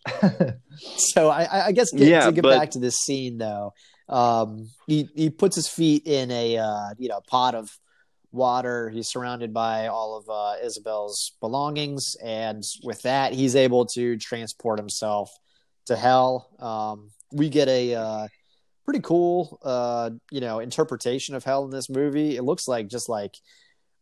so 1.13 1.29
I- 1.29 1.43
I, 1.43 1.65
I 1.67 1.71
guess 1.71 1.91
get, 1.91 2.07
Yeah, 2.07 2.25
to 2.25 2.31
get 2.31 2.41
but- 2.41 2.57
back 2.57 2.71
to 2.71 2.79
this 2.79 2.95
scene 2.95 3.37
though, 3.37 3.73
um, 4.07 4.71
he 4.87 5.07
he 5.15 5.29
puts 5.29 5.55
his 5.55 5.67
feet 5.67 6.07
in 6.07 6.31
a 6.31 6.57
uh, 6.57 6.89
you 6.97 7.09
know 7.09 7.21
pot 7.27 7.53
of 7.53 7.69
water. 8.31 8.89
He's 8.89 9.07
surrounded 9.07 9.53
by 9.53 9.87
all 9.87 10.17
of 10.17 10.29
uh, 10.29 10.65
Isabel's 10.65 11.33
belongings, 11.39 12.15
and 12.23 12.63
with 12.83 13.01
that, 13.03 13.33
he's 13.33 13.55
able 13.55 13.85
to 13.87 14.17
transport 14.17 14.79
himself 14.79 15.31
to 15.87 15.95
hell. 15.95 16.49
Um, 16.59 17.11
we 17.31 17.49
get 17.49 17.67
a 17.67 17.95
uh, 17.95 18.27
pretty 18.85 19.01
cool 19.01 19.59
uh, 19.63 20.09
you 20.31 20.41
know 20.41 20.59
interpretation 20.59 21.35
of 21.35 21.43
hell 21.43 21.65
in 21.65 21.71
this 21.71 21.89
movie. 21.89 22.35
It 22.35 22.43
looks 22.43 22.67
like 22.67 22.87
just 22.87 23.09
like 23.09 23.35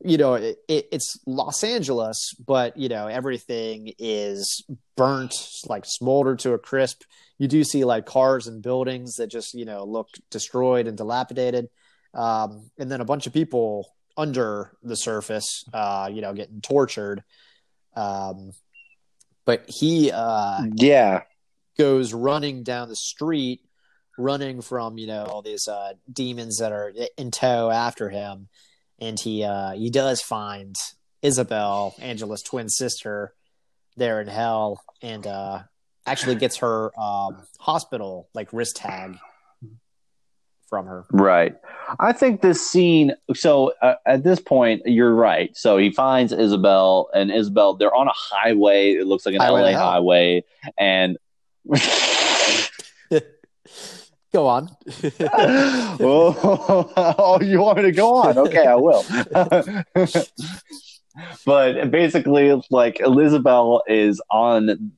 you 0.03 0.17
know 0.17 0.35
it, 0.35 0.57
it, 0.67 0.87
it's 0.91 1.19
los 1.25 1.63
angeles 1.63 2.35
but 2.45 2.77
you 2.77 2.87
know 2.87 3.07
everything 3.07 3.91
is 3.97 4.63
burnt 4.95 5.33
like 5.65 5.85
smoldered 5.85 6.37
to 6.37 6.53
a 6.53 6.59
crisp 6.59 7.01
you 7.39 7.47
do 7.47 7.63
see 7.63 7.83
like 7.83 8.05
cars 8.05 8.47
and 8.47 8.61
buildings 8.61 9.15
that 9.15 9.27
just 9.27 9.53
you 9.53 9.65
know 9.65 9.83
look 9.83 10.07
destroyed 10.29 10.87
and 10.87 10.97
dilapidated 10.97 11.67
um, 12.13 12.69
and 12.77 12.91
then 12.91 13.01
a 13.01 13.05
bunch 13.05 13.27
of 13.27 13.33
people 13.33 13.87
under 14.17 14.71
the 14.83 14.95
surface 14.95 15.63
uh, 15.73 16.09
you 16.11 16.21
know 16.21 16.33
getting 16.33 16.61
tortured. 16.61 17.23
Um, 17.95 18.51
but 19.45 19.65
he 19.67 20.11
uh, 20.11 20.63
Yeah, 20.75 21.21
goes 21.77 22.13
running 22.13 22.63
down 22.63 22.89
the 22.89 22.95
street, 22.95 23.61
running 24.17 24.61
from 24.61 24.97
you 24.97 25.07
know 25.07 25.23
all 25.25 25.41
these 25.41 25.67
uh, 25.67 25.93
demons 26.11 26.57
that 26.57 26.71
are 26.71 26.91
in 27.17 27.31
tow 27.31 27.69
after 27.69 28.09
him, 28.09 28.49
and 28.99 29.19
he 29.19 29.43
uh, 29.43 29.71
he 29.71 29.89
does 29.89 30.21
find 30.21 30.75
Isabel, 31.21 31.95
Angela's 31.99 32.43
twin 32.43 32.69
sister, 32.69 33.33
there 33.95 34.19
in 34.21 34.27
hell, 34.27 34.81
and 35.01 35.25
uh, 35.25 35.61
actually 36.05 36.35
gets 36.35 36.57
her 36.57 36.91
um, 36.99 37.37
hospital 37.59 38.29
like 38.33 38.51
wrist 38.53 38.75
tag 38.77 39.17
from 40.67 40.85
her. 40.85 41.05
right. 41.11 41.55
I 41.99 42.11
think 42.11 42.41
this 42.41 42.69
scene. 42.69 43.13
So 43.33 43.73
uh, 43.81 43.95
at 44.05 44.23
this 44.23 44.39
point, 44.39 44.81
you're 44.85 45.13
right. 45.13 45.55
So 45.55 45.77
he 45.77 45.91
finds 45.91 46.33
Isabel, 46.33 47.09
and 47.13 47.31
Isabel. 47.31 47.75
They're 47.75 47.95
on 47.95 48.07
a 48.07 48.13
highway. 48.13 48.91
It 48.93 49.07
looks 49.07 49.25
like 49.25 49.35
an 49.35 49.41
Highway 49.41 49.61
LA 49.61 49.71
hell. 49.71 49.91
highway, 49.91 50.43
and. 50.77 51.17
Go 54.33 54.45
on. 54.47 54.69
oh, 55.99 56.91
oh, 57.17 57.41
you 57.41 57.61
want 57.61 57.77
me 57.77 57.83
to 57.85 57.91
go 57.91 58.13
on? 58.15 58.37
Okay, 58.37 58.65
I 58.65 58.75
will. 58.75 59.05
but 61.45 61.89
basically, 61.91 62.61
like 62.69 62.99
Elizabeth 62.99 63.81
is 63.87 64.21
on, 64.29 64.91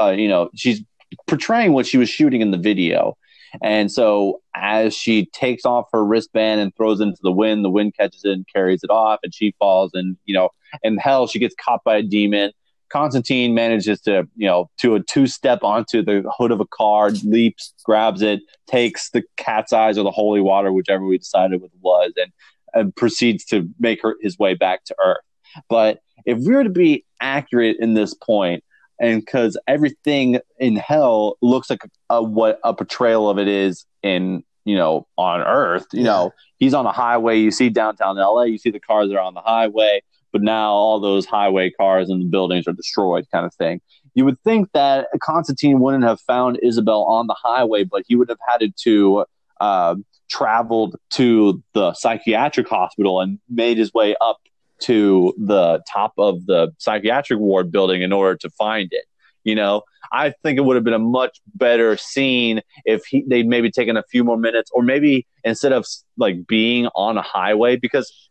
uh, 0.00 0.10
you 0.10 0.28
know, 0.28 0.50
she's 0.54 0.82
portraying 1.26 1.72
what 1.72 1.86
she 1.86 1.96
was 1.96 2.08
shooting 2.08 2.42
in 2.42 2.50
the 2.50 2.58
video. 2.58 3.16
And 3.62 3.90
so, 3.90 4.40
as 4.54 4.94
she 4.94 5.26
takes 5.26 5.64
off 5.64 5.86
her 5.92 6.04
wristband 6.04 6.60
and 6.60 6.74
throws 6.74 7.00
it 7.00 7.04
into 7.04 7.22
the 7.22 7.32
wind, 7.32 7.64
the 7.64 7.70
wind 7.70 7.94
catches 7.96 8.24
it 8.24 8.32
and 8.32 8.46
carries 8.52 8.82
it 8.82 8.90
off, 8.90 9.20
and 9.22 9.34
she 9.34 9.54
falls. 9.58 9.92
And 9.94 10.16
you 10.24 10.34
know, 10.34 10.50
in 10.82 10.96
hell, 10.96 11.26
she 11.26 11.38
gets 11.38 11.54
caught 11.54 11.84
by 11.84 11.96
a 11.96 12.02
demon. 12.02 12.52
Constantine 12.90 13.54
manages 13.54 14.00
to, 14.02 14.28
you 14.36 14.46
know, 14.46 14.70
to 14.78 14.94
a 14.94 15.00
two 15.00 15.26
step 15.26 15.64
onto 15.64 16.02
the 16.02 16.30
hood 16.36 16.52
of 16.52 16.60
a 16.60 16.66
car, 16.66 17.10
leaps, 17.24 17.74
grabs 17.84 18.22
it, 18.22 18.40
takes 18.68 19.10
the 19.10 19.22
cat's 19.36 19.72
eyes 19.72 19.98
or 19.98 20.04
the 20.04 20.10
holy 20.10 20.40
water, 20.40 20.72
whichever 20.72 21.04
we 21.04 21.18
decided 21.18 21.62
it 21.62 21.70
was, 21.80 22.12
and, 22.16 22.32
and 22.72 22.94
proceeds 22.94 23.44
to 23.46 23.68
make 23.80 24.00
her 24.02 24.14
his 24.20 24.38
way 24.38 24.54
back 24.54 24.84
to 24.84 24.94
Earth. 25.04 25.24
But 25.68 26.00
if 26.24 26.38
we 26.38 26.54
were 26.54 26.64
to 26.64 26.70
be 26.70 27.04
accurate 27.20 27.78
in 27.80 27.94
this 27.94 28.14
point, 28.14 28.62
and 29.00 29.20
because 29.20 29.58
everything 29.66 30.38
in 30.58 30.76
hell 30.76 31.36
looks 31.42 31.68
like 31.70 31.82
a, 32.10 32.22
what 32.22 32.58
a 32.64 32.72
portrayal 32.74 33.28
of 33.28 33.38
it 33.38 33.48
is 33.48 33.84
in 34.02 34.42
you 34.64 34.76
know 34.76 35.06
on 35.18 35.40
Earth, 35.42 35.86
you 35.92 36.00
Yeah. 36.00 36.04
know, 36.10 36.32
he's 36.58 36.74
on 36.74 36.86
a 36.86 36.92
highway. 36.92 37.38
You 37.38 37.50
see 37.50 37.68
downtown 37.70 38.16
LA, 38.16 38.44
you 38.44 38.58
see 38.58 38.70
the 38.70 38.80
cars 38.80 39.08
that 39.08 39.16
are 39.16 39.20
on 39.22 39.34
the 39.34 39.40
highway, 39.40 40.00
but 40.32 40.42
now 40.42 40.72
all 40.72 41.00
those 41.00 41.26
highway 41.26 41.70
cars 41.70 42.08
and 42.08 42.20
the 42.22 42.26
buildings 42.26 42.66
are 42.68 42.72
destroyed, 42.72 43.26
kind 43.32 43.44
of 43.46 43.54
thing. 43.54 43.80
You 44.14 44.24
would 44.24 44.40
think 44.40 44.70
that 44.74 45.08
Constantine 45.22 45.80
wouldn't 45.80 46.04
have 46.04 46.20
found 46.20 46.58
Isabel 46.62 47.02
on 47.04 47.26
the 47.26 47.34
highway, 47.42 47.82
but 47.84 48.04
he 48.06 48.14
would 48.16 48.28
have 48.28 48.38
had 48.48 48.72
to 48.84 49.24
uh, 49.60 49.96
traveled 50.30 50.96
to 51.10 51.62
the 51.74 51.92
psychiatric 51.94 52.68
hospital 52.68 53.20
and 53.20 53.38
made 53.48 53.76
his 53.78 53.92
way 53.92 54.14
up 54.20 54.38
to 54.80 55.34
the 55.38 55.82
top 55.90 56.12
of 56.18 56.46
the 56.46 56.72
psychiatric 56.78 57.38
ward 57.38 57.70
building 57.70 58.02
in 58.02 58.12
order 58.12 58.36
to 58.36 58.50
find 58.50 58.88
it. 58.92 59.04
You 59.44 59.54
know, 59.54 59.82
I 60.10 60.32
think 60.42 60.58
it 60.58 60.62
would 60.62 60.76
have 60.76 60.84
been 60.84 60.94
a 60.94 60.98
much 60.98 61.38
better 61.54 61.96
scene 61.98 62.62
if 62.84 63.04
he, 63.04 63.24
they'd 63.26 63.46
maybe 63.46 63.70
taken 63.70 63.96
a 63.96 64.02
few 64.02 64.24
more 64.24 64.38
minutes, 64.38 64.70
or 64.72 64.82
maybe 64.82 65.26
instead 65.44 65.72
of 65.72 65.86
like 66.16 66.46
being 66.46 66.86
on 66.94 67.18
a 67.18 67.22
highway, 67.22 67.76
because 67.76 68.30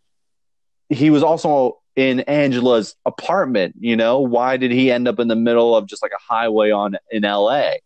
he 0.90 1.12
was 1.12 1.22
also 1.22 1.80
in 1.96 2.22
Angela's 2.22 2.96
apartment. 3.06 3.76
You 3.80 3.96
know, 3.96 4.20
why 4.20 4.58
did 4.58 4.72
he 4.72 4.92
end 4.92 5.08
up 5.08 5.20
in 5.20 5.28
the 5.28 5.36
middle 5.36 5.76
of 5.76 5.88
just 5.88 6.02
like 6.02 6.12
a 6.12 6.34
highway 6.34 6.72
on 6.72 6.98
in 7.12 7.24
L.A.? 7.24 7.80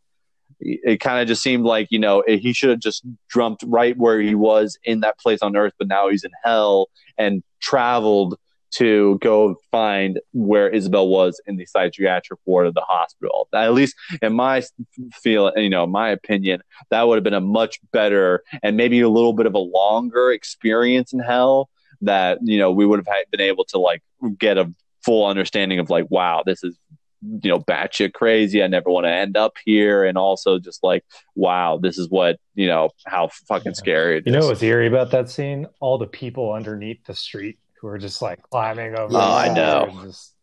It 0.60 1.02
kind 1.02 1.22
of 1.22 1.28
just 1.28 1.44
seemed 1.44 1.66
like 1.66 1.88
you 1.92 2.00
know 2.00 2.24
he 2.28 2.54
should 2.54 2.70
have 2.72 2.80
just 2.80 3.04
jumped 3.32 3.64
right 3.68 3.96
where 3.96 4.20
he 4.20 4.36
was 4.36 4.78
in 4.84 5.02
that 5.02 5.20
place 5.20 5.42
on 5.42 5.56
Earth, 5.56 5.74
but 5.78 5.88
now 5.88 6.10
he's 6.10 6.24
in 6.24 6.32
hell 6.44 6.88
and 7.18 7.44
traveled 7.60 8.38
to 8.76 9.18
go 9.22 9.56
find 9.72 10.19
where 10.34 10.69
Isabel 10.69 11.07
was 11.07 11.41
in 11.45 11.57
the 11.57 11.65
psychiatric 11.65 12.39
ward 12.45 12.68
of 12.68 12.73
the 12.73 12.81
hospital. 12.81 13.48
At 13.53 13.73
least 13.73 13.95
in 14.22 14.34
my 14.34 14.61
feel, 15.14 15.52
you 15.56 15.69
know, 15.69 15.88
my 15.88 16.10
opinion, 16.10 16.61
that 16.89 17.07
would 17.07 17.15
have 17.15 17.23
been 17.23 17.34
a 17.34 17.41
much 17.41 17.80
better 17.94 18.44
and 18.64 18.77
maybe 18.77 18.99
a 19.02 19.10
little 19.10 19.34
bit 19.34 19.45
of 19.45 19.53
a 19.53 19.60
longer 19.60 20.31
experience 20.31 21.14
in 21.14 21.19
hell 21.19 21.69
that, 22.02 22.39
you 22.44 22.57
know, 22.60 22.72
we 22.72 22.85
would 22.85 22.99
have 22.99 23.07
been 23.31 23.41
able 23.41 23.65
to 23.65 23.77
like 23.80 24.03
get 24.38 24.57
a 24.57 24.72
full 25.03 25.26
understanding 25.26 25.80
of 25.80 25.89
like, 25.89 26.06
wow, 26.10 26.44
this 26.45 26.64
is 26.64 26.77
you 27.41 27.49
know 27.49 27.60
batshit 27.60 28.14
crazy. 28.14 28.61
I 28.61 28.68
never 28.68 28.91
want 28.91 29.06
to 29.06 29.11
end 29.11 29.35
up 29.35 29.53
here, 29.65 30.03
and 30.06 30.19
also 30.19 30.60
just 30.60 30.84
like 30.84 31.03
wow, 31.34 31.80
this 31.81 31.98
is 31.98 32.07
what 32.10 32.38
you 32.53 32.68
know 32.68 32.91
how 33.07 33.30
fucking 33.48 33.72
Yeah. 33.72 33.73
scary. 33.73 34.18
It 34.19 34.27
You 34.27 34.34
know 34.34 34.45
what's 34.45 34.61
eerie 34.61 34.85
about 34.85 35.10
that 35.11 35.27
scene? 35.27 35.65
All 35.80 35.98
the 35.98 36.06
people 36.06 36.53
underneath 36.53 37.03
the 37.06 37.15
street 37.15 37.57
who 37.80 37.88
are 37.88 37.98
just 37.98 38.22
like 38.22 38.41
climbing 38.44 38.95
over. 38.95 39.14
Oh, 39.16 39.20
I 39.20 39.54
know. 39.54 40.04
Just, 40.04 40.34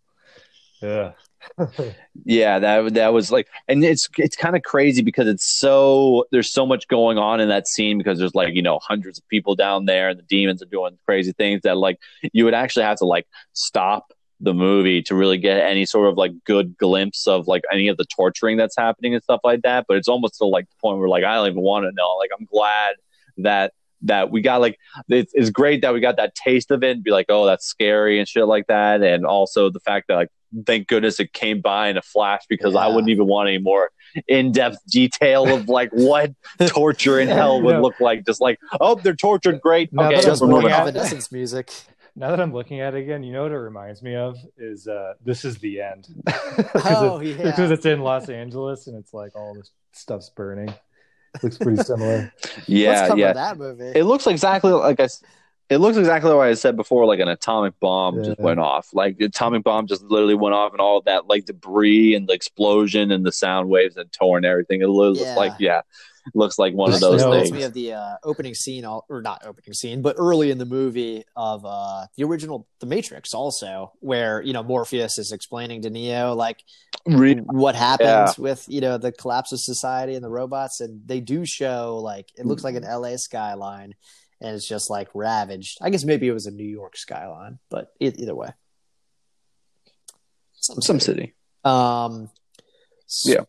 ugh. 0.82 1.14
Yeah, 2.26 2.58
that 2.58 2.94
that 2.94 3.12
was 3.12 3.30
like, 3.30 3.48
and 3.68 3.84
it's 3.84 4.08
it's 4.16 4.34
kind 4.34 4.56
of 4.56 4.62
crazy 4.62 5.02
because 5.02 5.28
it's 5.28 5.44
so 5.44 6.24
there's 6.32 6.50
so 6.50 6.64
much 6.64 6.88
going 6.88 7.18
on 7.18 7.38
in 7.40 7.48
that 7.48 7.68
scene 7.68 7.98
because 7.98 8.18
there's 8.18 8.34
like 8.34 8.54
you 8.54 8.62
know 8.62 8.78
hundreds 8.78 9.18
of 9.18 9.28
people 9.28 9.54
down 9.54 9.84
there 9.84 10.08
and 10.08 10.18
the 10.18 10.22
demons 10.22 10.62
are 10.62 10.66
doing 10.66 10.96
crazy 11.04 11.32
things 11.32 11.60
that 11.64 11.76
like 11.76 11.98
you 12.32 12.46
would 12.46 12.54
actually 12.54 12.84
have 12.84 12.96
to 12.98 13.04
like 13.04 13.26
stop 13.52 14.12
the 14.40 14.54
movie 14.54 15.02
to 15.02 15.14
really 15.14 15.38
get 15.38 15.58
any 15.58 15.84
sort 15.84 16.08
of 16.08 16.16
like 16.16 16.32
good 16.44 16.76
glimpse 16.78 17.26
of 17.26 17.46
like 17.46 17.62
any 17.72 17.88
of 17.88 17.96
the 17.96 18.04
torturing 18.04 18.56
that's 18.56 18.76
happening 18.76 19.14
and 19.14 19.22
stuff 19.22 19.40
like 19.44 19.62
that. 19.62 19.84
But 19.86 19.96
it's 19.98 20.08
almost 20.08 20.38
to 20.38 20.46
like 20.46 20.68
the 20.68 20.76
point 20.80 20.98
where 20.98 21.08
like 21.08 21.24
I 21.24 21.34
don't 21.34 21.48
even 21.48 21.62
want 21.62 21.84
to 21.84 21.92
know. 21.92 22.16
Like 22.18 22.30
I'm 22.38 22.46
glad 22.46 22.94
that 23.38 23.72
that 24.04 24.30
we 24.30 24.40
got 24.40 24.60
like 24.60 24.78
it's, 25.08 25.32
it's 25.34 25.50
great 25.50 25.82
that 25.82 25.92
we 25.92 26.00
got 26.00 26.16
that 26.16 26.34
taste 26.34 26.70
of 26.70 26.82
it 26.82 26.90
and 26.92 27.02
be 27.04 27.10
like 27.10 27.26
oh 27.28 27.44
that's 27.46 27.66
scary 27.66 28.18
and 28.18 28.28
shit 28.28 28.46
like 28.46 28.66
that 28.68 29.02
and 29.02 29.26
also 29.26 29.70
the 29.70 29.80
fact 29.80 30.08
that 30.08 30.14
like 30.14 30.28
thank 30.66 30.86
goodness 30.86 31.18
it 31.18 31.32
came 31.32 31.60
by 31.60 31.88
in 31.88 31.96
a 31.96 32.02
flash 32.02 32.42
because 32.48 32.76
I 32.76 32.86
wouldn't 32.86 33.08
even 33.10 33.26
want 33.26 33.48
any 33.48 33.58
more 33.58 33.90
in-depth 34.28 34.78
detail 34.88 35.52
of 35.52 35.68
like 35.68 35.90
what 35.92 36.32
torture 36.68 37.18
in 37.18 37.26
hell 37.28 37.60
would 37.60 37.74
No. 37.74 37.82
look 37.82 37.98
like. 37.98 38.24
Just 38.24 38.40
like, 38.40 38.60
oh, 38.80 38.94
they're 38.94 39.16
tortured. 39.16 39.60
Great. 39.60 39.92
No, 39.92 40.04
okay, 40.04 40.20
Just 40.20 40.42
moving 40.42 40.70
on. 40.70 40.88
Evanescence 40.88 41.32
music. 41.32 41.72
Now 42.14 42.30
that 42.30 42.40
I'm 42.40 42.52
looking 42.52 42.80
at 42.80 42.94
it 42.94 42.98
again, 42.98 43.24
you 43.24 43.32
know 43.32 43.42
what 43.42 43.50
it 43.50 43.56
reminds 43.58 44.00
me 44.00 44.14
of 44.14 44.38
is 44.56 44.86
uh, 44.86 45.14
this 45.24 45.44
is 45.44 45.58
the 45.58 45.80
end. 45.80 46.06
Oh, 46.86 47.18
it's, 47.18 47.36
yeah. 47.36 47.44
because 47.50 47.72
it's 47.72 47.84
in 47.86 48.00
Los 48.00 48.28
Angeles 48.28 48.86
and 48.86 48.96
it's 48.96 49.12
like 49.12 49.34
all 49.34 49.54
this 49.54 49.72
stuff's 49.92 50.30
burning. 50.30 50.72
Looks 51.42 51.58
pretty 51.58 51.82
similar. 51.82 52.32
yeah, 52.66 53.06
Let's 53.08 53.16
yeah. 53.18 53.32
that 53.32 53.58
movie. 53.58 53.92
It 53.94 54.04
looks 54.04 54.26
exactly 54.26 54.72
like 54.72 55.00
I. 55.00 55.04
s- 55.04 55.22
It 55.70 55.78
looks 55.78 55.96
exactly 55.96 56.32
what 56.32 56.46
I 56.46 56.54
said 56.54 56.76
before. 56.76 57.06
Like 57.06 57.20
an 57.20 57.28
atomic 57.28 57.78
bomb 57.80 58.22
just 58.22 58.38
went 58.38 58.60
off. 58.60 58.88
Like 58.92 59.18
the 59.18 59.24
atomic 59.26 59.64
bomb 59.64 59.86
just 59.86 60.02
literally 60.04 60.34
went 60.34 60.54
off, 60.54 60.72
and 60.72 60.80
all 60.80 61.00
that 61.02 61.26
like 61.26 61.46
debris 61.46 62.14
and 62.14 62.28
the 62.28 62.34
explosion 62.34 63.10
and 63.10 63.24
the 63.26 63.32
sound 63.32 63.68
waves 63.68 63.96
and 63.96 64.12
tore 64.12 64.36
and 64.36 64.46
everything. 64.46 64.82
It 64.82 64.88
looks 64.88 65.20
Yeah. 65.20 65.34
like 65.36 65.52
yeah, 65.58 65.78
it 65.78 65.84
looks 66.34 66.58
like 66.58 66.72
one 66.74 66.90
of 66.90 66.94
Actually, 66.94 67.10
those 67.12 67.20
No. 67.22 67.30
reminds 67.30 67.50
things. 67.50 67.58
me 67.60 67.64
of 67.64 67.72
the 67.74 67.92
uh, 67.94 68.16
opening 68.24 68.54
scene, 68.54 68.84
all- 68.84 69.04
or 69.10 69.20
not 69.20 69.44
opening 69.44 69.74
scene, 69.74 70.00
but 70.00 70.16
early 70.18 70.50
in 70.50 70.58
the 70.58 70.64
movie 70.64 71.24
of 71.36 71.64
uh, 71.66 72.06
the 72.16 72.24
original 72.24 72.66
The 72.80 72.86
Matrix, 72.86 73.34
also, 73.34 73.92
where 74.00 74.40
you 74.42 74.52
know 74.52 74.62
Morpheus 74.62 75.18
is 75.18 75.32
explaining 75.32 75.82
to 75.82 75.90
Neo 75.90 76.34
like 76.34 76.62
Re- 77.06 77.34
what 77.34 77.74
happened 77.74 78.08
Yeah. 78.08 78.32
with 78.38 78.64
you 78.68 78.80
know 78.80 78.96
the 78.96 79.12
collapse 79.12 79.52
of 79.52 79.60
society 79.60 80.14
and 80.14 80.24
the 80.24 80.30
robots, 80.30 80.80
and 80.80 81.06
they 81.06 81.20
do 81.20 81.44
show 81.44 81.98
like 82.02 82.30
it 82.38 82.46
looks 82.46 82.64
like 82.64 82.74
an. 82.76 82.84
LA 82.84 83.16
skyline, 83.16 83.94
and 84.40 84.54
it's 84.56 84.66
just 84.68 84.88
like 84.88 85.08
ravaged. 85.14 85.78
I 85.82 85.90
guess 85.90 86.04
maybe 86.04 86.26
it 86.28 86.32
was 86.32 86.46
a 86.46 86.50
New 86.50 86.64
York 86.68 86.96
skyline, 86.96 87.58
but 87.70 87.92
either 88.00 88.34
way, 88.34 88.50
some 90.54 91.00
city. 91.00 91.34
Um, 91.64 92.30
so- 93.06 93.30
Yeah. 93.32 93.44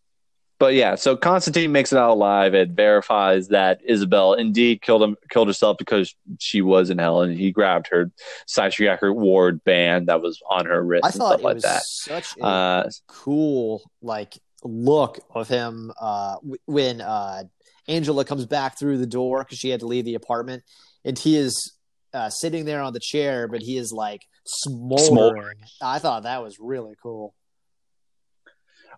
But 0.57 0.73
yeah, 0.73 0.95
so 0.95 1.17
Constantine 1.17 1.71
makes 1.73 1.91
it 1.91 1.97
out 1.97 2.11
alive. 2.11 2.53
It 2.53 2.69
verifies 2.71 3.49
that 3.49 3.81
Isabel 3.85 4.33
indeed 4.33 4.81
killed 4.81 5.03
him, 5.03 5.17
killed 5.29 5.47
herself 5.47 5.77
because 5.77 6.15
she 6.39 6.61
was 6.61 6.89
in 6.89 6.97
hell, 6.97 7.21
and 7.21 7.37
he 7.37 7.51
grabbed 7.51 7.87
her 7.87 8.09
psychiatric 8.47 9.13
ward 9.15 9.63
band 9.65 10.07
that 10.07 10.21
was 10.21 10.41
on 10.49 10.65
her 10.65 10.81
wrist 10.83 11.03
I 11.03 11.07
and 11.09 11.15
stuff 11.15 11.39
it 11.39 11.43
like 11.43 11.55
was 11.55 11.63
that. 11.63 11.83
such 11.83 12.37
a 12.39 12.45
Uh, 12.45 12.89
cool 13.07 13.81
like 14.01 14.37
look 14.63 15.19
of 15.35 15.47
him 15.47 15.91
uh 16.01 16.35
w- 16.35 16.57
when 16.65 17.01
uh 17.01 17.43
Angela 17.87 18.25
comes 18.25 18.45
back 18.47 18.79
through 18.79 18.97
the 18.97 19.05
door 19.05 19.43
because 19.43 19.59
she 19.59 19.69
had 19.69 19.81
to 19.81 19.85
leave 19.85 20.05
the 20.05 20.15
apartment 20.15 20.63
and 21.03 21.19
he 21.19 21.35
is 21.35 21.73
uh 22.13 22.29
sitting 22.31 22.65
there 22.65 22.81
on 22.81 22.93
the 22.93 22.99
chair 22.99 23.47
but 23.47 23.61
he 23.61 23.77
is 23.77 23.91
like 23.91 24.21
smoldering. 24.47 25.05
Smoldering. 25.05 25.57
I 25.83 25.99
thought 25.99 26.23
that 26.23 26.41
was 26.41 26.57
really 26.59 26.95
cool. 27.03 27.35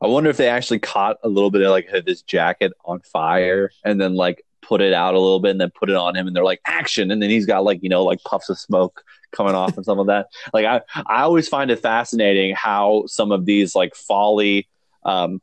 I 0.01 0.07
wonder 0.07 0.29
if 0.29 0.37
they 0.37 0.49
actually 0.49 0.79
caught 0.79 1.17
a 1.23 1.29
little 1.29 1.51
bit 1.51 1.61
of 1.61 1.71
like 1.71 1.89
his 2.05 2.21
jacket 2.21 2.73
on 2.85 2.99
fire 3.01 3.71
and 3.83 3.99
then 3.99 4.15
like 4.15 4.43
put 4.61 4.81
it 4.81 4.93
out 4.93 5.13
a 5.13 5.19
little 5.19 5.39
bit 5.39 5.51
and 5.51 5.61
then 5.61 5.71
put 5.77 5.89
it 5.89 5.95
on 5.95 6.15
him 6.15 6.27
and 6.27 6.35
they're 6.35 6.43
like 6.43 6.61
action 6.65 7.09
and 7.11 7.21
then 7.21 7.29
he's 7.29 7.45
got 7.45 7.63
like 7.63 7.81
you 7.81 7.89
know 7.89 8.03
like 8.03 8.21
puffs 8.23 8.49
of 8.49 8.59
smoke 8.59 9.03
coming 9.31 9.55
off 9.55 9.75
and 9.77 9.85
some 9.85 9.99
of 9.99 10.07
that. 10.07 10.27
Like 10.53 10.65
I 10.65 10.81
I 11.07 11.21
always 11.21 11.47
find 11.47 11.71
it 11.71 11.79
fascinating 11.79 12.55
how 12.55 13.03
some 13.07 13.31
of 13.31 13.45
these 13.45 13.75
like 13.75 13.95
folly 13.95 14.67
um 15.05 15.41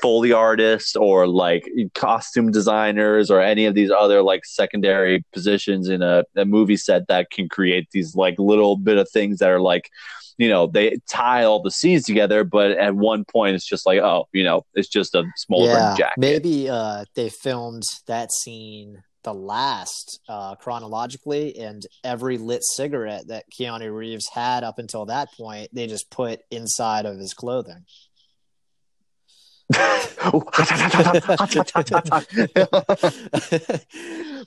foley 0.00 0.32
artists 0.32 0.96
or 0.96 1.26
like 1.26 1.68
costume 1.94 2.50
designers 2.50 3.30
or 3.30 3.40
any 3.40 3.66
of 3.66 3.74
these 3.74 3.90
other 3.90 4.22
like 4.22 4.44
secondary 4.44 5.24
positions 5.32 5.88
in 5.88 6.02
a, 6.02 6.24
a 6.36 6.44
movie 6.44 6.76
set 6.76 7.06
that 7.08 7.30
can 7.30 7.48
create 7.48 7.88
these 7.92 8.14
like 8.14 8.36
little 8.38 8.76
bit 8.76 8.96
of 8.96 9.08
things 9.10 9.38
that 9.38 9.50
are 9.50 9.60
like 9.60 9.90
you 10.42 10.48
know 10.48 10.66
they 10.66 10.98
tie 11.08 11.44
all 11.44 11.62
the 11.62 11.70
scenes 11.70 12.04
together 12.04 12.42
but 12.42 12.72
at 12.72 12.96
one 12.96 13.24
point 13.24 13.54
it's 13.54 13.64
just 13.64 13.86
like 13.86 14.00
oh 14.00 14.26
you 14.32 14.42
know 14.42 14.66
it's 14.74 14.88
just 14.88 15.14
a 15.14 15.22
smoldering 15.36 15.76
yeah, 15.76 15.94
jacket 15.96 16.18
maybe 16.18 16.68
uh 16.68 17.04
they 17.14 17.28
filmed 17.28 17.84
that 18.08 18.32
scene 18.32 19.00
the 19.22 19.32
last 19.32 20.18
uh 20.28 20.56
chronologically 20.56 21.56
and 21.58 21.86
every 22.02 22.38
lit 22.38 22.64
cigarette 22.64 23.28
that 23.28 23.44
Keanu 23.56 23.94
Reeves 23.94 24.28
had 24.34 24.64
up 24.64 24.80
until 24.80 25.06
that 25.06 25.28
point 25.36 25.68
they 25.72 25.86
just 25.86 26.10
put 26.10 26.40
inside 26.50 27.06
of 27.06 27.18
his 27.18 27.32
clothing. 27.32 27.84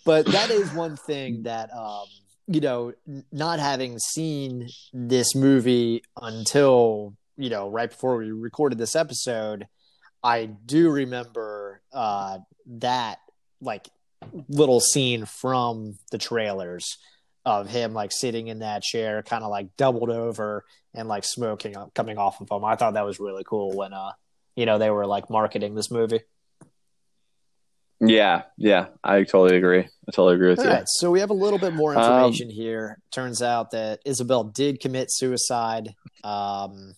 but 0.06 0.26
that 0.26 0.50
is 0.52 0.74
one 0.74 0.98
thing 0.98 1.44
that 1.44 1.70
um 1.74 2.06
you 2.48 2.62
know 2.62 2.94
not 3.32 3.60
having 3.60 3.98
seen 4.00 4.68
this 4.94 5.36
movie 5.36 6.04
until 6.22 7.16
you 7.38 7.50
know 7.50 7.70
right 7.70 7.90
before 7.90 8.18
we 8.18 8.32
recorded 8.32 8.78
this 8.78 8.96
episode 8.96 9.68
i 10.24 10.46
do 10.46 10.90
remember 10.90 11.82
uh 11.94 12.38
that 12.68 13.20
like 13.62 13.90
little 14.48 14.80
scene 14.80 15.26
from 15.26 15.98
the 16.12 16.18
trailers 16.18 16.98
of 17.46 17.68
him 17.68 17.94
like 17.94 18.12
sitting 18.12 18.48
in 18.48 18.60
that 18.60 18.84
chair 18.84 19.22
kind 19.24 19.44
of 19.44 19.50
like 19.50 19.76
doubled 19.78 20.10
over 20.10 20.66
and 20.94 21.08
like 21.08 21.24
smoking 21.24 21.76
coming 21.94 22.18
off 22.18 22.42
of 22.42 22.50
him 22.50 22.64
i 22.64 22.76
thought 22.76 22.94
that 22.94 23.06
was 23.06 23.20
really 23.20 23.44
cool 23.44 23.76
when 23.76 23.94
uh 23.94 24.12
you 24.56 24.66
know 24.66 24.78
they 24.78 24.90
were 24.90 25.06
like 25.06 25.30
marketing 25.30 25.76
this 25.76 25.92
movie 25.92 26.22
yeah 28.08 28.44
yeah 28.58 28.88
i 29.04 29.24
totally 29.24 29.58
agree 29.58 29.80
i 29.80 30.12
totally 30.12 30.36
agree 30.36 30.50
with 30.50 30.60
All 30.60 30.66
you 30.66 30.72
right, 30.72 30.86
so 30.88 31.12
we 31.12 31.20
have 31.20 31.30
a 31.30 31.34
little 31.34 31.60
bit 31.60 31.74
more 31.74 31.96
Um, 31.96 32.02
information 32.02 32.50
here. 32.50 33.00
Turns 33.12 33.42
out 33.42 33.72
that 33.72 34.00
Isabel 34.06 34.44
did 34.44 34.80
commit 34.80 35.08
suicide. 35.12 35.94
Um, 36.24 36.94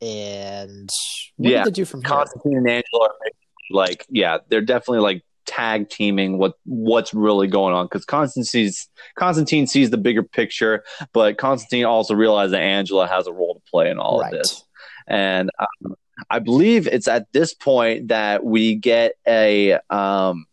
and 0.00 0.88
what 1.36 1.50
Yeah, 1.50 1.64
did 1.64 1.74
they 1.74 1.76
do 1.76 1.84
from 1.84 2.02
here? 2.02 2.10
Constantine 2.10 2.56
and 2.58 2.68
Angela 2.68 3.08
are 3.08 3.30
like, 3.70 4.04
yeah, 4.08 4.38
they're 4.48 4.60
definitely 4.60 5.00
like 5.00 5.22
tag 5.44 5.88
teaming 5.88 6.38
what 6.38 6.54
what's 6.64 7.12
really 7.12 7.48
going 7.48 7.74
on 7.74 7.84
because 7.86 8.04
Constantine 8.04 8.44
sees 8.44 8.88
Constantine 9.16 9.66
sees 9.66 9.90
the 9.90 9.98
bigger 9.98 10.22
picture, 10.22 10.84
but 11.12 11.38
Constantine 11.38 11.84
also 11.84 12.14
realizes 12.14 12.52
that 12.52 12.62
Angela 12.62 13.06
has 13.06 13.26
a 13.26 13.32
role 13.32 13.54
to 13.54 13.70
play 13.70 13.90
in 13.90 13.98
all 13.98 14.20
right. 14.20 14.32
of 14.32 14.38
this. 14.38 14.64
And 15.08 15.50
um, 15.58 15.94
I 16.30 16.38
believe 16.38 16.86
it's 16.86 17.08
at 17.08 17.32
this 17.32 17.54
point 17.54 18.08
that 18.08 18.44
we 18.44 18.74
get 18.74 19.12
a. 19.26 19.78
Um, 19.90 20.46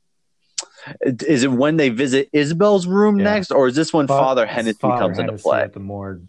is 1.03 1.43
it 1.43 1.51
when 1.51 1.77
they 1.77 1.89
visit 1.89 2.29
Isabel's 2.33 2.87
room 2.87 3.17
Yeah. 3.17 3.25
next, 3.25 3.51
or 3.51 3.67
is 3.67 3.75
this 3.75 3.93
when 3.93 4.07
Fa- 4.07 4.13
Father 4.17 4.45
Hennessy 4.45 4.79
Father 4.79 4.99
comes 5.01 5.19
into 5.19 5.33
play? 5.33 5.61
at 5.61 5.73
the 5.73 5.79
morgue. 5.79 6.25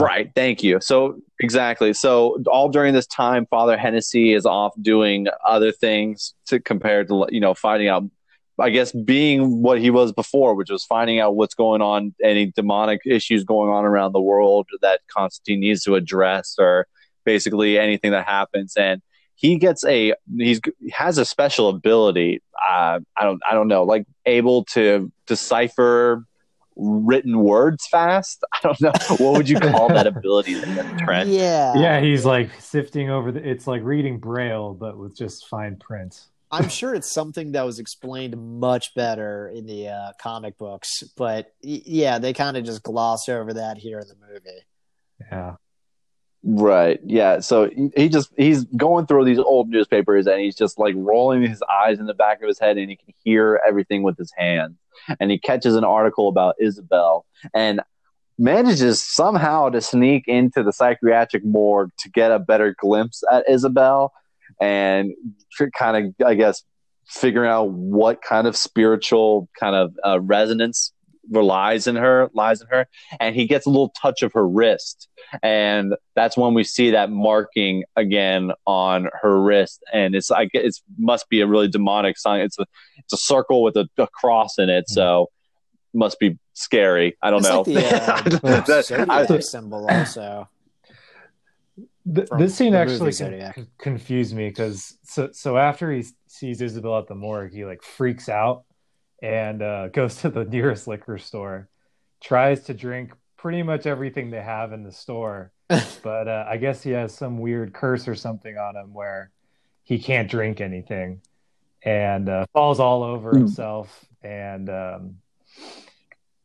Right. 0.00 0.30
Thank 0.34 0.62
you. 0.62 0.78
So 0.80 1.20
exactly. 1.40 1.92
So 1.92 2.42
all 2.50 2.68
during 2.68 2.94
this 2.94 3.06
time, 3.06 3.46
Father 3.46 3.76
Hennessy 3.76 4.32
is 4.34 4.44
off 4.46 4.72
doing 4.82 5.28
other 5.46 5.70
things 5.72 6.34
to 6.46 6.58
compare 6.58 7.04
to 7.04 7.26
you 7.30 7.40
know 7.40 7.54
finding 7.54 7.88
out. 7.88 8.04
I 8.60 8.70
guess 8.70 8.90
being 8.90 9.62
what 9.62 9.78
he 9.80 9.88
was 9.88 10.10
before, 10.10 10.56
which 10.56 10.68
was 10.68 10.84
finding 10.84 11.20
out 11.20 11.36
what's 11.36 11.54
going 11.54 11.80
on, 11.80 12.12
any 12.24 12.46
demonic 12.46 13.02
issues 13.06 13.44
going 13.44 13.70
on 13.70 13.84
around 13.84 14.10
the 14.10 14.20
world 14.20 14.66
that 14.82 14.98
Constantine 15.06 15.60
needs 15.60 15.84
to 15.84 15.94
address, 15.94 16.56
or 16.58 16.88
basically 17.28 17.78
anything 17.78 18.12
that 18.12 18.26
happens. 18.26 18.74
And 18.74 19.02
he 19.34 19.58
gets 19.58 19.84
a 19.84 20.14
he's 20.36 20.60
he 20.80 20.90
has 20.90 21.18
a 21.18 21.26
special 21.26 21.68
ability. 21.68 22.42
Uh, 22.56 23.00
I 23.16 23.24
don't 23.24 23.40
I 23.48 23.52
don't 23.52 23.68
know, 23.68 23.84
like 23.84 24.06
able 24.24 24.64
to 24.76 25.12
decipher 25.26 26.24
written 26.74 27.40
words 27.40 27.86
fast. 27.90 28.42
I 28.54 28.58
don't 28.62 28.80
know. 28.80 28.92
What 29.18 29.36
would 29.36 29.48
you 29.48 29.60
call 29.60 29.88
that 29.88 30.06
ability, 30.16 30.54
then, 30.54 30.96
Trent? 30.98 31.28
Yeah. 31.28 31.74
Yeah, 31.76 32.00
he's 32.00 32.24
like 32.24 32.50
sifting 32.60 33.10
over 33.10 33.30
the. 33.30 33.46
It's 33.46 33.66
like 33.66 33.82
reading 33.82 34.18
Braille, 34.18 34.72
but 34.72 34.96
with 34.96 35.14
just 35.16 35.46
fine 35.48 35.76
print. 35.76 36.26
I'm 36.50 36.70
sure 36.70 36.94
it's 36.94 37.12
something 37.12 37.52
that 37.52 37.66
was 37.66 37.78
explained 37.78 38.34
much 38.58 38.94
better 38.94 39.48
in 39.54 39.66
the 39.66 39.88
uh, 39.88 40.12
comic 40.18 40.56
books, 40.56 41.02
but 41.14 41.52
y- 41.62 41.82
yeah, 41.84 42.18
they 42.18 42.32
kind 42.32 42.56
of 42.56 42.64
just 42.64 42.82
gloss 42.82 43.28
over 43.28 43.52
that 43.52 43.76
here 43.76 43.98
in 43.98 44.08
the 44.08 44.16
movie. 44.32 44.62
Yeah. 45.30 45.56
Right. 46.44 47.00
Yeah. 47.04 47.40
So 47.40 47.68
he, 47.96 48.08
just 48.08 48.32
he's 48.36 48.64
going 48.64 49.06
through 49.06 49.24
these 49.24 49.38
old 49.38 49.68
newspapers 49.68 50.26
and 50.26 50.40
he's 50.40 50.54
just 50.54 50.78
like 50.78 50.94
rolling 50.96 51.42
his 51.42 51.62
eyes 51.62 51.98
in 51.98 52.06
the 52.06 52.14
back 52.14 52.40
of 52.42 52.48
his 52.48 52.58
head 52.58 52.78
and 52.78 52.88
he 52.88 52.96
can 52.96 53.12
hear 53.24 53.60
everything 53.66 54.02
with 54.02 54.16
his 54.16 54.32
hands. 54.36 54.76
And 55.18 55.30
he 55.30 55.38
catches 55.38 55.74
an 55.74 55.84
article 55.84 56.28
about 56.28 56.54
Isabel 56.60 57.26
and 57.54 57.80
manages 58.38 59.02
somehow 59.02 59.68
to 59.70 59.80
sneak 59.80 60.28
into 60.28 60.62
the 60.62 60.72
psychiatric 60.72 61.44
morgue 61.44 61.90
to 61.98 62.10
get 62.10 62.30
a 62.30 62.38
better 62.38 62.74
glimpse 62.78 63.24
at 63.30 63.48
Isabel 63.48 64.12
and 64.60 65.12
kind 65.74 66.14
of 66.20 66.26
I 66.26 66.34
guess 66.34 66.62
figuring 67.06 67.50
out 67.50 67.70
what 67.70 68.22
kind 68.22 68.46
of 68.46 68.56
spiritual 68.56 69.48
kind 69.58 69.74
of 69.74 69.94
uh, 70.04 70.20
resonance 70.20 70.92
lies 71.30 71.86
in 71.86 71.96
her 71.96 72.30
lies 72.34 72.60
in 72.60 72.66
her 72.68 72.86
and 73.20 73.34
he 73.34 73.46
gets 73.46 73.66
a 73.66 73.68
little 73.70 73.90
touch 74.00 74.22
of 74.22 74.32
her 74.32 74.46
wrist. 74.48 75.08
And 75.42 75.94
that's 76.14 76.36
when 76.36 76.54
we 76.54 76.64
see 76.64 76.90
that 76.92 77.10
marking 77.10 77.84
again 77.96 78.52
on 78.66 79.08
her 79.22 79.40
wrist. 79.42 79.82
And 79.92 80.14
it's 80.14 80.30
like 80.30 80.50
it 80.54 80.74
must 80.98 81.28
be 81.28 81.40
a 81.40 81.46
really 81.46 81.68
demonic 81.68 82.18
sign. 82.18 82.40
It's 82.40 82.58
a 82.58 82.66
it's 82.98 83.12
a 83.12 83.18
circle 83.18 83.62
with 83.62 83.76
a, 83.76 83.86
a 83.98 84.06
cross 84.08 84.58
in 84.58 84.68
it. 84.70 84.88
So 84.88 85.28
must 85.94 86.18
be 86.18 86.38
scary. 86.54 87.16
I 87.22 87.30
don't 87.30 87.40
It's 87.40 87.48
know. 87.48 87.62
like 87.66 88.24
the 88.24 88.46
uh, 88.46 88.60
That- 88.66 89.30
I- 89.30 89.38
symbol 89.40 89.86
also. 89.88 90.48
Th- 92.14 92.28
this 92.38 92.54
scene 92.54 92.72
the 92.72 92.78
actually 92.78 93.12
con- 93.12 93.52
con- 93.54 93.66
confused 93.76 94.34
me 94.34 94.48
because 94.48 94.96
so 95.02 95.28
so 95.32 95.58
after 95.58 95.92
he 95.92 96.04
sees 96.26 96.62
Isabel 96.62 96.98
at 96.98 97.06
the 97.06 97.14
morgue, 97.14 97.52
he 97.52 97.66
like 97.66 97.82
freaks 97.82 98.30
out 98.30 98.64
and 99.22 99.62
uh, 99.62 99.88
goes 99.92 100.16
to 100.22 100.30
the 100.30 100.44
nearest 100.44 100.86
liquor 100.88 101.18
store, 101.18 101.68
tries 102.20 102.64
to 102.64 102.74
drink 102.74 103.12
pretty 103.36 103.62
much 103.62 103.86
everything 103.86 104.30
they 104.30 104.42
have 104.42 104.72
in 104.72 104.82
the 104.82 104.92
store, 104.92 105.52
but 106.02 106.28
uh, 106.28 106.44
I 106.48 106.56
guess 106.56 106.82
he 106.82 106.90
has 106.90 107.14
some 107.14 107.38
weird 107.38 107.72
curse 107.72 108.08
or 108.08 108.14
something 108.14 108.56
on 108.58 108.76
him 108.76 108.92
where 108.94 109.30
he 109.84 109.98
can't 109.98 110.30
drink 110.30 110.60
anything, 110.60 111.20
and 111.82 112.28
uh, 112.28 112.46
falls 112.52 112.80
all 112.80 113.02
over 113.02 113.30
Hmm. 113.32 113.38
himself. 113.38 114.04
And 114.22 114.68
um, 114.68 115.16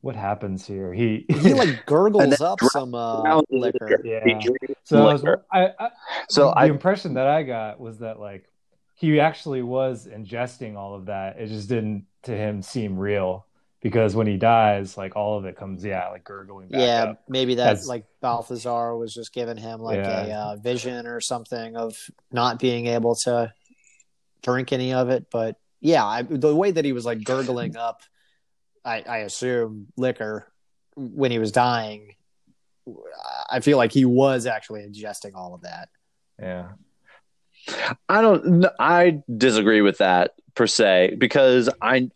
what 0.02 0.16
happens 0.16 0.66
here? 0.66 0.94
He 0.94 1.26
He 1.30 1.54
like 1.54 1.86
gurgles 1.86 2.42
up 2.42 2.64
some 2.64 2.94
uh, 2.94 3.42
liquor. 3.50 3.98
liquor. 3.98 4.02
Yeah. 4.04 4.20
He 4.24 4.34
drinks 4.36 4.82
So 4.84 4.98
I, 4.98 5.14
was. 5.14 5.26
I, 5.52 5.70
I 5.80 5.90
So 6.30 6.50
the 6.50 6.56
I 6.58 6.66
impression 6.66 7.16
that 7.16 7.28
I 7.28 7.44
got 7.44 7.80
was 7.80 8.00
that 8.00 8.20
like 8.20 8.46
he 9.04 9.20
actually 9.20 9.62
was 9.62 10.08
ingesting 10.08 10.78
all 10.78 10.96
of 10.96 11.08
that. 11.08 11.38
It 11.38 11.48
just 11.48 11.68
didn't 11.68 12.06
to 12.24 12.32
him 12.32 12.62
seem 12.62 12.98
real 12.98 13.46
because 13.82 14.16
when 14.16 14.28
he 14.28 14.38
dies, 14.38 14.96
like 14.98 15.18
all 15.18 15.38
of 15.38 15.44
it 15.44 15.58
comes, 15.58 15.84
yeah, 15.84 16.08
like 16.08 16.24
gurgling 16.24 16.70
back 16.70 16.80
Yeah, 16.80 17.04
up. 17.12 17.24
maybe 17.28 17.56
that 17.56 17.64
That's- 17.66 17.86
like 17.86 18.06
Balthazar 18.22 18.96
was 18.96 19.14
just 19.14 19.34
giving 19.34 19.58
him 19.58 19.82
like 19.82 20.00
a 20.00 20.32
uh, 20.34 20.56
vision 20.56 21.06
or 21.06 21.20
something 21.20 21.76
of 21.76 21.98
not 22.32 22.60
being 22.60 22.88
able 22.88 23.16
to 23.26 23.54
drink 24.42 24.72
any 24.72 24.94
of 24.94 25.10
it. 25.10 25.26
But 25.30 25.58
yeah, 25.82 26.06
I, 26.06 26.22
the 26.22 26.56
way 26.56 26.72
that 26.72 26.86
he 26.86 26.94
was 26.94 27.06
like 27.06 27.26
gurgling 27.26 27.76
up, 27.76 28.04
I, 28.86 29.02
I 29.02 29.18
assume 29.18 29.88
liquor 29.98 30.48
when 30.96 31.30
he 31.32 31.40
was 31.40 31.52
dying. 31.52 32.16
I 33.52 33.60
feel 33.60 33.78
like 33.78 33.92
he 33.92 34.06
was 34.06 34.46
actually 34.46 34.82
ingesting 34.88 35.36
all 35.36 35.54
of 35.56 35.62
that. 35.64 35.90
Yeah, 36.40 36.70
I 38.10 38.22
don't. 38.22 38.66
I 38.80 39.22
disagree 39.36 39.82
with 39.82 40.00
that 40.00 40.34
per 40.56 40.68
se 40.68 41.16
because 41.18 41.70
I, 41.82 42.10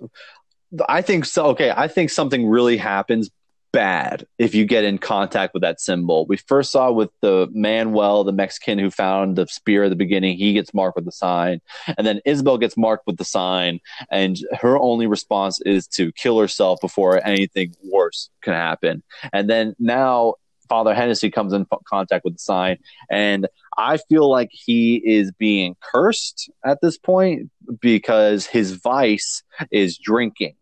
I 0.88 1.02
think 1.02 1.26
so. 1.26 1.48
Okay, 1.48 1.72
I 1.76 1.88
think 1.88 2.10
something 2.10 2.48
really 2.48 2.78
happens 2.78 3.30
bad 3.74 4.26
if 4.40 4.56
you 4.56 4.66
get 4.66 4.84
in 4.84 4.98
contact 4.98 5.54
with 5.54 5.62
that 5.62 5.80
symbol. 5.80 6.26
We 6.26 6.38
first 6.38 6.72
saw 6.72 6.92
with 6.92 7.10
the 7.22 7.48
Manuel, 7.54 8.24
the 8.24 8.32
Mexican 8.32 8.80
who 8.80 8.90
found 8.90 9.36
the 9.36 9.48
spear 9.48 9.84
at 9.84 9.90
the 9.90 9.96
beginning. 9.96 10.38
He 10.38 10.54
gets 10.54 10.74
marked 10.74 10.96
with 10.96 11.06
the 11.06 11.12
sign, 11.12 11.62
and 11.98 12.06
then 12.06 12.22
Isabel 12.26 12.58
gets 12.58 12.78
marked 12.78 13.06
with 13.08 13.18
the 13.18 13.26
sign, 13.26 13.80
and 14.10 14.38
her 14.60 14.78
only 14.78 15.08
response 15.08 15.62
is 15.62 15.88
to 15.90 16.12
kill 16.14 16.40
herself 16.40 16.80
before 16.82 17.26
anything 17.26 17.76
worse 17.84 18.30
can 18.42 18.54
happen. 18.54 19.04
And 19.34 19.50
then 19.50 19.76
now 19.80 20.36
Father 20.68 20.94
Hennessy 20.94 21.30
comes 21.30 21.54
in 21.54 21.66
contact 21.88 22.24
with 22.24 22.36
the 22.36 22.40
sign, 22.40 22.78
and 23.10 23.48
I 23.78 23.98
feel 24.10 24.30
like 24.30 24.50
he 24.52 24.96
is 24.96 25.32
being 25.32 25.76
cursed 25.82 26.50
at 26.66 26.80
this 26.82 26.98
point 26.98 27.50
because 27.82 28.46
his 28.46 28.74
vice 28.74 29.44
is 29.72 29.98
drinking. 29.98 30.56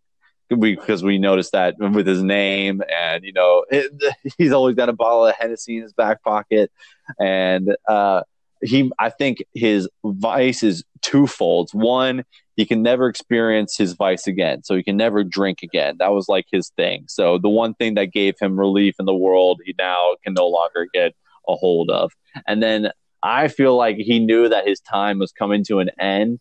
Because 0.47 1.03
we 1.03 1.17
noticed 1.17 1.53
that 1.53 1.73
with 1.79 2.05
his 2.05 2.21
name, 2.21 2.83
and 2.95 3.23
you 3.23 3.33
know, 3.33 3.65
it, 3.71 3.91
he's 4.37 4.51
always 4.51 4.75
got 4.75 4.89
a 4.89 4.93
bottle 4.93 5.25
of 5.25 5.33
Hennessy 5.35 5.77
in 5.77 5.83
his 5.83 5.93
back 5.93 6.23
pocket, 6.23 6.71
and 7.19 7.75
uh, 7.87 8.21
he, 8.61 8.91
I 8.99 9.09
think 9.09 9.43
his 9.55 9.89
vice 10.03 10.61
is 10.61 10.83
twofold. 11.01 11.71
One, 11.73 12.25
he 12.55 12.65
can 12.65 12.81
never 12.81 13.07
experience 13.07 13.77
his 13.77 13.93
vice 13.93 14.27
again, 14.27 14.63
so 14.63 14.75
he 14.75 14.83
can 14.83 14.97
never 14.97 15.23
drink 15.23 15.59
again. 15.61 15.97
That 15.99 16.13
was 16.13 16.27
like 16.29 16.45
his 16.51 16.69
thing. 16.69 17.05
So 17.07 17.37
the 17.37 17.49
one 17.49 17.73
thing 17.73 17.95
that 17.95 18.11
gave 18.11 18.35
him 18.39 18.59
relief 18.59 18.95
in 18.99 19.05
the 19.05 19.15
world, 19.15 19.61
he 19.65 19.75
now 19.77 20.15
can 20.23 20.33
no 20.33 20.47
longer 20.47 20.87
get 20.93 21.13
a 21.47 21.55
hold 21.55 21.89
of. 21.89 22.11
And 22.47 22.63
then 22.63 22.91
I 23.23 23.47
feel 23.47 23.75
like 23.75 23.97
he 23.97 24.19
knew 24.19 24.49
that 24.49 24.67
his 24.67 24.79
time 24.79 25.19
was 25.19 25.31
coming 25.31 25.63
to 25.65 25.79
an 25.79 25.89
end, 25.99 26.39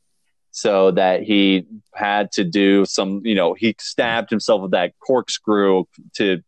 so 0.51 0.93
that 0.93 1.25
he 1.25 1.67
had 1.95 2.31
to 2.31 2.45
do 2.45 2.85
some, 2.85 3.21
you 3.25 3.35
know, 3.35 3.55
he 3.55 3.75
stabbed 3.81 4.31
himself 4.31 4.63
with 4.63 4.71
that 4.71 4.93
corkscrew 5.05 5.85
to 6.15 6.41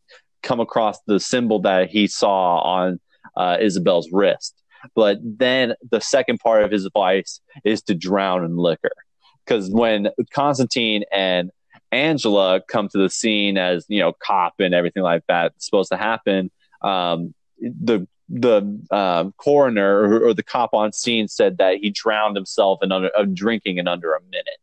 come 0.45 0.61
across 0.61 0.99
the 1.09 1.19
symbol 1.19 1.59
that 1.63 1.91
he 1.91 2.07
saw 2.07 2.61
on 2.61 3.01
uh, 3.37 3.57
Isabel's 3.61 4.09
wrist. 4.13 4.55
But 4.95 5.19
then 5.23 5.75
the 5.91 6.01
second 6.01 6.39
part 6.39 6.63
of 6.63 6.71
his 6.71 6.85
advice 6.85 7.41
is 7.65 7.83
to 7.83 7.95
drown 7.95 8.45
in 8.45 8.57
liquor. 8.57 8.93
Because 9.47 9.71
when 9.71 10.09
Constantine 10.33 11.05
and 11.13 11.51
Angela 11.93 12.61
come 12.69 12.89
to 12.89 12.99
the 12.99 13.09
scene 13.09 13.57
as, 13.57 13.87
you 13.89 14.01
know, 14.01 14.13
cop 14.13 14.55
and 14.59 14.75
everything 14.75 15.03
like 15.03 15.23
that 15.29 15.53
supposed 15.59 15.91
to 15.93 15.97
happen, 15.97 16.51
um, 16.83 17.35
the 17.61 18.07
the 18.29 18.81
um, 18.91 19.33
coroner 19.37 20.01
or, 20.01 20.29
or 20.29 20.35
the 20.35 20.43
cop 20.43 20.75
on 20.75 20.93
scene 20.93 21.29
said 21.29 21.59
that 21.59 21.77
he 21.77 21.91
drowned 21.91 22.35
himself 22.35 22.81
in 22.83 22.91
under, 22.91 23.09
of 23.09 23.33
drinking 23.35 23.79
in 23.79 23.87
under 23.87 24.15
a 24.15 24.21
minute. 24.23 24.59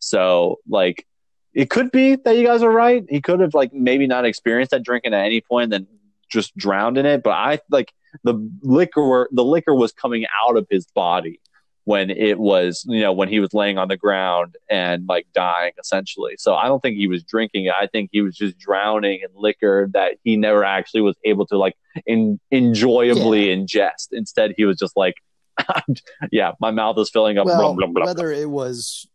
So 0.00 0.58
like 0.68 1.06
it 1.52 1.70
could 1.70 1.92
be 1.92 2.16
that 2.16 2.36
you 2.36 2.44
guys 2.44 2.62
are 2.62 2.72
right. 2.72 3.04
He 3.08 3.20
could 3.20 3.38
have 3.38 3.54
like 3.54 3.72
maybe 3.72 4.08
not 4.08 4.24
experienced 4.24 4.72
that 4.72 4.82
drinking 4.82 5.14
at 5.14 5.24
any 5.24 5.40
point, 5.40 5.70
then 5.70 5.86
just 6.28 6.56
drowned 6.56 6.98
in 6.98 7.06
it. 7.06 7.22
But 7.22 7.34
I 7.34 7.60
like 7.70 7.92
the 8.24 8.34
liquor. 8.62 9.28
The 9.30 9.44
liquor 9.44 9.74
was 9.74 9.92
coming 9.92 10.26
out 10.44 10.56
of 10.56 10.66
his 10.68 10.86
body 10.86 11.40
when 11.84 12.10
it 12.10 12.38
was, 12.38 12.84
you 12.88 13.00
know, 13.00 13.12
when 13.12 13.28
he 13.28 13.40
was 13.40 13.52
laying 13.52 13.76
on 13.76 13.88
the 13.88 13.96
ground 13.96 14.56
and 14.70 15.06
like 15.06 15.26
dying 15.34 15.72
essentially. 15.78 16.34
So 16.38 16.54
I 16.54 16.66
don't 16.66 16.80
think 16.80 16.96
he 16.96 17.08
was 17.08 17.22
drinking 17.22 17.66
it. 17.66 17.74
I 17.78 17.86
think 17.86 18.10
he 18.12 18.22
was 18.22 18.36
just 18.36 18.58
drowning 18.58 19.20
in 19.20 19.28
liquor 19.34 19.90
that 19.92 20.16
he 20.24 20.36
never 20.36 20.64
actually 20.64 21.02
was 21.02 21.16
able 21.24 21.46
to 21.46 21.58
like 21.58 21.74
in, 22.06 22.40
enjoyably 22.50 23.48
ingest. 23.48 24.08
Instead, 24.12 24.54
he 24.56 24.64
was 24.64 24.78
just 24.78 24.96
like, 24.96 25.16
yeah, 26.32 26.52
my 26.58 26.70
mouth 26.70 26.98
is 26.98 27.10
filling 27.10 27.38
up. 27.38 27.46
well, 27.46 27.74
blah, 27.74 27.86
blah, 27.86 27.86
blah. 27.86 28.06
whether 28.06 28.32
it 28.32 28.48
was 28.48 29.06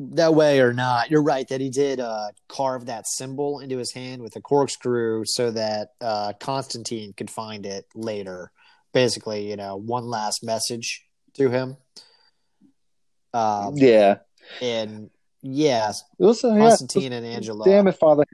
that 0.00 0.34
way 0.34 0.60
or 0.60 0.72
not, 0.72 1.10
you're 1.10 1.22
right 1.22 1.46
that 1.48 1.60
he 1.60 1.68
did 1.68 2.00
uh, 2.00 2.28
carve 2.48 2.86
that 2.86 3.06
symbol 3.06 3.60
into 3.60 3.76
his 3.76 3.92
hand 3.92 4.22
with 4.22 4.34
a 4.36 4.40
corkscrew 4.40 5.24
so 5.26 5.50
that 5.50 5.90
uh, 6.00 6.32
Constantine 6.40 7.12
could 7.12 7.30
find 7.30 7.66
it 7.66 7.86
later. 7.94 8.50
Basically, 8.92 9.48
you 9.48 9.56
know, 9.56 9.76
one 9.76 10.04
last 10.04 10.42
message 10.44 11.04
to 11.34 11.48
him. 11.48 11.76
Um, 13.32 13.74
yeah. 13.76 14.18
and 14.60 15.10
yes, 15.42 16.02
Listen, 16.18 16.56
yeah. 16.56 16.68
Constantine 16.68 17.12
and 17.12 17.24
Angela 17.24 17.64
Damn 17.64 17.86
it, 17.86 17.96
Father. 17.96 18.24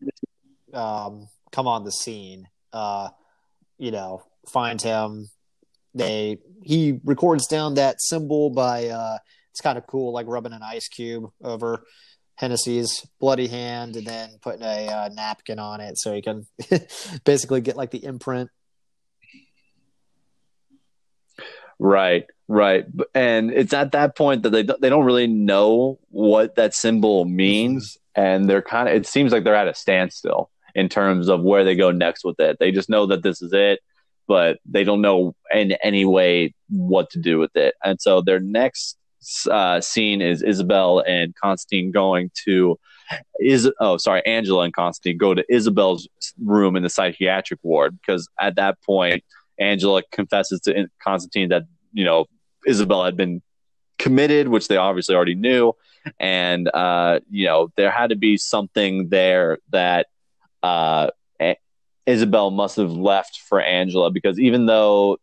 um, 0.73 1.28
come 1.53 1.66
on 1.66 1.85
the 1.85 1.93
scene. 1.93 2.49
Uh, 2.73 3.09
you 3.78 3.91
know, 3.91 4.23
find 4.51 4.81
him. 4.81 5.28
They 5.95 6.39
he 6.62 7.01
records 7.05 7.47
down 7.47 7.74
that 7.74 8.01
symbol 8.01 8.51
by 8.51 8.89
uh, 8.89 9.19
it's 9.51 9.61
kind 9.61 9.78
of 9.78 9.87
cool, 9.87 10.12
like 10.12 10.27
rubbing 10.27 10.53
an 10.53 10.62
ice 10.62 10.89
cube 10.89 11.31
over 11.43 11.85
Hennessy's 12.37 13.07
bloody 13.19 13.47
hand 13.47 13.97
and 13.97 14.07
then 14.07 14.31
putting 14.43 14.62
a 14.62 14.89
uh, 14.89 15.09
napkin 15.12 15.59
on 15.59 15.81
it 15.81 15.97
so 15.99 16.12
he 16.12 16.20
can 16.20 16.47
basically 17.24 17.62
get 17.62 17.77
like 17.77 17.91
the 17.91 18.05
imprint. 18.05 18.51
Right, 21.78 22.24
right, 22.48 22.86
and 23.15 23.51
it's 23.51 23.74
at 23.74 23.93
that 23.93 24.16
point 24.16 24.43
that 24.44 24.51
they 24.51 24.62
don't- 24.62 24.81
they 24.81 24.89
don't 24.89 25.05
really 25.05 25.27
know 25.27 25.98
what 26.11 26.55
that 26.57 26.74
symbol 26.74 27.27
means, 27.27 27.98
and 28.15 28.48
they're 28.48 28.62
kind 28.62 28.89
of. 28.89 28.94
It 28.94 29.07
seems 29.07 29.31
like 29.31 29.44
they're 29.44 29.55
at 29.55 29.69
a 29.69 29.74
standstill 29.74 30.51
in 30.74 30.89
terms 30.89 31.28
of 31.28 31.43
where 31.43 31.65
they 31.65 31.74
go 31.74 31.90
next 31.90 32.24
with 32.24 32.40
it. 32.40 32.59
They 32.59 32.73
just 32.73 32.89
know 32.89 33.07
that 33.07 33.23
this 33.23 33.43
is 33.43 33.53
it, 33.53 33.81
but 34.27 34.59
they 34.65 34.85
don't 34.85 35.03
know 35.03 35.35
in 35.53 35.73
any 35.82 36.05
way 36.07 36.55
what 36.70 37.11
to 37.11 37.19
do 37.20 37.39
with 37.39 37.55
it. 37.57 37.74
And 37.85 38.01
so 38.01 38.23
their 38.23 38.40
next 38.40 38.97
uh, 39.51 39.81
scene 39.81 40.23
is 40.23 40.43
Isabel 40.43 41.01
and 41.01 41.35
Constantine 41.35 41.90
going 41.90 42.31
to 42.44 42.78
is 43.40 43.70
oh 43.81 43.97
sorry 43.97 44.24
Angela 44.27 44.65
and 44.65 44.73
Constantine 44.73 45.16
go 45.19 45.35
to 45.35 45.44
Isabel's 45.48 46.09
room 46.44 46.77
in 46.77 46.82
the 46.82 46.89
psychiatric 46.89 47.61
ward 47.62 47.98
because 48.01 48.28
at 48.40 48.57
that 48.57 48.81
point 48.82 49.23
Angela 49.59 50.03
confesses 50.12 50.61
to 50.62 50.89
Constantine 51.03 51.49
that 51.51 51.65
you 51.93 52.05
know 52.05 52.27
Isabel 52.66 53.05
had 53.05 53.16
been 53.16 53.43
committed, 53.99 54.49
which 54.49 54.69
they 54.69 54.77
obviously 54.77 55.15
already 55.15 55.35
knew, 55.35 55.73
and 56.19 56.69
uh, 56.73 57.20
you 57.31 57.47
know 57.47 57.69
there 57.77 57.91
had 57.91 58.11
to 58.11 58.16
be 58.16 58.37
something 58.37 59.09
there 59.09 59.59
that 59.70 60.07
uh, 60.62 61.11
Isabel 62.07 62.51
must 62.51 62.77
have 62.77 62.93
left 62.93 63.41
for 63.49 63.61
Angela 63.61 64.11
because 64.11 64.39
even 64.39 64.66
though 64.66 65.19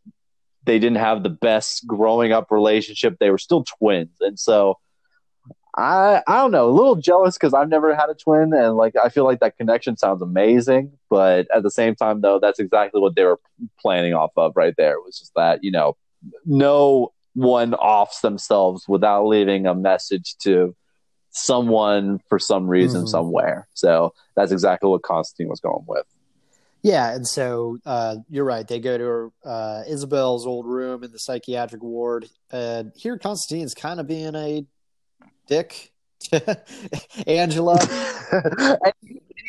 they 0.65 0.79
didn't 0.79 0.97
have 0.97 1.23
the 1.23 1.29
best 1.29 1.85
growing 1.87 2.31
up 2.31 2.51
relationship, 2.51 3.17
they 3.19 3.29
were 3.29 3.37
still 3.37 3.63
twins, 3.79 4.17
and 4.21 4.39
so. 4.39 4.77
I 5.75 6.21
I 6.27 6.37
don't 6.37 6.51
know, 6.51 6.69
a 6.69 6.71
little 6.71 6.95
jealous 6.95 7.35
because 7.35 7.53
I've 7.53 7.69
never 7.69 7.95
had 7.95 8.09
a 8.09 8.13
twin, 8.13 8.53
and 8.53 8.75
like 8.75 8.95
I 8.95 9.09
feel 9.09 9.23
like 9.23 9.39
that 9.39 9.57
connection 9.57 9.97
sounds 9.97 10.21
amazing. 10.21 10.91
But 11.09 11.47
at 11.53 11.63
the 11.63 11.71
same 11.71 11.95
time, 11.95 12.21
though, 12.21 12.39
that's 12.39 12.59
exactly 12.59 13.01
what 13.01 13.15
they 13.15 13.23
were 13.23 13.39
planning 13.79 14.13
off 14.13 14.31
of 14.37 14.53
right 14.55 14.75
there. 14.77 14.93
It 14.93 15.03
was 15.03 15.17
just 15.17 15.33
that 15.35 15.63
you 15.63 15.71
know, 15.71 15.97
no 16.45 17.13
one 17.33 17.73
offs 17.73 18.21
themselves 18.21 18.87
without 18.87 19.25
leaving 19.25 19.65
a 19.65 19.73
message 19.73 20.35
to 20.43 20.75
someone 21.31 22.19
for 22.29 22.37
some 22.37 22.67
reason 22.67 23.01
mm-hmm. 23.01 23.07
somewhere. 23.07 23.67
So 23.73 24.13
that's 24.35 24.51
exactly 24.51 24.89
what 24.89 25.01
Constantine 25.01 25.49
was 25.49 25.59
going 25.59 25.83
with. 25.87 26.05
Yeah, 26.83 27.15
and 27.15 27.25
so 27.25 27.77
uh, 27.85 28.17
you're 28.29 28.43
right. 28.43 28.67
They 28.67 28.79
go 28.79 28.97
to 28.97 29.49
uh, 29.49 29.83
Isabel's 29.87 30.45
old 30.45 30.67
room 30.67 31.03
in 31.03 31.11
the 31.11 31.17
psychiatric 31.17 31.81
ward. 31.81 32.29
and 32.51 32.91
here, 32.95 33.17
Constantine's 33.17 33.73
kind 33.73 34.01
of 34.01 34.07
being 34.07 34.35
a 34.35 34.65
dick 35.47 35.91
Angela. 37.27 37.77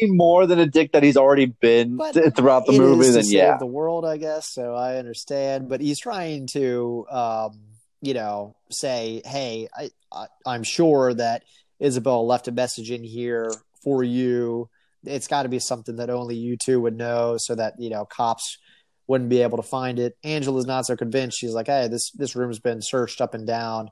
any 0.01 0.11
more 0.11 0.47
than 0.47 0.59
a 0.59 0.67
dick 0.67 0.93
that 0.93 1.03
he's 1.03 1.17
already 1.17 1.47
been 1.47 1.97
but 1.97 2.15
throughout 2.35 2.67
the 2.67 2.73
movie, 2.73 3.09
then 3.11 3.25
yeah, 3.27 3.57
the 3.59 3.67
world, 3.67 4.05
I 4.05 4.17
guess. 4.17 4.53
So 4.53 4.75
I 4.75 4.97
understand, 4.97 5.69
but 5.69 5.81
he's 5.81 6.01
trying 6.01 6.49
to, 6.49 7.07
um, 7.11 7.61
you 8.03 8.13
know, 8.13 8.57
say, 8.71 9.23
"Hey, 9.25 9.69
I, 9.73 9.91
I, 10.11 10.27
I'm 10.45 10.65
sure 10.65 11.15
that 11.15 11.45
Isabel 11.79 12.27
left 12.27 12.49
a 12.49 12.53
message 12.53 12.91
in 12.91 13.05
here 13.05 13.53
for 13.83 14.03
you." 14.03 14.69
it's 15.07 15.29
got 15.29 15.43
to 15.43 15.49
be 15.49 15.59
something 15.59 15.97
that 15.97 16.11
only 16.11 16.37
you 16.37 16.57
two 16.57 16.81
would 16.81 16.97
know 16.97 17.37
so 17.39 17.55
that 17.55 17.75
you 17.79 17.91
know 17.91 18.05
cops 18.05 18.59
wouldn't 19.07 19.31
be 19.31 19.43
able 19.43 19.57
to 19.57 19.63
find 19.63 19.99
it 19.99 20.17
angela's 20.25 20.67
not 20.67 20.87
so 20.87 20.97
convinced 20.97 21.39
she's 21.39 21.53
like 21.53 21.67
hey 21.67 21.89
this 21.89 22.11
this 22.13 22.35
room's 22.35 22.59
been 22.59 22.81
searched 22.81 23.21
up 23.21 23.35
and 23.35 23.47
down 23.47 23.91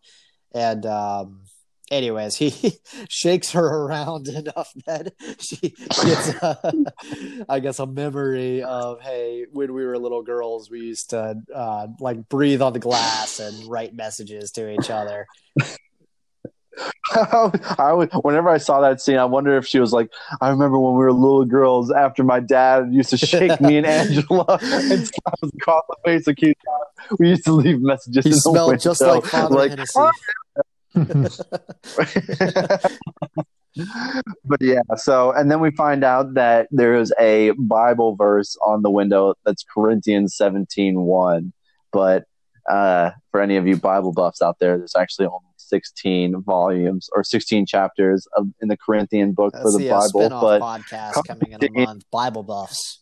and 0.54 0.86
um 0.86 1.42
anyways 1.92 2.36
he 2.36 2.72
shakes 3.08 3.52
her 3.52 3.64
around 3.64 4.26
enough 4.28 4.72
that 4.86 5.12
she 5.38 5.68
gets 5.68 6.28
a, 6.42 6.72
i 7.48 7.60
guess 7.60 7.78
a 7.78 7.86
memory 7.86 8.62
of 8.62 9.00
hey 9.00 9.46
when 9.52 9.72
we 9.72 9.84
were 9.84 9.98
little 9.98 10.22
girls 10.22 10.70
we 10.70 10.80
used 10.80 11.10
to 11.10 11.36
uh, 11.54 11.86
like 12.00 12.28
breathe 12.28 12.62
on 12.62 12.72
the 12.72 12.78
glass 12.78 13.38
and 13.38 13.70
write 13.70 13.94
messages 13.94 14.50
to 14.50 14.72
each 14.72 14.90
other 14.90 15.26
I 17.14 17.92
would, 17.92 18.10
whenever 18.22 18.48
I 18.48 18.56
saw 18.56 18.80
that 18.80 19.00
scene, 19.00 19.18
I 19.18 19.26
wonder 19.26 19.58
if 19.58 19.66
she 19.66 19.78
was 19.78 19.92
like, 19.92 20.10
I 20.40 20.48
remember 20.48 20.78
when 20.78 20.94
we 20.94 21.00
were 21.00 21.12
little 21.12 21.44
girls 21.44 21.90
after 21.90 22.24
my 22.24 22.40
dad 22.40 22.92
used 22.92 23.10
to 23.10 23.18
shake 23.18 23.60
me 23.60 23.76
and 23.76 23.86
Angela 23.86 24.58
and 24.62 25.06
slap 25.06 25.34
us 25.42 25.50
across 25.54 25.84
the 25.88 25.96
face 26.04 26.26
of 26.26 26.36
cute. 26.36 26.56
We 27.18 27.28
used 27.28 27.44
to 27.44 27.52
leave 27.52 27.82
messages. 27.82 28.24
He 28.24 28.32
smelled 28.32 28.80
just 28.80 29.02
like 29.02 29.24
Father 29.24 29.54
like, 29.54 29.70
Hennessy. 29.70 30.00
but 34.44 34.60
yeah, 34.60 34.82
so 34.96 35.32
and 35.32 35.50
then 35.50 35.60
we 35.60 35.70
find 35.70 36.04
out 36.04 36.34
that 36.34 36.68
there 36.70 36.94
is 36.94 37.12
a 37.18 37.52
Bible 37.52 38.14
verse 38.16 38.56
on 38.66 38.82
the 38.82 38.90
window 38.90 39.34
that's 39.44 39.64
Corinthians 39.74 40.36
17 40.36 41.00
1. 41.00 41.52
But 41.92 42.24
uh, 42.70 43.10
for 43.30 43.40
any 43.40 43.56
of 43.56 43.66
you 43.66 43.76
Bible 43.76 44.12
buffs 44.12 44.42
out 44.42 44.58
there, 44.60 44.78
there's 44.78 44.94
actually 44.96 45.26
only 45.26 45.40
16 45.56 46.42
volumes 46.42 47.08
or 47.14 47.24
16 47.24 47.66
chapters 47.66 48.26
of, 48.36 48.48
in 48.60 48.68
the 48.68 48.76
Corinthian 48.76 49.32
book 49.32 49.52
That's 49.52 49.64
for 49.64 49.72
the, 49.72 49.78
the 49.78 49.90
uh, 49.90 50.00
Bible. 50.00 50.40
But 50.40 50.60
podcast 50.60 51.26
coming 51.26 51.52
in 51.52 51.64
a 51.64 51.86
month, 51.86 52.04
Bible 52.10 52.42
buffs. 52.42 53.00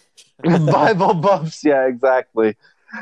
Bible 0.42 1.14
buffs, 1.14 1.64
yeah, 1.64 1.86
exactly. 1.86 2.56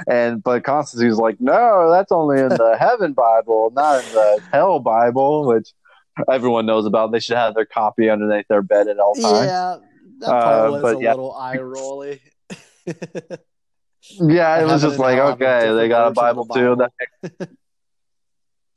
And 0.07 0.43
but 0.43 0.65
Constantine's 0.65 1.19
like, 1.19 1.41
no, 1.41 1.91
that's 1.91 2.13
only 2.13 2.41
in 2.41 2.49
the 2.49 2.77
heaven 2.81 3.13
Bible, 3.13 3.73
not 3.75 4.05
in 4.05 4.13
the 4.13 4.43
hell 4.53 4.81
Bible, 4.81 5.47
which 5.47 5.73
everyone 6.31 6.67
knows 6.67 6.87
about. 6.87 7.13
They 7.13 7.21
should 7.21 7.37
have 7.37 7.55
their 7.55 7.67
copy 7.67 8.11
underneath 8.11 8.47
their 8.49 8.63
bed 8.63 8.89
at 8.89 8.99
all 8.99 9.15
times. 9.15 9.47
Yeah, 9.47 9.77
that 10.21 10.29
uh, 10.29 10.69
was 10.71 10.97
a 10.97 11.03
yeah. 11.03 11.11
little 11.11 11.35
eye 11.35 11.59
rolly. 11.59 12.21
yeah, 14.11 14.61
it 14.61 14.67
was 14.67 14.83
just 14.83 14.99
like, 14.99 15.19
okay, 15.19 15.73
they 15.75 15.89
got 15.89 16.09
a 16.09 16.11
Bible, 16.13 16.45
Bible. 16.45 16.77
too. 16.77 16.89
That 17.39 17.51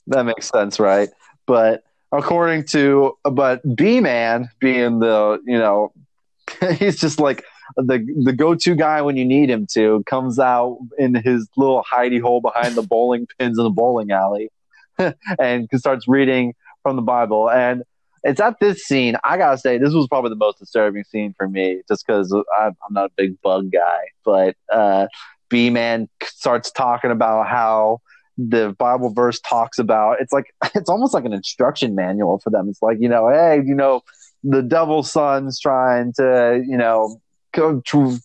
that 0.07 0.23
makes 0.23 0.49
sense, 0.49 0.79
right? 0.79 1.09
But 1.45 1.83
according 2.11 2.65
to 2.65 3.17
but 3.23 3.61
Beeman 3.75 4.49
being 4.59 4.99
the 4.99 5.41
you 5.45 5.57
know 5.57 5.93
he's 6.77 6.97
just 6.97 7.19
like 7.19 7.43
the 7.75 8.05
the 8.23 8.33
go 8.33 8.55
to 8.55 8.75
guy 8.75 9.01
when 9.01 9.17
you 9.17 9.25
need 9.25 9.49
him 9.49 9.67
to 9.73 10.03
comes 10.05 10.39
out 10.39 10.77
in 10.97 11.15
his 11.15 11.47
little 11.57 11.83
hidey 11.83 12.21
hole 12.21 12.41
behind 12.41 12.75
the 12.75 12.81
bowling 12.81 13.27
pins 13.37 13.57
in 13.57 13.63
the 13.63 13.69
bowling 13.69 14.11
alley 14.11 14.49
and 15.39 15.67
starts 15.75 16.07
reading 16.07 16.53
from 16.83 16.95
the 16.95 17.01
Bible 17.01 17.49
and 17.49 17.83
it's 18.23 18.39
at 18.39 18.59
this 18.59 18.83
scene 18.83 19.15
I 19.23 19.37
gotta 19.37 19.57
say 19.57 19.77
this 19.77 19.93
was 19.93 20.07
probably 20.07 20.29
the 20.29 20.35
most 20.35 20.59
disturbing 20.59 21.03
scene 21.03 21.33
for 21.37 21.47
me 21.47 21.81
just 21.87 22.05
because 22.05 22.33
I'm 22.59 22.75
not 22.91 23.05
a 23.05 23.13
big 23.15 23.41
bug 23.41 23.71
guy 23.71 23.99
but 24.23 24.55
uh, 24.71 25.07
Beeman 25.49 26.09
starts 26.23 26.71
talking 26.71 27.11
about 27.11 27.47
how 27.47 27.99
the 28.37 28.75
Bible 28.79 29.13
verse 29.13 29.39
talks 29.41 29.77
about. 29.77 30.17
It's 30.19 30.33
like 30.33 30.53
it's 30.75 30.89
almost 30.89 31.13
like 31.13 31.25
an 31.25 31.33
instruction 31.33 31.95
manual 31.95 32.39
for 32.39 32.49
them. 32.49 32.69
It's 32.69 32.81
like 32.81 32.97
you 32.99 33.09
know, 33.09 33.29
hey, 33.29 33.61
you 33.63 33.75
know, 33.75 34.01
the 34.43 34.61
devil's 34.61 35.11
son's 35.11 35.59
trying 35.59 36.13
to 36.13 36.63
you 36.65 36.77
know 36.77 37.21
to 37.53 38.17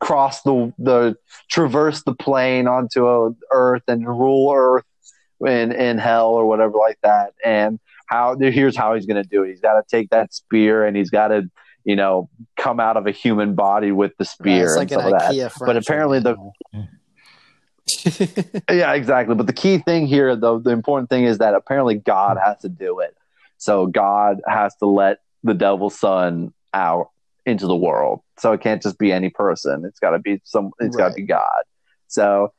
cross 0.00 0.42
the 0.42 0.72
the 0.78 1.16
traverse 1.48 2.02
the 2.02 2.14
plane 2.14 2.66
onto 2.66 3.06
a 3.06 3.30
earth 3.52 3.84
and 3.86 4.06
rule 4.06 4.52
earth 4.52 4.84
in 5.40 5.72
in 5.72 5.98
hell 5.98 6.30
or 6.30 6.46
whatever 6.46 6.76
like 6.78 6.98
that. 7.02 7.34
And 7.44 7.78
how 8.08 8.36
here's 8.36 8.76
how 8.76 8.94
he's 8.94 9.06
going 9.06 9.22
to 9.22 9.28
do 9.28 9.42
it. 9.44 9.50
He's 9.50 9.60
got 9.60 9.74
to 9.74 9.82
take 9.88 10.10
that 10.10 10.34
spear 10.34 10.84
and 10.84 10.96
he's 10.96 11.10
got 11.10 11.28
to 11.28 11.48
you 11.84 11.96
know 11.96 12.28
come 12.56 12.80
out 12.80 12.96
of 12.96 13.06
a 13.06 13.12
human 13.12 13.54
body 13.54 13.92
with 13.92 14.12
the 14.18 14.24
spear 14.24 14.76
like 14.76 14.82
and 14.82 14.90
stuff 14.90 15.04
like 15.04 15.20
that. 15.20 15.34
But 15.58 15.76
apparently 15.76 16.20
the 16.20 16.36
yeah, 18.70 18.92
exactly. 18.92 19.34
But 19.34 19.46
the 19.46 19.52
key 19.52 19.78
thing 19.78 20.06
here, 20.06 20.34
though, 20.36 20.58
the 20.58 20.70
important 20.70 21.10
thing 21.10 21.24
is 21.24 21.38
that 21.38 21.54
apparently 21.54 21.96
God 21.96 22.38
has 22.42 22.58
to 22.58 22.68
do 22.68 23.00
it. 23.00 23.16
So 23.58 23.86
God 23.86 24.40
has 24.46 24.74
to 24.76 24.86
let 24.86 25.18
the 25.42 25.54
devil's 25.54 25.98
son 25.98 26.52
out 26.72 27.10
into 27.46 27.66
the 27.66 27.76
world. 27.76 28.20
So 28.38 28.52
it 28.52 28.60
can't 28.60 28.82
just 28.82 28.98
be 28.98 29.12
any 29.12 29.30
person. 29.30 29.84
It's 29.84 29.98
got 29.98 30.10
to 30.10 30.18
be 30.18 30.40
some. 30.44 30.70
It's 30.80 30.96
right. 30.96 31.04
got 31.04 31.08
to 31.10 31.14
be 31.14 31.22
God. 31.22 31.62
So 32.08 32.52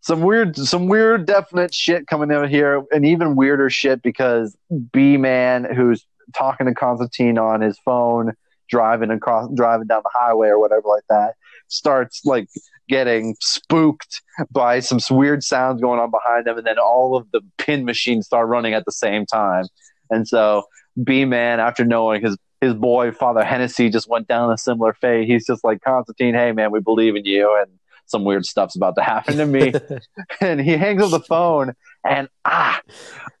some 0.00 0.20
weird, 0.20 0.56
some 0.56 0.88
weird, 0.88 1.26
definite 1.26 1.74
shit 1.74 2.06
coming 2.06 2.30
out 2.32 2.48
here, 2.48 2.84
and 2.92 3.04
even 3.04 3.36
weirder 3.36 3.70
shit 3.70 4.02
because 4.02 4.56
Beeman, 4.92 5.74
who's 5.74 6.06
talking 6.34 6.66
to 6.66 6.74
Constantine 6.74 7.38
on 7.38 7.60
his 7.60 7.78
phone, 7.84 8.34
driving 8.68 9.10
across, 9.10 9.48
driving 9.54 9.86
down 9.86 10.02
the 10.04 10.10
highway 10.12 10.48
or 10.48 10.58
whatever 10.58 10.88
like 10.88 11.04
that, 11.08 11.34
starts 11.68 12.24
like 12.24 12.48
getting 12.88 13.36
spooked 13.40 14.22
by 14.50 14.80
some 14.80 15.00
weird 15.10 15.42
sounds 15.42 15.80
going 15.80 16.00
on 16.00 16.10
behind 16.10 16.46
them, 16.46 16.58
and 16.58 16.66
then 16.66 16.78
all 16.78 17.16
of 17.16 17.30
the 17.32 17.40
pin 17.58 17.84
machines 17.84 18.26
start 18.26 18.48
running 18.48 18.74
at 18.74 18.84
the 18.84 18.92
same 18.92 19.26
time. 19.26 19.64
And 20.10 20.26
so 20.28 20.64
Beeman, 21.02 21.60
after 21.60 21.84
knowing 21.84 22.22
his 22.22 22.36
his 22.60 22.74
boy 22.74 23.12
Father 23.12 23.44
Hennessy 23.44 23.90
just 23.90 24.08
went 24.08 24.28
down 24.28 24.52
a 24.52 24.58
similar 24.58 24.94
fate, 24.94 25.26
he's 25.26 25.46
just 25.46 25.64
like 25.64 25.82
Constantine, 25.82 26.34
hey 26.34 26.52
man, 26.52 26.70
we 26.70 26.80
believe 26.80 27.16
in 27.16 27.24
you, 27.24 27.56
and 27.60 27.70
some 28.06 28.24
weird 28.24 28.46
stuff's 28.46 28.76
about 28.76 28.94
to 28.96 29.02
happen 29.02 29.36
to 29.36 29.46
me. 29.46 29.72
and 30.40 30.60
he 30.60 30.72
hangs 30.76 31.02
up 31.02 31.10
the 31.10 31.20
phone, 31.20 31.74
and 32.06 32.28
ah, 32.44 32.80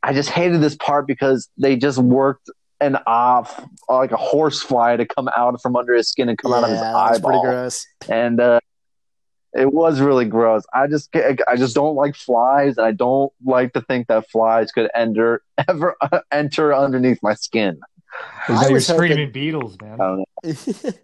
I 0.02 0.12
just 0.12 0.30
hated 0.30 0.60
this 0.60 0.76
part 0.76 1.06
because 1.06 1.48
they 1.56 1.76
just 1.76 1.98
worked 1.98 2.50
an 2.80 2.98
off 3.06 3.66
like 3.88 4.12
a 4.12 4.16
horse 4.16 4.62
fly 4.62 4.96
to 4.96 5.06
come 5.06 5.30
out 5.36 5.60
from 5.62 5.76
under 5.76 5.94
his 5.94 6.08
skin 6.10 6.28
and 6.28 6.36
come 6.36 6.50
yeah, 6.50 6.58
out 6.58 6.64
of 6.64 6.70
his 6.70 6.80
eyeball. 6.80 7.30
Pretty 7.30 7.40
gross. 7.40 7.86
And 8.08 8.38
uh, 8.38 8.60
it 9.54 9.72
was 9.72 10.00
really 10.00 10.26
gross. 10.26 10.64
I 10.74 10.86
just 10.86 11.14
I 11.16 11.56
just 11.56 11.74
don't 11.74 11.94
like 11.94 12.14
flies, 12.14 12.76
and 12.76 12.86
I 12.86 12.92
don't 12.92 13.32
like 13.44 13.72
to 13.72 13.80
think 13.80 14.08
that 14.08 14.28
flies 14.30 14.70
could 14.72 14.90
enter 14.94 15.42
ever 15.68 15.96
enter 16.30 16.74
underneath 16.74 17.18
my 17.22 17.34
skin. 17.34 17.80
Now 18.48 18.68
you're 18.68 18.80
screaming 18.80 19.26
hoping... 19.26 19.52
Beatles, 19.52 19.80
man. 19.82 20.24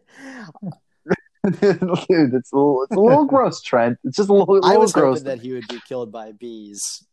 Dude, 1.44 2.34
it's 2.34 2.52
a 2.52 2.56
little, 2.56 2.84
it's 2.84 2.94
a 2.96 3.00
little 3.00 3.24
gross, 3.24 3.60
Trent. 3.62 3.98
It's 4.04 4.16
just 4.16 4.28
a 4.28 4.32
little, 4.32 4.48
a 4.48 4.54
little 4.54 4.70
I 4.70 4.76
was 4.76 4.92
gross. 4.92 5.18
hoping 5.18 5.24
that 5.24 5.40
he 5.40 5.52
would 5.52 5.66
be 5.68 5.80
killed 5.88 6.12
by 6.12 6.30
bees. 6.32 7.04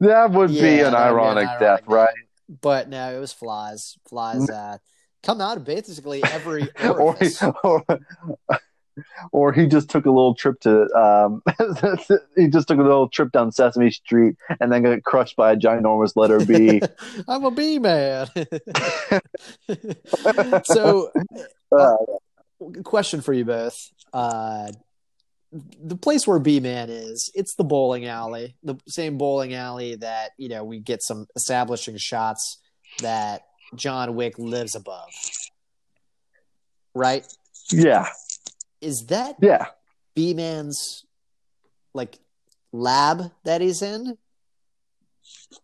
That 0.00 0.32
would 0.32 0.48
be 0.50 0.54
Yeah, 0.54 0.62
an 0.62 0.66
that 0.66 0.76
be 0.76 0.80
an 0.88 0.94
ironic 0.94 1.46
ironic 1.48 1.60
death, 1.60 1.80
name. 1.88 1.96
right? 1.96 2.14
But 2.48 2.88
no, 2.88 3.14
it 3.16 3.20
was 3.20 3.32
flies. 3.32 3.96
Flies 4.08 4.50
uh, 4.50 4.78
come 5.22 5.40
out 5.40 5.56
of 5.56 5.64
basically 5.64 6.22
every 6.24 6.68
orifice. 6.84 7.40
or 7.42 7.54
or 7.62 7.84
he 9.52 9.66
just 9.66 9.90
took 9.90 10.06
a 10.06 10.10
little 10.10 10.34
trip 10.34 10.60
to 10.60 10.90
um 10.94 11.42
he 12.36 12.48
just 12.48 12.68
took 12.68 12.78
a 12.78 12.82
little 12.82 13.08
trip 13.08 13.32
down 13.32 13.52
Sesame 13.52 13.90
Street 13.90 14.36
and 14.60 14.72
then 14.72 14.82
got 14.82 15.02
crushed 15.02 15.36
by 15.36 15.52
a 15.52 15.56
ginormous 15.56 16.16
letter 16.16 16.44
B. 16.44 16.80
I'm 17.28 17.44
a 17.44 17.50
bee 17.50 17.78
man. 17.78 18.28
so, 20.64 21.10
Uh, 21.72 21.96
question 22.84 23.20
for 23.20 23.32
you 23.32 23.44
both. 23.44 23.90
Uh, 24.12 24.68
the 25.82 25.96
place 25.96 26.26
where 26.26 26.38
Beeman 26.38 26.90
is, 26.90 27.30
it's 27.34 27.54
the 27.54 27.64
bowling 27.64 28.06
alley, 28.06 28.56
the 28.62 28.76
same 28.88 29.18
bowling 29.18 29.54
alley 29.54 29.96
that, 29.96 30.30
you 30.36 30.48
know, 30.48 30.64
we 30.64 30.80
get 30.80 31.02
some 31.02 31.26
establishing 31.36 31.96
shots 31.96 32.58
that 33.00 33.42
John 33.76 34.14
Wick 34.14 34.38
lives 34.38 34.74
above. 34.74 35.08
Right? 36.94 37.26
yeah, 37.72 38.08
Is 38.84 39.06
that 39.08 39.36
yeah. 39.40 39.66
Beeman's 40.14 41.04
like 41.94 42.18
lab 42.72 43.32
that 43.44 43.60
he's 43.60 43.82
in? 43.82 44.16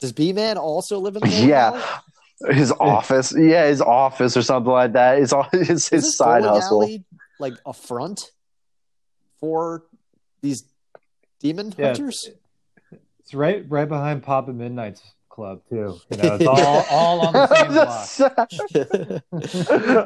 Does 0.01 0.13
Beeman 0.13 0.57
also 0.57 0.99
live 0.99 1.17
in 1.17 1.23
the 1.23 1.29
Yeah. 1.29 1.67
alley? 1.71 2.55
His 2.55 2.73
office, 2.81 3.35
yeah, 3.37 3.67
his 3.67 3.83
office 3.83 4.35
or 4.35 4.41
something 4.43 4.73
like 4.73 4.95
that. 4.95 5.19
It's 5.19 5.33
all 5.33 5.47
his, 5.53 5.89
his 5.89 6.17
side 6.17 6.41
bowling 6.43 6.55
hustle. 6.55 6.83
alley 6.83 7.05
like 7.39 7.55
a 7.67 7.75
front 7.75 8.23
for 9.41 9.85
these 10.41 10.65
demon 11.41 11.75
Yeah, 11.77 11.89
hunters? 11.89 12.31
It's 13.21 13.35
right 13.35 13.65
right 13.69 13.87
behind 13.89 14.23
Papa 14.23 14.53
Midnight's 14.53 15.03
club 15.29 15.61
too. 15.69 16.01
You 16.11 16.17
know, 16.17 16.35
it's 16.37 16.47
all 16.49 16.85
all 16.91 17.21
on 17.21 17.33
the 17.35 17.47
same 17.55 17.73
block. 17.73 19.23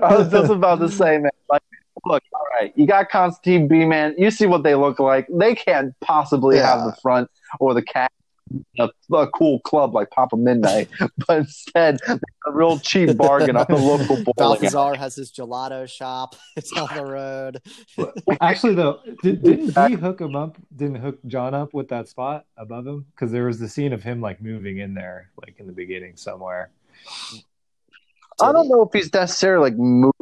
I 0.03 0.17
was 0.17 0.31
just 0.31 0.51
about 0.51 0.81
to 0.81 0.89
say, 0.89 1.19
man. 1.19 1.31
Like, 1.49 1.63
look, 2.07 2.23
all 2.33 2.47
right, 2.61 2.73
you 2.77 2.87
got 2.87 3.09
Constantine 3.11 3.69
B, 3.69 3.85
man. 3.85 4.15
You 4.19 4.31
see 4.31 4.47
what 4.47 4.63
they 4.63 4.75
look 4.75 4.99
like. 4.99 5.27
They 5.33 5.55
can't 5.55 5.95
possibly 6.01 6.57
Yeah. 6.57 6.77
have 6.77 6.85
the 6.87 6.97
front 7.03 7.31
or 7.61 7.75
the 7.75 7.83
cat. 7.83 8.11
A, 8.79 8.91
a 9.15 9.27
cool 9.29 9.59
club 9.61 9.95
like 9.95 10.11
Papa 10.11 10.37
Midnight, 10.37 10.91
but 11.27 11.39
instead 11.39 11.99
a 12.07 12.21
real 12.53 12.79
cheap 12.79 13.17
bargain 13.17 13.57
on 13.57 13.65
the 13.71 13.75
local 13.77 14.17
bowling. 14.23 14.35
alley. 14.39 14.59
Balthazar 14.59 14.97
has 14.97 15.15
his 15.17 15.33
gelato 15.33 15.89
shop 15.89 16.37
It's 16.57 16.71
down 16.71 16.89
the 16.95 17.05
road. 17.07 17.63
Actually, 18.43 18.75
though, 18.75 19.01
did, 19.23 19.43
didn't 19.43 19.89
he 19.89 19.95
hook 19.95 20.21
him 20.21 20.37
up? 20.37 20.59
Didn't 20.77 20.97
hook 20.97 21.19
John 21.27 21.55
up 21.55 21.73
with 21.73 21.89
that 21.89 22.07
spot 22.07 22.45
above 22.59 22.87
him? 22.87 23.07
Because 23.17 23.33
there 23.33 23.47
was 23.47 23.59
the 23.59 23.69
scene 23.69 23.95
of 23.95 24.03
him 24.03 24.21
like 24.21 24.43
moving 24.43 24.77
in 24.79 24.93
there, 24.93 25.31
like 25.41 25.59
in 25.59 25.67
the 25.67 25.73
beginning 25.73 26.15
somewhere. 26.17 26.71
I 28.43 28.53
don't 28.53 28.69
know 28.69 28.83
if 28.83 28.91
he's 28.93 29.13
necessarily 29.13 29.71
like 29.71 29.79
moving 29.79 30.13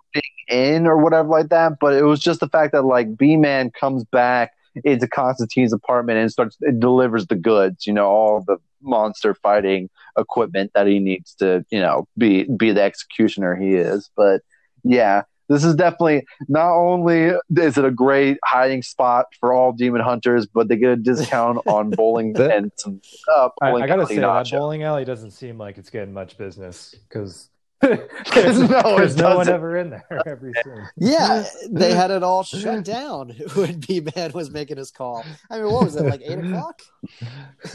in 0.48 0.86
or 0.86 0.96
whatever 0.96 1.28
like 1.28 1.48
that, 1.48 1.78
but 1.80 1.94
it 1.94 2.02
was 2.02 2.20
just 2.20 2.40
the 2.40 2.48
fact 2.48 2.72
that 2.72 2.82
like 2.82 3.16
Beeman 3.16 3.70
comes 3.70 4.04
back 4.04 4.52
into 4.84 5.06
Constantine's 5.06 5.72
apartment 5.72 6.18
and 6.18 6.30
starts 6.30 6.56
it 6.60 6.80
delivers 6.80 7.26
the 7.26 7.36
goods, 7.36 7.86
you 7.86 7.92
know, 7.92 8.06
all 8.06 8.42
the 8.46 8.56
monster 8.82 9.34
fighting 9.34 9.88
equipment 10.18 10.72
that 10.74 10.86
he 10.86 10.98
needs 10.98 11.34
to, 11.36 11.64
you 11.70 11.80
know, 11.80 12.06
be 12.16 12.44
be 12.44 12.72
the 12.72 12.82
executioner 12.82 13.54
he 13.54 13.74
is. 13.74 14.10
But 14.16 14.42
yeah, 14.82 15.22
this 15.48 15.64
is 15.64 15.74
definitely 15.74 16.24
not 16.48 16.74
only 16.74 17.32
is 17.56 17.78
it 17.78 17.84
a 17.84 17.90
great 17.90 18.38
hiding 18.44 18.82
spot 18.82 19.26
for 19.38 19.52
all 19.52 19.72
demon 19.72 20.00
hunters, 20.00 20.46
but 20.46 20.68
they 20.68 20.76
get 20.76 20.90
a 20.90 20.96
discount 20.96 21.58
on 21.66 21.90
bowling 21.90 22.32
The- 22.32 22.54
and 22.54 22.72
some 22.76 23.00
uh, 23.34 23.50
I, 23.60 23.70
bowling 23.70 23.84
I 23.84 23.86
gotta 23.86 24.02
alley 24.02 24.14
say 24.16 24.20
that 24.20 24.50
bowling 24.50 24.82
alley 24.82 25.04
doesn't 25.04 25.32
seem 25.32 25.58
like 25.58 25.78
it's 25.78 25.90
getting 25.90 26.14
much 26.14 26.38
business 26.38 26.94
because 27.08 27.48
No, 27.82 27.96
there's 28.34 29.16
no 29.16 29.36
one 29.36 29.48
ever 29.48 29.76
in 29.76 29.90
there 29.90 30.22
every 30.26 30.52
scene. 30.62 30.88
Yeah, 30.96 31.44
they 31.70 31.94
had 31.94 32.10
it 32.10 32.22
all 32.22 32.42
shut 32.44 32.84
down 32.84 33.30
when 33.54 33.80
Beeman 33.80 34.32
was 34.32 34.50
making 34.50 34.76
his 34.76 34.90
call. 34.90 35.24
I 35.50 35.58
mean, 35.58 35.72
what 35.72 35.84
was 35.84 35.96
it, 35.96 36.04
like 36.04 36.22
eight 36.24 36.38
o'clock? 36.38 36.82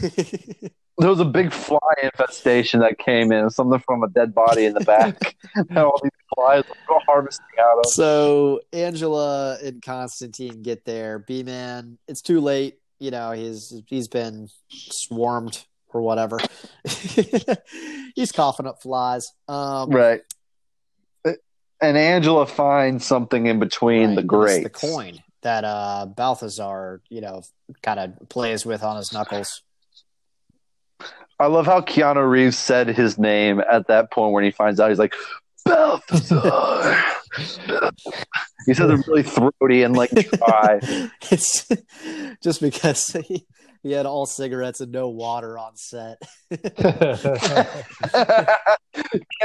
there 0.98 1.10
was 1.10 1.20
a 1.20 1.24
big 1.24 1.52
fly 1.52 1.78
infestation 2.02 2.80
that 2.80 2.98
came 2.98 3.32
in, 3.32 3.50
something 3.50 3.80
from 3.80 4.02
a 4.02 4.08
dead 4.08 4.34
body 4.34 4.64
in 4.64 4.74
the 4.74 4.80
back. 4.80 5.36
and 5.54 5.76
all 5.76 6.00
these 6.02 6.10
flies 6.34 6.64
were 6.88 7.00
harvesting 7.06 7.44
out 7.60 7.78
of. 7.78 7.86
so 7.86 8.60
Angela 8.72 9.58
and 9.62 9.82
Constantine 9.82 10.62
get 10.62 10.84
there. 10.84 11.18
Beeman, 11.18 11.98
it's 12.08 12.22
too 12.22 12.40
late. 12.40 12.78
You 12.98 13.10
know, 13.10 13.30
he's 13.30 13.80
he's 13.86 14.08
been 14.08 14.48
swarmed 14.70 15.64
or 15.94 16.02
whatever. 16.02 16.38
he's 18.14 18.32
coughing 18.32 18.66
up 18.66 18.82
flies. 18.82 19.32
Um, 19.48 19.90
Right. 19.90 20.22
And 21.80 21.96
Angela 21.96 22.44
finds 22.46 23.06
something 23.06 23.46
in 23.46 23.60
between 23.60 24.08
right, 24.08 24.14
the 24.16 24.20
it's 24.22 24.28
grates. 24.28 24.64
the 24.64 24.70
coin 24.70 25.22
that 25.42 25.64
uh, 25.64 26.06
Balthazar, 26.06 27.00
you 27.08 27.20
know, 27.20 27.42
kind 27.82 28.00
of 28.00 28.28
plays 28.28 28.66
with 28.66 28.82
on 28.82 28.96
his 28.96 29.12
knuckles. 29.12 29.62
I 31.38 31.46
love 31.46 31.66
how 31.66 31.80
Keanu 31.80 32.28
Reeves 32.28 32.58
said 32.58 32.88
his 32.88 33.16
name 33.16 33.60
at 33.60 33.86
that 33.86 34.10
point 34.10 34.32
when 34.32 34.42
he 34.42 34.50
finds 34.50 34.80
out. 34.80 34.88
He's 34.88 34.98
like, 34.98 35.14
Balthazar. 35.64 36.96
he 38.66 38.74
says 38.74 38.90
it 38.90 39.06
really 39.06 39.22
throaty 39.22 39.84
and 39.84 39.96
like 39.96 40.10
dry. 40.10 40.80
it's 41.30 41.68
just 42.42 42.60
because 42.60 43.06
he, 43.28 43.46
he 43.88 43.94
had 43.94 44.06
all 44.06 44.26
cigarettes 44.26 44.80
and 44.80 44.92
no 44.92 45.08
water 45.08 45.58
on 45.58 45.76
set. 45.76 46.20
Can't 46.50 46.74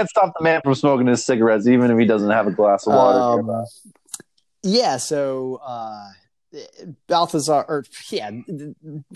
stop 0.09 0.33
the 0.37 0.43
man 0.43 0.61
from 0.63 0.75
smoking 0.75 1.07
his 1.07 1.25
cigarettes, 1.25 1.67
even 1.67 1.89
if 1.89 1.97
he 1.97 2.05
doesn't 2.05 2.29
have 2.29 2.47
a 2.47 2.51
glass 2.51 2.85
of 2.85 2.93
water. 2.93 3.49
Um, 3.51 3.65
yeah, 4.63 4.97
so 4.97 5.59
uh, 5.63 6.09
Balthazar, 7.07 7.65
or 7.67 7.85
yeah, 8.09 8.31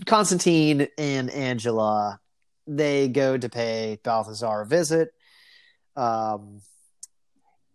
Constantine 0.05 0.87
and 0.97 1.29
Angela, 1.29 2.19
they 2.65 3.07
go 3.07 3.37
to 3.37 3.49
pay 3.49 3.99
Balthazar 4.03 4.61
a 4.61 4.65
visit. 4.65 5.13
Um, 5.95 6.61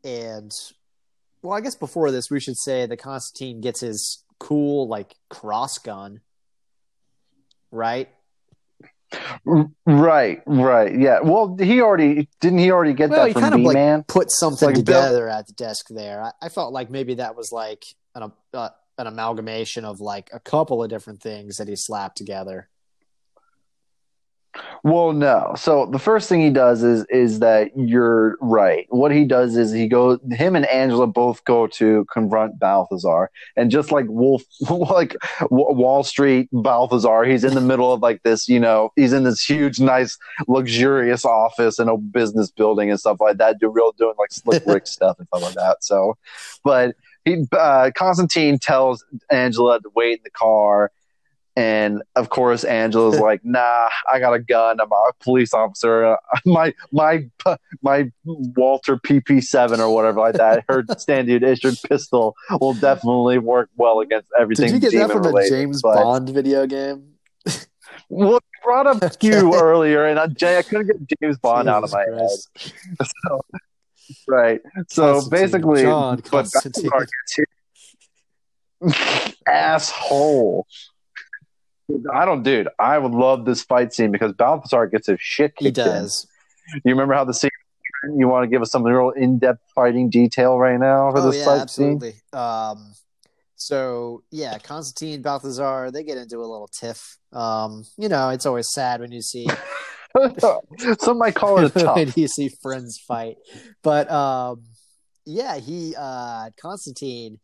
and 0.05 0.53
well, 1.43 1.57
I 1.57 1.61
guess 1.61 1.75
before 1.75 2.11
this, 2.11 2.31
we 2.31 2.41
should 2.41 2.57
say 2.57 2.87
that 2.87 2.97
Constantine 2.99 3.61
gets 3.61 3.81
his 3.81 4.25
cool 4.39 4.89
like 4.89 5.15
cross 5.29 5.79
gun, 5.79 6.21
right? 7.73 8.09
Right, 9.85 10.43
right, 10.47 10.99
yeah. 10.99 11.21
Well, 11.21 11.57
he 11.59 11.81
already 11.83 12.29
didn't. 12.41 12.61
He 12.61 12.71
already 12.71 12.95
get 12.95 13.11
Well, 13.11 13.27
that 13.27 13.35
kind 13.35 13.47
from 13.47 13.53
of, 13.55 13.59
B 13.59 13.67
like, 13.67 13.75
Man. 13.75 14.05
Put 14.05 14.31
something 14.31 14.67
Like 14.69 14.77
Bill- 14.77 14.85
together 15.03 15.29
at 15.29 15.47
the 15.49 15.53
desk 15.53 15.87
there. 15.91 16.23
I, 16.23 16.31
I 16.41 16.49
felt 16.49 16.73
like 16.73 16.91
maybe 16.91 17.15
that 17.15 17.37
was 17.37 17.53
like 17.53 17.85
an 18.15 18.33
uh, 18.55 18.69
an 18.99 19.07
amalgamation 19.07 19.85
of 19.85 20.01
like 20.01 20.31
a 20.33 20.41
couple 20.41 20.83
of 20.83 20.89
different 20.89 21.21
things 21.21 21.57
that 21.57 21.69
he 21.69 21.77
slapped 21.77 22.17
together. 22.17 22.69
Well, 24.85 25.13
no. 25.13 25.55
So 25.57 25.87
the 25.87 25.99
first 25.99 26.29
thing 26.29 26.41
he 26.41 26.51
does 26.51 26.83
is 26.83 27.07
is 27.09 27.39
that 27.39 27.71
you're 27.77 28.37
right. 28.41 28.87
What 28.91 29.13
he 29.13 29.25
does 29.25 29.57
is 29.57 29.73
he 29.73 29.89
goes. 29.89 30.19
Him 30.31 30.57
and 30.57 30.67
Angela 30.67 31.07
both 31.07 31.45
go 31.45 31.67
to 31.69 32.05
confront 32.13 32.59
Balthazar, 32.59 33.31
and 33.57 33.71
just 33.71 33.93
like 33.93 34.07
Wolf, 34.09 34.43
like 34.71 35.17
Wall 35.51 36.03
Street 36.03 36.49
Balthazar, 36.53 37.25
he's 37.25 37.45
in 37.45 37.55
the 37.55 37.61
middle 37.61 37.93
of 37.93 38.03
like 38.03 38.23
this. 38.25 38.49
You 38.49 38.61
know, 38.61 38.91
he's 38.97 39.13
in 39.13 39.25
this 39.25 39.43
huge, 39.43 39.81
nice, 39.81 40.19
luxurious 40.49 41.25
office 41.25 41.79
in 41.79 41.89
a 41.89 41.97
business 41.97 42.51
building 42.51 42.91
and 42.91 43.01
stuff 43.01 43.21
like 43.21 43.39
that. 43.39 43.59
Do 43.59 43.71
real 43.71 43.93
doing 43.93 44.15
like 44.19 44.33
slick 44.33 44.63
Rick 44.67 44.87
stuff 44.87 45.19
and 45.19 45.29
stuff 45.29 45.43
like 45.43 45.55
that. 45.55 45.85
So, 45.85 46.19
but 46.65 46.95
he 47.25 47.47
uh, 47.53 47.91
Constantine 47.95 48.59
tells 48.59 49.05
Angela 49.31 49.81
to 49.81 49.91
wait 49.95 50.19
in 50.19 50.25
the 50.25 50.31
car. 50.31 50.91
And 51.55 52.03
of 52.17 52.31
course, 52.31 52.65
Angela's 52.65 53.21
like, 53.21 53.45
"Nah, 53.45 53.89
I 54.11 54.19
got 54.21 54.33
a 54.33 54.39
gun. 54.39 54.81
I'm 54.81 54.91
a 54.91 55.11
police 55.21 55.53
officer. 55.53 56.17
My 56.47 56.73
my 56.93 57.29
my 57.83 58.11
Walther 58.25 58.97
PP7 58.97 59.79
or 59.79 59.95
whatever 59.95 60.21
like 60.21 60.37
that. 60.37 60.65
Her 60.69 60.83
standard 60.99 61.43
issued 61.43 61.77
pistol 61.87 62.35
will 62.61 62.73
definitely 62.73 63.37
work 63.39 63.69
well 63.77 64.01
against 64.01 64.29
everything." 64.39 64.73
Did 64.73 64.83
you 64.83 64.91
get 64.91 65.09
that 65.09 65.13
from 65.15 65.27
a 65.37 65.47
James 65.49 65.83
but- 65.83 65.97
Bond 66.03 66.29
video 66.31 66.67
game? 66.67 67.09
Well, 68.09 68.33
you 68.35 68.41
brought 68.65 68.87
up 68.87 69.19
Q 69.21 69.55
earlier, 69.55 70.07
and 70.07 70.19
I, 70.19 70.27
Jay, 70.29 70.59
I 70.59 70.63
couldn't 70.63 70.87
get 70.87 71.19
James 71.21 71.37
Bond 71.39 71.69
out 71.69 71.85
of 71.85 71.93
my 71.93 72.05
Christ. 72.05 72.49
head. 72.57 73.09
So, 73.27 73.41
right. 74.29 74.61
So 74.89 75.29
basically, 75.31 75.83
John 75.83 76.17
but 76.17 76.31
Constantine. 76.31 76.89
Balthazar 76.91 77.09
gets 77.27 77.37
here. 77.37 77.47
asshole. 79.47 80.67
I 82.13 82.25
don't, 82.25 82.43
dude. 82.43 82.69
I 82.79 82.99
would 82.99 83.13
love 83.13 83.45
this 83.45 83.63
fight 83.63 83.93
scene 83.93 84.11
because 84.13 84.33
Balthazar 84.33 84.87
gets 84.87 85.07
his 85.09 85.21
shit 85.21 85.53
He 85.59 85.67
kicked 85.67 85.79
in. 85.79 85.85
does. 85.85 86.27
You 86.85 86.93
remember 86.93 87.15
how 87.15 87.25
the 87.25 87.35
scene? 87.35 87.51
You 88.17 88.27
want 88.29 88.43
to 88.45 88.49
give 88.49 88.63
us 88.63 88.71
some 88.73 88.83
real 88.83 89.11
in-depth 89.11 89.61
fighting 89.75 90.11
detail 90.11 90.59
right 90.59 90.79
now 90.79 91.11
for 91.13 91.21
Oh 91.21 91.31
this 91.31 91.39
yeah, 91.39 91.45
fight 91.45 91.61
absolutely. 91.61 92.15
Um, 92.33 92.95
so 93.57 94.25
yeah, 94.31 94.59
Constantine 94.59 95.23
Balthazar 95.23 95.91
they 95.93 96.03
get 96.03 96.19
into 96.19 96.39
a 96.39 96.47
little 96.47 96.69
tiff. 96.69 97.19
Um, 97.33 97.85
you 97.97 98.09
know, 98.09 98.31
it's 98.31 98.45
always 98.47 98.69
sad 98.73 99.01
when 99.01 99.13
you 99.13 99.23
see 99.23 99.47
Some 100.99 101.19
might 101.19 101.35
call 101.35 101.59
it 101.65 101.75
a 101.77 101.79
tough. 101.85 101.97
when 101.97 102.13
you 102.17 102.29
see 102.29 102.51
friends 102.63 102.99
fight. 103.07 103.37
But 103.83 104.11
um, 104.11 104.65
yeah, 105.25 105.59
he 105.59 105.95
uh, 105.97 106.51
Constantine 106.61 107.39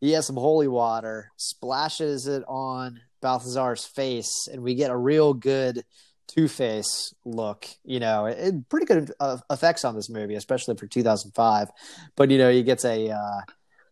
he 0.00 0.12
has 0.12 0.26
some 0.26 0.36
holy 0.36 0.68
water, 0.68 1.30
splashes 1.38 2.26
it 2.26 2.42
on 2.46 3.00
Balthazar's 3.24 3.86
face, 3.86 4.48
and 4.52 4.62
we 4.62 4.74
get 4.74 4.90
a 4.90 4.96
real 4.96 5.32
good 5.32 5.82
Two 6.28 6.46
Face 6.46 7.14
look. 7.24 7.66
You 7.82 7.98
know, 7.98 8.26
it, 8.26 8.68
pretty 8.68 8.84
good 8.84 9.12
uh, 9.18 9.38
effects 9.50 9.82
on 9.82 9.94
this 9.94 10.10
movie, 10.10 10.34
especially 10.34 10.76
for 10.76 10.86
2005. 10.86 11.68
But 12.16 12.30
you 12.30 12.36
know, 12.36 12.50
he 12.50 12.62
gets 12.62 12.84
a 12.84 13.10
uh, 13.10 13.40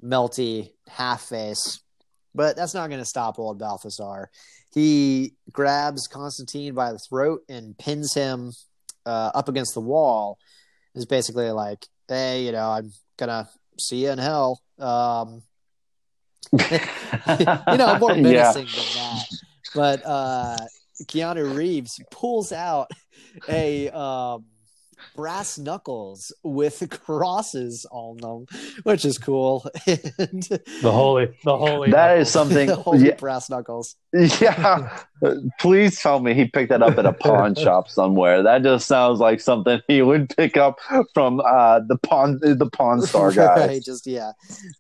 melty 0.04 0.72
half 0.86 1.22
face, 1.22 1.80
but 2.34 2.56
that's 2.56 2.74
not 2.74 2.88
going 2.88 3.00
to 3.00 3.06
stop 3.06 3.38
old 3.38 3.58
Balthazar. 3.58 4.30
He 4.70 5.32
grabs 5.50 6.08
Constantine 6.08 6.74
by 6.74 6.92
the 6.92 6.98
throat 6.98 7.40
and 7.48 7.76
pins 7.78 8.12
him 8.12 8.52
uh, 9.06 9.30
up 9.34 9.48
against 9.48 9.72
the 9.72 9.80
wall. 9.80 10.38
Is 10.94 11.06
basically 11.06 11.50
like, 11.52 11.86
hey, 12.06 12.44
you 12.44 12.52
know, 12.52 12.68
I'm 12.70 12.92
gonna 13.16 13.48
see 13.80 14.04
you 14.04 14.10
in 14.10 14.18
hell. 14.18 14.60
Um, 14.78 15.42
you 16.52 17.78
know, 17.78 17.96
more 17.98 18.14
menacing 18.16 18.66
Yeah. 18.66 18.74
than 18.74 18.94
that. 18.94 19.26
But 19.74 20.06
uh, 20.06 20.56
Keanu 21.04 21.56
Reeves 21.56 22.00
pulls 22.10 22.52
out 22.52 22.90
a 23.48 23.88
um, 23.90 24.44
brass 25.16 25.58
knuckles 25.58 26.32
with 26.42 26.82
crosses 27.04 27.86
on 27.90 28.16
them, 28.18 28.46
which 28.84 29.04
is 29.04 29.18
cool. 29.18 29.66
and 29.86 30.42
The 30.42 30.90
holy, 30.92 31.28
the 31.44 31.56
holy. 31.56 31.90
That 31.92 32.08
knuckles. 32.08 32.26
is 32.28 32.32
something. 32.32 32.68
holy 32.68 33.06
Yeah, 33.06 33.14
brass 33.16 33.48
knuckles. 33.50 33.96
yeah. 34.12 35.02
Please 35.60 36.00
tell 36.00 36.20
me 36.20 36.34
he 36.34 36.46
picked 36.46 36.70
that 36.70 36.82
up 36.82 36.98
at 36.98 37.06
a 37.06 37.12
pawn 37.12 37.54
shop 37.54 37.88
somewhere. 37.88 38.42
That 38.42 38.62
just 38.62 38.86
sounds 38.86 39.20
like 39.20 39.40
something 39.40 39.80
he 39.88 40.02
would 40.02 40.28
pick 40.36 40.56
up 40.56 40.78
from 41.14 41.40
uh, 41.40 41.80
the 41.86 41.96
pawn 42.02 42.38
the 42.42 42.68
Pawn 42.72 43.02
Star 43.02 43.30
guy. 43.32 43.66
right, 43.66 43.82
just 43.82 44.06
yeah, 44.06 44.32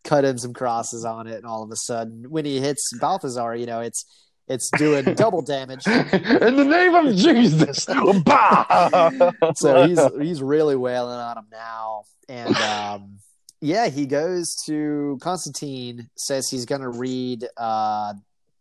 cut 0.04 0.24
in 0.24 0.38
some 0.38 0.52
crosses 0.52 1.04
on 1.04 1.26
it, 1.26 1.36
and 1.36 1.46
all 1.46 1.62
of 1.62 1.70
a 1.70 1.76
sudden, 1.76 2.24
when 2.28 2.44
he 2.44 2.60
hits 2.60 2.92
Balthazar, 2.98 3.54
you 3.54 3.66
know, 3.66 3.80
it's 3.80 4.04
it's 4.48 4.70
doing 4.70 5.14
double 5.14 5.42
damage. 5.42 5.86
In 5.86 6.56
the 6.56 6.64
name 6.64 6.94
of 6.94 7.14
Jesus, 7.14 7.86
bah! 8.24 9.32
so 9.54 9.86
he's 9.86 10.00
he's 10.20 10.42
really 10.42 10.76
wailing 10.76 11.18
on 11.18 11.38
him 11.38 11.46
now, 11.50 12.02
and 12.28 12.56
um, 12.56 13.18
yeah, 13.60 13.88
he 13.88 14.06
goes 14.06 14.56
to 14.66 15.18
Constantine, 15.22 16.10
says 16.16 16.48
he's 16.48 16.66
going 16.66 16.80
to 16.80 16.90
read 16.90 17.46
uh, 17.56 18.14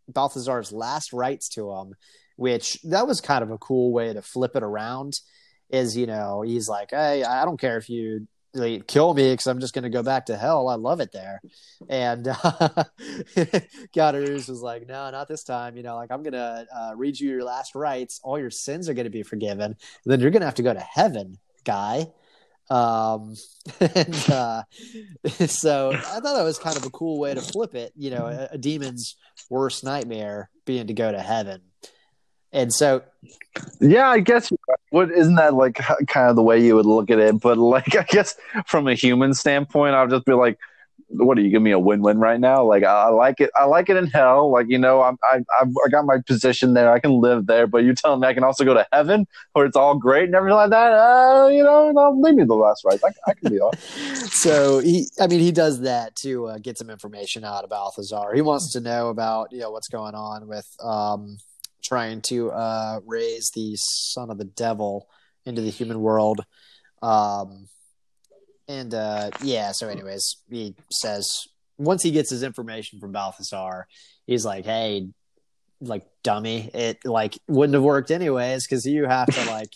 Balthazar's 0.07 0.71
last 0.71 1.13
rites 1.13 1.49
to 1.49 1.71
him, 1.71 1.95
which 2.35 2.79
that 2.83 3.07
was 3.07 3.19
kind 3.19 3.43
of 3.43 3.51
a 3.51 3.57
cool 3.57 3.91
way 3.91 4.13
to 4.13 4.21
flip 4.21 4.55
it 4.55 4.63
around. 4.63 5.13
Is 5.69 5.97
you 5.97 6.05
know 6.05 6.41
he's 6.41 6.69
like, 6.69 6.89
hey, 6.91 7.23
I 7.23 7.45
don't 7.45 7.59
care 7.59 7.77
if 7.77 7.89
you 7.89 8.27
like, 8.53 8.87
kill 8.87 9.13
me 9.13 9.31
because 9.31 9.47
I'm 9.47 9.59
just 9.59 9.73
going 9.73 9.83
to 9.83 9.89
go 9.89 10.03
back 10.03 10.25
to 10.27 10.37
hell. 10.37 10.67
I 10.67 10.75
love 10.75 10.99
it 10.99 11.11
there. 11.11 11.41
And 11.89 12.27
uh, 12.27 12.35
Keanu 13.95 14.47
was 14.47 14.61
like, 14.61 14.87
no, 14.87 15.09
not 15.11 15.27
this 15.27 15.43
time. 15.43 15.77
You 15.77 15.83
know, 15.83 15.95
like 15.95 16.11
I'm 16.11 16.23
going 16.23 16.33
to 16.33 16.67
uh, 16.75 16.93
read 16.95 17.19
you 17.19 17.29
your 17.29 17.43
last 17.43 17.75
rites. 17.75 18.19
All 18.23 18.39
your 18.39 18.51
sins 18.51 18.89
are 18.89 18.93
going 18.93 19.05
to 19.05 19.11
be 19.11 19.23
forgiven. 19.23 19.75
Then 20.05 20.19
you're 20.19 20.31
going 20.31 20.41
to 20.41 20.47
have 20.47 20.55
to 20.55 20.63
go 20.63 20.73
to 20.73 20.79
heaven, 20.79 21.37
guy. 21.63 22.07
Um, 22.69 23.35
and 23.79 24.29
uh, 24.29 24.63
so 25.47 25.91
I 25.91 26.19
thought 26.19 26.35
that 26.35 26.43
was 26.43 26.57
kind 26.57 26.77
of 26.77 26.85
a 26.85 26.89
cool 26.89 27.19
way 27.19 27.33
to 27.33 27.41
flip 27.41 27.75
it. 27.75 27.93
You 27.95 28.11
know, 28.11 28.25
a, 28.25 28.49
a 28.53 28.57
demon's 28.57 29.17
worst 29.49 29.83
nightmare 29.83 30.49
being 30.65 30.87
to 30.87 30.93
go 30.93 31.11
to 31.11 31.19
heaven. 31.19 31.61
And 32.53 32.73
so 32.73 33.03
Yeah, 33.79 34.09
I 34.09 34.19
guess. 34.19 34.51
What 34.89 35.11
isn't 35.11 35.35
that 35.35 35.53
like? 35.53 35.75
Kind 36.07 36.29
of 36.29 36.35
the 36.35 36.43
way 36.43 36.63
you 36.63 36.75
would 36.75 36.85
look 36.85 37.09
at 37.09 37.19
it, 37.19 37.39
but 37.39 37.57
like, 37.57 37.95
I 38.03 38.03
guess 38.03 38.35
from 38.67 38.87
a 38.87 38.93
human 38.93 39.33
standpoint, 39.33 39.95
I'll 39.95 40.07
just 40.07 40.25
be 40.25 40.33
like, 40.33 40.57
"What 41.07 41.37
are 41.37 41.41
you 41.41 41.49
giving 41.49 41.63
me 41.63 41.71
a 41.71 41.79
win-win 41.79 42.19
right 42.19 42.39
now?" 42.39 42.63
Like, 42.63 42.83
I, 42.83 42.93
I 43.05 43.09
like 43.09 43.39
it. 43.41 43.49
I 43.55 43.65
like 43.65 43.89
it 43.89 43.97
in 43.97 44.07
hell. 44.07 44.51
Like, 44.51 44.67
you 44.69 44.77
know, 44.77 45.01
I'm, 45.01 45.17
I, 45.23 45.39
I've, 45.59 45.69
I 45.85 45.89
got 45.89 46.05
my 46.05 46.17
position 46.25 46.73
there. 46.73 46.91
I 46.91 46.99
can 46.99 47.11
live 47.21 47.47
there. 47.47 47.67
But 47.67 47.83
you're 47.83 47.93
telling 47.93 48.19
me 48.21 48.27
I 48.27 48.33
can 48.33 48.43
also 48.43 48.65
go 48.65 48.73
to 48.73 48.87
heaven, 48.91 49.27
where 49.53 49.65
it's 49.65 49.77
all 49.77 49.95
great 49.95 50.25
and 50.25 50.35
everything 50.35 50.57
like 50.57 50.69
that. 50.71 50.93
Uh, 50.93 51.47
you 51.47 51.63
know, 51.63 51.91
no, 51.91 52.11
leave 52.11 52.35
me 52.35 52.43
the 52.43 52.55
last 52.55 52.83
rights. 52.85 53.03
I, 53.03 53.11
I 53.29 53.33
can 53.33 53.49
be 53.51 53.59
all. 53.59 53.73
so 54.31 54.79
he 54.79 55.07
i 55.19 55.27
mean 55.27 55.39
he 55.39 55.51
does 55.51 55.81
that 55.81 56.15
to 56.15 56.47
uh, 56.47 56.57
get 56.57 56.77
some 56.77 56.89
information 56.89 57.43
out 57.43 57.63
of 57.63 57.69
balthazar 57.69 58.33
he 58.33 58.41
wants 58.41 58.71
to 58.71 58.79
know 58.79 59.09
about 59.09 59.51
you 59.51 59.59
know 59.59 59.71
what's 59.71 59.89
going 59.89 60.15
on 60.15 60.47
with 60.47 60.67
um 60.81 61.37
trying 61.83 62.21
to 62.21 62.51
uh 62.51 62.99
raise 63.05 63.49
the 63.55 63.75
son 63.75 64.29
of 64.29 64.37
the 64.37 64.45
devil 64.45 65.07
into 65.45 65.61
the 65.61 65.69
human 65.69 65.99
world 65.99 66.41
um 67.01 67.67
and 68.67 68.93
uh 68.93 69.29
yeah 69.43 69.71
so 69.71 69.87
anyways 69.87 70.37
he 70.49 70.75
says 70.91 71.27
once 71.77 72.03
he 72.03 72.11
gets 72.11 72.29
his 72.29 72.43
information 72.43 72.99
from 72.99 73.11
balthazar 73.11 73.87
he's 74.27 74.45
like 74.45 74.65
hey 74.65 75.07
like 75.81 76.05
dummy 76.23 76.69
it 76.75 77.03
like 77.05 77.37
wouldn't 77.47 77.73
have 77.73 77.81
worked 77.83 78.11
anyways 78.11 78.67
because 78.67 78.85
you 78.85 79.05
have 79.05 79.27
to 79.27 79.43
like 79.49 79.69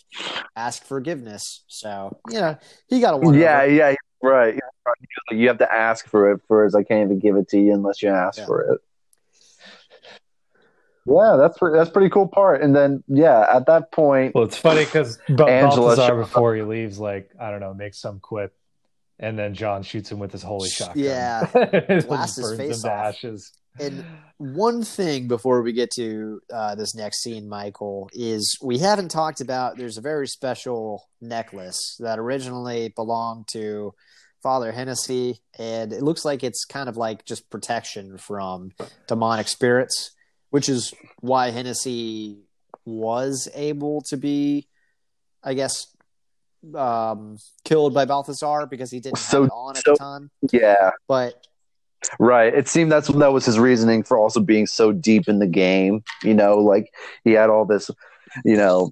ask 0.55 0.83
forgiveness 0.85 1.63
so 1.67 2.15
you 2.29 2.39
know 2.39 2.55
he 2.87 2.99
got 3.01 3.15
a 3.15 3.17
one 3.17 3.33
Yeah, 3.33 3.63
yeah, 3.63 3.93
right. 4.21 4.53
You're 4.53 4.61
right. 4.85 5.37
You 5.39 5.47
have 5.47 5.57
to 5.57 5.73
ask 5.73 6.07
for 6.07 6.31
it 6.31 6.41
first. 6.47 6.75
I 6.75 6.83
can't 6.83 7.05
even 7.07 7.19
give 7.19 7.35
it 7.35 7.49
to 7.49 7.59
you 7.59 7.73
unless 7.73 8.01
you 8.03 8.09
ask 8.09 8.39
Yeah. 8.39 8.45
for 8.45 8.61
it. 8.61 8.81
Yeah, 11.05 11.37
that's 11.39 11.57
pre- 11.57 11.71
that's 11.73 11.89
pretty 11.89 12.09
cool 12.09 12.27
part. 12.27 12.61
And 12.61 12.75
then 12.75 13.03
yeah, 13.07 13.45
at 13.51 13.67
that 13.67 13.91
point, 13.91 14.33
Well, 14.33 14.45
it's 14.45 14.57
funny 14.57 14.85
because 14.85 15.19
Angela 15.29 15.95
Balthazar 15.95 16.15
before 16.15 16.55
he 16.55 16.63
leaves, 16.63 16.99
like 16.99 17.29
I 17.39 17.51
don't 17.51 17.59
know, 17.59 17.73
makes 17.73 17.99
some 18.01 18.19
quip, 18.19 18.55
and 19.19 19.37
then 19.37 19.53
John 19.53 19.83
shoots 19.83 20.11
him 20.11 20.19
with 20.19 20.31
his 20.31 20.41
holy 20.43 20.69
shotgun. 20.69 21.03
Yeah. 21.03 21.47
It 21.55 22.07
Blasts 22.07 22.37
his 22.37 22.45
burns 22.47 22.57
face 22.57 22.77
him 22.77 22.89
to 22.89 22.95
off. 22.95 23.05
ashes. 23.15 23.51
And 23.77 24.05
one 24.37 24.83
thing 24.83 25.27
before 25.27 25.61
we 25.61 25.73
get 25.73 25.91
to 25.97 26.39
uh, 26.51 26.75
this 26.75 26.95
next 26.95 27.21
scene, 27.21 27.49
Michael, 27.49 28.09
is 28.13 28.57
we 28.63 28.77
haven't 28.79 29.09
talked 29.09 29.41
about. 29.41 29.77
There's 29.77 29.97
a 29.97 30.01
very 30.01 30.27
special 30.27 31.03
necklace 31.21 31.97
that 31.99 32.17
originally 32.17 32.93
belonged 32.95 33.47
to 33.49 33.93
Father 34.41 34.71
Hennessy, 34.71 35.41
and 35.59 35.91
it 35.91 36.01
looks 36.03 36.23
like 36.23 36.41
it's 36.41 36.63
kind 36.63 36.87
of 36.87 36.95
like 36.97 37.25
just 37.25 37.49
protection 37.49 38.17
from 38.17 38.71
demonic 39.07 39.49
spirits, 39.49 40.11
which 40.49 40.69
is 40.69 40.93
why 41.19 41.49
Hennessy 41.51 42.37
was 42.85 43.49
able 43.55 44.01
to 44.01 44.17
be, 44.17 44.67
I 45.43 45.53
guess, 45.53 45.87
um, 46.75 47.37
killed 47.63 47.93
by 47.93 48.05
Balthazar 48.05 48.65
because 48.67 48.91
he 48.91 48.99
didn't 48.99 49.17
So- 49.17 49.41
have 49.43 49.47
it 49.47 49.53
on 49.53 49.77
at 49.77 49.83
so- 49.83 49.91
the 49.93 49.97
time. 49.97 50.31
yeah, 50.51 50.91
But 51.07 51.45
right. 52.19 52.53
It 52.53 52.67
seemed 52.67 52.91
that's 52.91 53.07
that 53.07 53.33
was 53.33 53.45
his 53.45 53.59
reasoning 53.59 54.03
for 54.03 54.17
also 54.17 54.39
being 54.39 54.67
so 54.67 54.91
deep 54.91 55.27
in 55.27 55.39
the 55.39 55.47
game. 55.47 56.03
You 56.23 56.33
know, 56.33 56.57
like 56.57 56.91
he 57.23 57.31
had 57.33 57.49
all 57.49 57.65
this, 57.65 57.89
you 58.43 58.57
know, 58.57 58.91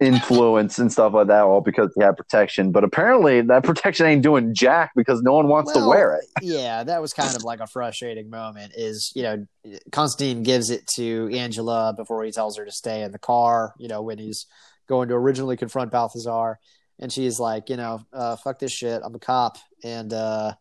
influence 0.00 0.78
and 0.78 0.90
stuff 0.90 1.12
like 1.12 1.26
that, 1.26 1.42
all 1.42 1.60
because 1.60 1.92
he 1.96 2.02
had 2.02 2.16
protection. 2.16 2.72
But 2.72 2.84
apparently, 2.84 3.40
that 3.42 3.64
protection 3.64 4.06
ain't 4.06 4.22
doing 4.22 4.54
jack 4.54 4.92
because 4.96 5.22
no 5.22 5.34
one 5.34 5.48
wants 5.48 5.72
to 5.72 5.86
wear 5.86 6.14
it. 6.14 6.24
yeah, 6.42 6.82
that 6.84 7.02
was 7.02 7.12
kind 7.12 7.34
of 7.34 7.44
like 7.44 7.60
a 7.60 7.66
frustrating 7.66 8.30
moment. 8.30 8.72
Is 8.76 9.12
you 9.14 9.22
know, 9.22 9.46
Constantine 9.92 10.42
gives 10.42 10.70
it 10.70 10.86
to 10.94 11.28
Angela 11.32 11.92
before 11.96 12.24
he 12.24 12.30
tells 12.30 12.56
her 12.56 12.64
to 12.64 12.72
stay 12.72 13.02
in 13.02 13.12
the 13.12 13.18
car. 13.18 13.74
You 13.78 13.88
know, 13.88 14.02
when 14.02 14.18
he's 14.18 14.46
going 14.88 15.08
to 15.08 15.14
originally 15.14 15.56
confront 15.56 15.90
Balthazar, 15.90 16.58
and 16.98 17.12
she's 17.12 17.38
like, 17.38 17.68
you 17.68 17.76
know, 17.76 18.00
uh, 18.12 18.36
fuck 18.36 18.58
this 18.58 18.72
shit. 18.72 19.02
I'm 19.04 19.14
a 19.14 19.18
cop, 19.18 19.58
and 19.84 20.12
uh, 20.12 20.54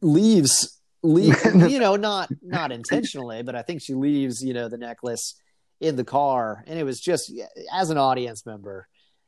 leaves. 0.00 0.76
Leave, 1.02 1.34
you 1.54 1.78
know, 1.78 1.96
not 1.96 2.28
not 2.42 2.72
intentionally, 2.72 3.42
but 3.42 3.54
I 3.54 3.62
think 3.62 3.80
she 3.80 3.94
leaves, 3.94 4.42
you 4.42 4.52
know, 4.52 4.68
the 4.68 4.76
necklace 4.76 5.34
in 5.80 5.96
the 5.96 6.04
car, 6.04 6.62
and 6.66 6.78
it 6.78 6.84
was 6.84 7.00
just 7.00 7.32
as 7.72 7.90
an 7.90 7.98
audience 7.98 8.44
member, 8.44 8.86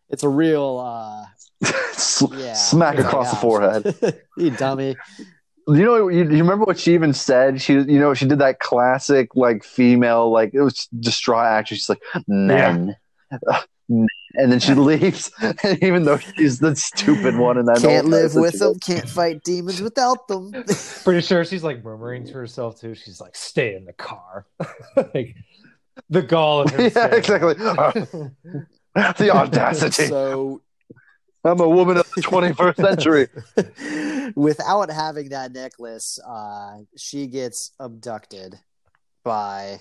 it's 0.09 0.23
a 0.23 0.29
real, 0.29 0.79
uh, 0.79 1.25
S- 1.65 2.23
yeah, 2.33 2.53
Smack 2.55 2.99
across 2.99 3.31
the 3.31 3.37
forehead. 3.37 4.21
you 4.37 4.51
dummy. 4.51 4.97
You 5.69 5.85
know, 5.85 6.09
you, 6.09 6.23
you 6.25 6.43
remember 6.43 6.65
what 6.65 6.79
she 6.79 6.93
even 6.93 7.13
said? 7.13 7.63
She, 7.63 7.75
you 7.75 7.99
know, 7.99 8.15
she 8.15 8.27
did 8.27 8.41
that 8.41 8.59
classic 8.59 9.35
like 9.37 9.65
female, 9.65 10.31
like 10.31 10.53
it 10.55 10.61
was 10.61 10.89
distraught 10.99 11.47
actress. 11.47 11.81
She's 11.81 11.89
like, 11.89 12.03
men, 12.27 12.97
and 13.89 14.09
then 14.35 14.59
she 14.59 14.75
leaves. 14.75 15.31
And 15.41 15.83
even 15.83 16.05
though 16.05 16.19
she's 16.19 16.59
the 16.59 16.75
stupid 16.77 17.37
one 17.37 17.59
and 17.59 17.69
that, 17.69 17.79
can't 17.81 18.09
live 18.09 18.35
with 18.35 18.53
situation. 18.55 18.73
them, 18.73 18.79
can't 18.81 19.09
fight 19.09 19.43
demons 19.45 19.81
without 19.81 20.29
them. 20.29 20.53
Pretty 21.05 21.21
sure 21.21 21.45
she's 21.45 21.65
like 21.65 21.85
murmuring 21.85 22.27
to 22.27 22.33
herself 22.33 22.81
too. 22.81 22.95
She's 22.95 23.21
like, 23.21 23.37
"Stay 23.37 23.75
in 23.75 23.85
the 23.85 23.93
car." 23.93 24.47
like 25.15 25.37
the 26.09 26.23
gall 26.23 26.63
of. 26.63 26.73
Yeah, 26.79 27.15
exactly. 27.15 27.55
that. 27.55 28.33
the 29.19 29.31
audacity. 29.31 30.07
so 30.07 30.61
I'm 31.45 31.61
a 31.61 31.69
woman 31.69 31.97
of 31.97 32.09
the 32.15 32.23
21st 32.23 32.77
century. 32.77 34.33
Without 34.37 34.91
having 34.91 35.31
that 35.31 35.53
necklace, 35.53 36.19
uh, 36.27 36.79
she 36.97 37.27
gets 37.27 37.73
abducted 37.81 38.55
by. 39.25 39.81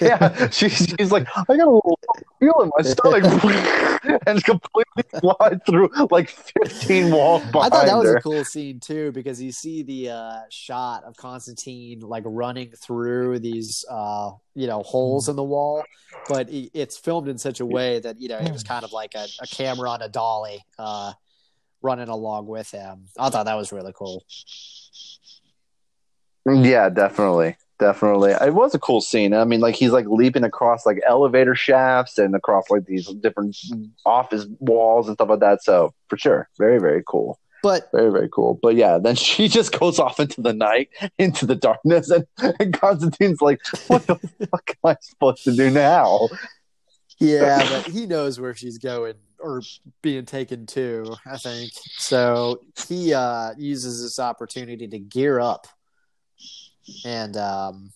yeah, 0.00 0.48
she's, 0.50 0.94
she's 0.98 1.12
like, 1.12 1.26
I 1.36 1.56
got 1.56 1.68
a 1.68 1.70
little 1.70 1.97
feel 2.40 2.60
in 2.62 2.70
my 2.76 2.82
stomach, 2.90 3.24
and 4.26 4.42
completely 4.44 5.02
fly 5.20 5.58
through 5.66 5.90
like 6.10 6.30
15 6.30 7.10
walls 7.10 7.42
behind 7.52 7.72
I 7.72 7.76
thought 7.76 7.86
that 7.86 7.96
was 7.96 8.08
her. 8.08 8.16
a 8.16 8.20
cool 8.20 8.44
scene 8.44 8.80
too 8.80 9.12
because 9.12 9.40
you 9.42 9.52
see 9.52 9.82
the 9.82 10.10
uh, 10.10 10.38
shot 10.50 11.04
of 11.04 11.16
Constantine 11.16 12.00
like 12.00 12.22
running 12.26 12.70
through 12.72 13.38
these 13.40 13.84
uh, 13.90 14.30
you 14.54 14.66
know 14.66 14.82
holes 14.82 15.28
in 15.28 15.36
the 15.36 15.44
wall, 15.44 15.84
but 16.28 16.48
it- 16.50 16.70
it's 16.74 16.96
filmed 16.96 17.28
in 17.28 17.38
such 17.38 17.60
a 17.60 17.66
way 17.66 17.98
that 18.00 18.20
you 18.20 18.28
know 18.28 18.38
it 18.38 18.52
was 18.52 18.62
kind 18.62 18.84
of 18.84 18.92
like 19.00 19.14
a, 19.14 19.26
a 19.40 19.46
camera 19.46 19.90
on 19.90 20.02
a 20.02 20.08
dolly 20.08 20.64
uh, 20.78 21.12
running 21.82 22.08
along 22.08 22.46
with 22.46 22.70
him. 22.70 23.06
I 23.18 23.30
thought 23.30 23.44
that 23.46 23.56
was 23.56 23.72
really 23.72 23.92
cool. 23.94 24.24
Yeah, 26.46 26.88
definitely. 26.88 27.56
Definitely. 27.78 28.32
It 28.32 28.54
was 28.54 28.74
a 28.74 28.78
cool 28.78 29.00
scene. 29.00 29.32
I 29.32 29.44
mean, 29.44 29.60
like 29.60 29.76
he's 29.76 29.92
like 29.92 30.06
leaping 30.08 30.42
across 30.42 30.84
like 30.84 31.00
elevator 31.06 31.54
shafts 31.54 32.18
and 32.18 32.34
across 32.34 32.70
like 32.70 32.86
these 32.86 33.06
different 33.06 33.56
office 34.04 34.46
walls 34.58 35.06
and 35.06 35.16
stuff 35.16 35.28
like 35.28 35.40
that. 35.40 35.62
So 35.62 35.94
for 36.08 36.18
sure. 36.18 36.48
Very, 36.58 36.80
very 36.80 37.04
cool. 37.06 37.38
But 37.62 37.88
Very, 37.92 38.10
very 38.10 38.28
cool. 38.28 38.58
But 38.62 38.76
yeah, 38.76 38.98
then 38.98 39.14
she 39.16 39.48
just 39.48 39.78
goes 39.78 39.98
off 39.98 40.20
into 40.20 40.40
the 40.40 40.52
night, 40.52 40.90
into 41.18 41.46
the 41.46 41.56
darkness, 41.56 42.10
and, 42.10 42.26
and 42.60 42.72
Constantine's 42.72 43.40
like, 43.40 43.60
What 43.88 44.06
the 44.06 44.16
fuck 44.50 44.70
am 44.84 44.90
I 44.90 44.96
supposed 45.00 45.44
to 45.44 45.52
do 45.54 45.70
now? 45.70 46.28
yeah, 47.18 47.68
but 47.84 47.92
he 47.92 48.06
knows 48.06 48.40
where 48.40 48.54
she's 48.54 48.78
going 48.78 49.14
or 49.40 49.62
being 50.02 50.24
taken 50.24 50.66
to. 50.66 51.14
I 51.26 51.36
think 51.36 51.72
so. 51.96 52.60
He 52.88 53.14
uh, 53.14 53.54
uses 53.56 54.02
this 54.02 54.18
opportunity 54.18 54.88
to 54.88 54.98
gear 54.98 55.38
up 55.40 55.66
and 57.04 57.36
um, 57.36 57.92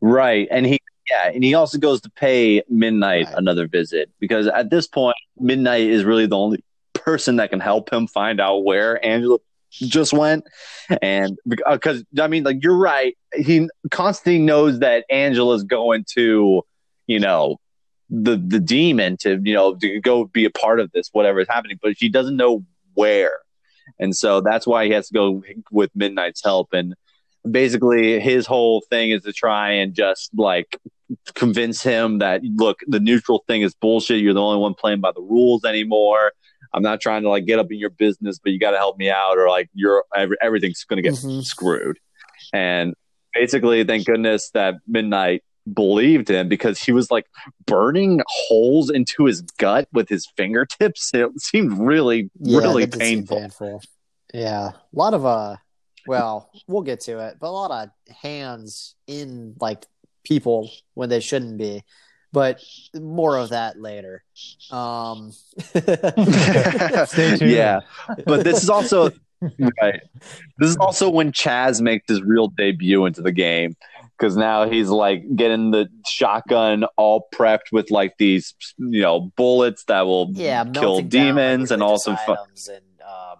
Right. 0.00 0.48
And 0.50 0.66
he 0.66 0.78
yeah, 1.10 1.30
and 1.32 1.42
he 1.42 1.54
also 1.54 1.78
goes 1.78 2.00
to 2.02 2.10
pay 2.10 2.62
Midnight 2.68 3.26
Right. 3.26 3.34
another 3.38 3.66
visit 3.66 4.10
because 4.20 4.46
at 4.46 4.70
this 4.70 4.86
point, 4.86 5.16
Midnight 5.38 5.82
is 5.82 6.04
really 6.04 6.26
the 6.26 6.36
only 6.36 6.62
person 6.92 7.36
that 7.36 7.50
can 7.50 7.60
help 7.60 7.90
him 7.92 8.06
find 8.06 8.40
out 8.40 8.64
where 8.64 9.04
Angela 9.04 9.38
just 9.70 10.12
went. 10.12 10.44
And 11.02 11.38
because 11.46 12.04
I 12.20 12.26
mean, 12.28 12.44
like 12.44 12.62
you're 12.62 12.76
right, 12.76 13.16
he 13.34 13.68
constantly 13.90 14.40
knows 14.40 14.80
that 14.80 15.04
Angela's 15.10 15.64
going 15.64 16.04
to, 16.14 16.62
you 17.06 17.20
know, 17.20 17.56
the 18.10 18.36
the 18.36 18.58
demon 18.60 19.16
to 19.18 19.38
you 19.42 19.54
know 19.54 19.74
to 19.76 20.00
go 20.00 20.24
be 20.24 20.44
a 20.46 20.50
part 20.50 20.80
of 20.80 20.90
this 20.92 21.10
whatever 21.12 21.40
is 21.40 21.48
happening, 21.48 21.78
but 21.82 21.98
she 21.98 22.08
doesn't 22.08 22.36
know 22.36 22.64
where, 22.94 23.38
and 23.98 24.16
so 24.16 24.40
that's 24.40 24.66
why 24.66 24.86
he 24.86 24.92
has 24.92 25.08
to 25.08 25.14
go 25.14 25.42
with 25.70 25.90
Midnight's 25.94 26.42
help 26.42 26.72
and 26.72 26.94
basically 27.52 28.20
his 28.20 28.46
whole 28.46 28.82
thing 28.90 29.10
is 29.10 29.22
to 29.22 29.32
try 29.32 29.70
and 29.72 29.94
just 29.94 30.30
like 30.34 30.76
convince 31.34 31.82
him 31.82 32.18
that 32.18 32.42
look 32.44 32.80
the 32.86 33.00
neutral 33.00 33.44
thing 33.46 33.62
is 33.62 33.74
bullshit. 33.74 34.20
You're 34.20 34.34
the 34.34 34.42
only 34.42 34.58
one 34.60 34.74
playing 34.74 35.00
by 35.00 35.12
the 35.12 35.22
rules 35.22 35.64
anymore. 35.64 36.32
I'm 36.74 36.82
not 36.82 37.00
trying 37.00 37.22
to 37.22 37.28
like 37.30 37.46
get 37.46 37.58
up 37.58 37.70
in 37.72 37.78
your 37.78 37.90
business 37.90 38.38
but 38.38 38.52
you 38.52 38.58
got 38.58 38.72
to 38.72 38.76
help 38.76 38.98
me 38.98 39.08
out 39.10 39.38
or 39.38 39.48
like 39.48 39.70
you're 39.72 40.04
every, 40.14 40.36
everything's 40.42 40.84
going 40.84 40.98
to 40.98 41.02
get 41.02 41.14
Mhm. 41.14 41.42
screwed. 41.42 41.98
And 42.52 42.94
basically 43.34 43.84
thank 43.84 44.06
goodness 44.06 44.50
that 44.50 44.74
midnight 44.86 45.42
believed 45.72 46.28
him 46.30 46.48
because 46.48 46.82
he 46.82 46.92
was 46.92 47.10
like 47.10 47.26
burning 47.66 48.20
holes 48.26 48.90
into 48.90 49.24
his 49.26 49.42
gut 49.42 49.86
with 49.92 50.08
his 50.08 50.26
fingertips. 50.36 51.10
It 51.14 51.28
seemed 51.40 51.78
really 51.78 52.30
Yeah, 52.40 52.58
really 52.58 52.84
that 52.84 52.98
did 52.98 53.02
seem 53.02 53.18
painful. 53.26 53.38
painful. 53.38 53.82
Yeah, 54.34 54.68
a 54.70 54.74
lot 54.92 55.14
of 55.14 55.24
uh, 55.24 55.56
well, 56.08 56.50
we'll 56.66 56.82
get 56.82 57.00
to 57.00 57.18
it, 57.26 57.36
but 57.38 57.48
a 57.48 57.50
lot 57.50 57.70
of 57.70 58.14
hands 58.16 58.94
in 59.06 59.54
like 59.60 59.86
people 60.24 60.70
when 60.94 61.08
they 61.08 61.20
shouldn't 61.20 61.58
be. 61.58 61.84
But 62.30 62.62
more 62.94 63.38
of 63.38 63.50
that 63.50 63.80
later. 63.80 64.22
Um, 64.70 65.32
Stay 65.62 67.36
tuned. 67.36 67.50
yeah 67.50 67.80
but 68.26 68.44
this 68.44 68.62
is 68.62 68.68
also 68.68 69.10
right. 69.80 70.02
This 70.58 70.70
is 70.70 70.76
also 70.76 71.08
when 71.08 71.32
Chaz 71.32 71.80
makes 71.80 72.06
his 72.08 72.22
real 72.22 72.48
debut 72.48 73.06
into 73.06 73.22
the 73.22 73.32
game 73.32 73.76
because 74.18 74.36
now 74.36 74.68
he's 74.68 74.88
like 74.88 75.24
getting 75.36 75.70
the 75.70 75.88
shotgun 76.06 76.84
all 76.96 77.28
prepped 77.34 77.72
with 77.72 77.90
like 77.90 78.18
these 78.18 78.54
you 78.76 79.00
know 79.02 79.20
bullets 79.36 79.84
that 79.84 80.02
will 80.06 80.30
yeah, 80.32 80.64
kill 80.64 80.72
melting 80.72 81.08
down, 81.08 81.26
like, 81.26 81.36
demons 81.36 81.70
and 81.70 81.80
religious 81.80 82.08
also 82.08 82.16
fu- 82.26 82.72
and 82.72 82.82
um, 83.02 83.38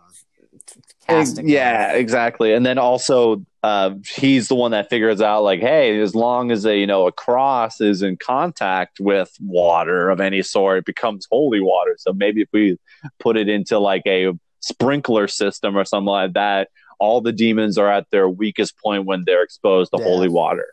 casting. 1.08 1.48
yeah 1.48 1.92
exactly 1.92 2.52
and 2.52 2.64
then 2.66 2.78
also 2.78 3.44
uh, 3.64 3.90
he's 4.14 4.46
the 4.48 4.54
one 4.54 4.70
that 4.70 4.88
figures 4.88 5.20
out 5.20 5.42
like 5.42 5.60
hey 5.60 6.00
as 6.00 6.14
long 6.14 6.50
as 6.52 6.64
a 6.64 6.76
you 6.78 6.86
know 6.86 7.06
a 7.06 7.12
cross 7.12 7.80
is 7.80 8.02
in 8.02 8.16
contact 8.16 9.00
with 9.00 9.34
water 9.40 10.10
of 10.10 10.20
any 10.20 10.42
sort 10.42 10.78
it 10.78 10.84
becomes 10.84 11.26
holy 11.30 11.60
water 11.60 11.94
so 11.98 12.12
maybe 12.12 12.40
if 12.42 12.48
we 12.52 12.78
put 13.18 13.36
it 13.36 13.48
into 13.48 13.78
like 13.78 14.02
a 14.06 14.30
sprinkler 14.60 15.26
system 15.26 15.76
or 15.76 15.84
something 15.84 16.06
like 16.06 16.32
that 16.34 16.68
all 17.00 17.20
the 17.20 17.32
demons 17.32 17.78
are 17.78 17.90
at 17.90 18.06
their 18.10 18.28
weakest 18.28 18.76
point 18.78 19.06
when 19.06 19.22
they're 19.26 19.42
exposed 19.42 19.90
to 19.92 19.98
Yeah. 20.00 20.04
holy 20.06 20.28
water 20.28 20.66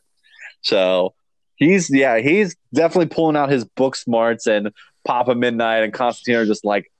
so 0.61 1.13
he's 1.55 1.89
yeah 1.89 2.19
he's 2.19 2.55
definitely 2.73 3.07
pulling 3.07 3.35
out 3.35 3.49
his 3.49 3.65
book 3.65 3.95
smarts 3.95 4.45
and 4.47 4.71
papa 5.05 5.33
midnight 5.33 5.83
and 5.83 5.93
constantine 5.93 6.35
are 6.35 6.45
just 6.45 6.65
like 6.65 6.91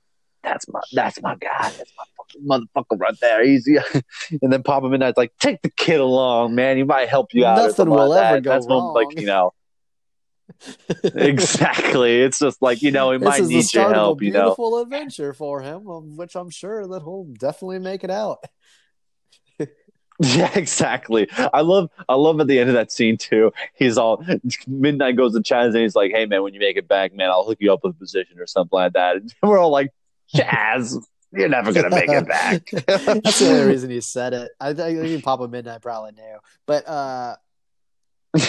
that's 0.42 0.66
my 0.68 0.80
that's 0.92 1.20
my 1.22 1.34
guy 1.36 1.70
that's 1.76 1.92
my 1.96 2.04
motherfucker 2.44 2.98
right 2.98 3.18
there 3.20 3.42
Easy. 3.42 3.76
and 4.42 4.52
then 4.52 4.62
papa 4.62 4.88
midnight's 4.88 5.16
like 5.16 5.32
take 5.38 5.62
the 5.62 5.70
kid 5.70 6.00
along 6.00 6.54
man 6.54 6.76
he 6.76 6.82
might 6.82 7.08
help 7.08 7.32
you 7.32 7.44
out 7.44 7.56
Nothing 7.58 7.90
will 7.90 8.08
like 8.08 8.24
ever 8.24 8.34
that. 8.36 8.42
go 8.42 8.50
that's 8.50 8.66
when, 8.66 8.78
like 8.78 9.06
wrong. 9.06 9.14
you 9.16 9.26
know 9.26 9.52
exactly 11.16 12.20
it's 12.22 12.38
just 12.38 12.62
like 12.62 12.82
you 12.82 12.90
know 12.90 13.10
he 13.10 13.18
might 13.18 13.42
need 13.44 13.72
your 13.74 13.92
help 13.92 14.22
you 14.22 14.30
know 14.30 14.42
beautiful 14.42 14.80
adventure 14.80 15.32
for 15.32 15.60
him, 15.60 16.16
which 16.16 16.36
I'm 16.36 16.50
sure 16.50 16.86
that 16.86 17.02
he'll 17.02 17.24
definitely 17.38 17.80
make 17.80 18.04
it 18.04 18.10
out. 18.10 18.38
Yeah, 20.18 20.50
exactly. 20.56 21.28
I 21.52 21.60
love 21.60 21.90
I 22.08 22.14
love 22.14 22.40
at 22.40 22.46
the 22.46 22.58
end 22.58 22.70
of 22.70 22.74
that 22.74 22.90
scene 22.90 23.18
too. 23.18 23.52
He's 23.74 23.98
all 23.98 24.24
midnight 24.66 25.16
goes 25.16 25.34
to 25.34 25.40
Chaz 25.40 25.66
and 25.66 25.76
he's 25.76 25.94
like, 25.94 26.10
Hey 26.10 26.24
man, 26.24 26.42
when 26.42 26.54
you 26.54 26.60
make 26.60 26.78
it 26.78 26.88
back, 26.88 27.14
man, 27.14 27.28
I'll 27.28 27.44
hook 27.44 27.58
you 27.60 27.70
up 27.72 27.80
with 27.82 27.94
a 27.96 27.98
position 27.98 28.38
or 28.38 28.46
something 28.46 28.74
like 28.74 28.94
that. 28.94 29.16
And 29.16 29.32
we're 29.42 29.58
all 29.58 29.68
like, 29.70 29.90
Chaz, 30.34 30.96
you're 31.32 31.48
never 31.48 31.72
gonna 31.72 31.90
make 31.90 32.08
it 32.08 32.26
back. 32.26 32.64
That's 32.86 33.38
the 33.38 33.48
only 33.50 33.72
reason 33.72 33.90
he 33.90 34.00
said 34.00 34.32
it. 34.32 34.50
I 34.60 34.72
think 34.72 35.04
even 35.04 35.22
Papa 35.22 35.48
Midnight 35.48 35.82
probably 35.82 36.12
knew. 36.12 36.38
But 36.66 36.88
uh 36.88 37.36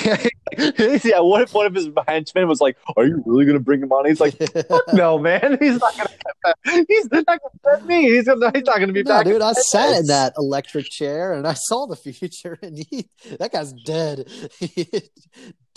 yeah, 0.58 1.20
what 1.20 1.42
if 1.42 1.54
one 1.54 1.66
of 1.66 1.74
his 1.74 1.88
henchmen 2.08 2.48
was 2.48 2.60
like, 2.60 2.78
Are 2.98 3.06
you 3.06 3.24
really 3.26 3.46
gonna 3.46 3.60
bring 3.60 3.82
him 3.82 3.92
on? 3.92 4.06
He's 4.06 4.20
like, 4.20 4.36
Fuck 4.36 4.82
no, 4.94 5.18
man. 5.18 5.58
He's 5.62 5.80
not 5.80 5.96
gonna 5.96 6.86
he's 6.88 7.10
not 7.12 7.26
gonna 7.26 7.40
bet 7.64 7.86
me. 7.86 8.04
He's 8.04 8.26
gonna 8.26 8.52
he's 8.54 8.64
not 8.64 8.80
gonna 8.80 8.94
be 8.94 9.04
no, 9.04 9.10
back. 9.10 9.26
dude, 9.26 9.42
I 9.42 9.54
sat 9.54 9.98
in 10.00 10.08
that 10.08 10.34
electric 10.38 10.88
chair 10.90 11.34
and 11.34 11.48
I 11.48 11.54
saw 11.54 11.86
the 11.88 11.96
future, 11.96 12.58
and 12.62 12.78
he, 12.78 13.10
that 13.40 13.52
guy's 13.52 13.74
dead, 13.74 14.30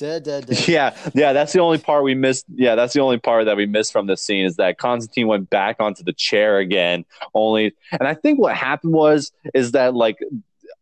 dead, 0.00 0.22
dead, 0.24 0.46
dead. 0.46 0.68
Yeah, 0.68 0.96
yeah, 1.14 1.32
that's 1.32 1.52
the 1.52 1.60
only 1.60 1.78
part 1.78 2.02
we 2.02 2.14
missed. 2.14 2.46
Yeah, 2.48 2.74
that's 2.74 2.94
the 2.94 3.00
only 3.00 3.18
part 3.18 3.44
that 3.44 3.56
we 3.56 3.66
missed 3.66 3.92
from 3.92 4.06
this 4.06 4.22
scene 4.22 4.44
is 4.44 4.56
that 4.56 4.78
Constantine 4.78 5.28
went 5.28 5.50
back 5.50 5.76
onto 5.78 6.02
the 6.02 6.12
chair 6.12 6.58
again. 6.58 7.04
Only, 7.34 7.74
and 7.92 8.08
I 8.08 8.14
think 8.14 8.40
what 8.40 8.56
happened 8.56 8.94
was 8.94 9.30
is 9.54 9.72
that 9.72 9.94
like 9.94 10.18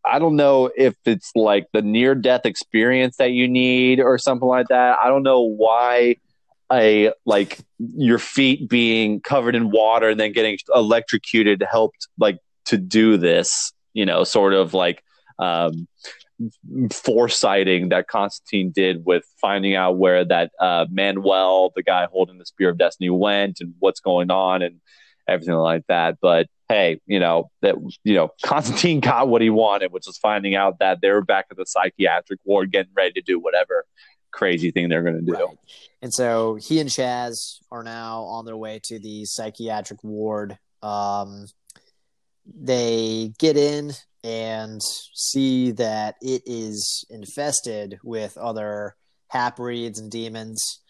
I 0.05 0.19
don't 0.19 0.37
know 0.37 0.71
if 0.77 0.95
it's 1.05 1.33
like 1.35 1.67
the 1.73 1.83
near 1.83 2.15
death 2.15 2.47
experience 2.47 3.17
that 3.17 3.33
you 3.33 3.49
need 3.49 4.01
or 4.01 4.17
something 4.17 4.49
like 4.49 4.69
that. 4.69 4.99
I 5.03 5.09
don't 5.09 5.25
know 5.25 5.43
why 5.43 6.17
a 6.73 7.13
like 7.27 7.59
your 7.79 8.19
feet 8.19 8.69
being 8.69 9.21
covered 9.21 9.55
in 9.55 9.71
water 9.71 10.11
and 10.11 10.21
then 10.21 10.33
getting 10.33 10.59
electrocuted 10.75 11.63
helped 11.69 12.07
like 12.19 12.39
to 12.67 12.79
do 12.79 13.17
this. 13.17 13.73
You 13.93 14.07
know, 14.07 14.25
sort 14.25 14.55
of 14.55 14.73
like. 14.73 15.03
Um, 15.41 15.87
foresighting 16.91 17.91
that 17.91 18.09
Constantine 18.09 18.71
did 18.71 19.05
with 19.05 19.25
finding 19.41 19.75
out 19.75 19.97
where 19.97 20.25
that 20.25 20.53
uh, 20.61 20.87
Manuel, 20.91 21.73
the 21.75 21.83
guy 21.83 22.07
holding 22.11 22.39
the 22.39 22.47
Spear 22.47 22.71
of 22.71 22.79
Destiny, 22.79 23.11
went 23.11 23.61
and 23.61 23.75
what's 23.79 24.01
going 24.01 24.31
on 24.31 24.63
and 24.63 24.81
everything 25.27 25.55
like 25.55 25.85
that. 25.89 26.19
But 26.21 26.47
hey, 26.69 27.01
you 27.07 27.19
know 27.19 27.51
that 27.63 27.77
you 28.05 28.15
know 28.15 28.31
Constantine 28.45 29.01
got 29.01 29.29
what 29.29 29.43
he 29.43 29.51
wanted, 29.51 29.93
which 29.93 30.07
was 30.07 30.19
finding 30.19 30.55
out 30.55 30.79
that 30.79 31.01
they 31.01 31.11
were 31.11 31.25
back 31.25 31.47
at 31.51 31.57
the 31.57 31.67
psychiatric 31.67 32.41
ward, 32.45 32.73
getting 32.73 32.93
ready 32.95 33.13
to 33.13 33.23
do 33.23 33.39
whatever 33.39 33.85
crazy 34.31 34.71
thing 34.71 34.89
they're 34.89 35.03
going 35.03 35.17
to 35.17 35.23
do. 35.23 35.33
Right. 35.33 35.59
And 36.03 36.13
so 36.13 36.57
he 36.57 36.81
and 36.81 36.89
Chaz 36.89 37.59
are 37.71 37.83
now 37.83 38.23
on 38.23 38.45
their 38.45 38.57
way 38.57 38.79
to 38.85 38.99
the 38.99 39.25
psychiatric 39.25 40.05
ward. 40.05 40.59
Um, 40.83 41.47
they 42.47 43.33
get 43.39 43.57
in 43.57 43.93
and 44.29 44.83
see 45.15 45.71
that 45.71 46.17
it 46.21 46.43
is 46.45 47.07
infested 47.09 47.99
with 48.05 48.37
other 48.37 48.95
half-breeds 49.29 49.99
and 49.99 50.11
demons. 50.11 50.81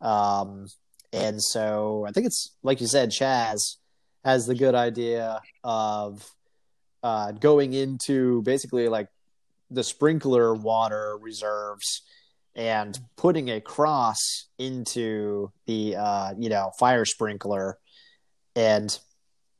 Um, 0.00 0.66
and 1.12 1.42
so 1.42 2.06
I 2.08 2.12
think 2.12 2.26
it's 2.26 2.56
like 2.62 2.80
you 2.80 2.86
said, 2.86 3.10
Chaz 3.10 3.58
has 4.24 4.46
the 4.46 4.54
good 4.54 4.74
idea 4.74 5.42
of 5.62 6.26
uh, 7.02 7.32
going 7.32 7.74
into 7.74 8.40
basically 8.42 8.88
like 8.88 9.08
the 9.70 9.84
sprinkler 9.84 10.54
water 10.54 11.18
reserves 11.20 12.00
and 12.54 12.98
putting 13.16 13.50
a 13.50 13.60
cross 13.60 14.46
into 14.58 15.52
the 15.66 15.96
uh, 15.96 16.32
you 16.38 16.48
know 16.48 16.70
fire 16.78 17.04
sprinkler 17.04 17.76
and 18.54 18.98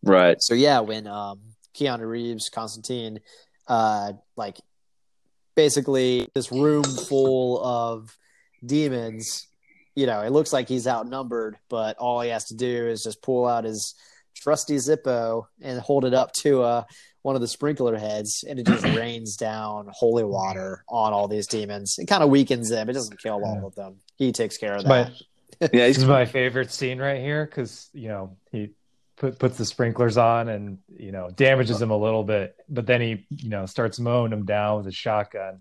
Right. 0.03 0.37
so 0.41 0.55
yeah 0.55 0.81
when 0.81 1.07
um 1.07 1.41
keanu 1.77 2.09
reeves 2.09 2.49
constantine 2.49 3.21
uh 3.69 4.13
like 4.37 4.59
basically 5.55 6.29
this 6.35 6.53
room 6.53 6.85
full 6.85 7.63
of 7.65 8.17
demons. 8.65 9.47
You 9.95 10.07
know 10.07 10.21
it 10.21 10.31
looks 10.31 10.53
like 10.53 10.69
he's 10.69 10.87
outnumbered 10.87 11.57
but 11.69 11.97
all 11.99 12.21
he 12.21 12.31
has 12.31 12.45
to 12.47 12.55
do 12.55 12.89
is 12.89 13.03
just 13.03 13.23
pull 13.23 13.47
out 13.47 13.65
his 13.65 13.95
trusty 14.35 14.77
zippo 14.77 15.47
and 15.63 15.81
hold 15.81 16.05
it 16.05 16.13
up 16.15 16.33
to 16.43 16.63
uh 16.63 16.85
one 17.23 17.35
of 17.35 17.41
the 17.41 17.49
sprinkler 17.49 17.97
heads 17.97 18.45
and 18.47 18.59
it 18.61 18.67
just 18.67 18.85
rains 18.97 19.37
down 19.37 19.89
holy 19.91 20.23
water 20.23 20.85
on 20.89 21.13
all 21.13 21.27
these 21.27 21.49
demons. 21.49 21.97
It 21.99 22.07
kind 22.07 22.23
of 22.23 22.31
weakens 22.31 22.69
them. 22.69 22.89
It 22.89 22.93
doesn't 22.93 23.21
kill 23.21 23.43
all 23.45 23.67
of 23.67 23.75
them. 23.75 23.97
He 24.15 24.31
takes 24.31 24.57
care 24.57 24.77
of 24.77 24.85
that. 24.85 24.89
My, 24.89 25.13
Yeah, 25.73 25.87
this 25.89 25.99
is 25.99 26.05
my 26.05 26.27
favorite 26.27 26.71
scene 26.71 26.99
right 26.99 27.21
here 27.21 27.47
because 27.47 27.89
you 27.95 28.09
know 28.09 28.37
he 28.53 28.71
put, 29.17 29.39
puts 29.39 29.57
the 29.59 29.65
sprinklers 29.65 30.17
on 30.17 30.49
and 30.49 30.79
you 30.99 31.13
know 31.13 31.31
damages 31.31 31.81
him 31.81 31.91
a 31.91 31.97
little 31.97 32.25
bit, 32.25 32.57
but 32.69 32.87
then 32.87 33.01
he 33.01 33.27
you 33.31 33.49
know 33.49 33.67
starts 33.67 33.99
mowing 33.99 34.33
him 34.33 34.45
down 34.45 34.79
with 34.79 34.87
a 34.87 34.93
shotgun. 34.93 35.61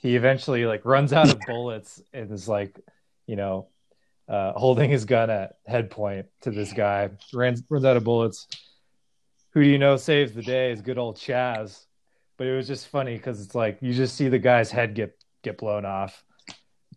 He 0.00 0.16
eventually 0.16 0.64
like 0.66 0.84
runs 0.84 1.12
out 1.12 1.30
of 1.30 1.38
bullets 1.46 2.02
and 2.12 2.30
is 2.32 2.48
like 2.48 2.80
you 3.26 3.36
know 3.36 3.68
uh, 4.28 4.52
holding 4.52 4.90
his 4.90 5.04
gun 5.04 5.30
at 5.30 5.56
head 5.66 5.90
point 5.90 6.26
to 6.42 6.50
this 6.50 6.72
guy. 6.72 7.10
Runs 7.32 7.62
runs 7.68 7.84
out 7.84 7.96
of 7.96 8.04
bullets. 8.04 8.46
Who 9.52 9.62
do 9.62 9.68
you 9.68 9.78
know 9.78 9.96
saves 9.96 10.32
the 10.32 10.42
day? 10.42 10.70
Is 10.72 10.82
good 10.82 10.98
old 10.98 11.16
Chaz. 11.16 11.84
But 12.38 12.46
it 12.46 12.54
was 12.54 12.66
just 12.66 12.88
funny 12.88 13.16
because 13.16 13.40
it's 13.40 13.54
like 13.54 13.78
you 13.80 13.94
just 13.94 14.14
see 14.16 14.28
the 14.28 14.38
guy's 14.38 14.70
head 14.70 14.94
get 14.94 15.16
get 15.42 15.56
blown 15.56 15.86
off, 15.86 16.22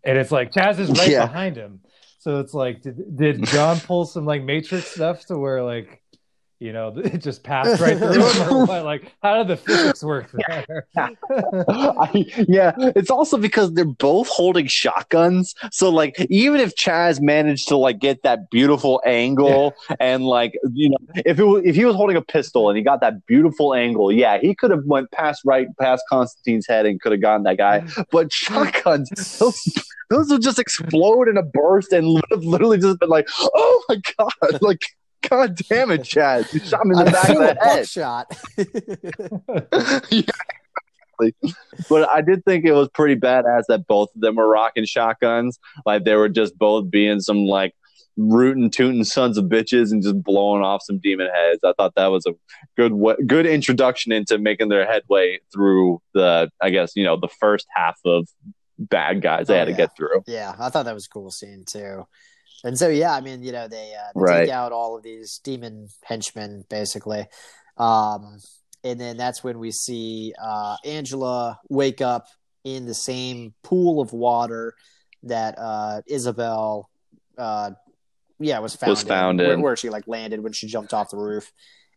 and 0.04 0.18
it's 0.18 0.30
like 0.30 0.52
Chaz 0.52 0.78
is 0.78 0.90
right 0.90 1.08
Yeah. 1.08 1.24
behind 1.26 1.56
him. 1.56 1.80
So 2.20 2.38
it's 2.40 2.54
like, 2.54 2.82
did 2.82 3.16
did 3.16 3.44
John 3.46 3.80
pull 3.80 4.04
some 4.04 4.26
like 4.26 4.44
Matrix 4.44 4.86
stuff 4.88 5.26
to 5.26 5.38
where 5.38 5.64
like, 5.64 5.99
you 6.60 6.74
know, 6.74 6.88
it 6.96 7.18
just 7.18 7.42
passed 7.42 7.80
right 7.80 7.98
through 7.98 8.12
him, 8.12 8.52
or 8.52 8.66
what? 8.66 8.84
Like, 8.84 9.12
how 9.22 9.42
did 9.42 9.48
the 9.48 9.56
physics 9.56 10.04
work 10.04 10.30
there? 10.48 10.86
I, 10.96 12.26
yeah, 12.48 12.72
it's 12.78 13.10
also 13.10 13.36
because 13.38 13.72
they're 13.72 13.84
both 13.84 14.28
holding 14.28 14.66
shotguns. 14.66 15.54
So 15.72 15.88
like, 15.88 16.14
even 16.28 16.60
if 16.60 16.76
Chaz 16.76 17.20
managed 17.20 17.68
to 17.68 17.76
like 17.76 17.98
get 17.98 18.22
that 18.22 18.50
beautiful 18.50 19.02
angle 19.04 19.74
and 19.98 20.24
like, 20.24 20.52
you 20.72 20.90
know, 20.90 20.98
if 21.26 21.40
it 21.40 21.44
was, 21.44 21.62
if 21.64 21.74
he 21.74 21.84
was 21.84 21.96
holding 21.96 22.16
a 22.16 22.22
pistol 22.22 22.68
and 22.68 22.76
he 22.76 22.84
got 22.84 23.00
that 23.00 23.26
beautiful 23.26 23.74
angle, 23.74 24.12
yeah, 24.12 24.38
he 24.38 24.54
could 24.54 24.70
have 24.70 24.84
went 24.84 25.10
past 25.10 25.42
right 25.44 25.66
past 25.78 26.04
Constantine's 26.08 26.66
head 26.66 26.84
and 26.84 27.00
could 27.00 27.12
have 27.12 27.22
gotten 27.22 27.42
that 27.44 27.56
guy. 27.56 27.86
But 28.12 28.32
shotguns, 28.32 29.38
those 29.38 29.62
those 30.10 30.28
would 30.30 30.42
just 30.42 30.58
explode 30.58 31.28
in 31.28 31.38
a 31.38 31.42
burst 31.42 31.92
and 31.92 32.06
would 32.08 32.24
have 32.30 32.44
literally 32.44 32.78
just 32.78 33.00
been 33.00 33.08
like, 33.08 33.28
oh 33.40 33.84
my 33.88 33.96
god, 34.18 34.58
like. 34.60 34.82
God 35.28 35.56
damn 35.68 35.90
it, 35.90 36.04
Chad! 36.04 36.46
You 36.52 36.60
shot 36.60 36.84
him 36.84 36.92
in 36.92 37.04
the 37.04 37.10
back 37.10 37.28
of 37.30 37.36
the 37.38 37.56
head. 37.60 37.80
buckshot. 37.80 38.26
yeah, 40.10 40.22
exactly. 41.20 41.34
But 41.88 42.08
I 42.10 42.20
did 42.20 42.44
think 42.44 42.64
it 42.64 42.72
was 42.72 42.88
pretty 42.94 43.16
badass 43.18 43.64
that 43.68 43.86
both 43.86 44.08
of 44.14 44.20
them 44.20 44.36
were 44.36 44.48
rocking 44.48 44.84
shotguns. 44.84 45.58
Like 45.84 46.04
they 46.04 46.14
were 46.14 46.28
just 46.28 46.56
both 46.58 46.90
being 46.90 47.20
some 47.20 47.46
like 47.46 47.74
rootin' 48.16 48.70
tootin' 48.70 49.04
sons 49.04 49.36
of 49.38 49.46
bitches 49.46 49.92
and 49.92 50.02
just 50.02 50.22
blowing 50.22 50.62
off 50.62 50.82
some 50.82 50.98
demon 50.98 51.28
heads. 51.34 51.60
I 51.64 51.72
thought 51.76 51.94
that 51.96 52.06
was 52.08 52.24
a 52.26 52.32
good 52.76 52.92
good 53.26 53.46
introduction 53.46 54.12
into 54.12 54.38
making 54.38 54.68
their 54.68 54.86
headway 54.86 55.38
through 55.52 56.00
the 56.14 56.50
I 56.60 56.70
guess 56.70 56.92
you 56.96 57.04
know 57.04 57.16
the 57.18 57.28
first 57.40 57.66
half 57.74 57.98
of 58.04 58.28
bad 58.78 59.20
guys 59.22 59.46
they 59.48 59.54
Oh, 59.54 59.58
had 59.58 59.64
to 59.66 59.72
get 59.74 59.96
through. 59.96 60.22
Yeah, 60.26 60.54
I 60.58 60.70
thought 60.70 60.84
that 60.86 60.94
was 60.94 61.06
a 61.06 61.10
cool 61.10 61.30
scene 61.30 61.64
too. 61.66 62.06
And 62.64 62.78
so 62.78 62.88
yeah, 62.88 63.14
I 63.14 63.20
mean, 63.20 63.42
you 63.42 63.52
know, 63.52 63.68
they, 63.68 63.94
uh, 63.94 64.12
they 64.14 64.20
Right. 64.20 64.40
take 64.46 64.50
out 64.50 64.72
all 64.72 64.96
of 64.96 65.02
these 65.02 65.40
demon 65.42 65.88
henchmen 66.04 66.64
basically. 66.68 67.26
Um 67.76 68.38
and 68.82 68.98
then 69.00 69.16
that's 69.16 69.42
when 69.44 69.58
we 69.58 69.70
see 69.70 70.34
uh 70.42 70.76
Angela 70.84 71.58
wake 71.68 72.00
up 72.00 72.26
in 72.64 72.84
the 72.86 72.94
same 72.94 73.54
pool 73.62 74.00
of 74.00 74.12
water 74.12 74.74
that 75.22 75.54
uh 75.58 76.02
Isabel 76.06 76.90
uh 77.38 77.70
yeah, 78.38 78.58
was 78.58 78.74
found, 78.74 78.90
Was 78.90 79.02
found 79.02 79.38
where, 79.38 79.52
in. 79.52 79.60
where 79.62 79.76
she 79.76 79.90
like 79.90 80.06
landed 80.06 80.40
when 80.42 80.52
she 80.52 80.66
jumped 80.66 80.92
off 80.94 81.10
the 81.10 81.16
roof. 81.16 81.52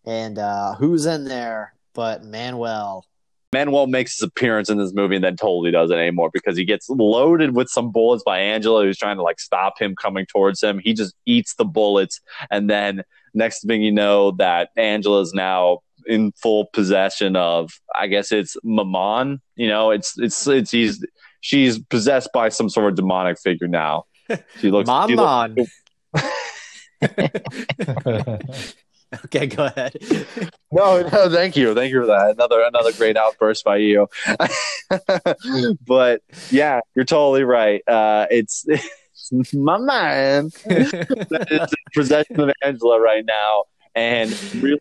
And 0.05 0.37
uh 0.39 0.75
who's 0.75 1.05
in 1.05 1.25
there 1.25 1.73
but 1.93 2.23
Manuel. 2.23 3.05
Manuel 3.53 3.87
makes 3.87 4.15
his 4.15 4.23
appearance 4.23 4.69
in 4.69 4.77
this 4.77 4.93
movie 4.93 5.15
and 5.15 5.23
then 5.23 5.37
totally 5.37 5.71
doesn't 5.71 5.97
anymore 5.97 6.29
because 6.33 6.57
he 6.57 6.65
gets 6.65 6.89
loaded 6.89 7.55
with 7.55 7.69
some 7.69 7.91
bullets 7.91 8.23
by 8.23 8.39
Angela 8.39 8.83
who's 8.83 8.97
trying 8.97 9.15
to 9.17 9.23
like 9.23 9.39
stop 9.39 9.79
him 9.79 9.95
coming 9.95 10.25
towards 10.25 10.61
him. 10.61 10.79
He 10.79 10.93
just 10.93 11.15
eats 11.25 11.53
the 11.55 11.65
bullets 11.65 12.19
and 12.51 12.69
then 12.69 13.03
next 13.33 13.65
thing 13.65 13.81
you 13.81 13.91
know 13.91 14.31
that 14.31 14.69
Angela's 14.75 15.33
now 15.33 15.79
in 16.05 16.31
full 16.33 16.65
possession 16.73 17.35
of 17.35 17.71
I 17.95 18.07
guess 18.07 18.31
it's 18.31 18.57
Mammon. 18.63 19.39
You 19.55 19.67
know, 19.67 19.91
it's 19.91 20.17
it's 20.17 20.45
it's 20.47 20.71
he's 20.71 21.05
she's 21.41 21.79
possessed 21.79 22.29
by 22.33 22.49
some 22.49 22.69
sort 22.69 22.89
of 22.89 22.95
demonic 22.95 23.39
figure 23.39 23.67
now. 23.67 24.05
She 24.59 24.71
looks 24.71 24.89
she 25.07 25.15
looks- 25.15 25.55
Mammon. 26.15 26.27
Okay, 29.25 29.47
go 29.47 29.65
ahead. 29.65 29.97
No, 30.75 31.07
no, 31.07 31.29
thank 31.29 31.55
you, 31.55 31.75
thank 31.75 31.93
you 31.93 32.01
for 32.01 32.07
that. 32.07 32.31
Another 32.31 32.61
another 32.61 32.91
great 32.93 33.15
outburst 33.15 33.63
by 33.63 33.77
you. 33.77 34.07
but 35.85 36.23
yeah, 36.49 36.79
you're 36.95 37.05
totally 37.05 37.43
right. 37.43 37.87
Uh, 37.87 38.25
it's, 38.31 38.65
it's 38.67 39.53
my 39.53 39.77
mind 39.77 40.51
that 40.65 41.47
is 41.51 41.71
possession 41.93 42.39
of 42.39 42.51
Angela 42.63 42.99
right 42.99 43.23
now, 43.23 43.65
and 43.93 44.31
really, 44.55 44.79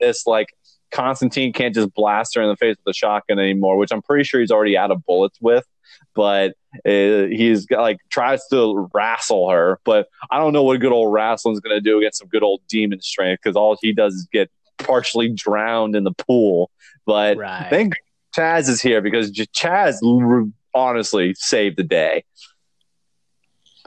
this 0.00 0.26
like 0.26 0.48
Constantine 0.90 1.52
can't 1.52 1.74
just 1.74 1.92
blast 1.92 2.36
her 2.36 2.42
in 2.42 2.48
the 2.48 2.56
face 2.56 2.76
with 2.82 2.94
a 2.94 2.96
shotgun 2.96 3.38
anymore, 3.38 3.76
which 3.76 3.92
I'm 3.92 4.00
pretty 4.00 4.24
sure 4.24 4.40
he's 4.40 4.50
already 4.50 4.78
out 4.78 4.90
of 4.92 5.04
bullets 5.04 5.38
with. 5.42 5.66
But 6.14 6.54
uh, 6.86 7.26
he's 7.30 7.66
got, 7.66 7.80
like 7.80 7.98
tries 8.10 8.46
to 8.48 8.88
wrestle 8.92 9.50
her, 9.50 9.78
but 9.84 10.08
I 10.30 10.38
don't 10.38 10.52
know 10.52 10.62
what 10.62 10.76
a 10.76 10.78
good 10.78 10.92
old 10.92 11.12
wrestling's 11.12 11.60
going 11.60 11.76
to 11.76 11.80
do 11.80 11.98
against 11.98 12.18
some 12.18 12.28
good 12.28 12.42
old 12.42 12.60
demon 12.68 13.00
strength 13.00 13.40
because 13.42 13.56
all 13.56 13.76
he 13.80 13.92
does 13.92 14.14
is 14.14 14.28
get 14.32 14.50
partially 14.78 15.28
drowned 15.28 15.94
in 15.96 16.04
the 16.04 16.12
pool. 16.12 16.70
But 17.06 17.36
right. 17.36 17.66
thank 17.70 17.94
Chaz 18.36 18.68
is 18.68 18.82
here 18.82 19.00
because 19.00 19.30
J- 19.30 19.46
Chaz 19.46 19.96
r- 20.02 20.46
honestly 20.74 21.34
saved 21.36 21.76
the 21.76 21.84
day. 21.84 22.24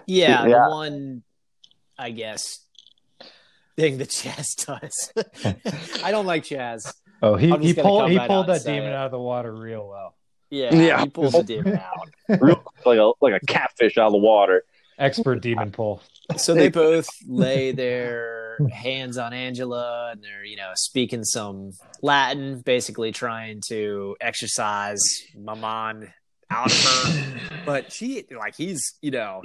Yeah, 0.06 0.46
Yeah. 0.46 0.66
the 0.66 0.70
one, 0.70 1.24
I 1.98 2.12
guess, 2.12 2.60
thing 3.76 3.98
that 3.98 4.10
Chaz 4.12 4.56
does. 4.66 5.12
I 6.04 6.12
don't 6.12 6.26
like 6.26 6.44
Chaz. 6.44 6.94
oh, 7.22 7.36
he 7.36 7.48
he 7.58 7.74
pulled 7.74 8.10
he 8.10 8.18
right 8.18 8.28
pulled 8.28 8.48
that 8.48 8.64
demon 8.64 8.90
it. 8.90 8.94
out 8.94 9.06
of 9.08 9.12
the 9.12 9.20
water 9.20 9.54
real 9.54 9.88
well. 9.88 10.16
Yeah, 10.50 10.74
Yeah. 10.74 11.02
he 11.02 11.10
pulls 11.10 11.34
the 11.34 11.44
demon 11.44 11.78
out. 11.78 12.10
Real 12.42 12.56
quick, 12.56 12.77
like 12.88 13.00
a 13.00 13.12
like 13.22 13.42
a 13.42 13.46
catfish 13.46 13.98
out 13.98 14.08
of 14.08 14.14
the 14.14 14.18
water. 14.18 14.64
Expert 14.98 15.42
demon 15.42 15.72
pull. 15.72 16.02
So 16.38 16.54
they 16.54 16.70
both 16.70 17.08
lay 17.28 17.72
their 17.72 18.58
hands 18.72 19.18
on 19.18 19.32
Angela 19.34 20.10
and 20.12 20.24
they're, 20.24 20.44
you 20.44 20.58
know, 20.58 20.72
speaking 20.76 21.24
some 21.24 21.72
Latin, 22.02 22.62
basically 22.62 23.12
trying 23.12 23.62
to 23.68 24.18
exercise 24.20 25.02
Mammon 25.36 26.12
out 26.50 26.72
of 26.72 26.84
her. 26.84 27.40
But 27.66 27.92
she, 27.92 28.26
like, 28.32 28.56
he's, 28.56 28.96
you 29.02 29.12
know, 29.12 29.44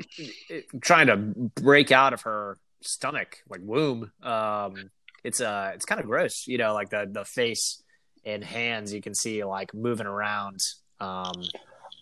trying 0.81 1.09
to 1.09 1.17
break 1.17 1.93
out 1.93 2.13
of 2.13 2.23
her 2.23 2.57
stomach, 2.81 3.39
like 3.49 3.61
womb. 3.63 4.11
Um, 4.23 4.91
it's 5.25 5.41
uh, 5.41 5.73
it's 5.75 5.85
kind 5.85 6.01
of 6.01 6.07
gross, 6.07 6.47
you 6.47 6.59
know, 6.59 6.75
like 6.75 6.91
the 6.91 7.09
the 7.11 7.25
face 7.25 7.83
and 8.25 8.43
hands 8.43 8.95
you 8.95 9.03
can 9.03 9.15
see 9.15 9.45
like 9.45 9.75
moving 9.75 10.07
around. 10.07 10.59
Um, 11.01 11.43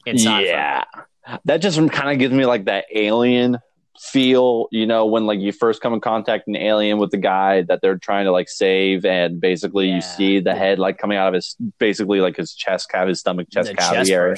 inside. 0.06 0.44
of 0.44 0.86
her. 0.94 1.06
That 1.44 1.58
just 1.58 1.76
kind 1.90 2.10
of 2.10 2.18
gives 2.18 2.34
me 2.34 2.46
like 2.46 2.64
that 2.66 2.86
alien 2.94 3.58
feel. 3.98 4.68
You 4.70 4.86
know, 4.86 5.06
when 5.06 5.26
like 5.26 5.40
you 5.40 5.52
first 5.52 5.80
come 5.80 5.92
in 5.92 6.00
contact 6.00 6.48
an 6.48 6.56
alien 6.56 6.98
with 6.98 7.10
the 7.10 7.18
guy 7.18 7.62
that 7.62 7.80
they're 7.82 7.98
trying 7.98 8.24
to 8.24 8.32
like 8.32 8.48
save, 8.48 9.04
and 9.04 9.40
basically 9.40 9.88
Yeah. 9.88 9.96
you 9.96 10.00
see 10.00 10.40
the 10.40 10.54
head 10.54 10.78
like 10.78 10.98
coming 10.98 11.18
out 11.18 11.28
of 11.28 11.34
his 11.34 11.56
basically 11.78 12.20
like 12.20 12.36
his 12.36 12.54
chest 12.54 12.90
cavity, 12.90 13.10
his 13.10 13.20
stomach, 13.20 13.48
chest 13.50 13.68
the 13.68 13.74
cavity 13.74 14.12
area. 14.12 14.36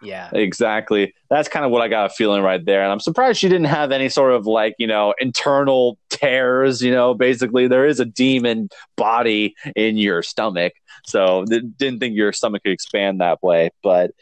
Yeah. 0.00 0.30
Exactly. 0.32 1.12
That's 1.28 1.48
kind 1.48 1.64
of 1.64 1.72
what 1.72 1.82
I 1.82 1.88
got 1.88 2.06
a 2.06 2.10
feeling 2.10 2.42
right 2.42 2.64
there. 2.64 2.82
And 2.84 2.92
I'm 2.92 3.00
surprised 3.00 3.40
she 3.40 3.48
didn't 3.48 3.66
have 3.66 3.90
any 3.90 4.08
sort 4.08 4.32
of 4.32 4.46
like, 4.46 4.76
you 4.78 4.86
know, 4.86 5.12
internal 5.18 5.98
tears. 6.08 6.80
You 6.82 6.92
know, 6.92 7.14
basically, 7.14 7.66
there 7.66 7.84
is 7.84 7.98
a 7.98 8.04
demon 8.04 8.68
body 8.96 9.56
in 9.74 9.96
your 9.96 10.22
stomach. 10.22 10.74
So 11.04 11.44
didn't 11.46 11.98
think 11.98 12.14
your 12.14 12.32
stomach 12.32 12.62
could 12.62 12.72
expand 12.72 13.20
that 13.20 13.42
way. 13.42 13.70
But 13.82 14.12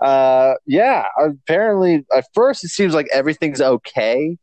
uh, 0.00 0.54
yeah, 0.66 1.06
apparently, 1.18 2.04
at 2.14 2.26
first, 2.34 2.64
it 2.64 2.68
seems 2.68 2.94
like 2.94 3.08
everything's 3.12 3.60
okay. 3.60 4.36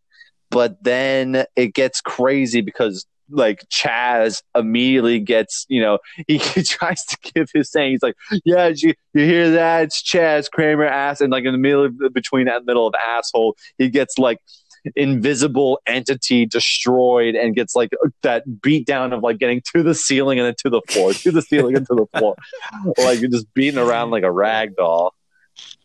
But 0.49 0.83
then 0.83 1.45
it 1.55 1.73
gets 1.73 2.01
crazy 2.01 2.61
because 2.61 3.05
like 3.29 3.65
Chaz 3.69 4.41
immediately 4.55 5.19
gets, 5.19 5.65
you 5.67 5.81
know, 5.81 5.99
he, 6.27 6.37
he 6.55 6.63
tries 6.63 7.03
to 7.05 7.17
give 7.33 7.49
his 7.53 7.71
saying. 7.71 7.91
He's 7.91 8.03
like, 8.03 8.15
"Yeah, 8.45 8.71
you, 8.73 8.93
you 9.13 9.25
hear 9.25 9.51
that? 9.51 9.83
It's 9.83 10.01
Chaz 10.01 10.49
Kramer 10.49 10.85
ass." 10.85 11.21
And 11.21 11.31
like 11.31 11.45
in 11.45 11.51
the 11.51 11.57
middle 11.57 11.85
of, 11.85 12.13
between 12.13 12.45
that 12.45 12.65
middle 12.65 12.87
of 12.87 12.93
asshole, 12.95 13.55
he 13.77 13.89
gets 13.89 14.17
like 14.17 14.39
invisible 14.95 15.79
entity 15.85 16.45
destroyed 16.45 17.35
and 17.35 17.55
gets 17.55 17.75
like 17.75 17.89
that 18.21 18.61
beat 18.61 18.85
down 18.85 19.13
of 19.13 19.21
like 19.21 19.37
getting 19.37 19.61
to 19.73 19.83
the 19.83 19.93
ceiling 19.93 20.39
and 20.39 20.47
then 20.47 20.55
to 20.59 20.69
the 20.69 20.81
floor, 20.87 21.13
to 21.13 21.31
the 21.31 21.41
ceiling 21.41 21.75
and 21.75 21.85
to 21.87 21.95
the 21.95 22.05
floor, 22.17 22.35
like 22.97 23.19
you're 23.19 23.29
just 23.29 23.51
beating 23.53 23.79
around 23.79 24.11
like 24.11 24.23
a 24.23 24.31
rag 24.31 24.75
doll. 24.75 25.13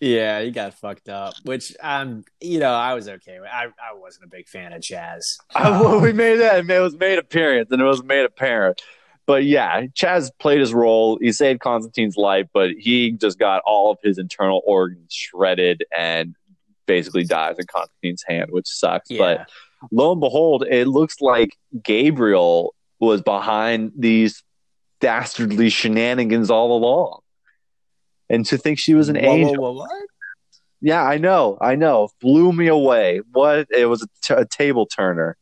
Yeah, 0.01 0.43
he 0.43 0.51
got 0.51 0.75
fucked 0.75 1.09
up, 1.09 1.35
which 1.45 1.77
um, 1.81 2.25
you 2.41 2.59
know, 2.59 2.75
I 2.75 2.95
was 2.95 3.09
okay 3.09 3.39
with. 3.39 3.49
I, 3.49 3.67
I 3.67 3.95
wasn't 3.95 4.25
a 4.25 4.29
big 4.29 4.49
fan 4.49 4.73
of 4.73 4.83
Chaz. 4.83 5.39
Um, 5.55 6.03
we 6.03 6.13
made 6.13 6.37
that. 6.37 6.69
It 6.69 6.81
was 6.81 6.97
made 6.97 7.19
appearance, 7.19 7.71
and 7.71 7.81
it 7.81 7.85
was 7.85 8.03
made 8.03 8.25
apparent. 8.25 8.83
But 9.27 9.45
yeah, 9.45 9.83
Chaz 9.95 10.31
played 10.41 10.61
his 10.61 10.75
role. 10.75 11.19
He 11.21 11.31
saved 11.33 11.61
Constantine's 11.61 12.17
life, 12.17 12.49
but 12.53 12.73
he 12.73 13.13
just 13.13 13.39
got 13.39 13.63
all 13.65 13.93
of 13.93 13.99
his 14.03 14.19
internal 14.19 14.63
organs 14.67 15.13
shredded 15.13 15.85
and 15.97 16.35
basically 16.87 17.25
dies 17.25 17.57
in 17.59 17.67
Constantine's 17.67 18.25
hand, 18.27 18.51
which 18.51 18.67
sucks. 18.67 19.09
Yeah. 19.09 19.19
But 19.19 19.51
lo 19.93 20.13
and 20.13 20.21
behold, 20.21 20.65
it 20.69 20.89
looks 20.89 21.21
like 21.21 21.57
Gabriel 21.83 22.75
was 22.99 23.23
behind 23.23 23.93
these 23.97 24.43
dastardly 25.01 25.69
shenanigans 25.69 26.51
all 26.51 26.77
along 26.77 27.22
and 28.33 28.45
to 28.47 28.59
think 28.59 28.79
she 28.79 28.95
was 28.95 29.09
an 29.09 29.17
whoa, 29.17 29.31
angel. 29.31 29.63
Whoa, 29.63 29.73
whoa, 29.73 29.79
what? 29.81 30.07
Yeah, 30.81 31.05
I 31.05 31.19
know, 31.19 31.59
I 31.61 31.77
know. 31.77 32.09
Blew 32.21 32.53
me 32.53 32.67
away. 32.67 33.21
What? 33.31 33.69
It 33.71 33.87
was 33.87 34.03
a, 34.03 34.09
t- 34.23 34.35
a 34.35 34.45
table 34.45 34.87
turner, 34.87 35.37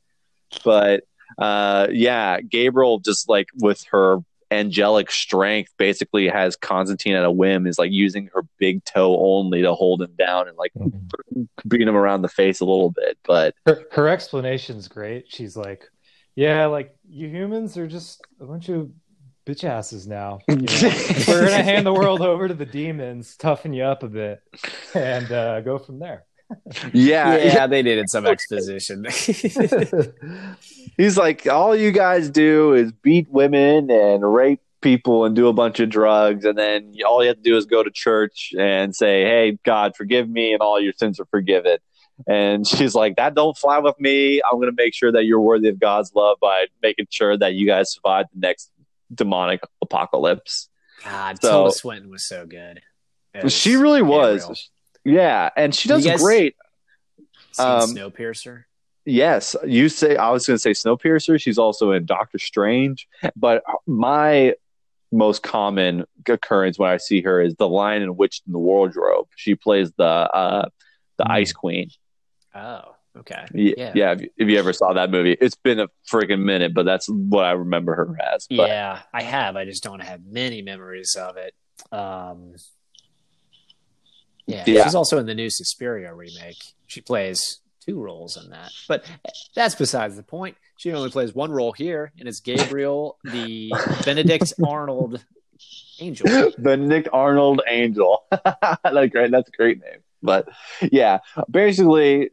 but 0.65 1.05
uh, 1.39 1.87
yeah, 1.91 2.43
Gabriel 2.43 2.99
just 2.99 3.29
like 3.29 3.49
with 3.59 3.83
her 3.93 4.19
angelic 4.51 5.11
strength 5.11 5.73
basically 5.79 6.29
has 6.29 6.57
Constantine 6.57 7.15
at 7.15 7.25
a 7.25 7.31
whim 7.31 7.67
is 7.67 7.79
like 7.79 7.93
using 7.93 8.29
her 8.35 8.43
big 8.59 8.85
toe 8.85 9.17
only 9.19 9.63
to 9.63 9.73
hold 9.73 10.03
him 10.03 10.13
down 10.19 10.49
and 10.49 10.59
like 10.59 10.73
mm-hmm. 10.77 11.43
beat 11.69 11.83
him 11.83 11.97
around 11.97 12.23
the 12.23 12.29
face 12.29 12.61
a 12.61 12.65
little 12.65 12.91
bit. 12.91 13.17
But 13.25 13.55
her, 13.67 13.85
her 13.93 14.09
explanation's 14.09 14.89
great. 14.89 15.27
She's 15.29 15.57
like, 15.57 15.85
yeah, 16.35 16.67
like 16.67 16.95
you 17.09 17.29
humans 17.29 17.79
are 17.79 17.87
just 17.87 18.21
a 18.41 18.45
bunch 18.45 18.69
of 18.69 18.91
bitch 19.51 19.65
asses 19.65 20.07
now. 20.07 20.39
You 20.49 20.57
know? 20.57 20.93
We're 21.29 21.49
gonna 21.49 21.63
hand 21.63 21.87
the 21.87 21.93
world 21.93 22.21
over 22.21 22.49
to 22.49 22.55
the 22.55 22.67
demons, 22.67 23.37
toughen 23.37 23.73
you 23.73 23.85
up 23.85 24.03
a 24.03 24.09
bit, 24.09 24.43
and 24.95 25.31
uh, 25.33 25.61
go 25.61 25.79
from 25.79 25.99
there. 25.99 26.25
Yeah, 26.93 27.37
yeah, 27.37 27.67
they 27.67 27.83
needed 27.83 28.11
some 28.11 28.27
exposition. 28.27 29.05
He's 30.97 31.17
like, 31.17 31.47
all 31.47 31.77
you 31.77 31.93
guys 31.93 32.29
do 32.29 32.75
is 32.75 32.91
beat 32.91 33.29
women 33.31 33.89
and 33.89 34.35
rape 34.35 34.61
people 34.81 35.25
and 35.25 35.37
do 35.37 35.47
a 35.47 35.53
bunch 35.53 35.79
of 35.79 35.89
drugs, 35.91 36.45
and 36.45 36.59
then 36.59 36.95
all 37.07 37.23
you 37.23 37.29
have 37.29 37.37
to 37.37 37.43
do 37.43 37.57
is 37.57 37.67
go 37.67 37.83
to 37.83 37.91
church 37.91 38.53
and 38.59 38.95
say, 38.95 39.23
"Hey, 39.25 39.59
God, 39.65 39.97
forgive 39.97 40.29
me, 40.29 40.53
and 40.53 40.61
all 40.61 40.81
your 40.81 40.93
sins 40.93 41.21
are 41.21 41.27
forgiven." 41.27 41.79
And 42.27 42.67
she's 42.67 42.95
like, 42.95 43.17
"That 43.17 43.35
don't 43.35 43.57
fly 43.57 43.79
with 43.79 43.99
me. 43.99 44.43
I'm 44.43 44.59
going 44.59 44.71
to 44.71 44.77
make 44.77 44.95
sure 44.95 45.13
that 45.13 45.25
you're 45.25 45.41
worthy 45.41 45.69
of 45.69 45.79
God's 45.79 46.13
love 46.15 46.39
by 46.41 46.67
making 46.83 47.07
sure 47.11 47.37
that 47.39 47.55
you 47.55 47.67
guys 47.67 47.95
survive 47.95 48.27
the 48.35 48.41
next 48.41 48.71
demonic 49.15 49.61
apocalypse. 49.83 50.69
God, 51.05 51.41
so, 51.41 51.51
Tilda 51.51 51.73
Swinton 51.73 52.11
was 52.11 52.25
so 52.25 52.47
good. 52.47 52.81
Was 53.43 53.53
she 53.53 53.77
really 53.77 54.03
was. 54.03 54.71
Yeah, 55.05 55.51
and 55.57 55.75
she 55.75 55.89
does 55.89 56.07
great. 56.21 56.57
Um, 57.59 57.95
Snowpiercer. 57.95 58.65
Yes, 59.05 59.57
you 59.67 59.89
say 59.89 60.17
I 60.17 60.31
was 60.31 60.47
going 60.47 60.57
to 60.57 60.59
say 60.59 60.73
Snowpiercer. 60.73 61.41
She's 61.41 61.59
also 61.59 61.93
in 61.93 62.05
Doctor 62.05 62.39
Strange, 62.39 63.09
but 63.37 63.63
my 63.87 64.55
most 65.13 65.43
common 65.43 66.05
occurrence 66.29 66.79
when 66.79 66.91
I 66.91 66.99
see 66.99 67.23
her 67.23 67.41
is 67.41 67.55
the 67.57 67.69
Lion 67.69 68.03
and 68.03 68.17
Witch 68.17 68.43
in 68.47 68.53
the 68.53 68.59
Wardrobe. 68.59 69.29
She 69.37 69.55
plays 69.55 69.91
the 69.97 70.05
uh, 70.05 70.69
the 71.17 71.25
mm. 71.25 71.31
Ice 71.31 71.53
Queen. 71.53 71.91
Oh, 72.55 72.95
Okay. 73.19 73.45
Yeah. 73.53 73.93
Yeah. 73.95 74.13
If 74.13 74.21
you, 74.23 74.31
if 74.37 74.49
you, 74.49 74.59
ever 74.59 74.73
saw 74.73 74.93
that 74.93 75.11
movie, 75.11 75.37
it's 75.41 75.57
been 75.57 75.81
a 75.81 75.89
freaking 76.11 76.43
minute, 76.43 76.75
but 76.75 76.85
that's 76.85 77.09
what 77.09 77.45
I 77.45 77.53
remember 77.53 77.95
her 77.95 78.17
as. 78.35 78.47
But. 78.49 78.69
Yeah, 78.69 79.01
I 79.13 79.23
have. 79.23 79.57
I 79.57 79.65
just 79.65 79.83
don't 79.83 80.01
have 80.01 80.21
many 80.25 80.63
memories 80.63 81.17
of 81.19 81.37
it. 81.37 81.55
Um, 81.93 82.55
yeah, 84.47 84.65
yeah. 84.67 84.85
She's 84.85 84.95
also 84.95 85.19
in 85.19 85.27
the 85.27 85.35
new 85.35 85.51
Suspiria 85.51 86.15
remake. 86.15 86.63
She 86.87 87.01
plays 87.01 87.61
two 87.81 88.01
roles 88.01 88.37
in 88.37 88.51
that, 88.51 88.71
but 88.89 89.05
that's 89.55 89.75
besides 89.75 90.17
the 90.17 90.23
point. 90.23 90.57
She 90.77 90.93
only 90.93 91.11
plays 91.11 91.35
one 91.35 91.51
role 91.51 91.73
here, 91.73 92.13
and 92.19 92.29
it's 92.29 92.41
Gabriel, 92.41 93.19
the 93.25 93.73
Benedict 94.05 94.53
Arnold 94.65 95.25
angel. 96.01 96.27
Benedict 96.59 97.09
Arnold 97.13 97.63
angel. 97.69 98.25
that's 98.31 99.13
great. 99.13 99.31
That's 99.31 99.49
a 99.49 99.53
great 99.53 99.81
name. 99.81 100.01
But 100.23 100.49
yeah, 100.91 101.19
basically 101.51 102.31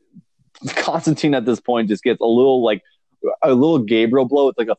Constantine 0.76 1.34
at 1.34 1.46
this 1.46 1.60
point 1.60 1.90
just 1.90 2.04
gets 2.04 2.22
a 2.22 2.26
little 2.26 2.64
like 2.64 2.84
a 3.42 3.54
little 3.54 3.80
Gabriel 3.80 4.26
blow. 4.26 4.50
It's 4.50 4.58
like 4.58 4.70
a 4.70 4.78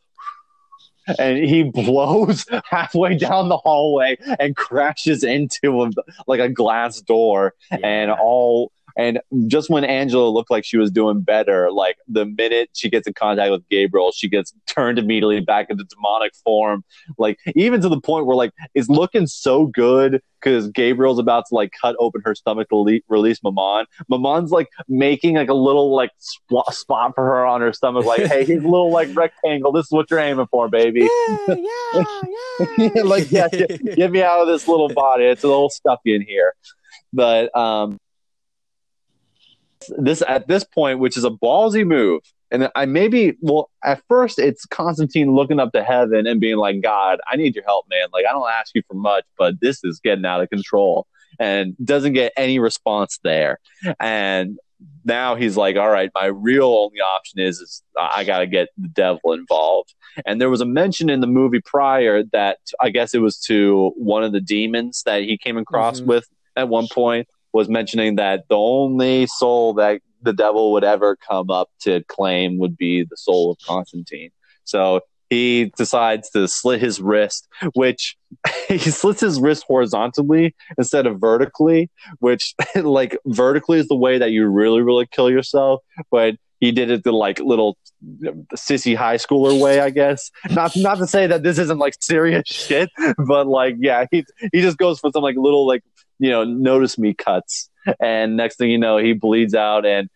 and 1.18 1.38
he 1.38 1.62
blows 1.64 2.44
halfway 2.64 3.16
down 3.16 3.48
the 3.48 3.56
hallway 3.56 4.18
and 4.38 4.56
crashes 4.56 5.24
into 5.24 5.82
a, 5.82 5.90
like 6.26 6.40
a 6.40 6.48
glass 6.48 7.00
door 7.00 7.54
yeah. 7.70 7.78
and 7.82 8.10
all 8.10 8.72
and 8.98 9.20
just 9.46 9.70
when 9.70 9.84
Angela 9.84 10.28
looked 10.28 10.50
like 10.50 10.64
she 10.64 10.76
was 10.76 10.90
doing 10.90 11.20
better, 11.20 11.70
like 11.70 11.96
the 12.08 12.26
minute 12.26 12.70
she 12.74 12.90
gets 12.90 13.06
in 13.06 13.14
contact 13.14 13.52
with 13.52 13.66
Gabriel, 13.68 14.10
she 14.10 14.28
gets 14.28 14.52
turned 14.66 14.98
immediately 14.98 15.38
back 15.40 15.70
into 15.70 15.84
demonic 15.84 16.32
form. 16.44 16.82
Like 17.16 17.38
even 17.54 17.80
to 17.80 17.88
the 17.88 18.00
point 18.00 18.26
where 18.26 18.36
like 18.36 18.50
it's 18.74 18.88
looking 18.88 19.28
so 19.28 19.66
good 19.66 20.20
because 20.42 20.68
Gabriel's 20.70 21.20
about 21.20 21.44
to 21.48 21.54
like 21.54 21.72
cut 21.80 21.94
open 22.00 22.22
her 22.24 22.34
stomach 22.34 22.68
to 22.70 22.76
le- 22.76 22.98
release 23.08 23.38
Mammon. 23.44 23.86
Mammon's 24.08 24.50
like 24.50 24.68
making 24.88 25.36
like 25.36 25.48
a 25.48 25.54
little 25.54 25.94
like 25.94 26.10
sp- 26.18 26.66
spot 26.70 27.14
for 27.14 27.24
her 27.24 27.46
on 27.46 27.60
her 27.60 27.72
stomach, 27.72 28.04
like, 28.04 28.22
hey, 28.22 28.44
here's 28.44 28.64
a 28.64 28.68
little 28.68 28.90
like 28.90 29.14
rectangle. 29.14 29.70
This 29.70 29.86
is 29.86 29.92
what 29.92 30.10
you're 30.10 30.18
aiming 30.18 30.48
for, 30.50 30.68
baby. 30.68 31.08
Yeah, 31.48 31.54
yeah, 31.54 32.66
yeah. 32.78 33.02
like, 33.02 33.30
yeah, 33.30 33.46
get, 33.46 33.96
get 33.96 34.10
me 34.10 34.22
out 34.22 34.40
of 34.40 34.48
this 34.48 34.66
little 34.66 34.88
body. 34.88 35.24
It's 35.24 35.44
a 35.44 35.48
little 35.48 35.70
stuffy 35.70 36.16
in 36.16 36.22
here. 36.22 36.54
But 37.12 37.56
um 37.56 37.98
this 39.98 40.22
at 40.26 40.48
this 40.48 40.64
point, 40.64 40.98
which 40.98 41.16
is 41.16 41.24
a 41.24 41.30
ballsy 41.30 41.86
move. 41.86 42.22
And 42.50 42.70
I 42.74 42.86
maybe 42.86 43.36
well 43.40 43.70
at 43.84 44.02
first 44.08 44.38
it's 44.38 44.64
Constantine 44.64 45.34
looking 45.34 45.60
up 45.60 45.72
to 45.72 45.84
heaven 45.84 46.26
and 46.26 46.40
being 46.40 46.56
like, 46.56 46.82
God, 46.82 47.20
I 47.30 47.36
need 47.36 47.54
your 47.54 47.64
help, 47.64 47.86
man. 47.90 48.08
Like 48.12 48.24
I 48.28 48.32
don't 48.32 48.50
ask 48.50 48.74
you 48.74 48.82
for 48.88 48.94
much, 48.94 49.24
but 49.36 49.60
this 49.60 49.84
is 49.84 50.00
getting 50.00 50.24
out 50.24 50.40
of 50.40 50.48
control 50.48 51.06
and 51.38 51.76
doesn't 51.84 52.14
get 52.14 52.32
any 52.36 52.58
response 52.58 53.18
there. 53.22 53.58
And 54.00 54.58
now 55.04 55.34
he's 55.34 55.56
like, 55.56 55.76
all 55.76 55.90
right, 55.90 56.10
my 56.14 56.26
real 56.26 56.68
only 56.68 57.00
option 57.00 57.40
is, 57.40 57.58
is 57.60 57.82
I 57.98 58.24
got 58.24 58.38
to 58.38 58.46
get 58.46 58.68
the 58.76 58.88
devil 58.88 59.32
involved. 59.32 59.94
And 60.26 60.40
there 60.40 60.50
was 60.50 60.60
a 60.60 60.66
mention 60.66 61.10
in 61.10 61.20
the 61.20 61.26
movie 61.26 61.60
prior 61.60 62.22
that 62.32 62.58
I 62.80 62.90
guess 62.90 63.14
it 63.14 63.20
was 63.20 63.38
to 63.40 63.92
one 63.96 64.22
of 64.22 64.32
the 64.32 64.40
demons 64.40 65.02
that 65.04 65.22
he 65.22 65.36
came 65.36 65.56
across 65.56 65.98
mm-hmm. 65.98 66.10
with 66.10 66.28
at 66.56 66.68
one 66.68 66.88
point 66.90 67.28
was 67.58 67.68
mentioning 67.68 68.14
that 68.14 68.44
the 68.48 68.56
only 68.56 69.26
soul 69.26 69.74
that 69.74 70.00
the 70.22 70.32
devil 70.32 70.70
would 70.70 70.84
ever 70.84 71.16
come 71.16 71.50
up 71.50 71.68
to 71.80 72.04
claim 72.04 72.56
would 72.58 72.76
be 72.76 73.02
the 73.02 73.16
soul 73.16 73.50
of 73.50 73.58
Constantine. 73.66 74.30
So 74.62 75.00
he 75.28 75.72
decides 75.76 76.30
to 76.30 76.46
slit 76.46 76.80
his 76.80 77.00
wrist, 77.00 77.48
which 77.74 78.16
he 78.68 78.78
slits 78.78 79.20
his 79.20 79.40
wrist 79.40 79.64
horizontally 79.66 80.54
instead 80.78 81.04
of 81.06 81.20
vertically, 81.20 81.90
which 82.20 82.54
like 82.76 83.18
vertically 83.26 83.80
is 83.80 83.88
the 83.88 83.96
way 83.96 84.18
that 84.18 84.30
you 84.30 84.46
really, 84.46 84.80
really 84.80 85.06
kill 85.10 85.28
yourself. 85.28 85.80
But 86.12 86.36
he 86.60 86.70
did 86.70 86.92
it 86.92 87.02
the 87.02 87.10
like 87.10 87.40
little 87.40 87.76
sissy 88.54 88.96
high 88.96 89.16
schooler 89.16 89.60
way, 89.60 89.80
I 89.80 89.90
guess. 89.90 90.30
Not 90.50 90.76
not 90.76 90.98
to 90.98 91.08
say 91.08 91.26
that 91.26 91.42
this 91.42 91.58
isn't 91.58 91.78
like 91.78 91.94
serious 92.00 92.44
shit, 92.46 92.88
but 93.26 93.48
like 93.48 93.74
yeah, 93.80 94.04
he 94.12 94.24
he 94.52 94.60
just 94.60 94.78
goes 94.78 95.00
for 95.00 95.10
some 95.12 95.24
like 95.24 95.36
little 95.36 95.66
like 95.66 95.82
you 96.18 96.30
know 96.30 96.44
notice 96.44 96.98
me 96.98 97.14
cuts, 97.14 97.70
and 98.00 98.36
next 98.36 98.56
thing 98.56 98.70
you 98.70 98.78
know, 98.78 98.98
he 98.98 99.12
bleeds 99.12 99.54
out, 99.54 99.86
and 99.86 100.08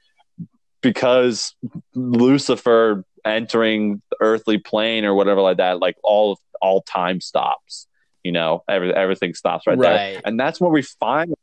because 0.80 1.54
Lucifer 1.94 3.04
entering 3.24 4.02
the 4.10 4.16
earthly 4.20 4.58
plane 4.58 5.04
or 5.04 5.14
whatever 5.14 5.40
like 5.40 5.58
that, 5.58 5.78
like 5.78 5.96
all 6.02 6.38
all 6.60 6.82
time 6.82 7.20
stops. 7.20 7.86
You 8.22 8.30
know, 8.30 8.62
every, 8.68 8.94
everything 8.94 9.34
stops 9.34 9.66
right, 9.66 9.76
right. 9.76 10.12
there, 10.12 10.22
and 10.24 10.38
that's 10.38 10.60
where 10.60 10.70
we 10.70 10.82
finally 10.82 11.36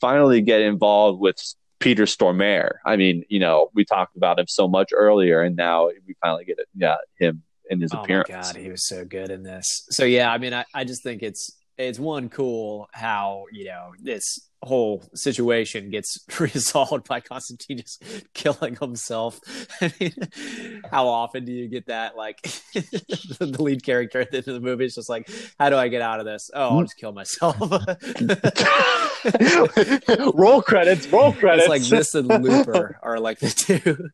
finally 0.00 0.40
get 0.40 0.60
involved 0.60 1.20
with 1.20 1.36
Peter 1.78 2.04
Stormare. 2.04 2.74
I 2.84 2.96
mean, 2.96 3.24
you 3.28 3.38
know, 3.38 3.70
we 3.74 3.84
talked 3.84 4.16
about 4.16 4.38
him 4.38 4.46
so 4.48 4.66
much 4.66 4.90
earlier, 4.92 5.40
and 5.42 5.54
now 5.54 5.86
we 5.86 6.14
finally 6.20 6.44
get 6.44 6.58
it. 6.58 6.66
Yeah, 6.74 6.96
him 7.18 7.42
in 7.68 7.80
his 7.80 7.94
oh 7.94 8.00
appearance. 8.00 8.28
God, 8.28 8.56
he 8.56 8.70
was 8.70 8.86
so 8.86 9.04
good 9.04 9.30
in 9.30 9.42
this. 9.42 9.86
So 9.90 10.04
yeah, 10.04 10.32
I 10.32 10.38
mean, 10.38 10.52
I, 10.52 10.64
I 10.74 10.84
just 10.84 11.02
think 11.02 11.22
it's 11.22 11.56
it's 11.80 11.98
one 11.98 12.28
cool 12.28 12.88
how 12.92 13.44
you 13.52 13.64
know 13.64 13.92
this 14.00 14.50
whole 14.62 15.02
situation 15.14 15.90
gets 15.90 16.18
resolved 16.40 17.08
by 17.08 17.20
Constantine 17.20 17.78
just 17.78 18.04
killing 18.34 18.76
himself. 18.76 19.40
I 19.80 19.92
mean, 19.98 20.14
how 20.90 21.08
often 21.08 21.44
do 21.44 21.52
you 21.52 21.68
get 21.68 21.86
that? 21.86 22.16
Like 22.16 22.42
the 22.42 23.56
lead 23.58 23.82
character 23.82 24.20
at 24.20 24.30
the 24.30 24.38
end 24.38 24.48
of 24.48 24.54
the 24.54 24.60
movie 24.60 24.84
is 24.84 24.94
just 24.94 25.08
like, 25.08 25.30
"How 25.58 25.70
do 25.70 25.76
I 25.76 25.88
get 25.88 26.02
out 26.02 26.20
of 26.20 26.26
this? 26.26 26.50
Oh, 26.54 26.60
I'll 26.60 26.78
hmm? 26.78 26.84
just 26.84 26.96
kill 26.96 27.12
myself." 27.12 27.56
roll 30.34 30.62
credits. 30.62 31.06
Roll 31.08 31.32
credits. 31.32 31.68
It's 31.68 31.68
like 31.68 31.82
this 31.82 32.14
and 32.14 32.28
Looper 32.28 32.98
are 33.02 33.18
like 33.18 33.38
the 33.38 33.50
two. 33.50 34.08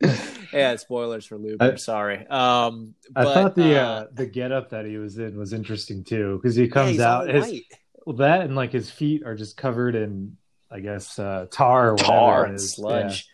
yeah, 0.53 0.77
spoilers 0.77 1.27
for 1.27 1.37
Looper. 1.37 1.73
I, 1.73 1.77
sorry. 1.77 2.27
Um, 2.27 2.95
but, 3.11 3.27
I 3.27 3.35
thought 3.35 3.55
the 3.55 3.81
uh, 3.81 3.85
uh, 3.85 4.07
the 4.13 4.27
getup 4.27 4.71
that 4.71 4.87
he 4.87 4.97
was 4.97 5.19
in 5.19 5.37
was 5.39 5.53
interesting 5.53 6.05
too 6.05 6.39
because 6.41 6.57
he 6.57 6.69
comes 6.69 6.97
yeah, 6.97 7.15
out 7.15 7.29
his 7.29 7.63
well, 8.05 8.17
that 8.17 8.43
and 8.43 8.57
like 8.57 8.73
his 8.73 8.91
feet 8.91 9.23
are 9.25 9.35
just 9.35 9.57
covered 9.57 9.95
in, 9.95 10.37
I 10.71 10.81
guess, 10.81 11.19
uh, 11.19 11.47
tar 11.51 11.93
or 11.93 11.97
tar 11.97 12.45
and 12.45 12.61
sludge. 12.61 13.27
Yeah. 13.29 13.33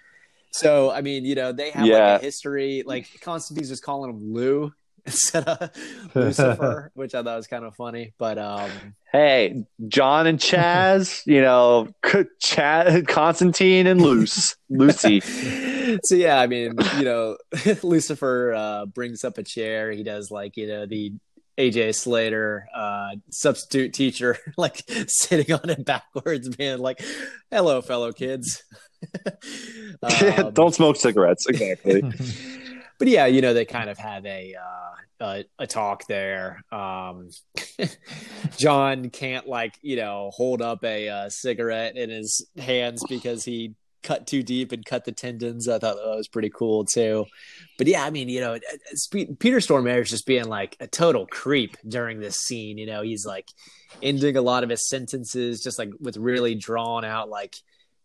So 0.53 0.90
I 0.90 1.01
mean, 1.01 1.24
you 1.24 1.35
know, 1.35 1.53
they 1.53 1.70
have 1.70 1.86
yeah. 1.86 2.12
like 2.12 2.23
a 2.23 2.24
history. 2.24 2.82
Like 2.85 3.09
Constantine's 3.20 3.69
just 3.69 3.82
calling 3.82 4.11
him 4.11 4.32
Lou 4.32 4.73
instead 5.07 5.45
of 5.49 5.70
Lucifer, 6.15 6.91
which 6.95 7.15
I 7.15 7.23
thought 7.23 7.37
was 7.37 7.47
kind 7.47 7.65
of 7.65 7.74
funny. 7.74 8.15
But 8.19 8.39
um, 8.39 8.70
hey, 9.11 9.65
John 9.89 10.27
and 10.27 10.39
Chaz, 10.39 11.23
you 11.27 11.41
know, 11.41 11.89
Chaz, 12.03 13.07
Constantine 13.09 13.87
and 13.87 14.01
Luce, 14.01 14.57
Lucy. 14.70 15.20
so 16.05 16.15
yeah, 16.15 16.39
I 16.41 16.47
mean, 16.47 16.74
you 16.99 17.05
know, 17.05 17.37
Lucifer 17.83 18.55
uh, 18.55 18.87
brings 18.87 19.24
up 19.24 19.39
a 19.39 19.43
chair. 19.43 19.91
He 19.91 20.03
does 20.03 20.31
like 20.31 20.57
you 20.57 20.69
know 20.69 20.87
the 20.87 21.12
AJ 21.59 21.97
Slater, 21.97 22.66
uh, 22.74 23.16
substitute 23.31 23.93
teacher, 23.93 24.39
like 24.57 24.83
sitting 25.09 25.53
on 25.53 25.69
it 25.69 25.85
backwards, 25.85 26.55
being 26.55 26.79
like, 26.79 27.03
"Hello, 27.51 27.83
fellow 27.83 28.12
kids." 28.12 28.62
um, 30.03 30.53
Don't 30.53 30.73
smoke 30.73 30.95
cigarettes, 30.95 31.45
exactly. 31.49 32.03
But 33.03 33.09
yeah, 33.09 33.27
you 33.27 33.41
know, 33.41 33.53
they 33.53 33.65
kind 33.65 33.91
of 33.91 33.99
have 33.99 34.24
a 34.27 34.55
uh, 34.55 35.24
a, 35.24 35.45
a, 35.59 35.66
talk 35.66 36.07
there. 36.07 36.62
Um, 36.70 37.31
John 38.57 39.11
can't 39.11 39.49
like 39.49 39.77
you 39.83 39.97
know 39.97 40.31
hold 40.33 40.62
up 40.62 40.85
a 40.85 41.09
uh, 41.09 41.29
cigarette 41.29 41.97
in 41.97 42.11
his 42.11 42.47
hands 42.57 43.03
because 43.09 43.45
he 43.45 43.74
cut 44.05 44.29
too 44.29 44.45
deep 44.45 44.70
and 44.70 44.85
cut 44.85 45.05
the 45.05 45.11
tendons. 45.11 45.66
I 45.66 45.81
thought 45.81 45.97
that 45.97 46.16
was 46.16 46.29
pretty 46.29 46.51
cool 46.51 46.85
too. 46.85 47.27
But 47.77 47.89
yeah, 47.89 48.05
I 48.05 48.11
mean, 48.11 48.29
you 48.29 48.39
know, 48.39 48.57
Peter 49.11 49.59
Stormare 49.59 50.03
is 50.03 50.11
just 50.11 50.24
being 50.24 50.45
like 50.45 50.77
a 50.79 50.87
total 50.87 51.27
creep 51.27 51.77
during 51.85 52.20
this 52.20 52.37
scene. 52.37 52.79
You 52.79 52.87
know, 52.87 53.03
he's 53.03 53.27
like 53.27 53.49
ending 54.01 54.37
a 54.37 54.43
lot 54.43 54.62
of 54.62 54.70
his 54.70 54.89
sentences 54.89 55.61
just 55.61 55.77
like 55.77 55.91
with 55.99 56.16
really 56.19 56.55
drawn 56.55 57.05
out 57.05 57.29
like 57.29 57.57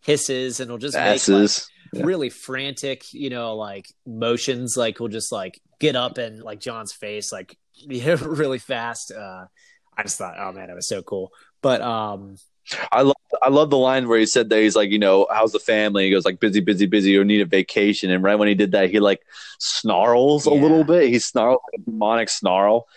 hisses, 0.01 0.59
and 0.59 0.71
he'll 0.71 0.79
just 0.79 0.97
Asses. 0.97 1.29
make 1.29 1.39
like, 1.39 1.76
yeah. 1.93 2.03
really 2.03 2.29
frantic, 2.29 3.13
you 3.13 3.29
know, 3.29 3.55
like 3.55 3.87
motions. 4.05 4.77
Like 4.77 4.97
he'll 4.97 5.07
just 5.07 5.31
like 5.31 5.59
get 5.79 5.95
up 5.95 6.17
and 6.17 6.41
like 6.41 6.59
John's 6.59 6.93
face, 6.93 7.31
like 7.31 7.57
really 7.87 8.59
fast. 8.59 9.11
Uh, 9.11 9.45
I 9.95 10.03
just 10.03 10.17
thought, 10.17 10.35
oh 10.39 10.51
man, 10.51 10.69
it 10.69 10.75
was 10.75 10.87
so 10.87 11.01
cool. 11.01 11.31
But 11.61 11.81
um, 11.81 12.37
I 12.91 13.01
love 13.01 13.15
I 13.41 13.49
love 13.49 13.69
the 13.69 13.77
line 13.77 14.07
where 14.07 14.19
he 14.19 14.25
said 14.25 14.49
that 14.49 14.59
he's 14.59 14.75
like, 14.75 14.89
you 14.89 14.99
know, 14.99 15.27
how's 15.31 15.51
the 15.51 15.59
family? 15.59 16.05
He 16.05 16.11
goes 16.11 16.25
like 16.25 16.39
busy, 16.39 16.59
busy, 16.59 16.85
busy, 16.85 17.17
or 17.17 17.23
need 17.23 17.41
a 17.41 17.45
vacation. 17.45 18.11
And 18.11 18.23
right 18.23 18.35
when 18.35 18.47
he 18.47 18.55
did 18.55 18.71
that, 18.71 18.89
he 18.89 18.99
like 18.99 19.21
snarls 19.59 20.47
yeah. 20.47 20.53
a 20.53 20.55
little 20.55 20.83
bit. 20.83 21.09
He 21.09 21.19
snarls 21.19 21.59
like 21.71 21.81
a 21.81 21.89
demonic 21.89 22.29
snarl. 22.29 22.87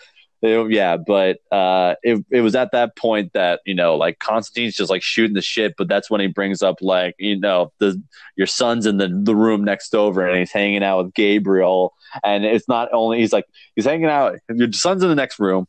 It, 0.41 0.71
yeah, 0.71 0.97
but 0.97 1.37
uh, 1.51 1.95
it 2.01 2.23
it 2.31 2.41
was 2.41 2.55
at 2.55 2.71
that 2.71 2.95
point 2.95 3.33
that 3.33 3.61
you 3.65 3.75
know, 3.75 3.95
like 3.95 4.19
Constantine's 4.19 4.75
just 4.75 4.89
like 4.89 5.03
shooting 5.03 5.35
the 5.35 5.41
shit. 5.41 5.75
But 5.77 5.87
that's 5.87 6.09
when 6.09 6.19
he 6.19 6.27
brings 6.27 6.63
up 6.63 6.77
like, 6.81 7.15
you 7.19 7.39
know, 7.39 7.71
the 7.79 8.01
your 8.35 8.47
son's 8.47 8.85
in 8.85 8.97
the 8.97 9.07
the 9.07 9.35
room 9.35 9.63
next 9.63 9.93
over, 9.93 10.27
and 10.27 10.39
he's 10.39 10.51
hanging 10.51 10.83
out 10.83 11.05
with 11.05 11.13
Gabriel. 11.13 11.93
And 12.23 12.43
it's 12.43 12.67
not 12.67 12.89
only 12.91 13.19
he's 13.19 13.31
like 13.33 13.45
he's 13.75 13.85
hanging 13.85 14.05
out. 14.05 14.39
Your 14.49 14.71
son's 14.71 15.03
in 15.03 15.09
the 15.09 15.15
next 15.15 15.39
room 15.39 15.67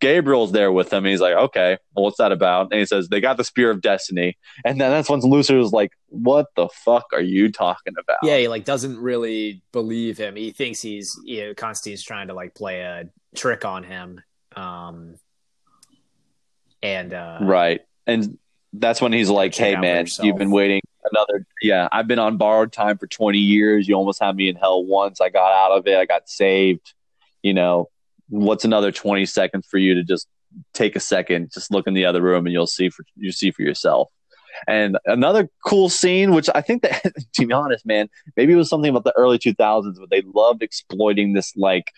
Gabriel's 0.00 0.52
there 0.52 0.72
with 0.72 0.92
him. 0.92 1.04
he's 1.04 1.20
like, 1.20 1.34
okay, 1.34 1.76
well, 1.94 2.04
what's 2.04 2.16
that 2.18 2.32
about? 2.32 2.72
And 2.72 2.80
he 2.80 2.86
says, 2.86 3.08
they 3.08 3.20
got 3.20 3.36
the 3.36 3.44
Spear 3.44 3.70
of 3.70 3.82
Destiny. 3.82 4.36
And 4.64 4.80
then 4.80 4.90
that's 4.90 5.08
when 5.08 5.20
Lucifer's 5.20 5.72
like, 5.72 5.92
what 6.08 6.46
the 6.56 6.68
fuck 6.68 7.06
are 7.12 7.20
you 7.20 7.52
talking 7.52 7.94
about? 7.98 8.16
Yeah, 8.22 8.38
he 8.38 8.48
like 8.48 8.64
doesn't 8.64 8.98
really 8.98 9.62
believe 9.72 10.16
him. 10.16 10.36
He 10.36 10.50
thinks 10.52 10.80
he's, 10.80 11.18
you 11.24 11.44
know, 11.44 11.54
Constantine's 11.54 12.02
trying 12.02 12.28
to 12.28 12.34
like 12.34 12.54
play 12.54 12.80
a 12.80 13.04
trick 13.34 13.64
on 13.64 13.84
him. 13.84 14.20
Um, 14.56 15.16
and, 16.82 17.12
uh, 17.12 17.38
right. 17.42 17.80
And 18.06 18.38
that's 18.72 19.00
when 19.00 19.12
he's 19.12 19.30
like, 19.30 19.54
hey, 19.54 19.76
man, 19.76 20.06
you've 20.22 20.38
been 20.38 20.50
waiting 20.50 20.80
another, 21.12 21.46
yeah, 21.62 21.88
I've 21.90 22.06
been 22.06 22.18
on 22.18 22.36
borrowed 22.36 22.72
time 22.72 22.98
for 22.98 23.06
20 23.06 23.38
years. 23.38 23.88
You 23.88 23.94
almost 23.94 24.22
had 24.22 24.36
me 24.36 24.48
in 24.48 24.56
hell 24.56 24.84
once. 24.84 25.20
I 25.20 25.28
got 25.28 25.52
out 25.52 25.76
of 25.76 25.86
it. 25.86 25.96
I 25.96 26.06
got 26.06 26.28
saved. 26.28 26.94
You 27.42 27.54
know, 27.54 27.88
what's 28.28 28.64
another 28.64 28.92
20 28.92 29.26
seconds 29.26 29.66
for 29.66 29.78
you 29.78 29.94
to 29.94 30.02
just 30.04 30.28
take 30.74 30.96
a 30.96 31.00
second, 31.00 31.52
just 31.52 31.70
look 31.70 31.86
in 31.86 31.94
the 31.94 32.04
other 32.04 32.22
room 32.22 32.46
and 32.46 32.52
you'll 32.52 32.66
see 32.66 32.88
for 32.88 33.04
you 33.16 33.32
see 33.32 33.50
for 33.50 33.62
yourself. 33.62 34.10
And 34.66 34.98
another 35.06 35.48
cool 35.64 35.88
scene, 35.88 36.32
which 36.32 36.48
I 36.54 36.60
think 36.60 36.82
that 36.82 37.02
to 37.34 37.46
be 37.46 37.52
honest, 37.52 37.86
man, 37.86 38.08
maybe 38.36 38.52
it 38.52 38.56
was 38.56 38.68
something 38.68 38.90
about 38.90 39.04
the 39.04 39.16
early 39.16 39.38
2000s, 39.38 39.96
but 39.98 40.10
they 40.10 40.22
loved 40.22 40.62
exploiting 40.62 41.32
this 41.32 41.56
like 41.56 41.92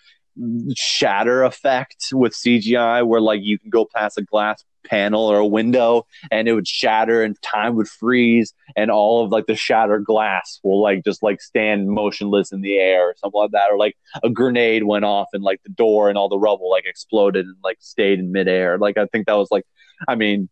shatter 0.76 1.42
effect 1.42 2.06
with 2.12 2.32
CGI 2.32 3.06
where 3.06 3.20
like 3.20 3.40
you 3.42 3.58
can 3.58 3.70
go 3.70 3.86
past 3.94 4.18
a 4.18 4.22
glass 4.22 4.64
panel 4.84 5.22
or 5.22 5.38
a 5.38 5.46
window 5.46 6.06
and 6.30 6.48
it 6.48 6.54
would 6.54 6.66
shatter 6.66 7.22
and 7.22 7.40
time 7.42 7.76
would 7.76 7.88
freeze 7.88 8.52
and 8.74 8.90
all 8.90 9.24
of 9.24 9.30
like 9.30 9.46
the 9.46 9.54
shattered 9.54 10.04
glass 10.04 10.58
will 10.62 10.82
like 10.82 11.04
just 11.04 11.22
like 11.22 11.40
stand 11.40 11.88
motionless 11.88 12.52
in 12.52 12.62
the 12.62 12.76
air 12.76 13.10
or 13.10 13.14
something 13.18 13.40
like 13.40 13.52
that. 13.52 13.70
Or 13.70 13.78
like 13.78 13.96
a 14.22 14.30
grenade 14.30 14.84
went 14.84 15.04
off 15.04 15.28
and 15.32 15.42
like 15.42 15.62
the 15.62 15.70
door 15.70 16.08
and 16.08 16.18
all 16.18 16.28
the 16.28 16.38
rubble 16.38 16.70
like 16.70 16.84
exploded 16.86 17.46
and 17.46 17.56
like 17.62 17.78
stayed 17.80 18.18
in 18.18 18.32
midair. 18.32 18.78
Like 18.78 18.98
i 18.98 19.06
think 19.06 19.26
that 19.26 19.34
was 19.34 19.50
like 19.50 19.64
i 20.08 20.14
mean 20.14 20.48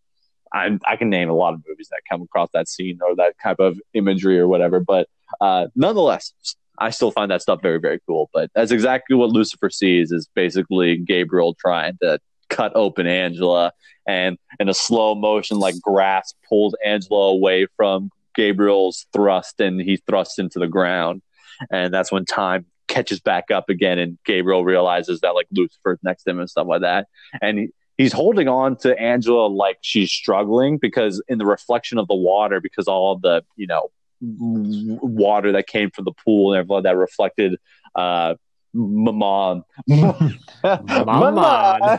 I, 0.52 0.78
I 0.84 0.96
can 0.96 1.10
name 1.10 1.30
a 1.30 1.34
lot 1.34 1.54
of 1.54 1.62
movies 1.68 1.88
that 1.90 2.00
come 2.10 2.22
across 2.22 2.48
that 2.54 2.68
scene 2.68 2.98
or 3.06 3.14
that 3.16 3.34
type 3.40 3.60
of 3.60 3.78
imagery 3.94 4.38
or 4.38 4.48
whatever 4.48 4.80
but 4.80 5.08
uh 5.40 5.66
nonetheless 5.74 6.32
I 6.80 6.90
still 6.90 7.10
find 7.10 7.30
that 7.30 7.42
stuff 7.42 7.60
very, 7.62 7.78
very 7.78 8.00
cool. 8.06 8.30
But 8.32 8.50
that's 8.54 8.72
exactly 8.72 9.16
what 9.16 9.30
Lucifer 9.30 9.70
sees 9.70 10.12
is 10.12 10.28
basically 10.34 10.96
Gabriel 10.96 11.54
trying 11.54 11.98
to 12.02 12.18
cut 12.48 12.72
open 12.74 13.06
Angela 13.06 13.72
and 14.06 14.38
in 14.58 14.68
a 14.68 14.74
slow 14.74 15.14
motion, 15.14 15.58
like 15.58 15.80
grass 15.80 16.34
pulls 16.48 16.74
Angela 16.84 17.28
away 17.28 17.66
from 17.76 18.10
Gabriel's 18.34 19.06
thrust 19.12 19.60
and 19.60 19.80
he 19.80 19.98
thrusts 19.98 20.38
into 20.38 20.58
the 20.58 20.66
ground. 20.66 21.22
And 21.70 21.92
that's 21.92 22.10
when 22.10 22.24
time 22.24 22.66
catches 22.88 23.20
back 23.20 23.50
up 23.50 23.68
again 23.68 23.98
and 23.98 24.18
Gabriel 24.24 24.64
realizes 24.64 25.20
that 25.20 25.34
like 25.34 25.46
Lucifer's 25.52 25.98
next 26.02 26.24
to 26.24 26.30
him 26.30 26.40
and 26.40 26.50
stuff 26.50 26.66
like 26.66 26.80
that. 26.80 27.06
And 27.40 27.58
he, 27.58 27.68
he's 27.98 28.12
holding 28.12 28.48
on 28.48 28.76
to 28.78 28.98
Angela 28.98 29.46
like 29.46 29.78
she's 29.82 30.10
struggling 30.10 30.78
because 30.78 31.22
in 31.28 31.38
the 31.38 31.46
reflection 31.46 31.98
of 31.98 32.08
the 32.08 32.16
water, 32.16 32.60
because 32.60 32.88
all 32.88 33.16
the, 33.16 33.44
you 33.56 33.66
know, 33.66 33.90
water 34.20 35.52
that 35.52 35.66
came 35.66 35.90
from 35.90 36.04
the 36.04 36.12
pool 36.12 36.52
and 36.52 36.60
everything 36.60 36.82
that 36.84 36.96
reflected 36.96 37.56
uh 37.94 38.34
Mammon. 38.72 39.64
Mammon. 39.88 40.14
I 40.62 41.98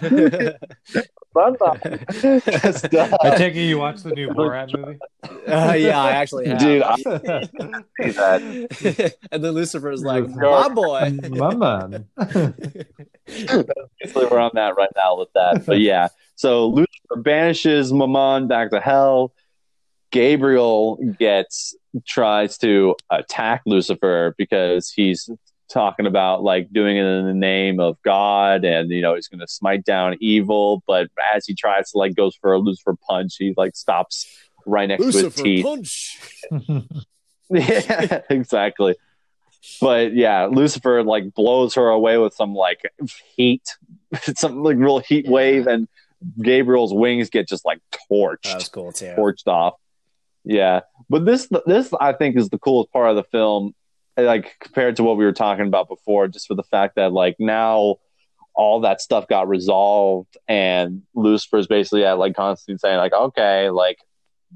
take 3.38 3.56
it 3.56 3.68
you 3.68 3.78
watched 3.78 4.04
the 4.04 4.12
new 4.16 4.30
Borat 4.30 4.78
movie. 4.78 5.00
Uh, 5.48 5.74
yeah, 5.74 6.02
I 6.02 6.12
actually 6.12 6.48
have. 6.48 6.60
Dude, 6.60 6.82
I 6.84 6.96
see 6.98 8.12
that. 8.12 9.16
and 9.32 9.44
then 9.44 9.52
Lucifer's 9.52 10.04
like, 10.04 10.30
"My 10.30 10.70
boy, 10.70 11.18
my 11.30 11.56
man." 11.56 12.08
Basically, 13.26 14.26
we're 14.30 14.40
on 14.40 14.52
that 14.54 14.76
right 14.78 14.90
now 14.96 15.18
with 15.18 15.30
that. 15.36 15.66
But 15.66 15.80
yeah, 15.80 16.08
so 16.36 16.68
Lucifer 16.68 17.18
banishes 17.18 17.92
Mammon 17.92 18.48
back 18.48 18.72
to 18.72 18.80
hell. 18.80 19.34
Gabriel 20.12 20.98
gets 21.20 21.76
tries 22.06 22.58
to 22.60 22.96
attack 23.10 23.62
Lucifer 23.66 24.34
because 24.38 24.90
he's 24.90 25.30
talking 25.72 26.06
about 26.06 26.44
like 26.44 26.72
doing 26.72 26.98
it 26.98 27.06
in 27.06 27.26
the 27.26 27.34
name 27.34 27.80
of 27.80 28.02
God 28.04 28.66
and 28.66 28.90
you 28.90 29.02
know 29.02 29.16
he's 29.16 29.28
going 29.28 29.40
to 29.40 29.48
smite 29.48 29.84
down 29.86 30.18
evil. 30.20 30.84
But 30.88 31.10
as 31.34 31.46
he 31.46 31.56
tries 31.56 31.92
to 31.92 31.98
like 31.98 32.16
goes 32.16 32.36
for 32.36 32.54
a 32.54 32.60
Lucifer 32.60 32.96
punch 33.08 33.36
he 33.38 33.54
like 33.58 33.76
stops 33.76 34.28
right 34.66 34.88
next 34.88 35.04
Lucifer 35.04 35.22
to 35.22 35.28
his 35.28 35.36
teeth. 35.44 35.66
punch. 35.66 36.20
yeah 37.50 38.22
exactly. 38.30 38.96
But 39.80 40.14
yeah 40.14 40.46
Lucifer 40.46 41.04
like 41.04 41.34
blows 41.34 41.76
her 41.76 41.88
away 41.88 42.18
with 42.18 42.34
some 42.34 42.54
like 42.54 42.82
heat 43.36 43.76
some 44.36 44.64
like 44.64 44.78
real 44.78 45.00
heat 45.00 45.28
wave 45.28 45.68
and 45.68 45.88
Gabriel's 46.42 46.94
wings 46.94 47.30
get 47.30 47.48
just 47.48 47.66
like 47.66 47.80
torched. 48.12 48.44
That 48.44 48.56
was 48.56 48.70
cool 48.70 48.92
too. 48.92 49.14
Torched 49.18 49.48
off 49.48 49.76
yeah 50.44 50.82
but 51.10 51.26
this 51.26 51.48
this 51.66 51.94
I 52.00 52.14
think 52.14 52.36
is 52.38 52.50
the 52.50 52.58
coolest 52.60 52.92
part 52.92 53.10
of 53.10 53.16
the 53.16 53.24
film 53.24 53.74
like 54.18 54.56
compared 54.60 54.96
to 54.98 55.04
what 55.04 55.18
we 55.18 55.24
were 55.26 55.32
talking 55.32 55.66
about 55.68 55.88
before, 55.88 56.28
just 56.28 56.48
for 56.48 56.54
the 56.56 56.64
fact 56.64 56.96
that 56.96 57.12
like 57.14 57.36
now 57.40 57.96
all 58.54 58.82
that 58.82 59.00
stuff 59.02 59.28
got 59.28 59.48
resolved 59.48 60.38
and 60.48 61.02
Lucifer's 61.16 61.66
basically 61.68 62.04
at 62.06 62.18
like 62.20 62.36
constantly 62.36 62.78
saying 62.78 62.98
like, 62.98 63.14
okay, 63.14 63.70
like 63.70 63.98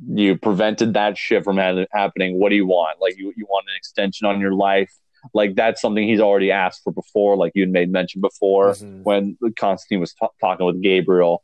you 0.09 0.37
prevented 0.37 0.93
that 0.95 1.17
shit 1.17 1.43
from 1.45 1.57
ha- 1.57 1.85
happening. 1.93 2.37
What 2.39 2.49
do 2.49 2.55
you 2.55 2.65
want? 2.67 2.99
Like 3.01 3.17
you 3.17 3.33
you 3.37 3.45
want 3.49 3.65
an 3.69 3.75
extension 3.77 4.27
on 4.27 4.39
your 4.41 4.53
life? 4.53 4.91
Like 5.33 5.55
that's 5.55 5.81
something 5.81 6.05
he's 6.07 6.19
already 6.19 6.51
asked 6.51 6.81
for 6.83 6.91
before, 6.93 7.37
like 7.37 7.53
you 7.55 7.65
made 7.67 7.89
mention 7.91 8.21
before 8.21 8.73
Mhm. 8.73 9.03
when 9.03 9.37
Constantine 9.57 10.01
was 10.01 10.13
t- 10.13 10.27
talking 10.41 10.65
with 10.65 10.81
Gabriel. 10.81 11.43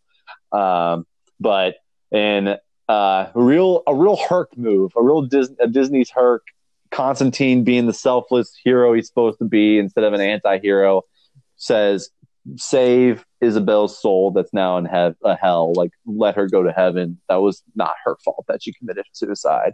Um, 0.51 1.05
but 1.39 1.75
in 2.11 2.57
uh, 2.89 3.27
a 3.33 3.41
real 3.41 3.83
a 3.87 3.95
real 3.95 4.17
Herc 4.17 4.57
move, 4.57 4.91
a 4.97 5.03
real 5.03 5.21
Dis- 5.23 5.53
a 5.59 5.67
Disney's 5.67 6.09
Herc, 6.09 6.43
Constantine 6.91 7.63
being 7.63 7.87
the 7.87 7.93
selfless 7.93 8.53
hero 8.63 8.93
he's 8.93 9.07
supposed 9.07 9.39
to 9.39 9.45
be 9.45 9.77
instead 9.77 10.03
of 10.03 10.13
an 10.13 10.21
anti-hero, 10.21 11.03
says 11.55 12.09
save 12.55 13.23
Isabel's 13.39 14.01
soul 14.01 14.31
that's 14.31 14.53
now 14.53 14.77
in 14.77 14.85
hev- 14.85 15.15
uh, 15.23 15.35
hell. 15.39 15.73
Like 15.73 15.91
let 16.05 16.35
her 16.35 16.47
go 16.47 16.63
to 16.63 16.71
heaven. 16.71 17.19
That 17.29 17.41
was 17.41 17.63
not 17.75 17.93
her 18.05 18.17
fault 18.23 18.45
that 18.47 18.63
she 18.63 18.73
committed 18.73 19.05
suicide, 19.13 19.73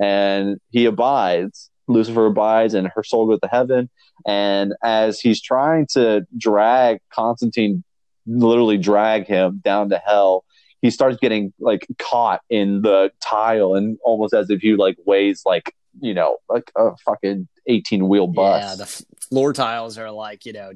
and 0.00 0.58
he 0.70 0.84
abides. 0.86 1.70
Lucifer 1.86 2.26
abides, 2.26 2.72
and 2.72 2.88
her 2.94 3.02
soul 3.02 3.26
goes 3.26 3.40
to 3.40 3.48
heaven. 3.48 3.90
And 4.26 4.72
as 4.82 5.20
he's 5.20 5.42
trying 5.42 5.86
to 5.90 6.26
drag 6.38 7.00
Constantine, 7.10 7.84
literally 8.26 8.78
drag 8.78 9.26
him 9.26 9.60
down 9.62 9.90
to 9.90 9.98
hell, 9.98 10.44
he 10.84 10.90
starts 10.90 11.16
getting 11.18 11.50
like 11.58 11.86
caught 11.98 12.42
in 12.50 12.82
the 12.82 13.10
tile, 13.22 13.74
and 13.74 13.96
almost 14.04 14.34
as 14.34 14.50
if 14.50 14.60
he 14.60 14.76
like 14.76 14.96
weighs 15.06 15.40
like 15.46 15.74
you 16.00 16.12
know 16.12 16.36
like 16.50 16.70
a 16.76 16.90
fucking 17.06 17.48
eighteen 17.66 18.06
wheel 18.06 18.26
bus. 18.26 18.62
Yeah, 18.62 18.74
the 18.76 18.82
f- 18.82 19.02
floor 19.30 19.54
tiles 19.54 19.96
are 19.96 20.10
like 20.10 20.44
you 20.44 20.52
know 20.52 20.72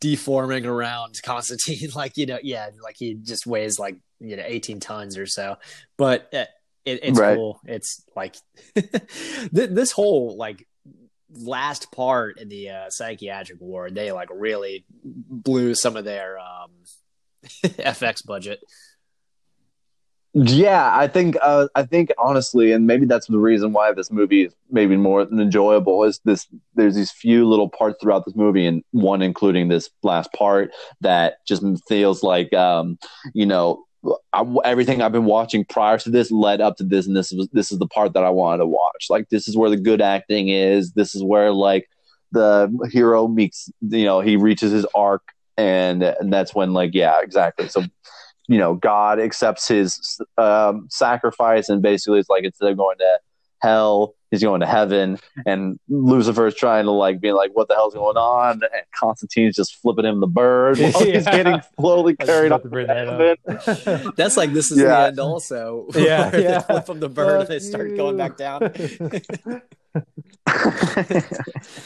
deforming 0.00 0.66
around 0.66 1.20
Constantine. 1.24 1.90
like 1.94 2.16
you 2.16 2.26
know, 2.26 2.38
yeah, 2.42 2.70
like 2.82 2.96
he 2.98 3.14
just 3.14 3.46
weighs 3.46 3.78
like 3.78 3.96
you 4.18 4.36
know 4.36 4.42
eighteen 4.44 4.80
tons 4.80 5.16
or 5.16 5.26
so. 5.26 5.56
But 5.96 6.28
uh, 6.34 6.46
it, 6.84 7.00
it's 7.04 7.18
Right. 7.20 7.36
cool. 7.36 7.60
It's 7.64 8.02
like 8.16 8.34
th- 8.74 8.90
this 9.52 9.92
whole 9.92 10.36
like 10.36 10.66
last 11.32 11.92
part 11.92 12.40
in 12.40 12.48
the 12.48 12.70
uh, 12.70 12.90
psychiatric 12.90 13.60
ward, 13.60 13.94
they 13.94 14.10
like 14.10 14.28
really 14.34 14.84
blew 15.04 15.74
some 15.76 15.96
of 15.96 16.04
their 16.04 16.36
um, 16.38 16.70
FX 17.62 18.26
budget. 18.26 18.58
Yeah, 20.38 20.90
I 20.94 21.08
think 21.08 21.36
uh, 21.40 21.68
I 21.74 21.84
think 21.84 22.10
honestly, 22.18 22.72
and 22.72 22.86
maybe 22.86 23.06
that's 23.06 23.26
the 23.26 23.38
reason 23.38 23.72
why 23.72 23.92
this 23.92 24.10
movie 24.12 24.44
is 24.44 24.54
maybe 24.70 24.94
more 24.94 25.24
than 25.24 25.40
enjoyable. 25.40 26.04
Is 26.04 26.20
this? 26.26 26.46
There's 26.74 26.94
these 26.94 27.10
few 27.10 27.48
little 27.48 27.70
parts 27.70 27.96
throughout 28.02 28.26
this 28.26 28.36
movie, 28.36 28.66
and 28.66 28.82
one 28.90 29.22
including 29.22 29.68
this 29.68 29.88
last 30.02 30.30
part 30.34 30.72
that 31.00 31.36
just 31.46 31.62
feels 31.88 32.22
like, 32.22 32.52
um, 32.52 32.98
you 33.32 33.46
know, 33.46 33.84
I, 34.34 34.44
everything 34.66 35.00
I've 35.00 35.12
been 35.12 35.24
watching 35.24 35.64
prior 35.64 35.96
to 36.00 36.10
this 36.10 36.30
led 36.30 36.60
up 36.60 36.76
to 36.76 36.84
this, 36.84 37.06
and 37.06 37.16
this 37.16 37.32
was 37.32 37.48
this 37.52 37.72
is 37.72 37.78
the 37.78 37.88
part 37.88 38.12
that 38.12 38.24
I 38.24 38.30
wanted 38.30 38.58
to 38.58 38.66
watch. 38.66 39.06
Like 39.08 39.30
this 39.30 39.48
is 39.48 39.56
where 39.56 39.70
the 39.70 39.78
good 39.78 40.02
acting 40.02 40.48
is. 40.50 40.92
This 40.92 41.14
is 41.14 41.24
where 41.24 41.50
like 41.50 41.88
the 42.32 42.70
hero 42.92 43.26
meets, 43.26 43.70
you 43.80 44.04
know, 44.04 44.20
he 44.20 44.36
reaches 44.36 44.70
his 44.70 44.84
arc, 44.94 45.22
and 45.56 46.02
and 46.02 46.30
that's 46.30 46.54
when 46.54 46.74
like 46.74 46.90
yeah, 46.92 47.20
exactly. 47.22 47.68
So 47.68 47.84
you 48.48 48.58
know, 48.58 48.74
God 48.74 49.18
accepts 49.20 49.68
his 49.68 50.20
um, 50.38 50.86
sacrifice, 50.90 51.68
and 51.68 51.82
basically 51.82 52.18
it's 52.20 52.28
like 52.30 52.44
instead 52.44 52.70
of 52.70 52.76
going 52.76 52.98
to 52.98 53.18
hell, 53.62 54.14
he's 54.30 54.42
going 54.42 54.60
to 54.60 54.66
heaven. 54.66 55.18
And 55.46 55.78
Lucifer 55.88 56.46
is 56.46 56.54
trying 56.54 56.84
to 56.84 56.90
like 56.90 57.20
be 57.20 57.32
like, 57.32 57.50
"What 57.54 57.68
the 57.68 57.74
hell's 57.74 57.94
going 57.94 58.16
on?" 58.16 58.60
And 58.62 58.82
Constantine's 58.94 59.56
just 59.56 59.76
flipping 59.76 60.04
him 60.04 60.20
the 60.20 60.26
bird 60.26 60.78
while 60.78 60.92
he's 61.04 61.24
getting 61.24 61.60
slowly 61.80 62.14
carried 62.20 62.48
about 62.48 62.64
up 62.66 62.70
to 62.70 62.86
that 62.86 63.36
heaven. 63.88 64.12
That's 64.16 64.36
like 64.36 64.52
this 64.52 64.70
is 64.70 64.78
Yeah. 64.78 64.86
the 64.88 65.06
end. 65.08 65.20
Also, 65.20 65.86
Yeah, 65.94 66.30
Where 66.30 66.42
they 66.42 66.60
flip 66.60 66.86
from 66.86 67.00
the 67.00 67.08
bird, 67.08 67.40
and 67.42 67.48
they 67.48 67.58
Fuck 67.58 67.68
start 67.68 67.96
going 67.96 68.16
back 68.16 68.36
down. 68.36 68.60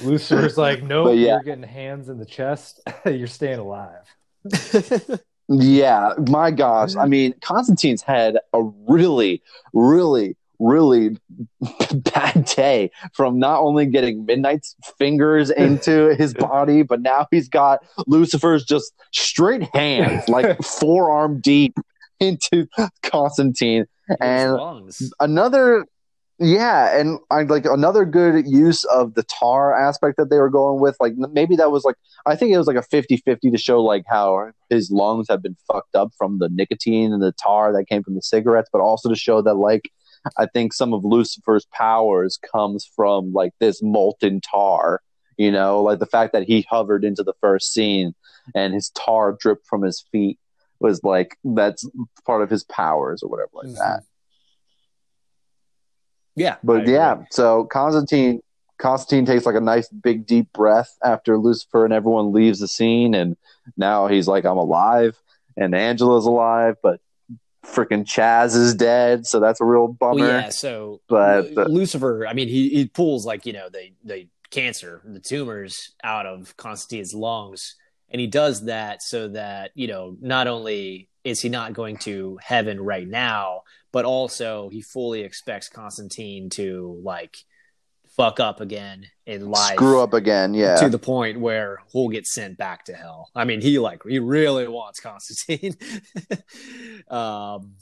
Lucifer's 0.03 0.59
like, 0.59 0.82
nope, 0.82 1.15
yeah. 1.16 1.35
you're 1.35 1.43
getting 1.43 1.62
hands 1.65 2.09
in 2.09 2.19
the 2.19 2.27
chest. 2.27 2.81
you're 3.07 3.27
staying 3.28 3.59
alive. 3.61 4.05
Yeah, 5.52 6.12
my 6.28 6.52
gosh. 6.52 6.94
I 6.94 7.01
mm-hmm. 7.01 7.10
mean, 7.10 7.35
Constantine's 7.43 8.02
had 8.02 8.39
a 8.52 8.62
really, 8.86 9.43
really, 9.72 10.36
really 10.60 11.16
bad 11.93 12.44
day 12.44 12.93
from 13.12 13.40
not 13.40 13.60
only 13.60 13.86
getting 13.86 14.24
Midnight's 14.24 14.77
fingers 14.97 15.51
into 15.56 16.14
his 16.14 16.35
body, 16.35 16.82
but 16.82 17.02
now 17.02 17.27
he's 17.32 17.48
got 17.48 17.81
Lucifer's 18.06 18.64
just 18.64 18.93
straight 19.12 19.64
hands, 19.74 20.28
like 20.28 20.56
forearm 20.62 21.40
deep 21.40 21.77
into 22.20 22.68
Constantine. 23.02 23.86
And 24.20 24.56
another 25.18 25.85
yeah 26.41 26.99
and 26.99 27.19
i 27.31 27.43
like 27.43 27.67
another 27.67 28.07
good 28.07 28.47
use 28.49 28.85
of 28.85 29.15
the 29.15 29.23
tar 29.25 29.79
aspect 29.79 30.17
that 30.17 30.31
they 30.31 30.39
were 30.39 30.49
going 30.49 30.81
with 30.81 30.97
like 30.99 31.12
maybe 31.17 31.55
that 31.55 31.71
was 31.71 31.85
like 31.85 31.97
i 32.25 32.35
think 32.35 32.51
it 32.51 32.57
was 32.59 32.67
like 32.67 32.77
a 32.77 32.81
50-50 32.81 33.53
to 33.53 33.59
show 33.59 33.83
like 33.83 34.05
how 34.09 34.51
his 34.71 34.91
lungs 34.91 35.27
have 35.29 35.43
been 35.43 35.57
fucked 35.71 35.95
up 35.95 36.11
from 36.17 36.39
the 36.39 36.49
nicotine 36.49 37.12
and 37.12 37.23
the 37.23 37.33
tar 37.33 37.73
that 37.75 37.85
came 37.89 38.03
from 38.03 38.15
the 38.15 38.23
cigarettes 38.23 38.71
but 38.73 38.81
also 38.81 39.11
to 39.11 39.15
show 39.15 39.43
that 39.43 39.55
like 39.55 39.91
i 40.39 40.47
think 40.47 40.73
some 40.73 40.95
of 40.95 41.05
lucifer's 41.05 41.67
powers 41.73 42.39
comes 42.53 42.91
from 42.97 43.35
like 43.35 43.53
this 43.61 43.83
molten 43.83 44.41
tar 44.41 45.03
you 45.37 45.51
know 45.51 45.83
like 45.83 45.99
the 45.99 46.07
fact 46.07 46.33
that 46.33 46.45
he 46.45 46.65
hovered 46.71 47.05
into 47.05 47.23
the 47.23 47.35
first 47.43 47.73
scene 47.73 48.15
and 48.55 48.73
his 48.73 48.89
tar 48.91 49.37
dripped 49.39 49.67
from 49.67 49.83
his 49.83 50.05
feet 50.11 50.39
was 50.81 51.05
like 51.05 51.37
that's 51.45 51.87
part 52.25 52.43
of 52.43 52.49
his 52.49 52.65
powers 52.65 53.23
or 53.23 53.29
whatever 53.29 53.51
like 53.53 53.67
mm-hmm. 53.67 53.75
that 53.75 54.03
Yeah, 56.41 56.57
but 56.65 56.87
yeah, 56.87 57.25
so 57.31 57.65
Constantine 57.65 58.41
Constantine 58.79 59.27
takes 59.27 59.45
like 59.45 59.57
a 59.57 59.61
nice 59.61 59.89
big 59.91 60.27
deep 60.27 60.51
breath 60.55 60.97
after 61.05 61.37
Lucifer 61.37 61.85
and 61.85 61.93
everyone 61.93 62.33
leaves 62.33 62.61
the 62.61 62.69
scene, 62.69 63.15
and 63.15 63.37
now 63.77 64.07
he's 64.07 64.27
like, 64.27 64.45
I'm 64.47 64.57
alive, 64.57 65.21
and 65.57 65.75
Angela's 65.75 66.25
alive, 66.25 66.77
but 66.83 66.99
freaking 67.67 68.05
Chaz 68.05 68.57
is 68.57 68.75
dead, 68.75 69.27
so 69.27 69.39
that's 69.39 69.61
a 69.61 69.65
real 69.67 69.87
bummer. 69.89 70.21
Well, 70.21 70.41
yeah. 70.45 70.49
So, 70.49 71.03
But- 71.09 71.51
Lu- 71.53 71.65
Lucifer, 71.65 72.27
I 72.27 72.33
mean, 72.33 72.49
he 72.49 72.71
he 72.71 72.87
pulls 72.87 73.27
like 73.27 73.45
you 73.45 73.53
know 73.53 73.69
the 73.69 73.93
the 74.03 74.27
cancer, 74.51 75.03
the 75.05 75.21
tumors 75.21 75.93
out 76.03 76.25
of 76.27 76.57
Constantine's 76.57 77.15
lungs, 77.15 77.77
and 78.11 78.20
he 78.20 78.27
does 78.27 78.65
that 78.66 79.03
so 79.03 79.28
that 79.28 79.70
you 79.74 79.89
know 79.89 80.16
not 80.20 80.47
only 80.47 81.09
is 81.24 81.41
he 81.41 81.49
not 81.49 81.73
going 81.73 81.99
to 81.99 82.39
heaven 82.43 82.81
right 82.81 83.07
now, 83.07 83.62
but 83.93 84.05
also 84.05 84.69
he 84.70 84.81
fully 84.81 85.20
expects 85.23 85.69
Constantine 85.69 86.49
to 86.51 87.01
like 87.05 87.37
fuck 88.16 88.41
up 88.41 88.61
again 88.61 89.07
in 89.27 89.51
life, 89.51 89.74
Screw 89.74 90.03
up 90.03 90.12
again, 90.12 90.55
yeah. 90.55 90.77
to 90.77 90.89
the 90.89 90.99
point 90.99 91.41
where 91.41 91.78
he'll 91.93 92.09
get 92.09 92.27
sent 92.27 92.59
back 92.59 92.85
to 92.85 92.95
hell. 92.95 93.31
I 93.35 93.45
mean, 93.45 93.61
he 93.61 93.78
like 93.78 94.03
he 94.07 94.19
really 94.19 94.69
wants 94.69 95.01
Constantine. 95.01 95.77
um, 97.09 97.74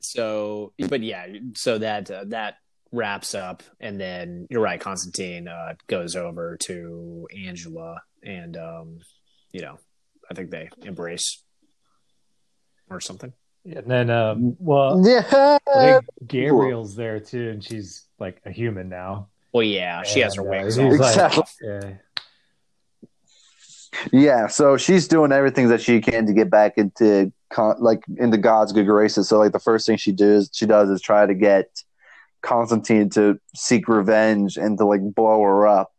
so, 0.00 0.72
but 0.88 1.02
yeah, 1.02 1.26
so 1.54 1.78
that 1.78 2.10
uh, 2.10 2.24
that 2.28 2.56
wraps 2.90 3.34
up, 3.34 3.62
and 3.80 4.00
then 4.00 4.46
you're 4.50 4.60
right. 4.60 4.80
Constantine 4.80 5.48
uh, 5.48 5.74
goes 5.86 6.16
over 6.16 6.56
to 6.62 7.28
Angela, 7.34 8.02
and 8.22 8.56
um, 8.56 8.98
you 9.52 9.62
know, 9.62 9.78
I 10.30 10.34
think 10.34 10.50
they 10.50 10.70
embrace 10.82 11.42
or 12.90 13.00
something. 13.00 13.32
And 13.64 13.86
then, 13.86 14.10
um, 14.10 14.56
well, 14.58 15.00
yeah. 15.06 15.58
I 15.68 16.00
think 16.00 16.04
Gabriel's 16.26 16.96
there 16.96 17.20
too, 17.20 17.50
and 17.50 17.62
she's 17.62 18.06
like 18.18 18.40
a 18.44 18.50
human 18.50 18.88
now. 18.88 19.28
Well, 19.52 19.62
yeah, 19.62 20.02
she 20.02 20.20
has 20.20 20.34
her 20.36 20.42
And, 20.42 20.50
uh, 20.50 20.64
wings. 20.64 20.78
like- 20.78 20.92
Exactly. 20.94 21.44
yeah. 21.62 21.90
Yeah, 24.10 24.46
so 24.48 24.76
she's 24.78 25.06
doing 25.06 25.32
everything 25.32 25.68
that 25.68 25.80
she 25.82 26.00
can 26.00 26.26
to 26.26 26.32
get 26.32 26.50
back 26.50 26.78
into 26.78 27.30
con- 27.50 27.76
like 27.78 28.02
into 28.16 28.38
God's 28.38 28.72
good 28.72 28.86
graces. 28.86 29.28
So 29.28 29.38
like 29.38 29.52
the 29.52 29.58
first 29.60 29.86
thing 29.86 29.98
she 29.98 30.12
does 30.12 30.48
she 30.52 30.64
does 30.66 30.88
is 30.88 31.00
try 31.02 31.26
to 31.26 31.34
get 31.34 31.68
Constantine 32.40 33.10
to 33.10 33.38
seek 33.54 33.88
revenge 33.88 34.56
and 34.56 34.78
to 34.78 34.86
like 34.86 35.02
blow 35.14 35.42
her 35.42 35.68
up, 35.68 35.92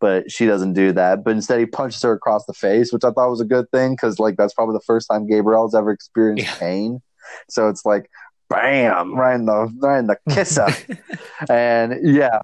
but 0.00 0.30
she 0.30 0.46
doesn't 0.46 0.72
do 0.72 0.92
that. 0.92 1.22
But 1.24 1.32
instead 1.32 1.60
he 1.60 1.66
punches 1.66 2.02
her 2.02 2.12
across 2.12 2.46
the 2.46 2.54
face, 2.54 2.92
which 2.92 3.04
I 3.04 3.10
thought 3.10 3.30
was 3.30 3.40
a 3.40 3.44
good 3.44 3.70
thing 3.70 3.92
because 3.92 4.18
like 4.18 4.36
that's 4.36 4.54
probably 4.54 4.74
the 4.74 4.84
first 4.86 5.08
time 5.10 5.28
Gabriel's 5.28 5.74
ever 5.74 5.90
experienced 5.90 6.44
Yeah. 6.46 6.54
pain. 6.56 7.02
So 7.48 7.68
it's 7.68 7.84
like 7.84 8.10
bam, 8.48 9.14
right 9.14 9.34
in 9.36 9.46
the 9.46 9.72
right 9.80 9.98
in 9.98 10.06
the 10.08 10.16
kisser. 10.30 10.66
and 11.50 11.96
yeah. 12.02 12.40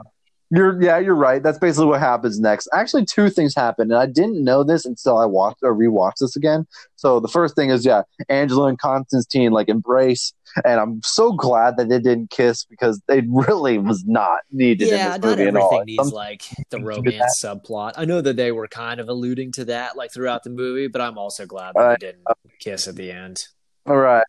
You're 0.51 0.81
yeah, 0.81 0.99
you're 0.99 1.16
right. 1.16 1.43
That's 1.43 1.59
basically 1.59 1.87
what 1.87 1.99
happens 1.99 2.39
next. 2.39 2.69
Actually, 2.73 3.05
two 3.05 3.31
things 3.31 3.53
happen, 3.53 3.91
and 3.91 3.99
I 3.99 4.07
didn't 4.07 4.45
know 4.45 4.62
this 4.62 4.87
until 4.87 5.19
I 5.19 5.24
watched 5.24 5.59
or 5.65 5.74
rewatched 5.74 6.19
this 6.20 6.37
again. 6.37 6.69
So 6.95 7.19
the 7.19 7.27
first 7.27 7.57
thing 7.57 7.70
is 7.70 7.85
yeah, 7.85 8.03
Angela 8.28 8.69
and 8.69 8.78
Constantine 8.78 9.51
like 9.51 9.69
embrace, 9.69 10.33
and 10.65 10.81
I'm 10.81 11.01
so 11.05 11.33
glad 11.33 11.77
that 11.77 11.89
they 11.89 11.99
didn't 11.99 12.31
kiss 12.31 12.65
because 12.65 13.03
it 13.09 13.24
really 13.31 13.78
was 13.78 14.05
not 14.07 14.41
needed 14.51 14.89
yeah, 14.89 15.15
in 15.16 15.20
this 15.20 15.31
not 15.31 15.39
movie 15.39 15.49
at 15.49 15.57
all. 15.57 15.66
everything 15.66 15.87
needs 15.87 16.05
Some- 16.09 16.15
like 16.15 16.43
the 16.70 16.81
romance 16.81 17.41
subplot. 17.43 17.93
I 17.97 18.05
know 18.05 18.20
that 18.20 18.37
they 18.37 18.53
were 18.53 18.69
kind 18.69 19.01
of 19.01 19.09
alluding 19.09 19.53
to 19.53 19.65
that 19.66 19.97
like 19.97 20.12
throughout 20.12 20.43
the 20.45 20.51
movie, 20.51 20.89
but 20.89 21.01
I'm 21.01 21.19
also 21.19 21.47
glad 21.47 21.74
that 21.74 21.81
Uh, 21.81 21.91
they 21.91 21.97
didn't 22.07 22.24
kiss 22.61 22.89
at 22.89 22.97
the 22.97 23.11
end. 23.11 23.39
all 23.87 23.97
right. 23.97 24.24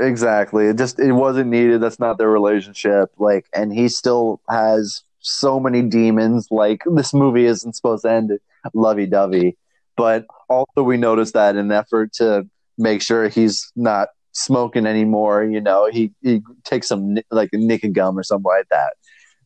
Exactly. 0.00 0.66
It 0.66 0.76
just 0.76 0.98
it 0.98 1.12
wasn't 1.12 1.50
needed. 1.50 1.80
That's 1.80 2.00
not 2.00 2.18
their 2.18 2.28
relationship. 2.30 3.10
Like, 3.16 3.46
and 3.54 3.72
he 3.72 3.88
still 3.88 4.40
has 4.50 5.02
so 5.20 5.60
many 5.60 5.82
demons. 5.82 6.48
Like, 6.50 6.82
this 6.94 7.14
movie 7.14 7.44
isn't 7.46 7.74
supposed 7.74 8.02
to 8.02 8.10
end 8.10 8.32
lovey 8.74 9.06
dovey. 9.06 9.56
But 9.96 10.26
also, 10.50 10.82
we 10.82 10.96
noticed 10.96 11.34
that 11.34 11.54
in 11.54 11.66
an 11.66 11.72
effort 11.72 12.12
to 12.14 12.44
make 12.76 13.02
sure 13.02 13.28
he's 13.28 13.70
not 13.76 14.08
smoking 14.34 14.86
anymore, 14.86 15.44
you 15.44 15.60
know, 15.60 15.88
he 15.90 16.12
he 16.22 16.42
takes 16.64 16.88
some 16.88 17.16
like 17.30 17.50
a 17.52 17.56
nick 17.56 17.90
gum 17.92 18.18
or 18.18 18.22
something 18.22 18.44
like 18.44 18.68
that, 18.70 18.94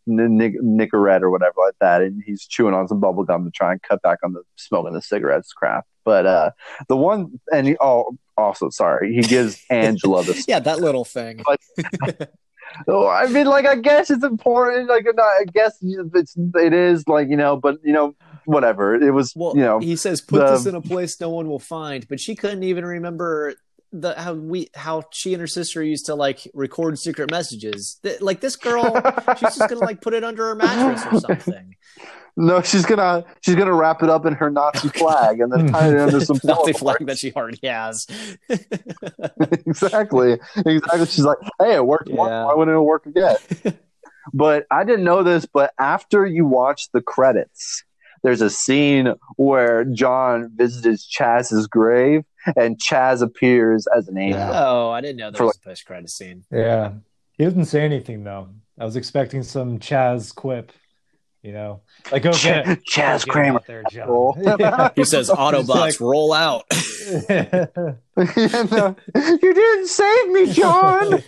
Nick, 0.09 0.61
Nicorette 0.61 1.23
or 1.23 1.31
whatever 1.31 1.55
like 1.59 1.75
that, 1.81 2.03
and 2.03 2.23
he's 2.25 2.47
chewing 2.47 2.75
on 2.75 2.89
some 2.89 3.01
bubble 3.01 3.25
gum 3.25 3.45
to 3.45 3.51
try 3.51 3.73
and 3.73 3.83
cut 3.83 4.03
back 4.03 4.19
on 4.25 4.33
the 4.33 4.43
smoking 4.57 4.95
the 4.95 5.03
cigarettes 5.03 5.53
crap. 5.53 5.87
But 6.05 6.27
uh, 6.27 6.51
the 6.89 6.97
one 6.97 7.39
and 7.53 7.67
he, 7.69 7.77
oh, 7.81 8.17
also 8.37 8.71
sorry, 8.71 9.15
he 9.15 9.21
gives 9.21 9.63
Angela 9.71 10.25
the 10.25 10.43
yeah 10.49 10.59
that 10.61 10.81
little 10.81 11.05
thing. 11.05 11.43
Like, 12.09 12.31
oh, 12.89 13.09
I 13.09 13.27
mean, 13.29 13.47
like 13.47 13.67
I 13.67 13.77
guess 13.77 14.11
it's 14.11 14.25
important. 14.25 14.89
Like 14.89 15.07
I 15.19 15.45
guess 15.53 15.79
it's 15.83 16.35
it 16.37 16.73
is 16.73 17.07
like 17.07 17.29
you 17.29 17.37
know, 17.37 17.57
but 17.57 17.77
you 17.83 17.93
know, 17.93 18.15
whatever. 18.45 18.95
It 18.95 19.13
was 19.13 19.33
well, 19.37 19.55
you 19.55 19.63
know. 19.63 19.79
He 19.79 19.97
says, 19.97 20.21
"Put 20.21 20.39
the, 20.39 20.53
this 20.53 20.67
in 20.67 20.75
a 20.75 20.81
place 20.81 21.21
no 21.21 21.31
one 21.31 21.49
will 21.49 21.59
find," 21.59 22.07
but 22.09 22.21
she 22.21 22.35
couldn't 22.35 22.63
even 22.63 22.85
remember 22.85 23.55
the 23.93 24.15
how 24.15 24.35
we 24.35 24.69
how 24.75 25.03
she 25.13 25.35
and 25.35 25.41
her 25.41 25.47
sister 25.47 25.83
used 25.83 26.07
to 26.07 26.15
like 26.15 26.49
record 26.55 26.99
secret 26.99 27.31
messages. 27.31 27.99
Like 28.21 28.41
this 28.41 28.57
girl, 28.57 28.85
she's 29.39 29.57
just 29.57 29.69
gonna 29.69 29.77
like 29.77 30.01
put 30.01 30.15
it 30.15 30.25
under 30.25 30.47
her 30.49 30.55
mattress 30.55 31.05
or 31.13 31.21
something. 31.21 31.75
No, 32.37 32.63
she's 32.63 32.87
gonna 32.87 33.25
she's 33.41 33.57
gonna 33.57 33.75
wrap 33.75 34.03
it 34.03 34.11
up 34.11 34.25
in 34.25 34.35
her 34.35 34.51
Nazi 34.51 34.89
flag 34.91 35.41
and 35.41 35.53
then 35.53 35.67
tie 35.73 35.89
it 35.89 35.99
under 36.01 36.21
some 36.21 36.39
Nazi 36.45 36.73
flag 36.73 37.05
that 37.07 37.19
she 37.19 37.33
already 37.33 37.59
has. 37.67 38.07
exactly, 39.67 40.39
exactly. 40.65 41.07
She's 41.07 41.25
like, 41.25 41.39
"Hey, 41.59 41.75
it 41.75 41.85
worked. 41.85 42.09
Yeah. 42.09 42.45
Why 42.45 42.55
wouldn't 42.55 42.77
it 42.77 42.81
work 42.81 43.07
again?" 43.07 43.37
but 44.33 44.67
I 44.71 44.85
didn't 44.85 45.05
know 45.05 45.23
this. 45.23 45.47
But 45.47 45.73
after 45.81 46.27
you 46.27 46.47
watch 46.47 46.91
the 46.93 47.03
credits, 47.03 47.83
there's 48.23 48.41
a 48.41 48.51
scene 48.51 49.15
where 49.37 49.85
John 49.85 50.51
visits 50.55 51.09
Chaz's 51.09 51.67
grave, 51.67 52.25
and 52.57 52.79
Chaz 52.79 53.23
appears 53.23 53.87
as 53.87 54.09
an 54.09 54.19
angel. 54.19 54.41
Oh, 54.41 54.91
I 54.91 55.01
didn't 55.01 55.17
know 55.17 55.31
there 55.31 55.45
was 55.45 55.57
like, 55.57 55.65
a 55.65 55.69
post 55.69 55.87
credit 55.87 56.11
scene. 56.11 56.45
Yeah, 56.51 56.93
he 57.33 57.45
didn't 57.45 57.67
say 57.67 57.83
anything 57.85 58.25
though. 58.25 58.49
I 58.79 58.85
was 58.85 58.97
expecting 58.97 59.43
some 59.43 59.79
Chaz 59.79 60.35
quip 60.35 60.73
you 61.43 61.53
know, 61.53 61.81
like 62.11 62.23
go 62.25 62.33
get 62.33 62.67
Chaz 62.85 63.27
Kramer 63.27 63.61
there, 63.67 63.85
John. 63.91 64.35
yeah. 64.59 64.91
He 64.97 65.05
says 65.05 65.31
Autobots 65.31 65.69
like, 65.69 66.01
roll 66.01 66.33
out. 66.33 66.65
yeah, 67.31 67.67
no, 68.71 68.97
you 69.15 69.55
didn't 69.55 69.87
save 69.87 70.29
me, 70.31 70.53
John. 70.53 71.23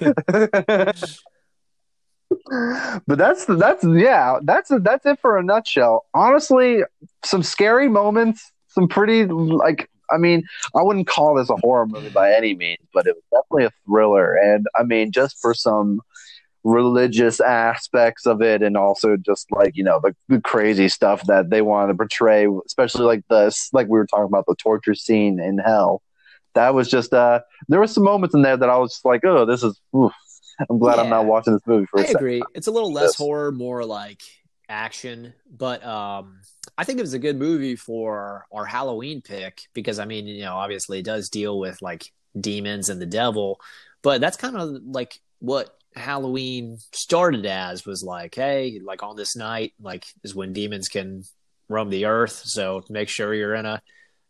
but 3.07 3.19
that's 3.19 3.45
that's 3.45 3.85
yeah, 3.85 4.41
that's 4.43 4.73
that's 4.81 5.07
it 5.07 5.21
for 5.21 5.39
a 5.39 5.45
nutshell. 5.45 6.07
Honestly, 6.13 6.83
some 7.25 7.45
scary 7.45 7.89
moments, 7.89 8.53
some 8.67 8.89
pretty 8.89 9.27
like 9.27 9.89
I 10.13 10.19
mean, 10.19 10.43
I 10.75 10.83
wouldn't 10.83 11.07
call 11.07 11.35
this 11.35 11.51
a 11.51 11.57
horror 11.57 11.87
movie 11.87 12.11
by 12.11 12.33
any 12.33 12.55
means, 12.55 12.87
but 12.93 13.07
it 13.07 13.17
was 13.17 13.25
definitely 13.43 13.67
a 13.67 13.73
thriller. 13.87 14.35
And 14.35 14.67
I 14.79 14.83
mean, 14.83 15.13
just 15.13 15.41
for 15.41 15.55
some 15.55 16.01
religious 16.65 17.41
aspects 17.41 18.27
of 18.27 18.43
it 18.43 18.63
and 18.63 18.77
also 18.77 19.17
just 19.17 19.51
like 19.51 19.75
you 19.77 19.83
know 19.83 19.99
the, 20.03 20.15
the, 20.29 20.41
crazy 20.43 20.89
stuff 20.89 21.23
that 21.27 21.49
they 21.49 21.63
want 21.63 21.89
to 21.91 21.95
portray 21.95 22.47
especially 22.67 23.05
like 23.05 23.23
this 23.31 23.71
like 23.73 23.87
we 23.87 23.99
were 23.99 24.07
talking 24.07 24.27
about 24.27 24.45
the 24.47 24.55
torture 24.57 24.95
scene 24.95 25.41
in 25.41 25.57
hell 25.57 26.03
that 26.55 26.75
was 26.75 26.89
just 26.89 27.15
uh 27.15 27.41
there 27.69 27.81
were 27.81 27.87
some 27.87 28.05
moments 28.05 28.35
in 28.35 28.43
there 28.43 28.59
that 28.59 28.69
i 28.69 28.77
was 28.77 28.93
just 28.93 29.07
like 29.07 29.25
oh 29.25 29.47
this 29.47 29.63
is 29.63 29.81
oof. 29.97 30.13
i'm 30.69 30.79
glad 30.79 30.97
yeah. 30.97 31.03
i'm 31.03 31.09
not 31.09 31.25
watching 31.25 31.55
this 31.55 31.63
movie 31.67 31.87
for 31.87 32.03
a 32.03 32.07
I 32.07 32.11
agree 32.11 32.43
it's 32.55 32.67
a 32.67 32.73
little 32.73 32.93
less 32.93 33.17
horror 33.17 33.53
more 33.53 33.83
like 33.87 34.21
action 34.69 35.33
but 35.51 35.83
um 35.83 36.41
i 36.79 36.85
think 36.85 36.99
it 36.99 37.03
was 37.03 37.15
a 37.15 37.19
good 37.19 37.39
movie 37.39 37.77
for 37.77 38.47
our 38.53 38.65
halloween 38.65 39.21
pick 39.23 39.63
because 39.75 39.99
i 39.99 40.05
mean 40.05 40.27
you 40.27 40.43
know 40.43 40.55
obviously 40.55 40.99
it 40.99 41.05
does 41.05 41.29
deal 41.29 41.59
with 41.59 41.81
like 41.83 42.05
demons 42.39 42.89
and 42.89 43.01
the 43.01 43.07
devil 43.07 43.61
but 44.03 44.21
that's 44.21 44.37
kind 44.37 44.57
of 44.57 44.71
like 44.85 45.21
what 45.41 45.77
Halloween 45.95 46.79
started 46.93 47.47
as 47.47 47.85
was 47.85 48.03
like, 48.03 48.35
hey, 48.35 48.81
like 48.83 49.03
on 49.03 49.17
this 49.17 49.37
night, 49.37 49.73
like 49.81 50.07
is 50.23 50.35
when 50.35 50.53
demons 50.53 50.89
can 50.89 51.25
roam 51.69 51.91
the 51.91 52.07
earth. 52.07 52.43
So 52.45 52.83
make 52.89 53.09
sure 53.09 53.35
you're 53.35 53.55
in 53.55 53.67
a 53.67 53.83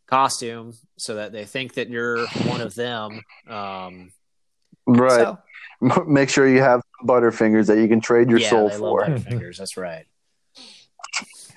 costume 0.06 0.72
so 0.98 1.16
that 1.16 1.32
they 1.32 1.44
think 1.44 1.74
that 1.74 1.90
you're 1.90 2.26
one 2.46 2.60
of 2.60 2.74
them. 2.74 3.22
Um, 3.48 4.12
right. 4.86 5.36
So, 5.80 6.04
make 6.06 6.30
sure 6.30 6.48
you 6.48 6.62
have 6.62 6.82
butterfingers 7.04 7.66
that 7.66 7.78
you 7.78 7.88
can 7.88 8.00
trade 8.00 8.30
your 8.30 8.40
yeah, 8.40 8.50
soul 8.50 8.70
for. 8.70 9.02
butterfingers. 9.02 9.58
That's 9.58 9.76
right. 9.76 10.06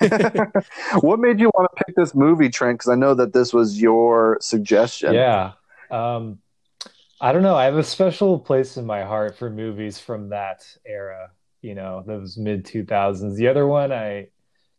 what 1.02 1.20
made 1.20 1.40
you 1.40 1.50
want 1.54 1.70
to 1.76 1.84
pick 1.84 1.96
this 1.96 2.14
movie, 2.16 2.50
Trent? 2.50 2.80
Because 2.80 2.90
I 2.90 2.96
know 2.96 3.14
that 3.14 3.34
this 3.34 3.54
was 3.54 3.82
your 3.82 4.38
suggestion. 4.42 5.14
Yeah. 5.14 5.54
Um, 5.92 6.40
I 7.22 7.32
don't 7.32 7.44
know. 7.44 7.56
I 7.56 7.66
have 7.66 7.78
a 7.78 7.84
special 7.84 8.40
place 8.40 8.78
in 8.78 8.86
my 8.86 9.04
heart 9.04 9.38
for 9.38 9.50
movies 9.50 9.98
from 9.98 10.30
that 10.30 10.66
era, 10.86 11.32
you 11.62 11.76
know, 11.76 12.04
those 12.06 12.38
mid 12.38 12.66
2000s. 12.66 13.36
The 13.36 13.48
other 13.48 13.66
one 13.66 13.92
I 13.92 14.28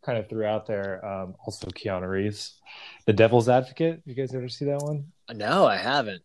kind 0.03 0.19
of 0.19 0.29
threw 0.29 0.45
out 0.45 0.67
there, 0.67 1.03
um, 1.03 1.35
also 1.45 1.67
Keanu 1.67 2.07
Reeves, 2.07 2.59
The 3.05 3.13
Devil's 3.13 3.49
Advocate. 3.49 4.01
You 4.05 4.13
guys 4.13 4.35
ever 4.35 4.47
see 4.47 4.65
that 4.65 4.81
one? 4.81 5.05
No, 5.33 5.65
I 5.65 5.77
haven't. 5.77 6.21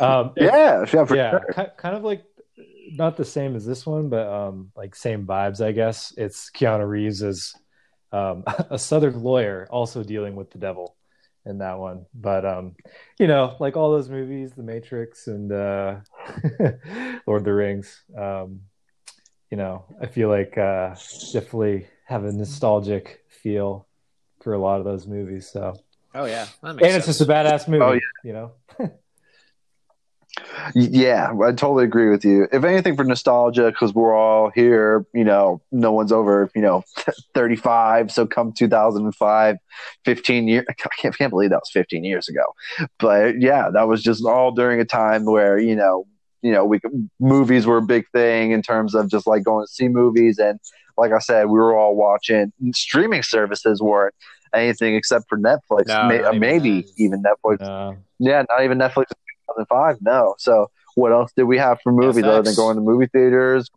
Um, 0.00 0.32
yeah, 0.36 0.84
yeah, 0.92 1.04
yeah 1.14 1.38
sure. 1.54 1.72
kind 1.76 1.94
of 1.94 2.02
like 2.02 2.24
not 2.90 3.16
the 3.16 3.24
same 3.24 3.54
as 3.56 3.64
this 3.64 3.86
one, 3.86 4.08
but 4.08 4.26
um, 4.26 4.72
like 4.76 4.94
same 4.94 5.26
vibes, 5.26 5.64
I 5.64 5.72
guess. 5.72 6.12
It's 6.16 6.50
Keanu 6.50 6.88
Reeves 6.88 7.22
as 7.22 7.54
um, 8.14 8.44
a 8.70 8.78
Southern 8.78 9.22
lawyer 9.22 9.66
also 9.70 10.02
dealing 10.02 10.36
with 10.36 10.50
the 10.50 10.58
devil 10.58 10.96
in 11.44 11.58
that 11.58 11.78
one. 11.78 12.06
But 12.14 12.46
um, 12.46 12.76
you 13.18 13.26
know, 13.26 13.56
like 13.58 13.76
all 13.76 13.90
those 13.90 14.08
movies, 14.08 14.52
The 14.52 14.62
Matrix 14.62 15.26
and 15.26 15.52
uh, 15.52 15.96
Lord 17.26 17.40
of 17.40 17.44
the 17.44 17.52
Rings. 17.52 18.02
Um, 18.16 18.60
you 19.50 19.56
know, 19.56 19.84
I 20.00 20.06
feel 20.06 20.28
like 20.28 20.56
uh, 20.56 20.94
definitely 21.32 21.86
have 22.06 22.24
a 22.24 22.32
nostalgic 22.32 23.24
feel 23.28 23.86
for 24.40 24.54
a 24.54 24.58
lot 24.58 24.78
of 24.78 24.84
those 24.84 25.06
movies. 25.06 25.48
So. 25.48 25.74
Oh 26.16 26.26
yeah, 26.26 26.46
and 26.62 26.78
sense. 26.78 26.94
it's 26.94 27.06
just 27.06 27.20
a 27.22 27.24
badass 27.24 27.66
movie. 27.66 27.84
Oh, 27.84 27.92
yeah. 27.92 28.00
You 28.22 28.32
know. 28.32 28.52
Yeah, 30.74 31.32
I 31.44 31.52
totally 31.52 31.84
agree 31.84 32.10
with 32.10 32.24
you. 32.24 32.48
If 32.52 32.64
anything, 32.64 32.96
for 32.96 33.04
nostalgia, 33.04 33.70
because 33.70 33.94
we're 33.94 34.14
all 34.14 34.50
here, 34.50 35.06
you 35.14 35.24
know, 35.24 35.60
no 35.70 35.92
one's 35.92 36.12
over, 36.12 36.50
you 36.54 36.62
know, 36.62 36.82
35. 37.34 38.10
So 38.10 38.26
come 38.26 38.52
2005, 38.52 39.56
15 40.04 40.48
years, 40.48 40.64
I 40.68 40.72
can't, 40.72 41.16
can't 41.16 41.30
believe 41.30 41.50
that 41.50 41.60
was 41.60 41.70
15 41.72 42.04
years 42.04 42.28
ago. 42.28 42.44
But 42.98 43.40
yeah, 43.40 43.70
that 43.72 43.88
was 43.88 44.02
just 44.02 44.24
all 44.24 44.52
during 44.52 44.80
a 44.80 44.84
time 44.84 45.24
where, 45.24 45.58
you 45.58 45.76
know, 45.76 46.06
you 46.42 46.52
know, 46.52 46.64
we 46.64 46.78
movies 47.18 47.66
were 47.66 47.78
a 47.78 47.82
big 47.82 48.04
thing 48.10 48.50
in 48.50 48.60
terms 48.60 48.94
of 48.94 49.10
just 49.10 49.26
like 49.26 49.44
going 49.44 49.66
to 49.66 49.72
see 49.72 49.88
movies. 49.88 50.38
And 50.38 50.60
like 50.98 51.12
I 51.12 51.18
said, 51.18 51.44
we 51.46 51.58
were 51.58 51.74
all 51.74 51.96
watching 51.96 52.52
streaming 52.74 53.22
services 53.22 53.80
weren't 53.80 54.14
anything 54.54 54.94
except 54.94 55.24
for 55.28 55.38
Netflix, 55.38 55.86
no, 55.86 56.08
May, 56.08 56.38
maybe 56.38 56.86
even 56.98 57.22
Netflix. 57.22 57.60
No. 57.60 57.96
Yeah, 58.18 58.44
not 58.48 58.62
even 58.62 58.78
Netflix 58.78 59.06
2005. 59.56 59.98
No. 60.02 60.34
So 60.38 60.70
what 60.94 61.12
else 61.12 61.32
did 61.36 61.44
we 61.44 61.58
have 61.58 61.80
for 61.82 61.92
movies 61.92 62.24
FX. 62.24 62.28
other 62.28 62.42
than 62.42 62.54
going 62.54 62.76
to 62.76 62.82
movie 62.82 63.06
theaters 63.06 63.70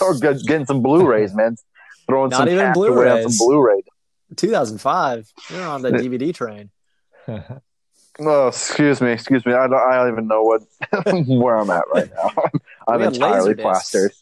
or 0.00 0.14
getting 0.18 0.66
some 0.66 0.82
Blu-rays, 0.82 1.34
man? 1.34 1.56
Throwing 2.06 2.30
Not 2.30 2.38
some 2.38 2.48
even 2.48 2.72
Blu-rays. 2.72 3.24
on 3.26 3.32
some 3.32 3.46
Blu-rays. 3.46 3.84
2005. 4.36 5.32
You're 5.50 5.62
on 5.66 5.82
the 5.82 5.90
DVD 5.90 6.34
train. 6.34 6.70
oh, 8.20 8.48
excuse 8.48 9.00
me, 9.00 9.12
excuse 9.12 9.44
me. 9.44 9.52
I 9.52 9.66
don't. 9.66 9.74
I 9.74 9.96
don't 9.96 10.12
even 10.12 10.26
know 10.26 10.42
what 10.42 10.62
where 11.26 11.56
I'm 11.56 11.70
at 11.70 11.84
right 11.92 12.10
now. 12.14 12.30
I'm, 12.88 13.02
I'm 13.02 13.02
entirely 13.02 13.54
plastered. 13.54 14.12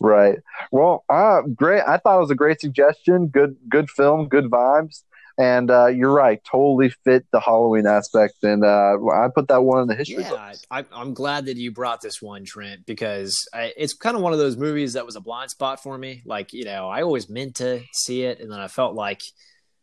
right. 0.00 0.38
Well, 0.70 1.04
uh, 1.08 1.42
great. 1.42 1.82
I 1.86 1.98
thought 1.98 2.16
it 2.16 2.20
was 2.20 2.30
a 2.30 2.36
great 2.36 2.60
suggestion. 2.60 3.28
Good, 3.28 3.56
good 3.68 3.90
film. 3.90 4.28
Good 4.28 4.46
vibes. 4.46 5.02
And 5.38 5.70
uh, 5.70 5.88
you're 5.88 6.12
right, 6.12 6.42
totally 6.44 6.90
fit 7.04 7.26
the 7.30 7.40
Halloween 7.40 7.86
aspect. 7.86 8.42
And 8.42 8.64
uh, 8.64 8.96
I 9.12 9.28
put 9.34 9.48
that 9.48 9.62
one 9.62 9.82
in 9.82 9.88
the 9.88 9.94
history. 9.94 10.22
Yeah, 10.22 10.54
I, 10.70 10.84
am 10.92 11.12
glad 11.12 11.46
that 11.46 11.58
you 11.58 11.72
brought 11.72 12.00
this 12.00 12.22
one, 12.22 12.44
Trent, 12.44 12.86
because 12.86 13.36
I, 13.52 13.72
it's 13.76 13.92
kind 13.92 14.16
of 14.16 14.22
one 14.22 14.32
of 14.32 14.38
those 14.38 14.56
movies 14.56 14.94
that 14.94 15.04
was 15.04 15.14
a 15.14 15.20
blind 15.20 15.50
spot 15.50 15.82
for 15.82 15.98
me. 15.98 16.22
Like, 16.24 16.54
you 16.54 16.64
know, 16.64 16.88
I 16.88 17.02
always 17.02 17.28
meant 17.28 17.56
to 17.56 17.82
see 17.92 18.22
it, 18.22 18.40
and 18.40 18.50
then 18.50 18.60
I 18.60 18.68
felt 18.68 18.94
like, 18.94 19.20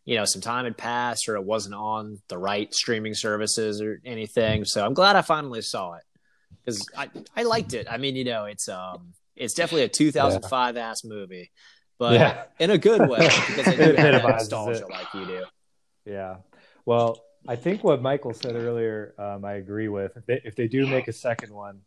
you 0.06 0.16
know, 0.16 0.26
some 0.26 0.42
time 0.42 0.66
had 0.66 0.76
passed 0.76 1.30
or 1.30 1.36
it 1.36 1.44
wasn't 1.44 1.76
on 1.76 2.20
the 2.30 2.38
right 2.38 2.74
streaming 2.74 3.14
services 3.14 3.80
or 3.80 4.02
anything. 4.04 4.66
So 4.66 4.84
I'm 4.84 4.96
glad 4.96 5.16
I 5.16 5.22
finally 5.22 5.62
saw 5.62 5.94
it 5.94 6.04
because 6.66 6.86
I, 6.98 7.10
I 7.36 7.44
liked 7.44 7.74
it. 7.74 7.88
I 7.90 7.98
mean, 7.98 8.16
you 8.16 8.24
know, 8.24 8.46
it's 8.46 8.68
um 8.68 9.14
it's 9.36 9.54
definitely 9.54 9.84
a 9.84 9.90
2005 9.90 10.76
yeah. 10.76 10.90
ass 10.90 11.04
movie 11.04 11.52
but 12.04 12.14
yeah. 12.20 12.44
in 12.60 12.70
a 12.70 12.78
good 12.78 13.10
way 13.10 13.20
because 13.48 13.66
I 13.66 13.76
do 13.76 13.94
have 13.94 14.24
nostalgia 14.24 14.86
it. 14.86 14.90
like 14.90 15.14
you 15.14 15.26
do. 15.26 15.46
Yeah. 16.06 16.36
Well, 16.86 17.24
I 17.48 17.56
think 17.56 17.82
what 17.82 18.02
Michael 18.02 18.34
said 18.34 18.58
earlier, 18.58 19.14
um, 19.18 19.46
I 19.46 19.54
agree 19.54 19.88
with. 19.88 20.18
If 20.18 20.26
they, 20.26 20.42
if 20.44 20.56
they 20.58 20.68
do 20.68 20.86
make 20.86 21.08
a 21.08 21.14
second 21.14 21.54
one, 21.54 21.80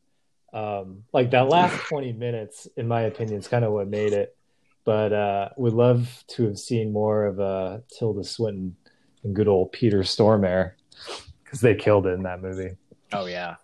um, 0.55 1.05
like 1.13 1.33
that 1.33 1.49
last 1.49 1.77
20 1.89 2.15
minutes, 2.15 2.67
in 2.79 2.89
my 2.89 3.03
opinion, 3.03 3.39
is 3.39 3.47
kind 3.47 3.63
of 3.63 3.73
what 3.73 3.89
made 3.89 4.15
it. 4.15 4.35
But 4.87 5.13
uh, 5.13 5.51
would 5.59 5.75
love 5.75 6.25
to 6.29 6.45
have 6.45 6.59
seen 6.59 6.95
more 6.95 7.27
of 7.27 7.39
uh, 7.39 7.81
Tilda 7.99 8.25
Swinton 8.25 8.75
and 9.23 9.37
good 9.37 9.49
old 9.49 9.71
Peter 9.73 10.01
Stormare 10.01 10.73
because 11.45 11.61
they 11.61 11.75
killed 11.75 12.07
it 12.07 12.11
in 12.11 12.23
that 12.23 12.41
movie. 12.41 12.77
Oh 13.13 13.27
yeah, 13.27 13.57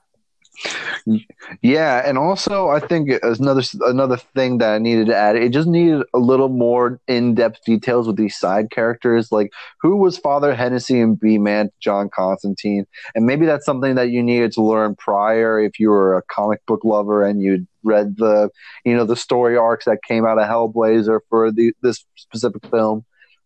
Yeah, 1.62 2.02
and 2.06 2.16
also 2.18 2.68
I 2.68 2.80
think 2.80 3.10
another 3.22 3.62
another 3.82 4.16
thing 4.16 4.58
that 4.58 4.74
I 4.74 4.78
needed 4.78 5.06
to 5.06 5.16
add, 5.16 5.36
it 5.36 5.50
just 5.50 5.68
needed 5.68 6.02
a 6.14 6.18
little 6.18 6.48
more 6.48 7.00
in 7.08 7.34
depth 7.34 7.64
details 7.64 8.06
with 8.06 8.16
these 8.16 8.36
side 8.36 8.70
characters, 8.70 9.32
like 9.32 9.52
who 9.80 9.96
was 9.96 10.18
Father 10.18 10.54
Hennessy 10.54 11.00
and 11.00 11.18
Beeman 11.18 11.70
John 11.80 12.08
Constantine, 12.08 12.86
and 13.14 13.26
maybe 13.26 13.46
that's 13.46 13.66
something 13.66 13.94
that 13.96 14.10
you 14.10 14.22
needed 14.22 14.52
to 14.52 14.62
learn 14.62 14.94
prior 14.96 15.60
if 15.60 15.78
you 15.78 15.90
were 15.90 16.16
a 16.16 16.22
comic 16.22 16.64
book 16.66 16.84
lover 16.84 17.24
and 17.24 17.42
you'd 17.42 17.66
read 17.82 18.16
the 18.16 18.48
you 18.84 18.96
know 18.96 19.04
the 19.04 19.16
story 19.16 19.56
arcs 19.56 19.86
that 19.86 19.98
came 20.06 20.24
out 20.24 20.38
of 20.38 20.48
Hellblazer 20.48 21.20
for 21.28 21.50
the 21.50 21.72
this 21.82 22.04
specific 22.16 22.64
film. 22.70 23.04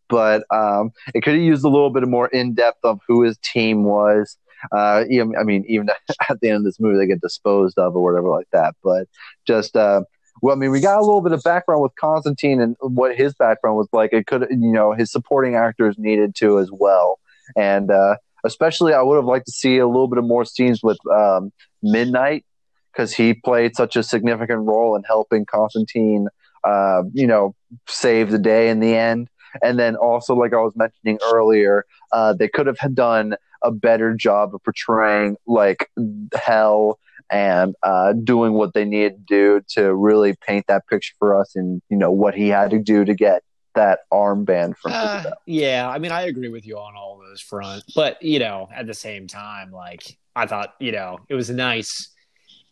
But 0.08 0.44
um, 0.54 0.92
it 1.14 1.22
could 1.22 1.34
have 1.34 1.42
used 1.42 1.64
a 1.64 1.68
little 1.68 1.90
bit 1.90 2.06
more 2.06 2.28
in 2.28 2.54
depth 2.54 2.78
of 2.84 3.00
who 3.08 3.22
his 3.22 3.36
team 3.38 3.82
was 3.82 4.36
uh, 4.72 5.04
even, 5.10 5.34
I 5.38 5.44
mean, 5.44 5.64
even 5.68 5.88
at 6.28 6.40
the 6.40 6.48
end 6.48 6.58
of 6.58 6.64
this 6.64 6.80
movie, 6.80 6.98
they 6.98 7.06
get 7.06 7.20
disposed 7.20 7.78
of 7.78 7.96
or 7.96 8.02
whatever 8.02 8.28
like 8.28 8.48
that. 8.52 8.74
But 8.82 9.08
just, 9.46 9.76
uh, 9.76 10.02
well, 10.42 10.54
I 10.54 10.58
mean, 10.58 10.70
we 10.70 10.80
got 10.80 10.98
a 10.98 11.04
little 11.04 11.22
bit 11.22 11.32
of 11.32 11.42
background 11.42 11.82
with 11.82 11.92
Constantine 11.98 12.60
and 12.60 12.76
what 12.80 13.16
his 13.16 13.34
background 13.34 13.76
was 13.76 13.88
like. 13.92 14.12
It 14.12 14.26
could, 14.26 14.46
you 14.50 14.72
know, 14.72 14.92
his 14.92 15.10
supporting 15.10 15.54
actors 15.54 15.96
needed 15.98 16.34
to 16.36 16.58
as 16.58 16.70
well. 16.70 17.18
And 17.56 17.90
uh, 17.90 18.16
especially, 18.44 18.92
I 18.92 19.02
would 19.02 19.16
have 19.16 19.24
liked 19.24 19.46
to 19.46 19.52
see 19.52 19.78
a 19.78 19.86
little 19.86 20.08
bit 20.08 20.18
of 20.18 20.24
more 20.24 20.44
scenes 20.44 20.82
with 20.82 20.98
um, 21.10 21.52
Midnight 21.82 22.44
because 22.92 23.12
he 23.12 23.34
played 23.34 23.76
such 23.76 23.96
a 23.96 24.02
significant 24.02 24.60
role 24.60 24.96
in 24.96 25.02
helping 25.04 25.44
Constantine, 25.44 26.28
uh, 26.64 27.02
you 27.12 27.26
know, 27.26 27.54
save 27.88 28.30
the 28.30 28.38
day 28.38 28.68
in 28.68 28.80
the 28.80 28.94
end. 28.94 29.28
And 29.62 29.78
then 29.78 29.96
also, 29.96 30.34
like 30.34 30.52
I 30.52 30.58
was 30.58 30.72
mentioning 30.76 31.18
earlier, 31.32 31.84
uh, 32.12 32.34
they 32.34 32.48
could 32.48 32.66
have 32.66 32.76
done 32.94 33.36
a 33.62 33.70
better 33.70 34.14
job 34.14 34.54
of 34.54 34.62
portraying 34.62 35.36
like 35.46 35.90
hell 36.34 36.98
and 37.30 37.74
uh, 37.82 38.12
doing 38.12 38.52
what 38.52 38.74
they 38.74 38.84
needed 38.84 39.26
to 39.26 39.34
do 39.34 39.60
to 39.68 39.94
really 39.94 40.34
paint 40.46 40.66
that 40.68 40.86
picture 40.86 41.14
for 41.18 41.38
us 41.38 41.56
and 41.56 41.82
you 41.88 41.96
know 41.96 42.10
what 42.10 42.34
he 42.34 42.48
had 42.48 42.70
to 42.70 42.78
do 42.78 43.04
to 43.04 43.14
get 43.14 43.42
that 43.74 44.00
armband 44.12 44.76
from 44.76 44.92
uh, 44.94 45.24
yeah 45.44 45.88
i 45.88 45.98
mean 45.98 46.10
i 46.10 46.22
agree 46.22 46.48
with 46.48 46.66
you 46.66 46.78
on 46.78 46.96
all 46.96 47.18
those 47.18 47.42
fronts 47.42 47.92
but 47.94 48.20
you 48.22 48.38
know 48.38 48.68
at 48.74 48.86
the 48.86 48.94
same 48.94 49.26
time 49.26 49.70
like 49.70 50.16
i 50.34 50.46
thought 50.46 50.74
you 50.80 50.92
know 50.92 51.18
it 51.28 51.34
was 51.34 51.50
a 51.50 51.54
nice 51.54 52.08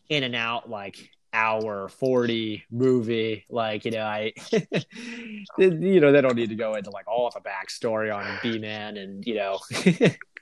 in 0.09 0.23
and 0.23 0.35
out 0.35 0.71
like 0.71 1.11
hour 1.35 1.89
40 1.89 2.65
movie 2.71 3.45
like 3.51 3.85
you 3.85 3.91
know 3.91 4.05
i 4.05 4.33
you 5.59 6.01
know 6.01 6.13
they 6.13 6.21
don't 6.21 6.37
need 6.37 6.49
to 6.49 6.55
go 6.55 6.75
into 6.75 6.91
like 6.91 7.07
all 7.07 7.31
the 7.31 7.41
backstory 7.41 8.15
on 8.15 8.25
Beeman 8.43 8.97
and 8.97 9.27
you 9.27 9.35
know 9.35 9.59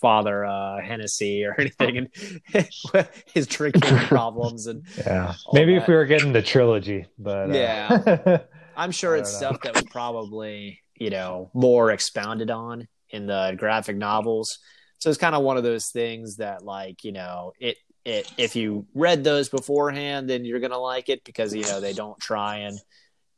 father 0.00 0.44
uh 0.44 0.80
hennessy 0.80 1.44
or 1.44 1.54
anything 1.60 1.98
and 1.98 2.68
his 3.34 3.46
drinking 3.46 3.82
problems 4.06 4.66
and 4.66 4.84
yeah 4.98 5.34
maybe 5.52 5.74
that. 5.74 5.82
if 5.82 5.88
we 5.88 5.94
were 5.94 6.04
getting 6.04 6.32
the 6.32 6.42
trilogy 6.42 7.06
but 7.18 7.50
uh... 7.50 7.54
yeah 7.54 8.38
i'm 8.76 8.90
sure 8.90 9.16
it's 9.16 9.32
know. 9.32 9.48
stuff 9.50 9.62
that 9.62 9.74
was 9.74 9.84
probably 9.84 10.80
you 10.94 11.10
know 11.10 11.50
more 11.54 11.90
expounded 11.90 12.50
on 12.50 12.88
in 13.10 13.26
the 13.26 13.54
graphic 13.56 13.96
novels 13.96 14.58
so 14.98 15.10
it's 15.10 15.18
kind 15.18 15.34
of 15.34 15.42
one 15.42 15.56
of 15.56 15.62
those 15.62 15.88
things 15.90 16.36
that 16.36 16.64
like 16.64 17.04
you 17.04 17.12
know 17.12 17.52
it 17.60 17.76
it, 18.06 18.32
if 18.38 18.54
you 18.54 18.86
read 18.94 19.24
those 19.24 19.48
beforehand, 19.48 20.30
then 20.30 20.44
you're 20.44 20.60
gonna 20.60 20.78
like 20.78 21.08
it 21.08 21.24
because 21.24 21.52
you 21.52 21.62
know 21.62 21.80
they 21.80 21.92
don't 21.92 22.18
try 22.20 22.58
and 22.58 22.78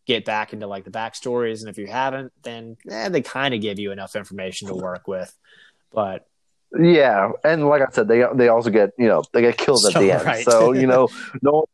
get 0.06 0.26
back 0.26 0.52
into 0.52 0.66
like 0.66 0.84
the 0.84 0.90
backstories, 0.90 1.60
and 1.60 1.70
if 1.70 1.78
you 1.78 1.86
haven't, 1.86 2.32
then 2.42 2.76
eh, 2.88 3.08
they 3.08 3.22
kind 3.22 3.54
of 3.54 3.62
give 3.62 3.78
you 3.78 3.92
enough 3.92 4.14
information 4.14 4.68
to 4.68 4.74
work 4.74 5.08
with. 5.08 5.34
But 5.92 6.26
yeah, 6.78 7.30
and 7.44 7.66
like 7.68 7.82
I 7.82 7.90
said, 7.90 8.08
they 8.08 8.24
they 8.34 8.48
also 8.48 8.70
get 8.70 8.90
you 8.98 9.08
know 9.08 9.22
they 9.32 9.40
get 9.40 9.56
killed 9.56 9.84
at 9.86 9.92
so, 9.92 10.00
the 10.00 10.12
end, 10.12 10.24
right. 10.24 10.44
so 10.44 10.72
you 10.72 10.86
know 10.86 11.08
no. 11.42 11.66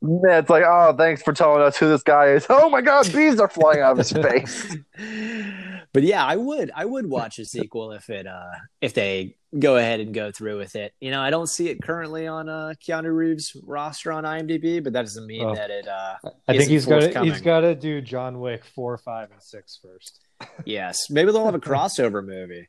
Yeah, 0.00 0.38
it's 0.38 0.50
like, 0.50 0.62
oh, 0.64 0.94
thanks 0.96 1.22
for 1.22 1.32
telling 1.32 1.60
us 1.62 1.76
who 1.76 1.88
this 1.88 2.04
guy 2.04 2.28
is. 2.28 2.46
Oh 2.48 2.70
my 2.70 2.80
God, 2.80 3.12
bees 3.12 3.40
are 3.40 3.48
flying 3.48 3.80
out 3.80 3.92
of 3.92 3.98
his 3.98 4.12
face. 4.12 4.76
but 5.92 6.04
yeah, 6.04 6.24
I 6.24 6.36
would, 6.36 6.70
I 6.76 6.84
would 6.84 7.06
watch 7.10 7.40
a 7.40 7.44
sequel 7.44 7.90
if 7.90 8.08
it, 8.08 8.26
uh, 8.26 8.50
if 8.80 8.94
they 8.94 9.34
go 9.58 9.76
ahead 9.76 9.98
and 9.98 10.14
go 10.14 10.30
through 10.30 10.58
with 10.58 10.76
it. 10.76 10.94
You 11.00 11.10
know, 11.10 11.20
I 11.20 11.30
don't 11.30 11.48
see 11.48 11.68
it 11.68 11.82
currently 11.82 12.28
on 12.28 12.48
uh, 12.48 12.74
Keanu 12.80 13.14
Reeves' 13.14 13.56
roster 13.64 14.12
on 14.12 14.24
IMDb, 14.24 14.82
but 14.82 14.92
that 14.92 15.02
doesn't 15.02 15.26
mean 15.26 15.44
oh. 15.44 15.54
that 15.54 15.70
it. 15.70 15.88
Uh, 15.88 16.14
I 16.46 16.56
think 16.56 16.70
he's 16.70 16.86
got 16.86 17.00
to 17.00 17.24
he's 17.24 17.40
got 17.40 17.60
to 17.60 17.74
do 17.74 18.00
John 18.00 18.38
Wick 18.40 18.64
four, 18.64 18.96
five, 18.98 19.30
and 19.32 19.42
six 19.42 19.80
first. 19.82 20.20
yes, 20.64 21.10
maybe 21.10 21.32
they'll 21.32 21.44
have 21.44 21.54
a 21.54 21.60
crossover 21.60 22.24
movie. 22.24 22.68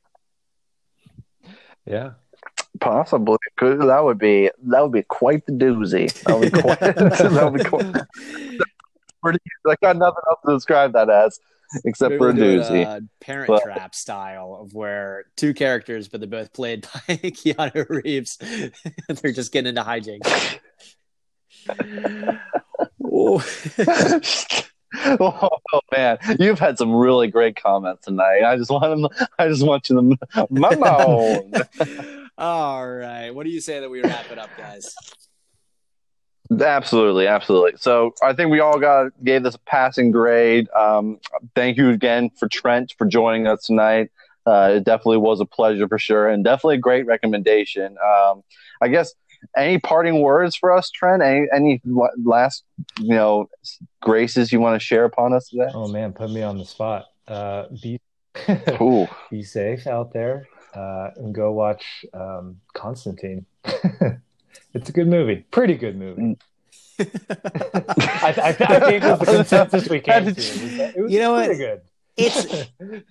Yeah, 1.90 2.12
possibly. 2.80 3.38
That 3.60 4.02
would 4.04 4.20
be 4.20 4.52
that 4.64 4.82
would 4.82 4.92
be 4.92 5.04
quite 5.04 5.46
the 5.46 5.54
doozy. 5.54 6.14
That 6.24 6.40
would 6.40 6.52
be 6.52 6.62
quite. 6.62 6.80
that 6.80 7.52
would 7.52 7.64
be 7.64 7.70
quite. 7.70 7.96
I 9.68 9.76
got 9.82 9.98
nothing 9.98 10.24
else 10.30 10.40
to 10.46 10.54
describe 10.54 10.94
that 10.94 11.10
as 11.10 11.40
except 11.86 12.18
for 12.18 12.30
a 12.30 12.34
doozy. 12.34 12.86
Uh, 12.86 13.02
Parent 13.20 13.48
but, 13.48 13.64
Trap 13.64 13.94
style 13.94 14.58
of 14.62 14.74
where 14.74 15.26
two 15.36 15.54
characters, 15.54 16.08
but 16.08 16.22
they're 16.22 16.30
both 16.30 16.54
played 16.54 16.82
by 17.08 17.16
Keanu 17.16 17.90
Reeves. 17.90 18.38
they're 19.08 19.32
just 19.32 19.52
getting 19.52 19.70
into 19.70 19.82
hijinks. 19.84 20.60
Oh. 24.96 25.50
oh 25.74 25.80
man, 25.92 26.18
you've 26.40 26.60
had 26.60 26.78
some 26.78 26.94
really 26.94 27.28
great 27.28 27.62
comments 27.62 28.06
tonight. 28.06 28.44
I 28.44 28.58
just 28.58 28.72
want 28.72 29.02
them. 29.02 29.28
I 29.38 29.48
just 29.48 29.66
want 29.66 29.90
you 29.90 30.18
to 30.18 30.48
memo. 30.50 31.50
All 32.38 32.88
right, 32.88 33.32
what 33.32 33.46
do 33.46 33.50
you 33.50 33.62
say 33.62 33.80
that 33.80 33.90
we 33.90 34.02
wrap 34.02 34.32
it 34.32 34.38
up, 34.38 34.50
guys? 34.58 34.96
Absolutely, 36.60 37.28
absolutely. 37.28 37.74
So 37.78 38.14
I 38.24 38.34
think 38.34 38.50
we 38.50 38.60
all 38.60 38.80
got 38.80 39.12
gave 39.24 39.44
this 39.44 39.54
a 39.54 39.60
passing 39.60 40.10
grade. 40.10 40.68
Um, 40.72 41.20
thank 41.54 41.78
you 41.78 41.90
again 41.90 42.32
for 42.32 42.48
Trent 42.48 42.96
for 42.98 43.06
joining 43.06 43.46
us 43.46 43.66
tonight. 43.66 44.10
Uh, 44.48 44.74
it 44.78 44.84
definitely 44.84 45.18
was 45.18 45.42
a 45.42 45.46
pleasure 45.46 45.88
for 45.88 46.00
sure, 46.00 46.28
and 46.28 46.44
definitely 46.44 46.76
a 46.76 46.80
great 46.80 47.06
recommendation. 47.06 47.98
Um, 48.04 48.44
I 48.82 48.88
guess 48.88 49.14
any 49.56 49.80
parting 49.80 50.22
words 50.22 50.56
for 50.56 50.72
us, 50.72 50.90
Trent? 50.90 51.22
Any 51.22 51.48
any 51.54 51.82
last 52.24 52.64
you 53.00 53.16
know 53.16 53.50
graces 54.02 54.52
you 54.52 54.60
want 54.60 54.80
to 54.80 54.86
share 54.86 55.06
upon 55.06 55.34
us 55.34 55.50
today? 55.50 55.70
Oh 55.74 55.88
man, 55.88 56.14
put 56.14 56.30
me 56.32 56.42
on 56.42 56.58
the 56.58 56.66
spot. 56.66 57.06
Uh, 57.28 57.66
be 57.82 58.00
cool. 58.78 59.10
be 59.30 59.44
safe 59.44 59.88
out 59.88 60.14
there, 60.14 60.48
uh, 60.74 61.10
and 61.18 61.34
go 61.34 61.52
watch 61.52 62.06
um, 62.14 62.58
Constantine. 62.74 63.46
It's 64.74 64.90
a 64.90 64.92
good 64.92 65.08
movie. 65.08 65.46
Pretty 65.52 65.76
good 65.76 65.98
movie. 65.98 66.22
Mm. 66.22 66.38
I, 68.22 68.34
I, 68.38 68.50
I, 68.50 68.54
think 68.54 69.04
it 69.04 69.10
was 69.10 69.20
the 69.20 69.26
consensus 69.26 69.90
we 69.90 70.02
came 70.02 70.26
to. 70.26 70.30
It 70.30 70.36
was, 70.36 70.80
it 70.80 71.02
was 71.02 71.12
you 71.12 71.20
know 71.20 71.32
what? 71.32 71.48
Good. 71.56 71.82
It's 72.18 72.46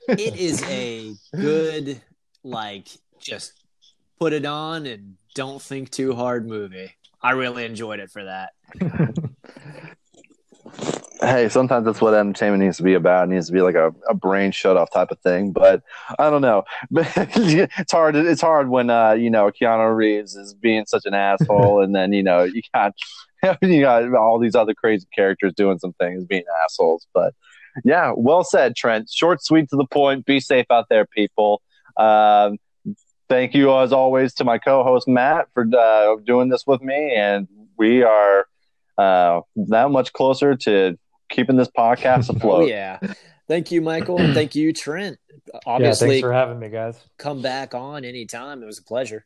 it 0.09 0.37
is 0.37 0.63
a 0.65 1.15
good 1.35 2.01
like 2.45 2.89
just 3.19 3.55
put 4.19 4.33
it 4.33 4.45
on 4.45 4.87
and 4.87 5.17
don't 5.39 5.63
think 5.63 5.93
too 5.93 6.17
hard 6.17 6.49
movie. 6.49 6.91
I 7.23 7.31
really 7.31 7.65
enjoyed 7.65 8.01
it 8.01 8.11
for 8.11 8.25
that. 8.25 8.55
hey, 11.21 11.49
sometimes 11.49 11.87
that's 11.87 12.01
what 12.01 12.13
entertainment 12.13 12.65
needs 12.65 12.79
to 12.79 12.83
be 12.83 12.95
about. 12.95 13.29
It 13.29 13.35
needs 13.35 13.47
to 13.47 13.53
be 13.53 13.61
like 13.61 13.77
a, 13.77 13.95
a 14.09 14.15
brain 14.15 14.51
shut 14.51 14.77
off 14.77 14.91
type 14.91 15.13
of 15.13 15.21
thing. 15.21 15.53
But 15.53 15.85
I 16.19 16.29
don't 16.29 16.43
know. 16.43 16.65
it's 16.91 17.93
hard. 17.93 18.17
It's 18.17 18.41
hard 18.41 18.69
when 18.69 18.91
uh, 18.91 19.13
you 19.13 19.31
know 19.31 19.53
Keanu 19.53 19.95
Reeves 19.95 20.35
is 20.35 20.55
being 20.55 20.87
such 20.87 21.03
an 21.05 21.15
asshole, 21.15 21.81
and 21.85 21.95
then 21.95 22.13
you 22.13 22.25
know 22.25 22.43
you 22.43 22.61
got 22.75 22.95
you 23.63 23.83
got 23.83 24.13
all 24.17 24.41
these 24.41 24.57
other 24.57 24.75
crazy 24.75 25.07
characters 25.15 25.53
doing 25.55 25.79
some 25.79 25.93
things, 26.01 26.25
being 26.25 26.43
assholes. 26.65 27.07
But 27.15 27.33
yeah, 27.85 28.13
well 28.17 28.43
said, 28.43 28.75
Trent. 28.75 29.09
Short, 29.09 29.41
sweet, 29.41 29.71
to 29.71 29.77
the 29.77 29.87
point. 29.87 30.27
Be 30.27 30.41
safe 30.41 30.67
out 30.69 30.87
there, 30.91 31.07
people. 31.07 31.63
Um, 31.97 32.59
thank 33.29 33.55
you 33.55 33.77
as 33.77 33.93
always 33.93 34.35
to 34.35 34.45
my 34.45 34.59
co-host 34.59 35.09
Matt 35.09 35.49
for 35.55 35.67
uh, 35.77 36.17
doing 36.25 36.49
this 36.49 36.67
with 36.67 36.83
me, 36.83 37.15
and 37.15 37.49
we 37.77 38.03
are 38.03 38.47
uh, 38.97 39.41
that 39.57 39.91
much 39.91 40.13
closer 40.13 40.57
to 40.57 40.99
keeping 41.29 41.57
this 41.57 41.69
podcast 41.69 42.29
afloat. 42.37 42.65
oh, 42.65 42.67
yeah. 42.67 42.99
Thank 43.47 43.71
you, 43.71 43.81
Michael, 43.81 44.21
and 44.21 44.35
thank 44.35 44.55
you, 44.55 44.73
Trent. 44.73 45.19
Obviously, 45.65 46.09
yeah, 46.09 46.13
thanks 46.13 46.21
for 46.21 46.33
having 46.33 46.59
me, 46.59 46.69
guys. 46.69 47.03
Come 47.17 47.41
back 47.41 47.75
on 47.75 48.05
anytime. 48.05 48.63
It 48.63 48.67
was 48.67 48.79
a 48.79 48.85
pleasure. 48.85 49.25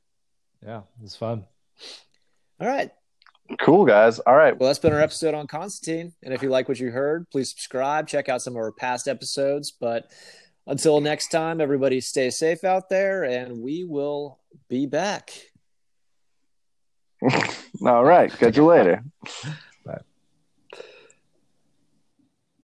Yeah, 0.64 0.78
it 0.78 1.02
was 1.02 1.16
fun. 1.16 1.44
All 2.60 2.68
right. 2.68 2.92
Cool, 3.60 3.84
guys. 3.84 4.20
All 4.20 4.36
right. 4.36 4.56
Well, 4.56 4.68
that's 4.68 4.78
been 4.78 4.92
our 4.92 5.00
episode 5.00 5.34
on 5.34 5.48
Constantine. 5.48 6.12
And 6.22 6.32
if 6.32 6.42
you 6.42 6.48
like 6.48 6.68
what 6.68 6.78
you 6.78 6.90
heard, 6.90 7.28
please 7.30 7.50
subscribe. 7.50 8.06
Check 8.06 8.28
out 8.28 8.40
some 8.40 8.54
of 8.54 8.58
our 8.58 8.70
past 8.70 9.08
episodes. 9.08 9.72
But 9.72 10.10
Until 10.66 11.00
next 11.00 11.28
time, 11.28 11.60
everybody 11.60 12.00
stay 12.00 12.30
safe 12.30 12.62
out 12.64 12.88
there, 12.88 13.24
and 13.24 13.62
we 13.62 13.84
will 13.84 14.38
be 14.68 14.86
back. 14.86 15.32
All 17.84 18.04
right. 18.04 18.30
Catch 18.32 18.56
you 18.56 18.66
later. 18.66 19.02